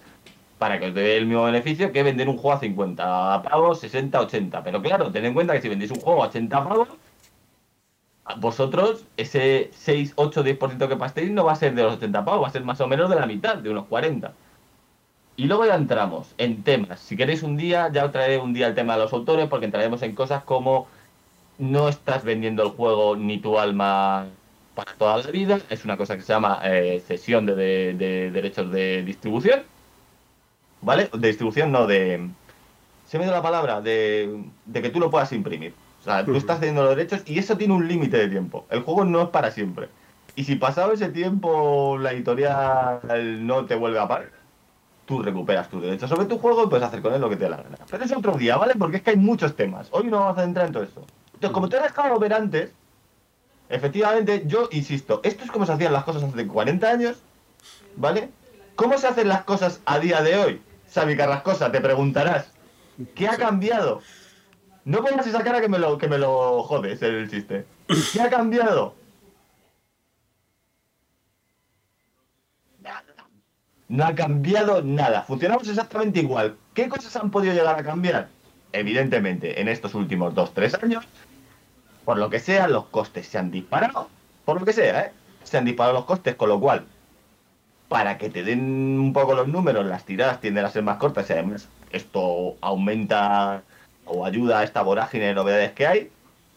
[0.60, 4.22] para que os dé el mismo beneficio que vender un juego a 50 pavos, 60,
[4.22, 4.64] 80.
[4.64, 6.88] Pero claro, ten en cuenta que si vendéis un juego a 80 pavos,
[8.38, 12.44] vosotros ese 6, 8, 10% que pastéis no va a ser de los 80 pavos,
[12.44, 14.34] va a ser más o menos de la mitad, de unos 40.
[15.42, 17.00] Y luego ya entramos en temas.
[17.00, 19.66] Si queréis un día, ya os traeré un día el tema de los autores, porque
[19.66, 20.88] entraremos en cosas como
[21.58, 24.28] no estás vendiendo el juego ni tu alma
[24.76, 25.60] para toda la vida.
[25.72, 27.96] Es una cosa que se llama eh, cesión de,
[28.32, 29.64] derechos de distribución.
[30.82, 31.10] ¿Vale?
[31.12, 32.30] De distribución, no de.
[33.08, 35.74] Se me da la palabra de, de que tú lo puedas imprimir.
[36.02, 38.68] O sea, tú estás teniendo los derechos y eso tiene un límite de tiempo.
[38.70, 39.90] El juego no es para siempre.
[40.36, 43.02] Y si pasado ese tiempo la editorial
[43.48, 44.41] no te vuelve a pagar,
[45.06, 47.46] tú recuperas tus derechos sobre tu juego y puedes hacer con él lo que te
[47.46, 47.78] dé la gana.
[47.90, 48.76] Pero es otro día, ¿vale?
[48.76, 49.88] Porque es que hay muchos temas.
[49.92, 51.06] Hoy no vamos a entrar en todo eso.
[51.34, 52.72] Entonces, como te he dejado ver antes,
[53.70, 57.18] efectivamente, yo insisto, esto es como se hacían las cosas hace 40 años,
[57.96, 58.30] ¿vale?
[58.76, 60.62] ¿Cómo se hacen las cosas a día de hoy?
[60.88, 62.52] Sabi Carrascosa, te preguntarás,
[63.16, 64.02] ¿qué ha cambiado?
[64.84, 67.66] No pongas esa cara que me lo, que me lo jodes el chiste.
[68.14, 68.96] ¿Qué ha cambiado?
[73.92, 75.24] No ha cambiado nada.
[75.24, 76.56] Funcionamos exactamente igual.
[76.74, 78.30] ¿Qué cosas han podido llegar a cambiar?
[78.72, 81.06] Evidentemente, en estos últimos 2-3 años,
[82.06, 84.08] por lo que sea, los costes se han disparado.
[84.46, 85.12] Por lo que sea, ¿eh?
[85.44, 86.86] Se han disparado los costes, con lo cual,
[87.90, 91.30] para que te den un poco los números, las tiradas tienden a ser más cortas
[91.30, 93.62] y además esto aumenta
[94.06, 96.12] o ayuda a esta vorágine de novedades que hay.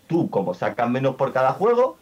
[0.07, 1.97] Tú, como sacas menos por cada juego,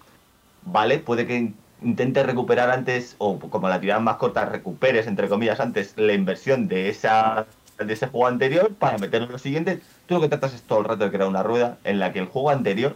[0.66, 0.98] ¿vale?
[0.98, 1.54] Puede que
[1.84, 6.68] intentes recuperar antes, o como la tirada más corta, recuperes, entre comillas, antes la inversión
[6.68, 7.46] de esa
[7.78, 9.80] de ese juego anterior para meterlo en lo siguiente.
[10.06, 12.20] Tú lo que tratas es todo el rato de crear una rueda en la que
[12.20, 12.94] el juego anterior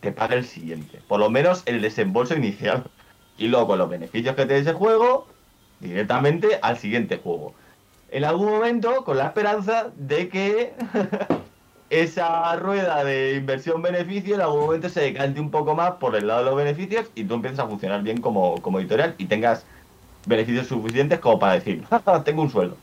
[0.00, 1.00] te pague el siguiente.
[1.08, 2.84] Por lo menos el desembolso inicial.
[3.38, 5.26] Y luego con los beneficios que te dé ese juego,
[5.80, 7.54] directamente al siguiente juego.
[8.10, 10.74] En algún momento, con la esperanza de que
[11.92, 16.40] esa rueda de inversión-beneficio en algún momento se decante un poco más por el lado
[16.40, 19.66] de los beneficios y tú empiezas a funcionar bien como, editorial y tengas
[20.24, 21.84] beneficios suficientes como para decir,
[22.24, 22.78] tengo un sueldo.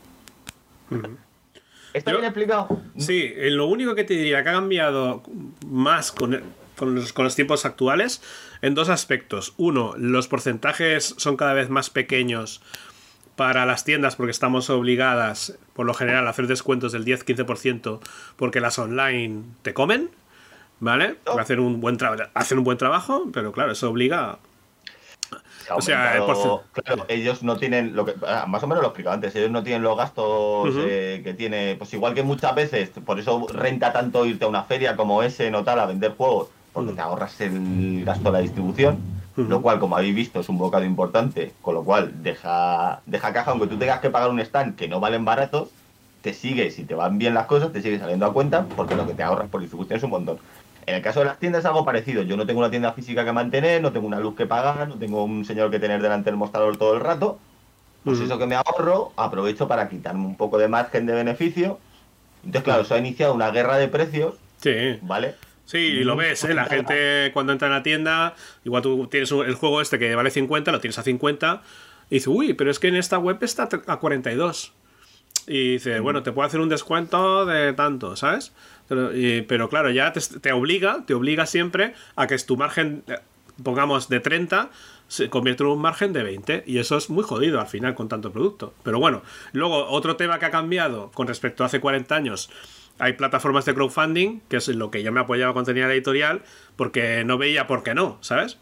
[1.92, 2.80] ¿Está bien explicado?
[2.98, 5.24] Sí, eh, lo único que te diría que ha cambiado
[5.66, 6.40] más con,
[6.76, 8.22] con, los, con los tiempos actuales
[8.62, 9.54] en dos aspectos.
[9.56, 12.62] Uno, los porcentajes son cada vez más pequeños
[13.40, 17.98] para las tiendas porque estamos obligadas, por lo general, a hacer descuentos del 10-15%
[18.36, 20.10] porque las online te comen,
[20.78, 21.16] ¿vale?
[21.38, 21.96] Hacen un buen,
[22.34, 24.40] hacen un buen trabajo, pero claro, eso obliga
[25.74, 26.22] o sea,
[26.72, 29.62] claro, ellos no tienen lo que ah, más o menos lo explicaba antes, ellos no
[29.62, 34.26] tienen los gastos eh, que tiene, pues igual que muchas veces, por eso renta tanto
[34.26, 38.04] irte a una feria como ese no tal a vender juegos, porque te ahorras el
[38.04, 41.82] gasto de la distribución lo cual, como habéis visto, es un bocado importante, con lo
[41.82, 45.68] cual deja, deja caja, aunque tú tengas que pagar un stand que no valen baratos,
[46.22, 49.06] te sigue, si te van bien las cosas, te sigue saliendo a cuenta, porque lo
[49.06, 50.38] que te ahorras por distribución es un montón.
[50.86, 52.22] En el caso de las tiendas es algo parecido.
[52.22, 54.96] Yo no tengo una tienda física que mantener, no tengo una luz que pagar, no
[54.96, 57.38] tengo un señor que tener delante del mostrador todo el rato.
[58.04, 61.78] Pues eso que me ahorro, aprovecho para quitarme un poco de margen de beneficio.
[62.44, 64.34] Entonces, claro, eso ha iniciado una guerra de precios.
[64.56, 64.98] Sí.
[65.02, 65.34] ¿Vale?
[65.70, 66.52] Sí, y lo ves, ¿eh?
[66.52, 68.34] La gente cuando entra en la tienda,
[68.64, 71.62] igual tú tienes el juego este que vale 50, lo tienes a 50,
[72.10, 74.72] y dice, uy, pero es que en esta web está a 42.
[75.46, 78.52] Y dice, bueno, te puedo hacer un descuento de tanto, ¿sabes?
[78.88, 83.18] Pero, claro, ya te, obliga, te obliga siempre a que es tu margen, eh,
[83.62, 84.70] pongamos, de 30,
[85.06, 86.64] se convierte en un margen de 20.
[86.66, 88.74] Y eso es muy jodido al final con tanto producto.
[88.82, 92.50] Pero bueno, luego otro tema que ha cambiado con respecto a hace 40 años
[93.00, 96.42] hay plataformas de crowdfunding, que es lo que yo me apoyaba cuando tenía la editorial,
[96.76, 98.58] porque no veía por qué no, ¿sabes?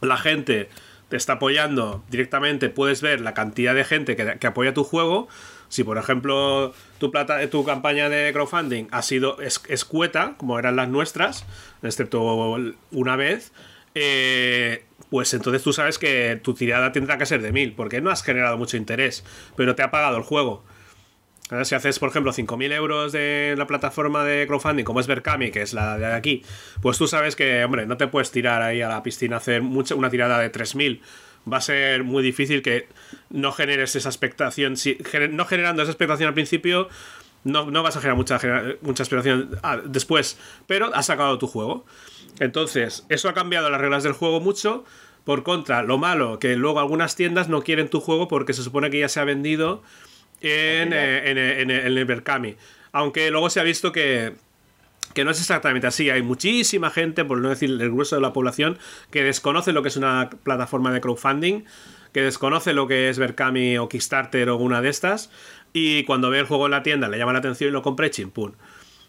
[0.00, 0.68] La gente
[1.08, 5.28] te está apoyando directamente, puedes ver la cantidad de gente que, apoya tu juego.
[5.68, 10.88] Si, por ejemplo, tu, plata, tu campaña de crowdfunding ha sido escueta, como eran las
[10.88, 11.46] nuestras,
[11.82, 12.56] excepto
[12.90, 13.52] una vez,
[13.94, 18.10] eh, pues entonces tú sabes que tu tirada tendrá que ser de mil, porque no
[18.10, 19.24] has generado mucho interés,
[19.56, 20.64] pero te ha pagado el juego.
[21.64, 25.62] Si haces, por ejemplo, 5.000 euros de la plataforma de crowdfunding, como es Berkami, que
[25.62, 26.42] es la de aquí,
[26.80, 29.60] pues tú sabes que, hombre, no te puedes tirar ahí a la piscina a hacer
[29.60, 31.00] mucha, una tirada de 3.000,
[31.50, 32.88] va a ser muy difícil que
[33.30, 34.76] no generes esa expectación.
[34.76, 34.96] Si,
[35.30, 36.88] no generando esa expectación al principio,
[37.44, 38.40] no, vas a generar mucha,
[38.80, 41.84] mucha expectación ah, después, pero has sacado tu juego.
[42.40, 44.84] Entonces, eso ha cambiado las reglas del juego mucho.
[45.24, 48.90] Por contra, lo malo, que luego algunas tiendas no quieren tu juego porque se supone
[48.90, 49.80] que ya se ha vendido
[50.42, 52.56] en, eh, en, en, en el Berkami.
[52.92, 54.34] Aunque luego se ha visto que,
[55.14, 56.10] que no es exactamente así.
[56.10, 58.78] Hay muchísima gente, por no decir el grueso de la población,
[59.10, 61.64] que desconoce lo que es una plataforma de crowdfunding,
[62.12, 65.30] que desconoce lo que es Berkami o Kickstarter o una de estas,
[65.72, 68.06] y cuando ve el juego en la tienda le llama la atención y lo compra
[68.06, 68.54] y chimpún.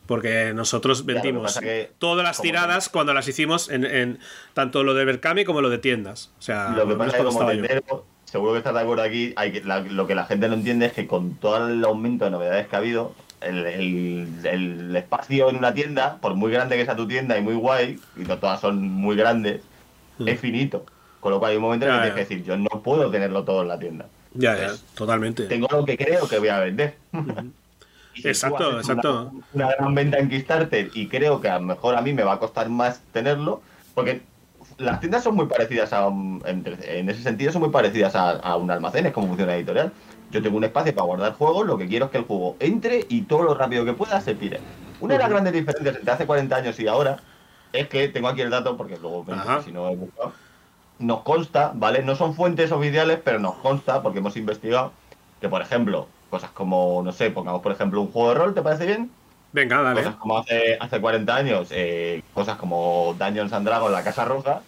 [0.05, 1.59] Porque nosotros vendimos
[1.97, 4.19] todas las tiradas cuando las hicimos en,
[4.53, 6.33] tanto lo de Berkami como lo de tiendas.
[6.39, 9.51] O sea, lo que pasa es que como seguro que estás de acuerdo aquí, hay
[9.51, 12.67] que, lo que la gente no entiende es que con todo el aumento de novedades
[12.67, 17.37] que ha habido, el, espacio en una tienda, por muy grande que sea tu tienda
[17.37, 19.61] y muy guay, y no todas son muy grandes,
[20.17, 20.27] hmm.
[20.27, 20.83] es finito.
[21.19, 23.11] Con lo cual hay un momento en el que tienes que decir, yo no puedo
[23.11, 24.07] tenerlo todo en la tienda.
[24.33, 25.43] Ya, ya, totalmente.
[25.43, 26.95] Tengo lo que creo que voy a vender.
[28.15, 29.31] exacto, exacto.
[29.53, 32.33] Una, gran venta en Kickstarter y creo que a lo mejor a mí me va
[32.33, 33.61] a costar más tenerlo,
[33.93, 34.23] porque
[34.77, 38.72] las tiendas son muy parecidas a en, ese sentido son muy parecidas a, a un
[38.72, 39.92] almacén, es como funciona editorial.
[40.32, 43.06] Yo tengo un espacio para guardar juegos, lo que quiero es que el juego entre
[43.08, 44.60] y todo lo rápido que pueda se tire.
[45.00, 47.18] Una de las grandes diferencias entre hace 40 años y ahora
[47.72, 49.26] es que tengo aquí el dato, porque luego
[49.64, 50.34] si no he buscado,
[51.00, 52.03] nos consta, ¿vale?
[52.03, 54.92] No son fuentes oficiales, pero nos consta, porque hemos investigado,
[55.42, 58.61] que por ejemplo, cosas como, no sé, pongamos por ejemplo un juego de rol, ¿te
[58.61, 59.11] parece bien?
[59.53, 60.01] Venga, dale.
[60.01, 64.61] Cosas como hace, hace 40 años, eh, cosas como Dungeons and Dragons, la Casa Roja,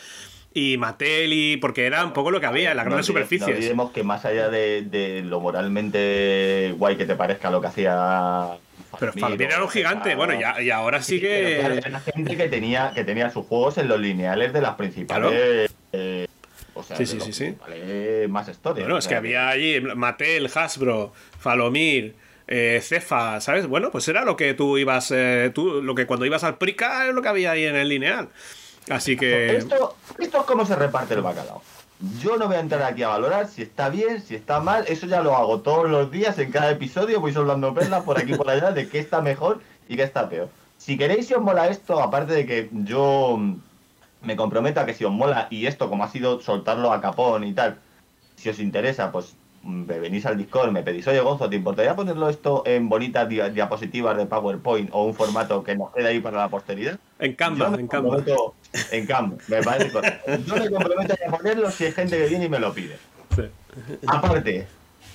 [0.54, 3.50] y Mattel y porque era un poco lo que había en las grandes superficies.
[3.50, 8.58] No olvidemos que más allá de, lo moralmente guay que te parezca lo que hacía
[9.00, 11.60] pero Falomir era un gigante, bueno, y, ahora sí, que.
[11.60, 15.70] era gente que tenía, que tenía sus juegos en los lineales de las principales.
[15.92, 16.28] Eh,
[16.74, 17.56] o sea, sí, sí, sí, sí.
[18.30, 18.86] Más historia.
[18.86, 22.16] Bueno, es que había allí Mattel, Hasbro, Falomir
[22.48, 23.68] eh, Cefa, ¿sabes?
[23.68, 27.08] Bueno, pues era lo que tú ibas, eh, tú, lo que cuando ibas al Prica
[27.08, 28.30] es lo que había ahí en el lineal.
[28.90, 29.58] Así que...
[29.58, 31.62] Esto, esto es cómo se reparte el bacalao.
[32.22, 35.08] Yo no voy a entrar aquí a valorar si está bien, si está mal, eso
[35.08, 38.50] ya lo hago todos los días, en cada episodio voy soltando perlas por aquí por
[38.50, 40.50] allá de qué está mejor y qué está peor.
[40.78, 43.40] Si queréis, si os mola esto, aparte de que yo
[44.22, 47.44] me comprometo a que si os mola y esto como ha sido soltarlo a capón
[47.44, 47.80] y tal,
[48.36, 52.30] si os interesa, pues me venís al Discord, me pedís, oye Gonzo, ¿te importaría ponerlo
[52.30, 56.50] esto en bonitas diapositivas de PowerPoint o un formato que nos quede ahí para la
[56.50, 57.00] posteridad?
[57.20, 58.24] En Canva, en Canva.
[58.92, 59.92] En Canva, me parece
[60.46, 62.98] Yo me comprometo a ponerlo si hay gente que viene y me lo pide.
[64.08, 64.68] Aparte,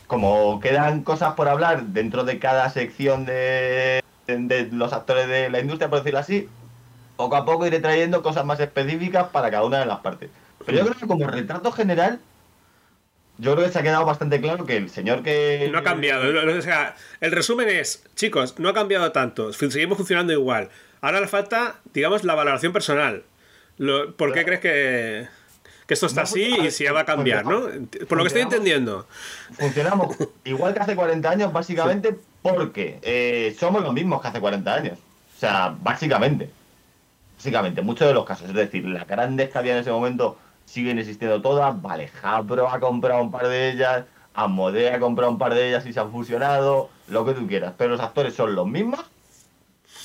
[0.07, 5.61] como quedan cosas por hablar dentro de cada sección de, de los actores de la
[5.61, 6.49] industria, por decirlo así,
[7.17, 10.31] poco a poco iré trayendo cosas más específicas para cada una de las partes.
[10.65, 12.21] Pero yo creo que como retrato general
[13.39, 15.69] yo creo que se ha quedado bastante claro que el señor que.
[15.73, 16.25] No ha cambiado.
[16.57, 19.53] O sea, el resumen es, chicos, no ha cambiado tanto.
[19.53, 20.69] Seguimos funcionando igual.
[21.01, 23.25] Ahora le falta, digamos, la valoración personal.
[24.17, 25.29] ¿Por qué crees que,
[25.89, 27.67] esto está así y si va a cambiar, no?
[28.09, 29.07] Por lo que estoy entendiendo.
[29.59, 34.75] Funcionamos igual que hace 40 años, básicamente, porque eh, somos los mismos que hace 40
[34.75, 34.99] años.
[35.37, 36.49] O sea, básicamente.
[37.37, 38.49] Básicamente, muchos de los casos.
[38.49, 40.39] Es decir, las grandes que había en ese momento
[40.73, 41.81] siguen existiendo todas.
[41.83, 45.85] Vale, Japro ha comprado un par de ellas, Amodea ha comprado un par de ellas
[45.85, 47.75] y se han fusionado, lo que tú quieras.
[47.77, 49.05] Pero los actores son los mismos.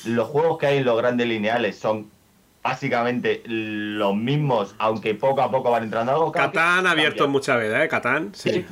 [0.04, 2.12] Los juegos que hay en los grandes lineales son
[2.62, 6.32] básicamente los mismos, aunque poco a poco van entrando algo.
[6.34, 7.88] Catán ha abierto muchas veces, ¿eh?
[7.88, 8.66] Catán, sí.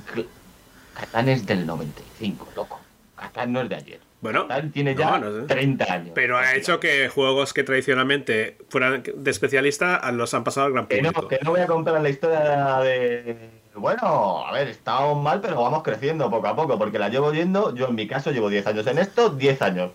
[0.93, 2.81] Catán es del 95, loco.
[3.15, 4.04] Catán no es de ayer.
[4.25, 6.11] Bueno, tiene ya 30 años.
[6.15, 10.87] Pero ha hecho que juegos que tradicionalmente fueran de especialista los han pasado al gran
[10.87, 11.13] público.
[11.13, 13.37] Que no, que no voy a comprar la historia de.
[13.75, 17.75] Bueno, a ver, estamos mal, pero vamos creciendo poco a poco, porque la llevo yendo.
[17.75, 19.91] Yo en mi caso llevo 10 años en esto, 10 años.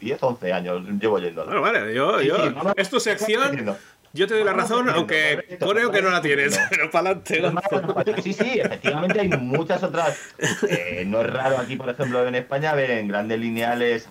[0.00, 1.44] 10, 11 años llevo yendo.
[1.44, 2.36] Bueno, vale, yo, yo,
[2.76, 3.76] es tu sección.
[4.12, 7.42] Yo te doy la razón, aunque creo que no la tienes, pero para adelante.
[8.22, 10.18] Sí, sí, efectivamente hay muchas otras.
[10.68, 14.08] Eh, no es raro aquí, por ejemplo, en España ver en grandes lineales,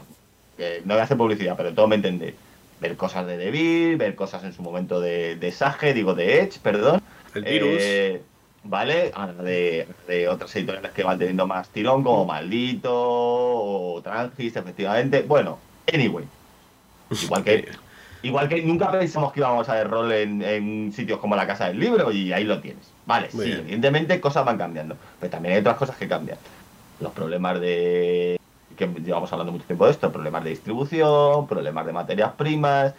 [0.85, 2.35] no voy a hacer publicidad, pero todo me entiende.
[2.79, 6.59] Ver cosas de Devil, ver cosas en su momento de, de Sage, digo de Edge,
[6.61, 7.01] perdón.
[7.33, 7.77] El virus.
[7.79, 8.21] Eh,
[8.63, 9.11] ¿Vale?
[9.43, 15.21] De, de, otras editoriales que van teniendo más tirón, como Maldito o Trangis, efectivamente.
[15.21, 15.59] Bueno,
[15.91, 16.25] anyway.
[17.11, 17.69] Igual que,
[18.25, 21.79] igual que nunca pensamos que íbamos a ver rol en, sitios como la Casa del
[21.79, 22.91] Libro y ahí lo tienes.
[23.05, 24.97] Vale, sí, evidentemente cosas van cambiando.
[25.19, 26.37] Pero también hay otras cosas que cambian.
[26.99, 28.39] Los problemas de
[28.75, 32.93] que llevamos hablando mucho tiempo de esto, problemas de distribución, problemas de materias primas,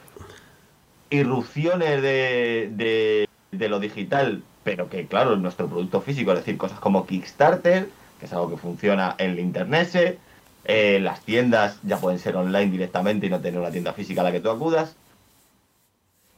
[1.11, 7.07] irrupciones de, de, lo digital, pero que claro, nuestro producto físico, es decir, cosas como
[7.07, 10.19] Kickstarter, que es algo que funciona en el Internet,
[10.65, 14.25] eh, las tiendas ya pueden ser online directamente y no tener una tienda física a
[14.25, 14.97] la que tú acudas.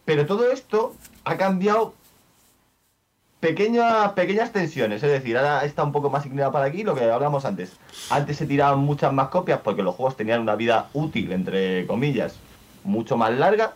[0.09, 1.93] Pero todo esto ha cambiado
[3.41, 7.05] pequeñas, pequeñas tensiones, es decir, ahora está un poco más inclinada para aquí, lo que
[7.05, 7.77] hablamos antes.
[8.09, 12.37] Antes se tiraban muchas más copias porque los juegos tenían una vida útil, entre comillas,
[12.85, 13.75] mucho más larga,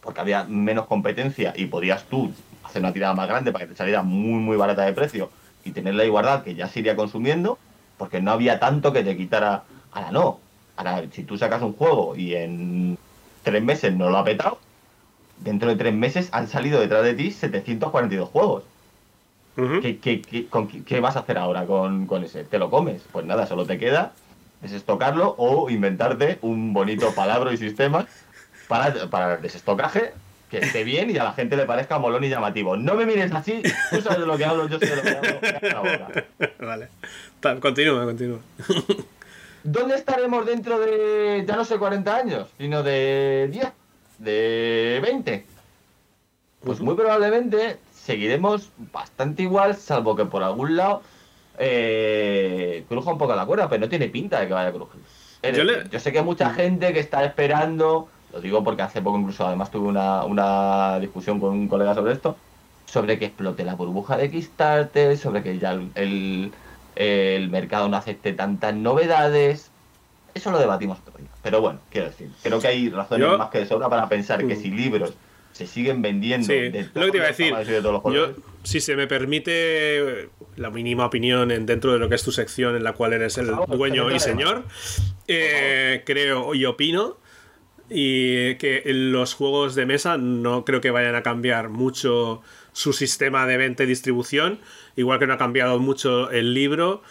[0.00, 2.32] porque había menos competencia y podías tú
[2.64, 5.28] hacer una tirada más grande para que te saliera muy, muy barata de precio
[5.66, 7.58] y tener la igualdad que ya se iría consumiendo,
[7.98, 9.64] porque no había tanto que te quitara.
[9.92, 10.40] Ahora no.
[10.78, 12.96] Ahora, si tú sacas un juego y en
[13.42, 14.58] tres meses no lo ha petado,
[15.42, 18.64] dentro de tres meses han salido detrás de ti 742 juegos.
[19.54, 22.44] ¿Qué, vas a hacer ahora con, ese?
[22.44, 23.02] ¿Te lo comes?
[23.12, 24.12] Pues nada, solo te queda
[24.62, 28.06] desestocarlo o inventarte un bonito palabra y sistema
[28.68, 30.12] para, para el desestocaje
[30.52, 32.76] que esté bien y a la gente le parezca molón y llamativo.
[32.76, 35.70] No me mires así, tú sabes de lo que hablo, yo sé de lo que
[35.70, 36.08] hablo.
[36.60, 36.88] Vale.
[37.60, 38.38] Continúa, continúa.
[39.64, 43.66] ¿Dónde estaremos dentro de, ya no sé, 40 años, sino de 10,
[44.22, 45.46] de 20?
[46.64, 51.02] Pues muy probablemente seguiremos bastante igual, salvo que por algún lado
[51.58, 55.00] eh, cruja un poco la cuerda, pero no tiene pinta de que vaya a crujir.
[55.42, 59.44] Yo, sé que hay mucha gente que está esperando, lo digo porque hace poco incluso
[59.44, 62.36] además tuve una, discusión con un colega sobre esto,
[62.86, 66.52] sobre que explote la burbuja de Kickstarter, sobre que ya el,
[66.94, 69.71] el, mercado no acepte tantas novedades.
[70.34, 71.28] Eso lo debatimos todavía.
[71.42, 74.54] Pero bueno, quiero decir, creo que hay razones más que de sobra para pensar que
[74.54, 74.62] mm.
[74.62, 75.12] si libros
[75.52, 76.46] se siguen vendiendo.
[76.46, 77.16] Sí, lo que te
[77.48, 77.82] iba a decir.
[78.12, 82.74] Yo, si se me permite la mínima opinión dentro de lo que es tu sección
[82.74, 84.64] en la cual eres el dueño y señor,
[85.28, 87.18] eh, creo y opino
[87.90, 92.40] y que los juegos de mesa no creo que vayan a cambiar mucho
[92.72, 94.60] su sistema de venta y distribución,
[94.96, 97.02] igual que no ha cambiado mucho el libro.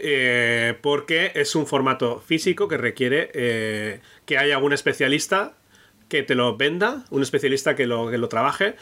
[0.00, 5.52] Eh, porque es un formato físico que requiere eh, que haya un especialista
[6.08, 8.76] que te lo venda, un especialista que lo, que lo trabaje.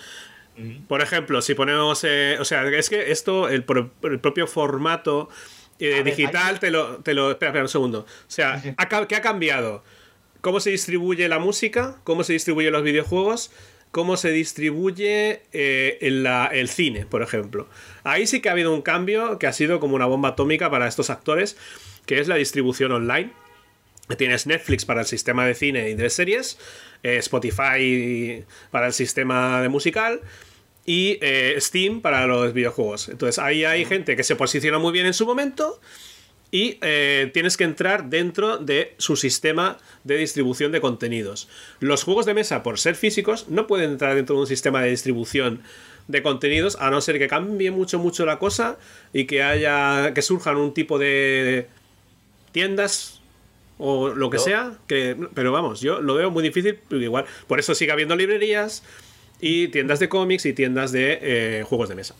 [0.89, 2.03] Por ejemplo, si ponemos.
[2.05, 5.29] Eh, o sea, es que esto, el, propio formato
[5.79, 7.31] digital, te lo, te lo.
[7.33, 8.01] Espera, espera un segundo.
[8.01, 8.63] O sea,
[9.09, 9.85] ¿qué ha cambiado?
[10.41, 11.97] ¿Cómo se distribuye la música?
[12.05, 13.51] ¿Cómo se distribuyen los videojuegos?
[13.91, 17.69] ¿Cómo se distribuye eh, el cine, por ejemplo?
[18.05, 20.87] Ahí sí que ha habido un cambio que ha sido como una bomba atómica para
[20.87, 21.57] estos actores,
[22.05, 23.33] que es la distribución online.
[24.19, 26.59] Tienes Netflix para el sistema de cine y de series,
[27.03, 30.21] eh, Spotify para el sistema de musical
[30.85, 33.09] y eh, Steam para los videojuegos.
[33.09, 35.81] Entonces ahí hay gente que se posiciona muy bien en su momento
[36.51, 41.49] y eh, tienes que entrar dentro de su sistema de distribución de contenidos.
[41.81, 44.91] Los juegos de mesa, por ser físicos, no pueden entrar dentro de un sistema de
[44.91, 45.63] distribución
[46.09, 48.79] de contenidos a no ser que cambie mucho mucho la cosa
[49.13, 51.67] y que haya que surjan un tipo de
[52.53, 53.21] tiendas
[53.79, 57.75] o lo que sea, que, pero vamos, yo lo veo muy difícil, igual, por eso
[57.75, 58.83] sigue habiendo librerías
[59.41, 62.15] y tiendas de cómics y tiendas de eh, juegos de mesa.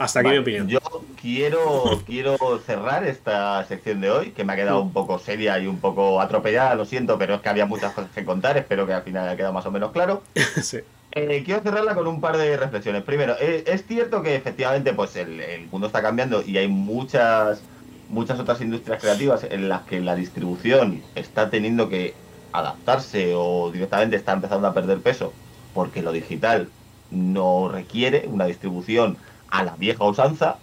[0.00, 0.66] Hasta aquí mi opinión.
[0.66, 0.80] Yo
[1.20, 5.66] quiero, quiero cerrar esta sección de hoy, que me ha quedado un poco seria y
[5.66, 8.94] un poco atropellada, lo siento, pero es que había muchas cosas que contar, espero que
[8.94, 10.22] al final haya quedado más o menos claro.
[11.12, 13.02] Eh, quiero cerrarla con un par de reflexiones.
[13.02, 17.62] Primero, eh, es cierto que efectivamente pues el, el mundo está cambiando y hay muchas
[18.08, 22.14] muchas otras industrias creativas en las que la distribución está teniendo que
[22.52, 25.32] adaptarse o directamente está empezando a perder peso
[25.74, 26.68] porque lo digital
[27.10, 29.16] no requiere una distribución
[29.50, 30.56] a la vieja usanza,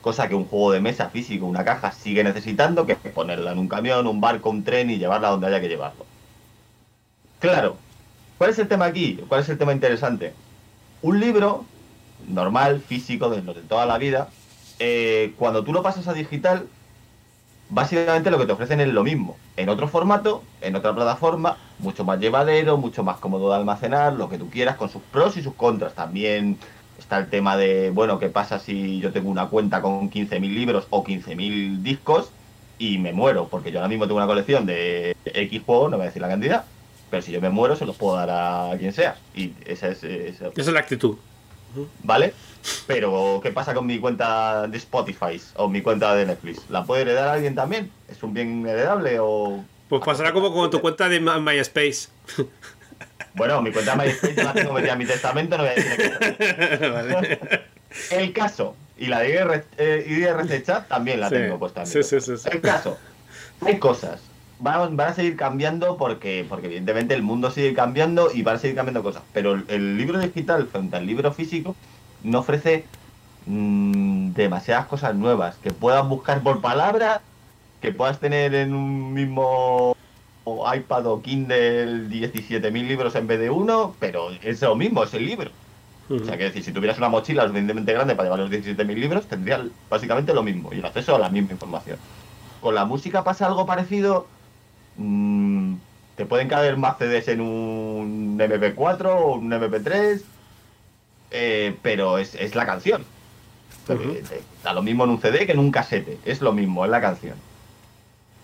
[0.00, 3.68] cosa que un juego de mesa físico, una caja, sigue necesitando, que ponerla en un
[3.68, 6.04] camión, un barco, un tren y llevarla donde haya que llevarlo.
[7.38, 7.76] Claro,
[8.38, 9.20] ¿cuál es el tema aquí?
[9.28, 10.34] ¿Cuál es el tema interesante?
[11.02, 11.64] Un libro
[12.28, 14.28] normal, físico, de, de toda la vida,
[14.78, 16.66] eh, cuando tú lo pasas a digital,
[17.68, 22.04] básicamente lo que te ofrecen es lo mismo, en otro formato, en otra plataforma, mucho
[22.04, 25.42] más llevadero, mucho más cómodo de almacenar, lo que tú quieras, con sus pros y
[25.42, 25.94] sus contras.
[25.94, 26.58] También
[27.02, 30.86] está el tema de, bueno, ¿qué pasa si yo tengo una cuenta con 15.000 libros
[30.90, 32.30] o 15.000 discos
[32.78, 33.48] y me muero?
[33.48, 36.28] Porque yo ahora mismo tengo una colección de X juegos, no voy a decir la
[36.28, 36.64] cantidad,
[37.10, 39.16] pero si yo me muero se los puedo dar a quien sea.
[39.34, 40.02] Y esa es...
[40.04, 41.16] Esa, es la actitud.
[42.02, 42.34] ¿vale?
[42.86, 46.62] Pero, ¿qué pasa con mi cuenta de Spotify o mi cuenta de Netflix?
[46.68, 47.90] ¿La puede heredar alguien también?
[48.08, 49.64] ¿Es un bien heredable o...?
[49.88, 52.08] Pues pasará como con tu cuenta de MySpace.
[53.34, 57.40] Bueno, mi cuenta MySpace la tengo metida en mi testamento, no voy a decir vale.
[58.10, 61.86] El caso, y la de IRC, eh, chat también la tengo puesta.
[61.86, 62.98] Sí, sí, sí, El caso,
[63.64, 64.20] hay cosas.
[64.58, 68.58] Van, van, a seguir cambiando porque, porque evidentemente el mundo sigue cambiando y van a
[68.58, 69.22] seguir cambiando cosas.
[69.32, 71.74] Pero el libro digital frente al libro físico
[72.22, 72.84] no ofrece
[73.46, 77.22] mmm, demasiadas cosas nuevas que puedas buscar por palabra,
[77.80, 79.96] que puedas tener en un mismo
[80.46, 85.26] iPad o Kindle 17.000 libros en vez de uno, pero es lo mismo, es el
[85.26, 85.50] libro.
[86.10, 89.26] O sea, que decir, si tuvieras una mochila suficientemente grande para llevar los 17.000 libros,
[89.26, 91.96] tendrías básicamente lo mismo y el acceso a la misma información.
[92.60, 94.26] Con la música pasa algo parecido.
[94.96, 95.74] Mmm,
[96.16, 100.22] te pueden caber más CDs en un MP4 o un MP3,
[101.30, 103.04] eh, pero es, es, la canción.
[104.62, 107.00] Da lo mismo en un CD que en un casete, es lo mismo, es la
[107.00, 107.36] canción.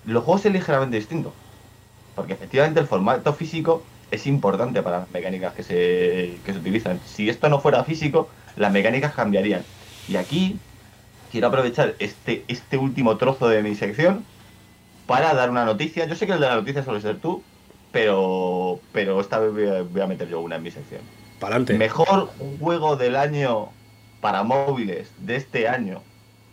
[0.06, 1.34] Los juegos es ligeramente distinto,
[2.18, 7.00] porque efectivamente el formato físico es importante para las mecánicas que se, que se utilizan.
[7.06, 9.62] Si esto no fuera físico, las mecánicas cambiarían.
[10.08, 10.58] Y aquí
[11.30, 14.24] quiero aprovechar este, este último trozo de mi sección
[15.06, 16.06] para dar una noticia.
[16.06, 17.44] Yo sé que el de la noticia suele ser tú,
[17.92, 21.02] pero, pero esta vez voy a meter yo una en mi sección.
[21.78, 23.68] Mejor juego del año
[24.20, 26.02] para móviles de este año,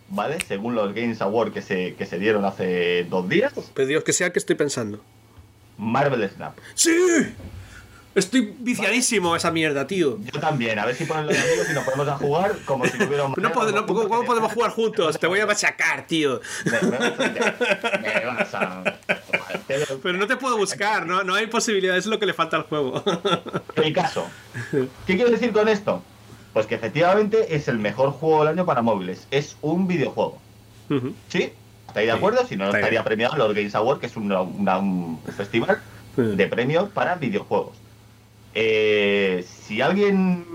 [0.10, 0.38] ¿vale?
[0.48, 3.54] Según los Games Awards que se, que se dieron hace dos días.
[3.74, 5.02] Pero Dios, que sea que estoy pensando.
[5.78, 6.58] Marvel Snap.
[6.74, 6.92] ¡Sí!
[8.16, 10.18] Estoy viciadísimo a esa mierda, tío.
[10.22, 12.98] Yo también, a ver si ponen los amigos y nos ponemos a jugar como si
[12.98, 13.38] tuviéramos.
[13.38, 15.20] No, ¿Cómo podemos jugar juntos?
[15.20, 16.40] Te voy a machacar, tío.
[20.02, 22.64] Pero no te puedo buscar, no, no hay posibilidad, es lo que le falta al
[22.64, 23.04] juego.
[23.76, 24.28] El caso.
[24.72, 26.02] ¿Qué quiero decir con esto?
[26.54, 29.28] Pues que efectivamente es el mejor juego del año para móviles.
[29.30, 30.40] Es un videojuego.
[31.28, 31.52] ¿Sí?
[31.96, 32.46] ¿Estáis de acuerdo?
[32.46, 35.80] si no, no estaría premiado los Games Awards, que es un festival
[36.18, 37.78] de premios para videojuegos.
[38.54, 40.46] Eh, si alguien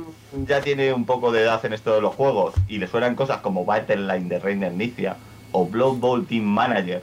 [0.46, 3.38] ya tiene un poco de edad en esto de los juegos y le suenan cosas
[3.38, 5.16] como Battleline de Reiner Nicia
[5.52, 7.02] o Blood Bowl Team Manager,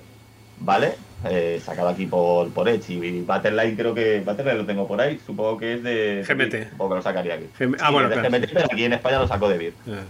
[0.59, 0.93] ¿vale?
[1.27, 5.19] Eh, sacado aquí por, por Edge y Battleline creo que Battleline lo tengo por ahí,
[5.25, 6.69] supongo que es de GMT.
[6.74, 7.45] Supongo que lo sacaría aquí.
[7.80, 9.74] ah, bueno, GMT, pero aquí en España lo saco de Vir.
[9.88, 10.03] Ah.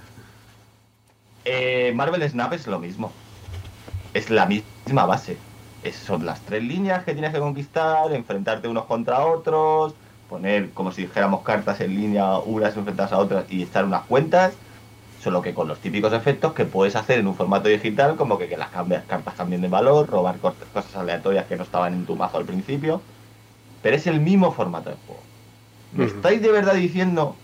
[1.46, 3.14] Eh, Marvel Snap es lo mismo.
[4.18, 5.38] Es la misma base.
[5.94, 9.94] son las tres líneas que tienes que conquistar, enfrentarte unos contra otros,
[10.28, 14.58] poner como si dijéramos cartas en línea, unas enfrentadas a otras y echar unas cuentas,
[15.20, 18.58] solo que con los típicos efectos que puedes hacer en un formato digital, como que,
[18.58, 22.46] las cartas cambien de valor, robar cosas aleatorias que no estaban en tu mazo al
[22.46, 23.04] principio,
[23.84, 25.22] pero es el mismo formato de juego.
[25.92, 27.36] ¿Me estáis de verdad diciendo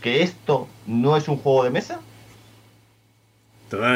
[0.00, 2.00] que esto no es un juego de mesa?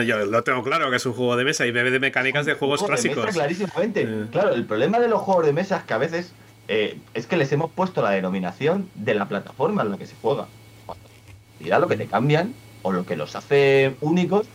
[0.04, 2.54] Yo lo tengo claro que es un juego de mesa y bebe de mecánicas de
[2.54, 3.26] juegos clásicos.
[3.26, 4.02] clarísimamente.
[4.02, 4.26] Eh.
[4.30, 6.32] Claro, el problema de los juegos de mesa es que a veces
[6.68, 10.14] eh, es que les hemos puesto la denominación de la plataforma en la que se
[10.20, 10.46] juega.
[11.60, 14.46] Mira lo que te cambian o lo que los hace únicos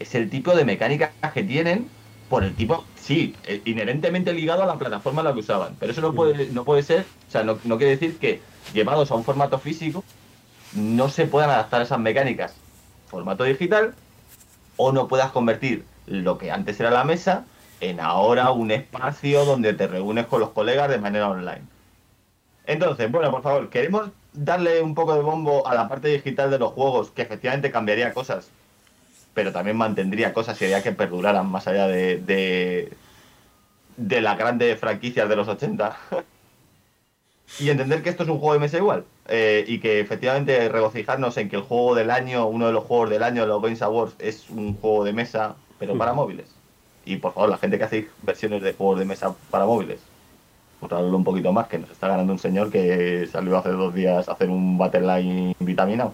[0.00, 1.88] es el tipo de mecánicas que tienen
[2.28, 5.76] por el tipo, sí, eh, inherentemente ligado a la plataforma en la que usaban.
[5.78, 8.40] Pero eso no puede, no puede ser, o sea, no, quiere decir que
[8.72, 10.02] llevados a un formato físico
[10.72, 12.54] no se puedan adaptar esas mecánicas
[13.06, 13.94] formato digital
[14.76, 17.44] o no puedas convertir lo que antes era la mesa
[17.80, 21.62] en ahora un espacio donde te reúnes con los colegas de manera online.
[22.66, 26.58] Entonces, bueno, por favor, queremos darle un poco de bombo a la parte digital de
[26.58, 28.48] los juegos, que efectivamente cambiaría cosas,
[29.34, 32.92] pero también mantendría cosas y haría que perduraran más allá de, de,
[33.96, 35.96] de las grandes franquicias de los 80.
[37.60, 39.04] y entender que esto es un juego de mesa igual.
[39.26, 43.08] Eh, y que efectivamente regocijarnos en que el juego del año, uno de los juegos
[43.08, 46.54] del año de los Games Awards, es un juego de mesa, pero para móviles.
[47.06, 50.00] Y por favor, la gente que hace versiones de juegos de mesa para móviles,
[50.80, 54.28] hablarlo un poquito más, que nos está ganando un señor que salió hace dos días
[54.28, 56.12] a hacer un Battleline vitaminado.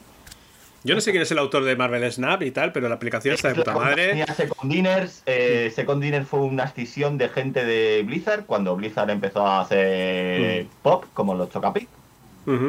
[0.82, 3.34] Yo no sé quién es el autor de Marvel Snap y tal, pero la aplicación
[3.34, 4.24] está de puta madre.
[4.34, 9.46] Second Dinners, eh, Second Dinner fue una escisión de gente de Blizzard cuando Blizzard empezó
[9.46, 10.68] a hacer mm.
[10.82, 11.86] pop, como los Chocapic.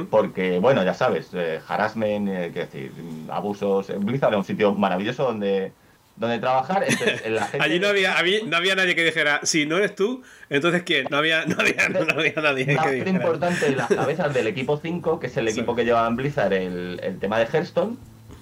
[0.09, 2.91] Porque, bueno, ya sabes, eh, harassment, eh, decir,
[3.30, 3.91] abusos.
[4.00, 5.72] Blizzard es un sitio maravilloso donde
[6.16, 6.85] donde trabajar.
[7.59, 11.08] Allí no había, no había nadie que dijera, si no eres tú, entonces ¿quién?
[11.09, 13.09] No había, no había, no había nadie que dijera.
[13.09, 17.00] importante, las cabezas del equipo 5, que es el equipo que lleva en Blizzard el,
[17.01, 17.98] el, tema de Hearthstone,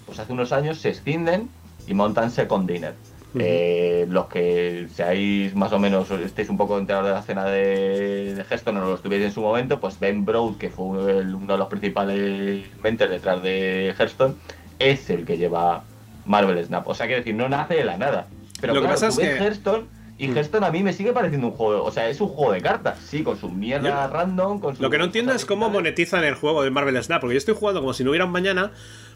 [0.05, 1.49] pues hace unos años se escinden
[1.87, 2.93] y montan Second Dinner.
[3.37, 8.33] Eh, los que seáis más o menos, estéis un poco enterados de la escena de,
[8.33, 11.23] de o lo estuvierais en su momento, pues Ben Broad, que fue uno de
[11.57, 14.33] los principales mentes detrás de Hearthstone,
[14.79, 15.83] es el que lleva
[16.25, 16.87] Marvel Snap.
[16.87, 18.27] O sea, quiero decir, no nace de la nada.
[18.59, 19.85] Pero Lo que pasa tú es ves que- Hearthstone
[20.19, 20.35] y Mm.
[20.35, 21.83] Hearthstone a mí me sigue pareciendo un juego.
[21.83, 24.59] O sea, es un juego de cartas, sí, con su mierda random.
[24.59, 27.35] Con sus Lo que no entiendo es cómo monetizan el juego de Marvel Snap, porque
[27.35, 28.71] yo estoy jugando como si no hubiera un mañana,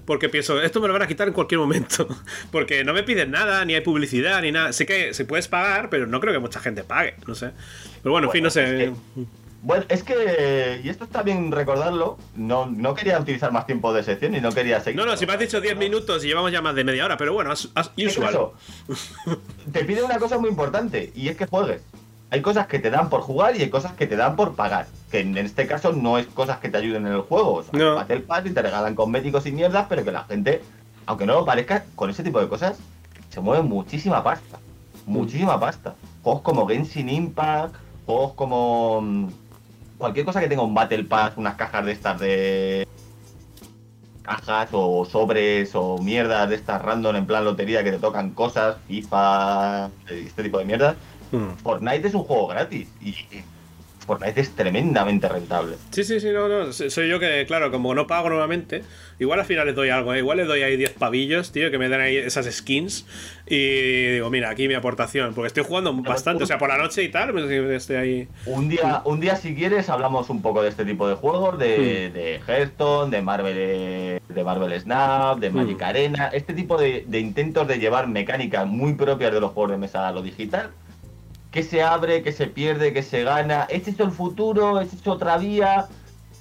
[0.06, 2.08] porque pienso, esto me lo van a quitar en cualquier momento,
[2.52, 4.72] porque no me piden nada, ni hay publicidad, ni nada.
[4.72, 7.52] Sé que se puedes pagar, pero no creo que mucha gente pague, no sé.
[8.02, 8.86] Pero bueno, en fin, no sé.
[8.86, 8.92] es
[9.64, 14.04] Bueno, es que, y esto está bien recordarlo, no, no quería utilizar más tiempo de
[14.04, 15.00] sección y no quería seguir.
[15.00, 17.16] No, no, si me has dicho 10 minutos y llevamos ya más de media hora,
[17.16, 18.50] pero bueno, as, as ¿Qué usual.
[19.72, 21.82] Te pide una cosa muy importante y es que juegues.
[22.30, 24.88] Hay cosas que te dan por jugar y hay cosas que te dan por pagar.
[25.10, 27.54] Que en este caso no es cosas que te ayuden en el juego.
[27.54, 27.96] O sea, No.
[27.96, 30.62] Battle Pass y te regalan cosméticos y mierdas, pero que la gente,
[31.06, 32.78] aunque no lo parezca, con ese tipo de cosas
[33.30, 34.60] se mueve muchísima pasta.
[35.06, 35.96] Muchísima pasta.
[36.24, 37.76] Juegos como Genshin Impact,
[38.08, 39.28] juegos como mm,
[39.98, 42.88] cualquier cosa que tenga un Battle Pass, unas cajas de estas de
[44.22, 48.78] cajas o sobres o mierdas de estas random en plan lotería que te tocan cosas,
[48.88, 50.96] FIFA, este tipo de mierdas.
[51.32, 51.56] Hmm.
[51.62, 53.44] Fortnite es un juego gratis y y
[54.06, 55.76] Fortnite es tremendamente rentable.
[55.92, 56.72] Sí, sí, sí, no, no.
[56.74, 58.84] so- Soy yo que, claro, como no pago nuevamente,
[59.20, 60.20] igual al final les doy algo, ¿eh?
[60.20, 63.06] igual les doy ahí 10 pavillos, tío, que me den ahí esas skins.
[63.48, 67.04] Y digo, mira, aquí mi aportación, porque estoy jugando bastante, o sea, por la noche
[67.04, 68.28] y tal, pues estoy ahí.
[68.46, 72.10] Un día, un día si quieres hablamos un poco de este tipo de juegos, de,
[72.10, 72.14] Hmm.
[72.14, 75.84] de Hearthstone, de Marvel, de Marvel Snap, de Magic Hmm.
[75.84, 79.78] Arena, este tipo de, de intentos de llevar mecánicas muy propias de los juegos de
[79.78, 80.72] mesa a lo digital.
[81.54, 83.66] Que se abre, que se pierde, que se gana.
[83.70, 85.88] Es el futuro, es otra vía.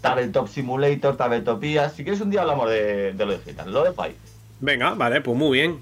[0.00, 1.88] Tabletop Simulator, Tabletopía.
[1.90, 3.34] Si quieres un día hablamos de, de lo.
[3.66, 4.16] Lo dejo ahí.
[4.58, 5.80] Venga, vale, pues muy bien.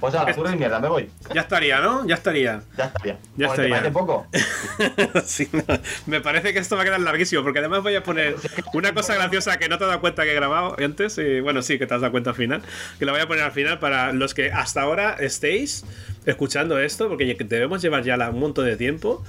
[0.00, 1.10] Pues a la y mierda, me voy.
[1.34, 2.06] Ya estaría, ¿no?
[2.06, 2.62] Ya estaría.
[2.76, 3.18] Ya estaría.
[3.36, 3.92] Ya Joder, ¿te estaría.
[3.92, 4.26] poco?
[5.24, 5.62] Sí, no,
[6.06, 8.36] Me parece que esto va a quedar larguísimo, porque además voy a poner
[8.72, 11.60] una cosa graciosa que no te has dado cuenta que he grabado antes, y bueno,
[11.62, 12.62] sí, que te has dado cuenta al final,
[12.98, 15.84] que la voy a poner al final para los que hasta ahora estéis
[16.24, 19.22] escuchando esto, porque debemos llevar ya un montón de tiempo.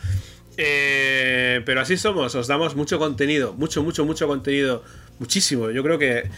[0.57, 4.83] Eh, pero así somos, os damos mucho contenido, mucho, mucho, mucho contenido,
[5.19, 5.71] muchísimo.
[5.71, 6.29] Yo creo que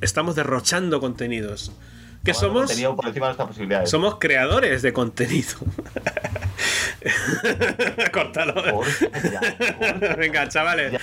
[0.00, 1.72] estamos derrochando contenidos.
[2.24, 3.90] Que somos, contenido por encima de nuestras posibilidades.
[3.90, 5.54] somos creadores de contenido.
[8.12, 8.80] Córtalo.
[10.16, 11.00] Venga, chavales.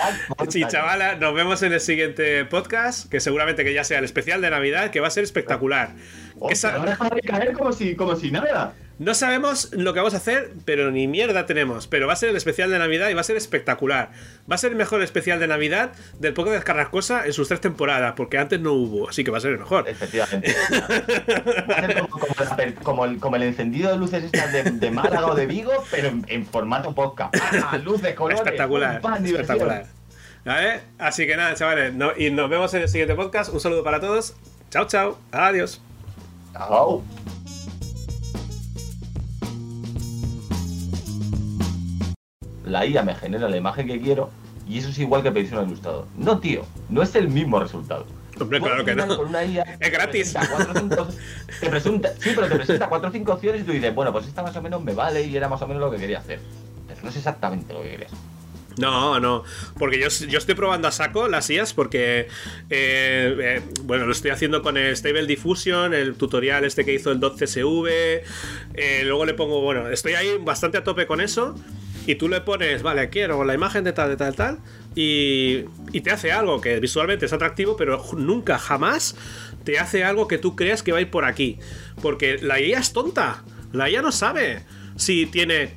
[0.50, 4.42] Sí, chavalas, nos vemos en el siguiente podcast, que seguramente que ya sea el especial
[4.42, 5.90] de Navidad, que va a ser espectacular.
[6.48, 8.74] Que sa- Ahora deja de caer como si, como si nada.
[9.00, 11.88] No sabemos lo que vamos a hacer, pero ni mierda tenemos.
[11.88, 14.12] Pero va a ser el especial de Navidad y va a ser espectacular.
[14.50, 17.62] Va a ser el mejor especial de Navidad del poco de Carrascosa en sus tres
[17.62, 19.88] temporadas, porque antes no hubo, así que va a ser el mejor.
[19.90, 20.54] Efectivamente.
[21.70, 21.76] Va
[22.46, 25.36] a ser como, como el, como el encendido de luces estas de, de Málaga o
[25.36, 27.36] de Vigo, pero en, en formato podcast.
[27.42, 27.78] ¡Ah!
[27.84, 28.40] Luces, colores.
[28.42, 29.86] Espectacular, espectacular.
[30.46, 30.80] ¿Vale?
[30.98, 33.54] Así que nada, chavales, no- y nos vemos en el siguiente podcast.
[33.54, 34.36] Un saludo para todos.
[34.72, 35.18] Chao, chao.
[35.32, 35.82] Adiós.
[36.54, 37.04] Chao.
[42.70, 44.30] La IA me genera la imagen que quiero
[44.68, 46.06] y eso es igual que pedirse un ilustrador.
[46.18, 48.06] No, tío, no es el mismo resultado.
[48.40, 49.18] Hombre, claro que no.
[49.18, 50.32] con una IA Es gratis.
[50.34, 51.08] te presenta cuatro o cinco-
[51.60, 54.28] te presenta- sí, pero te presenta cuatro o cinco opciones y tú dices, bueno, pues
[54.28, 56.40] esta más o menos me vale y era más o menos lo que quería hacer.
[56.88, 58.12] Pero no es exactamente lo que querías.
[58.78, 59.44] No, no,
[59.78, 62.28] porque yo, yo estoy probando a saco las IAs porque,
[62.70, 67.12] eh, eh, bueno, lo estoy haciendo con el Stable Diffusion, el tutorial este que hizo
[67.12, 71.56] el .csv, eh, luego le pongo, bueno, estoy ahí bastante a tope con eso
[72.10, 74.58] y tú le pones, vale, quiero la imagen de tal, de tal, tal,
[74.96, 79.16] y, y te hace algo que visualmente es atractivo, pero nunca, jamás
[79.64, 81.60] te hace algo que tú creas que va a ir por aquí,
[82.02, 84.64] porque la IA es tonta, la IA no sabe
[84.96, 85.76] si tiene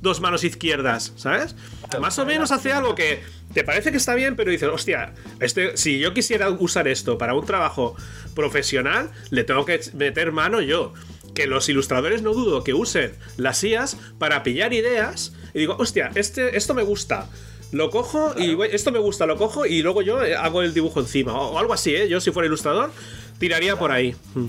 [0.00, 1.54] dos manos izquierdas, ¿sabes?
[2.00, 3.20] Más o menos hace algo que
[3.54, 7.34] te parece que está bien, pero dices, hostia, este, si yo quisiera usar esto para
[7.34, 7.94] un trabajo
[8.34, 10.92] profesional, le tengo que meter mano yo.
[11.34, 16.10] Que los ilustradores no dudo que usen las IAs para pillar ideas y digo, hostia,
[16.14, 17.26] este, esto me gusta.
[17.72, 20.74] Lo cojo y voy- esto me gusta, lo cojo y luego yo eh, hago el
[20.74, 21.32] dibujo encima.
[21.32, 22.06] O, algo así, ¿eh?
[22.08, 22.90] Yo si fuera ilustrador,
[23.38, 24.14] tiraría por ahí.
[24.34, 24.44] Mm.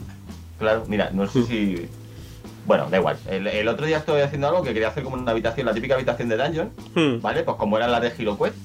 [0.59, 1.87] Claro, mira, no sé si.
[2.65, 3.17] Bueno, da igual.
[3.29, 5.95] El, el otro día estoy haciendo algo que quería hacer como una habitación, la típica
[5.95, 7.21] habitación de Dungeon, Hmm.
[7.21, 7.43] ¿vale?
[7.43, 8.55] Pues como era la de HeroQuest.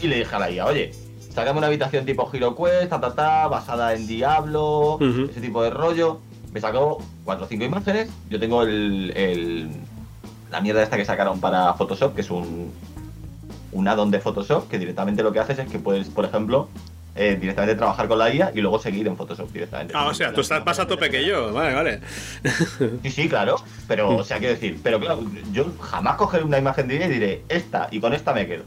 [0.00, 0.92] Y le dije a la IA, oye,
[1.34, 4.98] sácame una habitación tipo HeroQuest, ta, ta, ta, basada en Diablo,
[5.30, 6.20] ese tipo de rollo.
[6.52, 8.08] Me sacó cuatro o cinco imágenes.
[8.30, 9.70] Yo tengo el, el-
[10.50, 12.72] la mierda esta que sacaron para Photoshop, que es un,
[13.72, 16.68] un add-on de Photoshop, que directamente lo que haces es que puedes, por ejemplo,
[17.14, 19.92] eh, directamente trabajar con la IA y luego seguir en Photoshop directamente.
[19.94, 21.52] Ah, o sea, tú estás más a tope que yo.
[21.52, 22.00] Vale, vale.
[23.02, 23.56] Sí, sí, claro.
[23.86, 25.20] Pero, o sea, quiero decir, pero claro,
[25.52, 28.62] yo jamás cogeré una imagen de ella y diré, esta y con esta me quedo.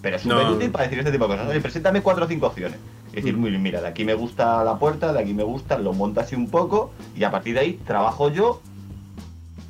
[0.00, 0.52] Pero es súper No.
[0.54, 1.48] útil para decir este tipo de cosas.
[1.50, 2.78] Oye, preséntame cuatro o cinco opciones.
[3.12, 5.92] Es decir, muy mira, de aquí me gusta la puerta, de aquí me gusta, lo
[5.92, 8.62] monto así un poco y a partir de ahí trabajo yo.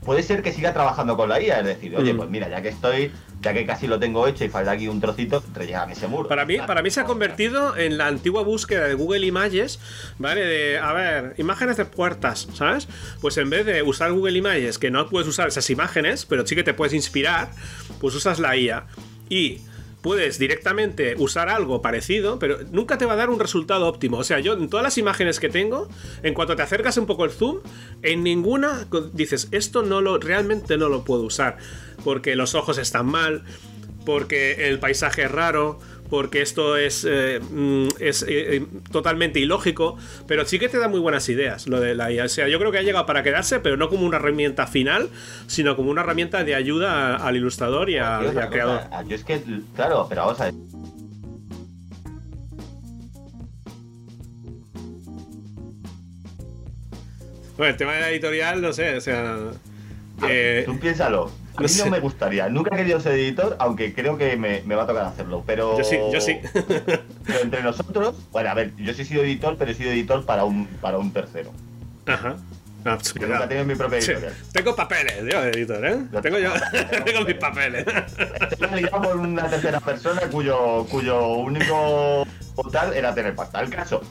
[0.04, 2.70] Puede ser que siga trabajando con la IA, es decir, oye, pues mira, ya que
[2.70, 6.28] estoy, ya que casi lo tengo hecho y falta aquí un trocito, rellégame ese muro.
[6.28, 9.78] Para mí, para mí se ha convertido en la antigua búsqueda de Google Images,
[10.18, 10.44] ¿vale?
[10.44, 12.88] De, a ver, imágenes de puertas, ¿sabes?
[13.20, 16.56] Pues en vez de usar Google Images, que no puedes usar esas imágenes, pero sí
[16.56, 17.50] que te puedes inspirar,
[18.00, 18.86] pues usas la IA.
[19.28, 19.60] Y
[20.02, 24.18] puedes directamente usar algo parecido, pero nunca te va a dar un resultado óptimo.
[24.18, 25.88] O sea, yo en todas las imágenes que tengo,
[26.22, 27.60] en cuanto te acercas un poco el zoom,
[28.02, 31.56] en ninguna dices, esto no lo, realmente no lo puedo usar,
[32.04, 33.44] porque los ojos están mal,
[34.04, 35.78] porque el paisaje es raro,
[36.12, 40.86] porque esto es, eh, mm, es eh, eh, totalmente ilógico, pero sí que te da
[40.86, 42.26] muy buenas ideas lo de la IA.
[42.26, 45.08] O sea, yo creo que ha llegado para quedarse, pero no como una herramienta final,
[45.46, 48.82] sino como una herramienta de ayuda al ilustrador y, al creador.
[49.08, 49.42] Yo es que,
[49.74, 50.54] claro, pero vamos a ver.
[57.56, 59.38] Bueno, el tema de la editorial, no sé, o sea.
[60.66, 61.41] tú piénsalo.
[61.56, 62.48] A mí no, me gustaría.
[62.48, 65.42] Nunca he querido ser editor, aunque creo que me, va a tocar hacerlo.
[65.46, 65.78] Pero.
[65.78, 66.40] Yo sí, yo sí.
[67.26, 68.16] pero entre nosotros.
[68.30, 70.98] Bueno, a ver, yo sí he sido editor, pero he sido editor para un, para
[70.98, 71.52] un tercero.
[72.06, 72.36] Ajá.
[72.84, 74.34] No, pues, yo nunca he tenido mi propia editorial.
[74.52, 75.98] Tengo papeles, yo, editor, ¿eh?
[76.20, 76.52] Tengo yo.
[77.04, 77.86] tengo mis papeles.
[78.50, 82.26] Estoy por una tercera persona cuyo, cuyo único
[82.72, 83.60] tal era tener pasta.
[83.60, 84.02] El caso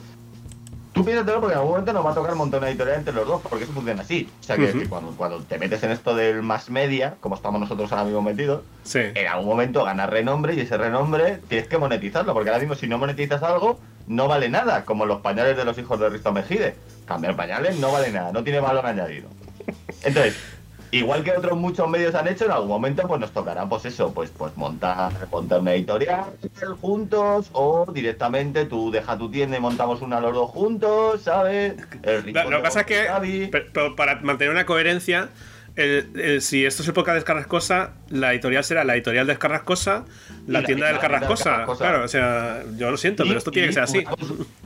[0.92, 3.26] Tú piénsatelo porque en algún momento nos va a tocar montar una editorial entre los
[3.26, 4.28] dos, porque eso funciona así.
[4.40, 7.90] O sea, que, cuando, cuando, te metes en esto del más media, como estamos nosotros
[7.92, 8.62] ahora mismo metidos,
[8.94, 12.88] en algún momento ganas renombre y ese renombre tienes que monetizarlo, porque ahora mismo si
[12.88, 16.74] no monetizas algo, no vale nada, como los pañales de los hijos de Risto Mejide.
[17.06, 19.28] Cambiar pañales no vale nada, no tiene valor añadido.
[20.02, 20.36] Entonces,
[20.92, 24.12] Igual que otros muchos medios han hecho, en algún momento pues nos tocará pues eso,
[24.12, 26.24] pues pues montar, montar una editorial
[26.82, 31.76] juntos o directamente tú deja tu tienda y montamos una los dos juntos, ¿sabes?
[32.02, 33.50] lo que pasa es que
[33.96, 35.30] para mantener una coherencia
[36.40, 40.04] si esto es época de Carrascosa, la editorial será la editorial de Carrascosa,
[40.46, 41.64] la, tienda del Carrascosa.
[41.78, 44.04] Claro, o sea, yo lo siento, pero esto tiene que ser así.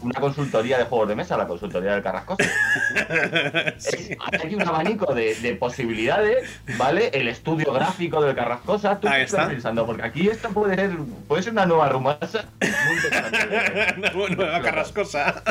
[0.00, 2.44] Una, consultoría de juegos de mesa, la consultoría del Carrascosa.
[2.96, 7.10] hay aquí un abanico de, posibilidades, ¿vale?
[7.12, 8.98] El estudio gráfico del Carrascosa.
[8.98, 10.90] Tú Ahí estás pensando, porque aquí esto puede ser,
[11.28, 12.46] puede ser una nueva rumasa
[14.14, 15.42] muy nueva Carrascosa.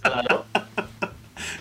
[0.00, 0.43] Claro.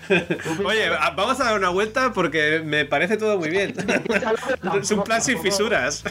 [0.65, 3.73] Oye, vamos a dar una vuelta porque me parece todo muy bien.
[4.81, 6.03] es un plan sin fisuras.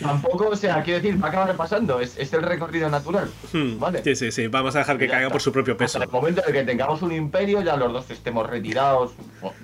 [0.00, 2.00] Tampoco, o sea, quiero decir, va a acabar pasando.
[2.00, 3.30] Es, el recorrido natural.
[3.52, 3.78] Hmm.
[3.78, 4.02] ¿Vale?
[4.04, 4.48] Sí, sí, sí.
[4.48, 5.98] Vamos a dejar que caiga por su propio peso.
[5.98, 9.12] En el momento en que tengamos un imperio, ya los dos estemos retirados,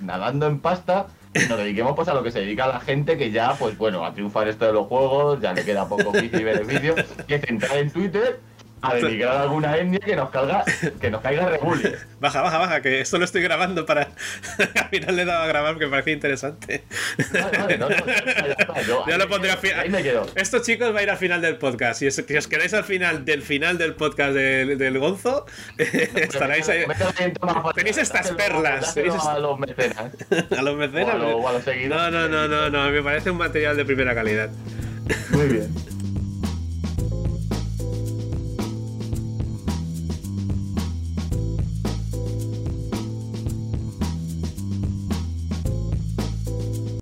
[0.01, 1.07] nadando en pasta
[1.49, 4.13] nos dediquemos pues a lo que se dedica la gente que ya, pues bueno, a
[4.13, 6.95] triunfar esto de los juegos, ya le queda poco y beneficio,
[7.27, 8.39] que es entrar en Twitter
[8.89, 10.63] a dedicar alguna etnia que nos caiga,
[10.99, 11.93] que nos caiga Rebully.
[12.19, 14.09] Baja, baja, baja, que esto lo estoy grabando para.
[14.75, 16.83] al final le he dado a grabar porque me parecía interesante.
[17.31, 19.79] Vale, vale, no, no, ya, lo pondré al final.
[19.81, 20.25] Ahí me quedo.
[20.35, 21.99] Esto, chicos, va a ir al final del podcast.
[21.99, 25.45] Si os, si os quedáis al final del final del podcast del, del Gonzo,
[25.77, 26.83] estaréis ahí.
[27.75, 28.93] Tenéis estas perlas.
[28.93, 30.11] Tenéis a los mecenas.
[30.57, 31.15] a los mecenas.
[31.21, 32.11] O a, los seguidores.
[32.11, 32.89] No, no, no, no, no.
[32.89, 34.49] Me parece un material de primera calidad.
[35.29, 35.94] Muy bien.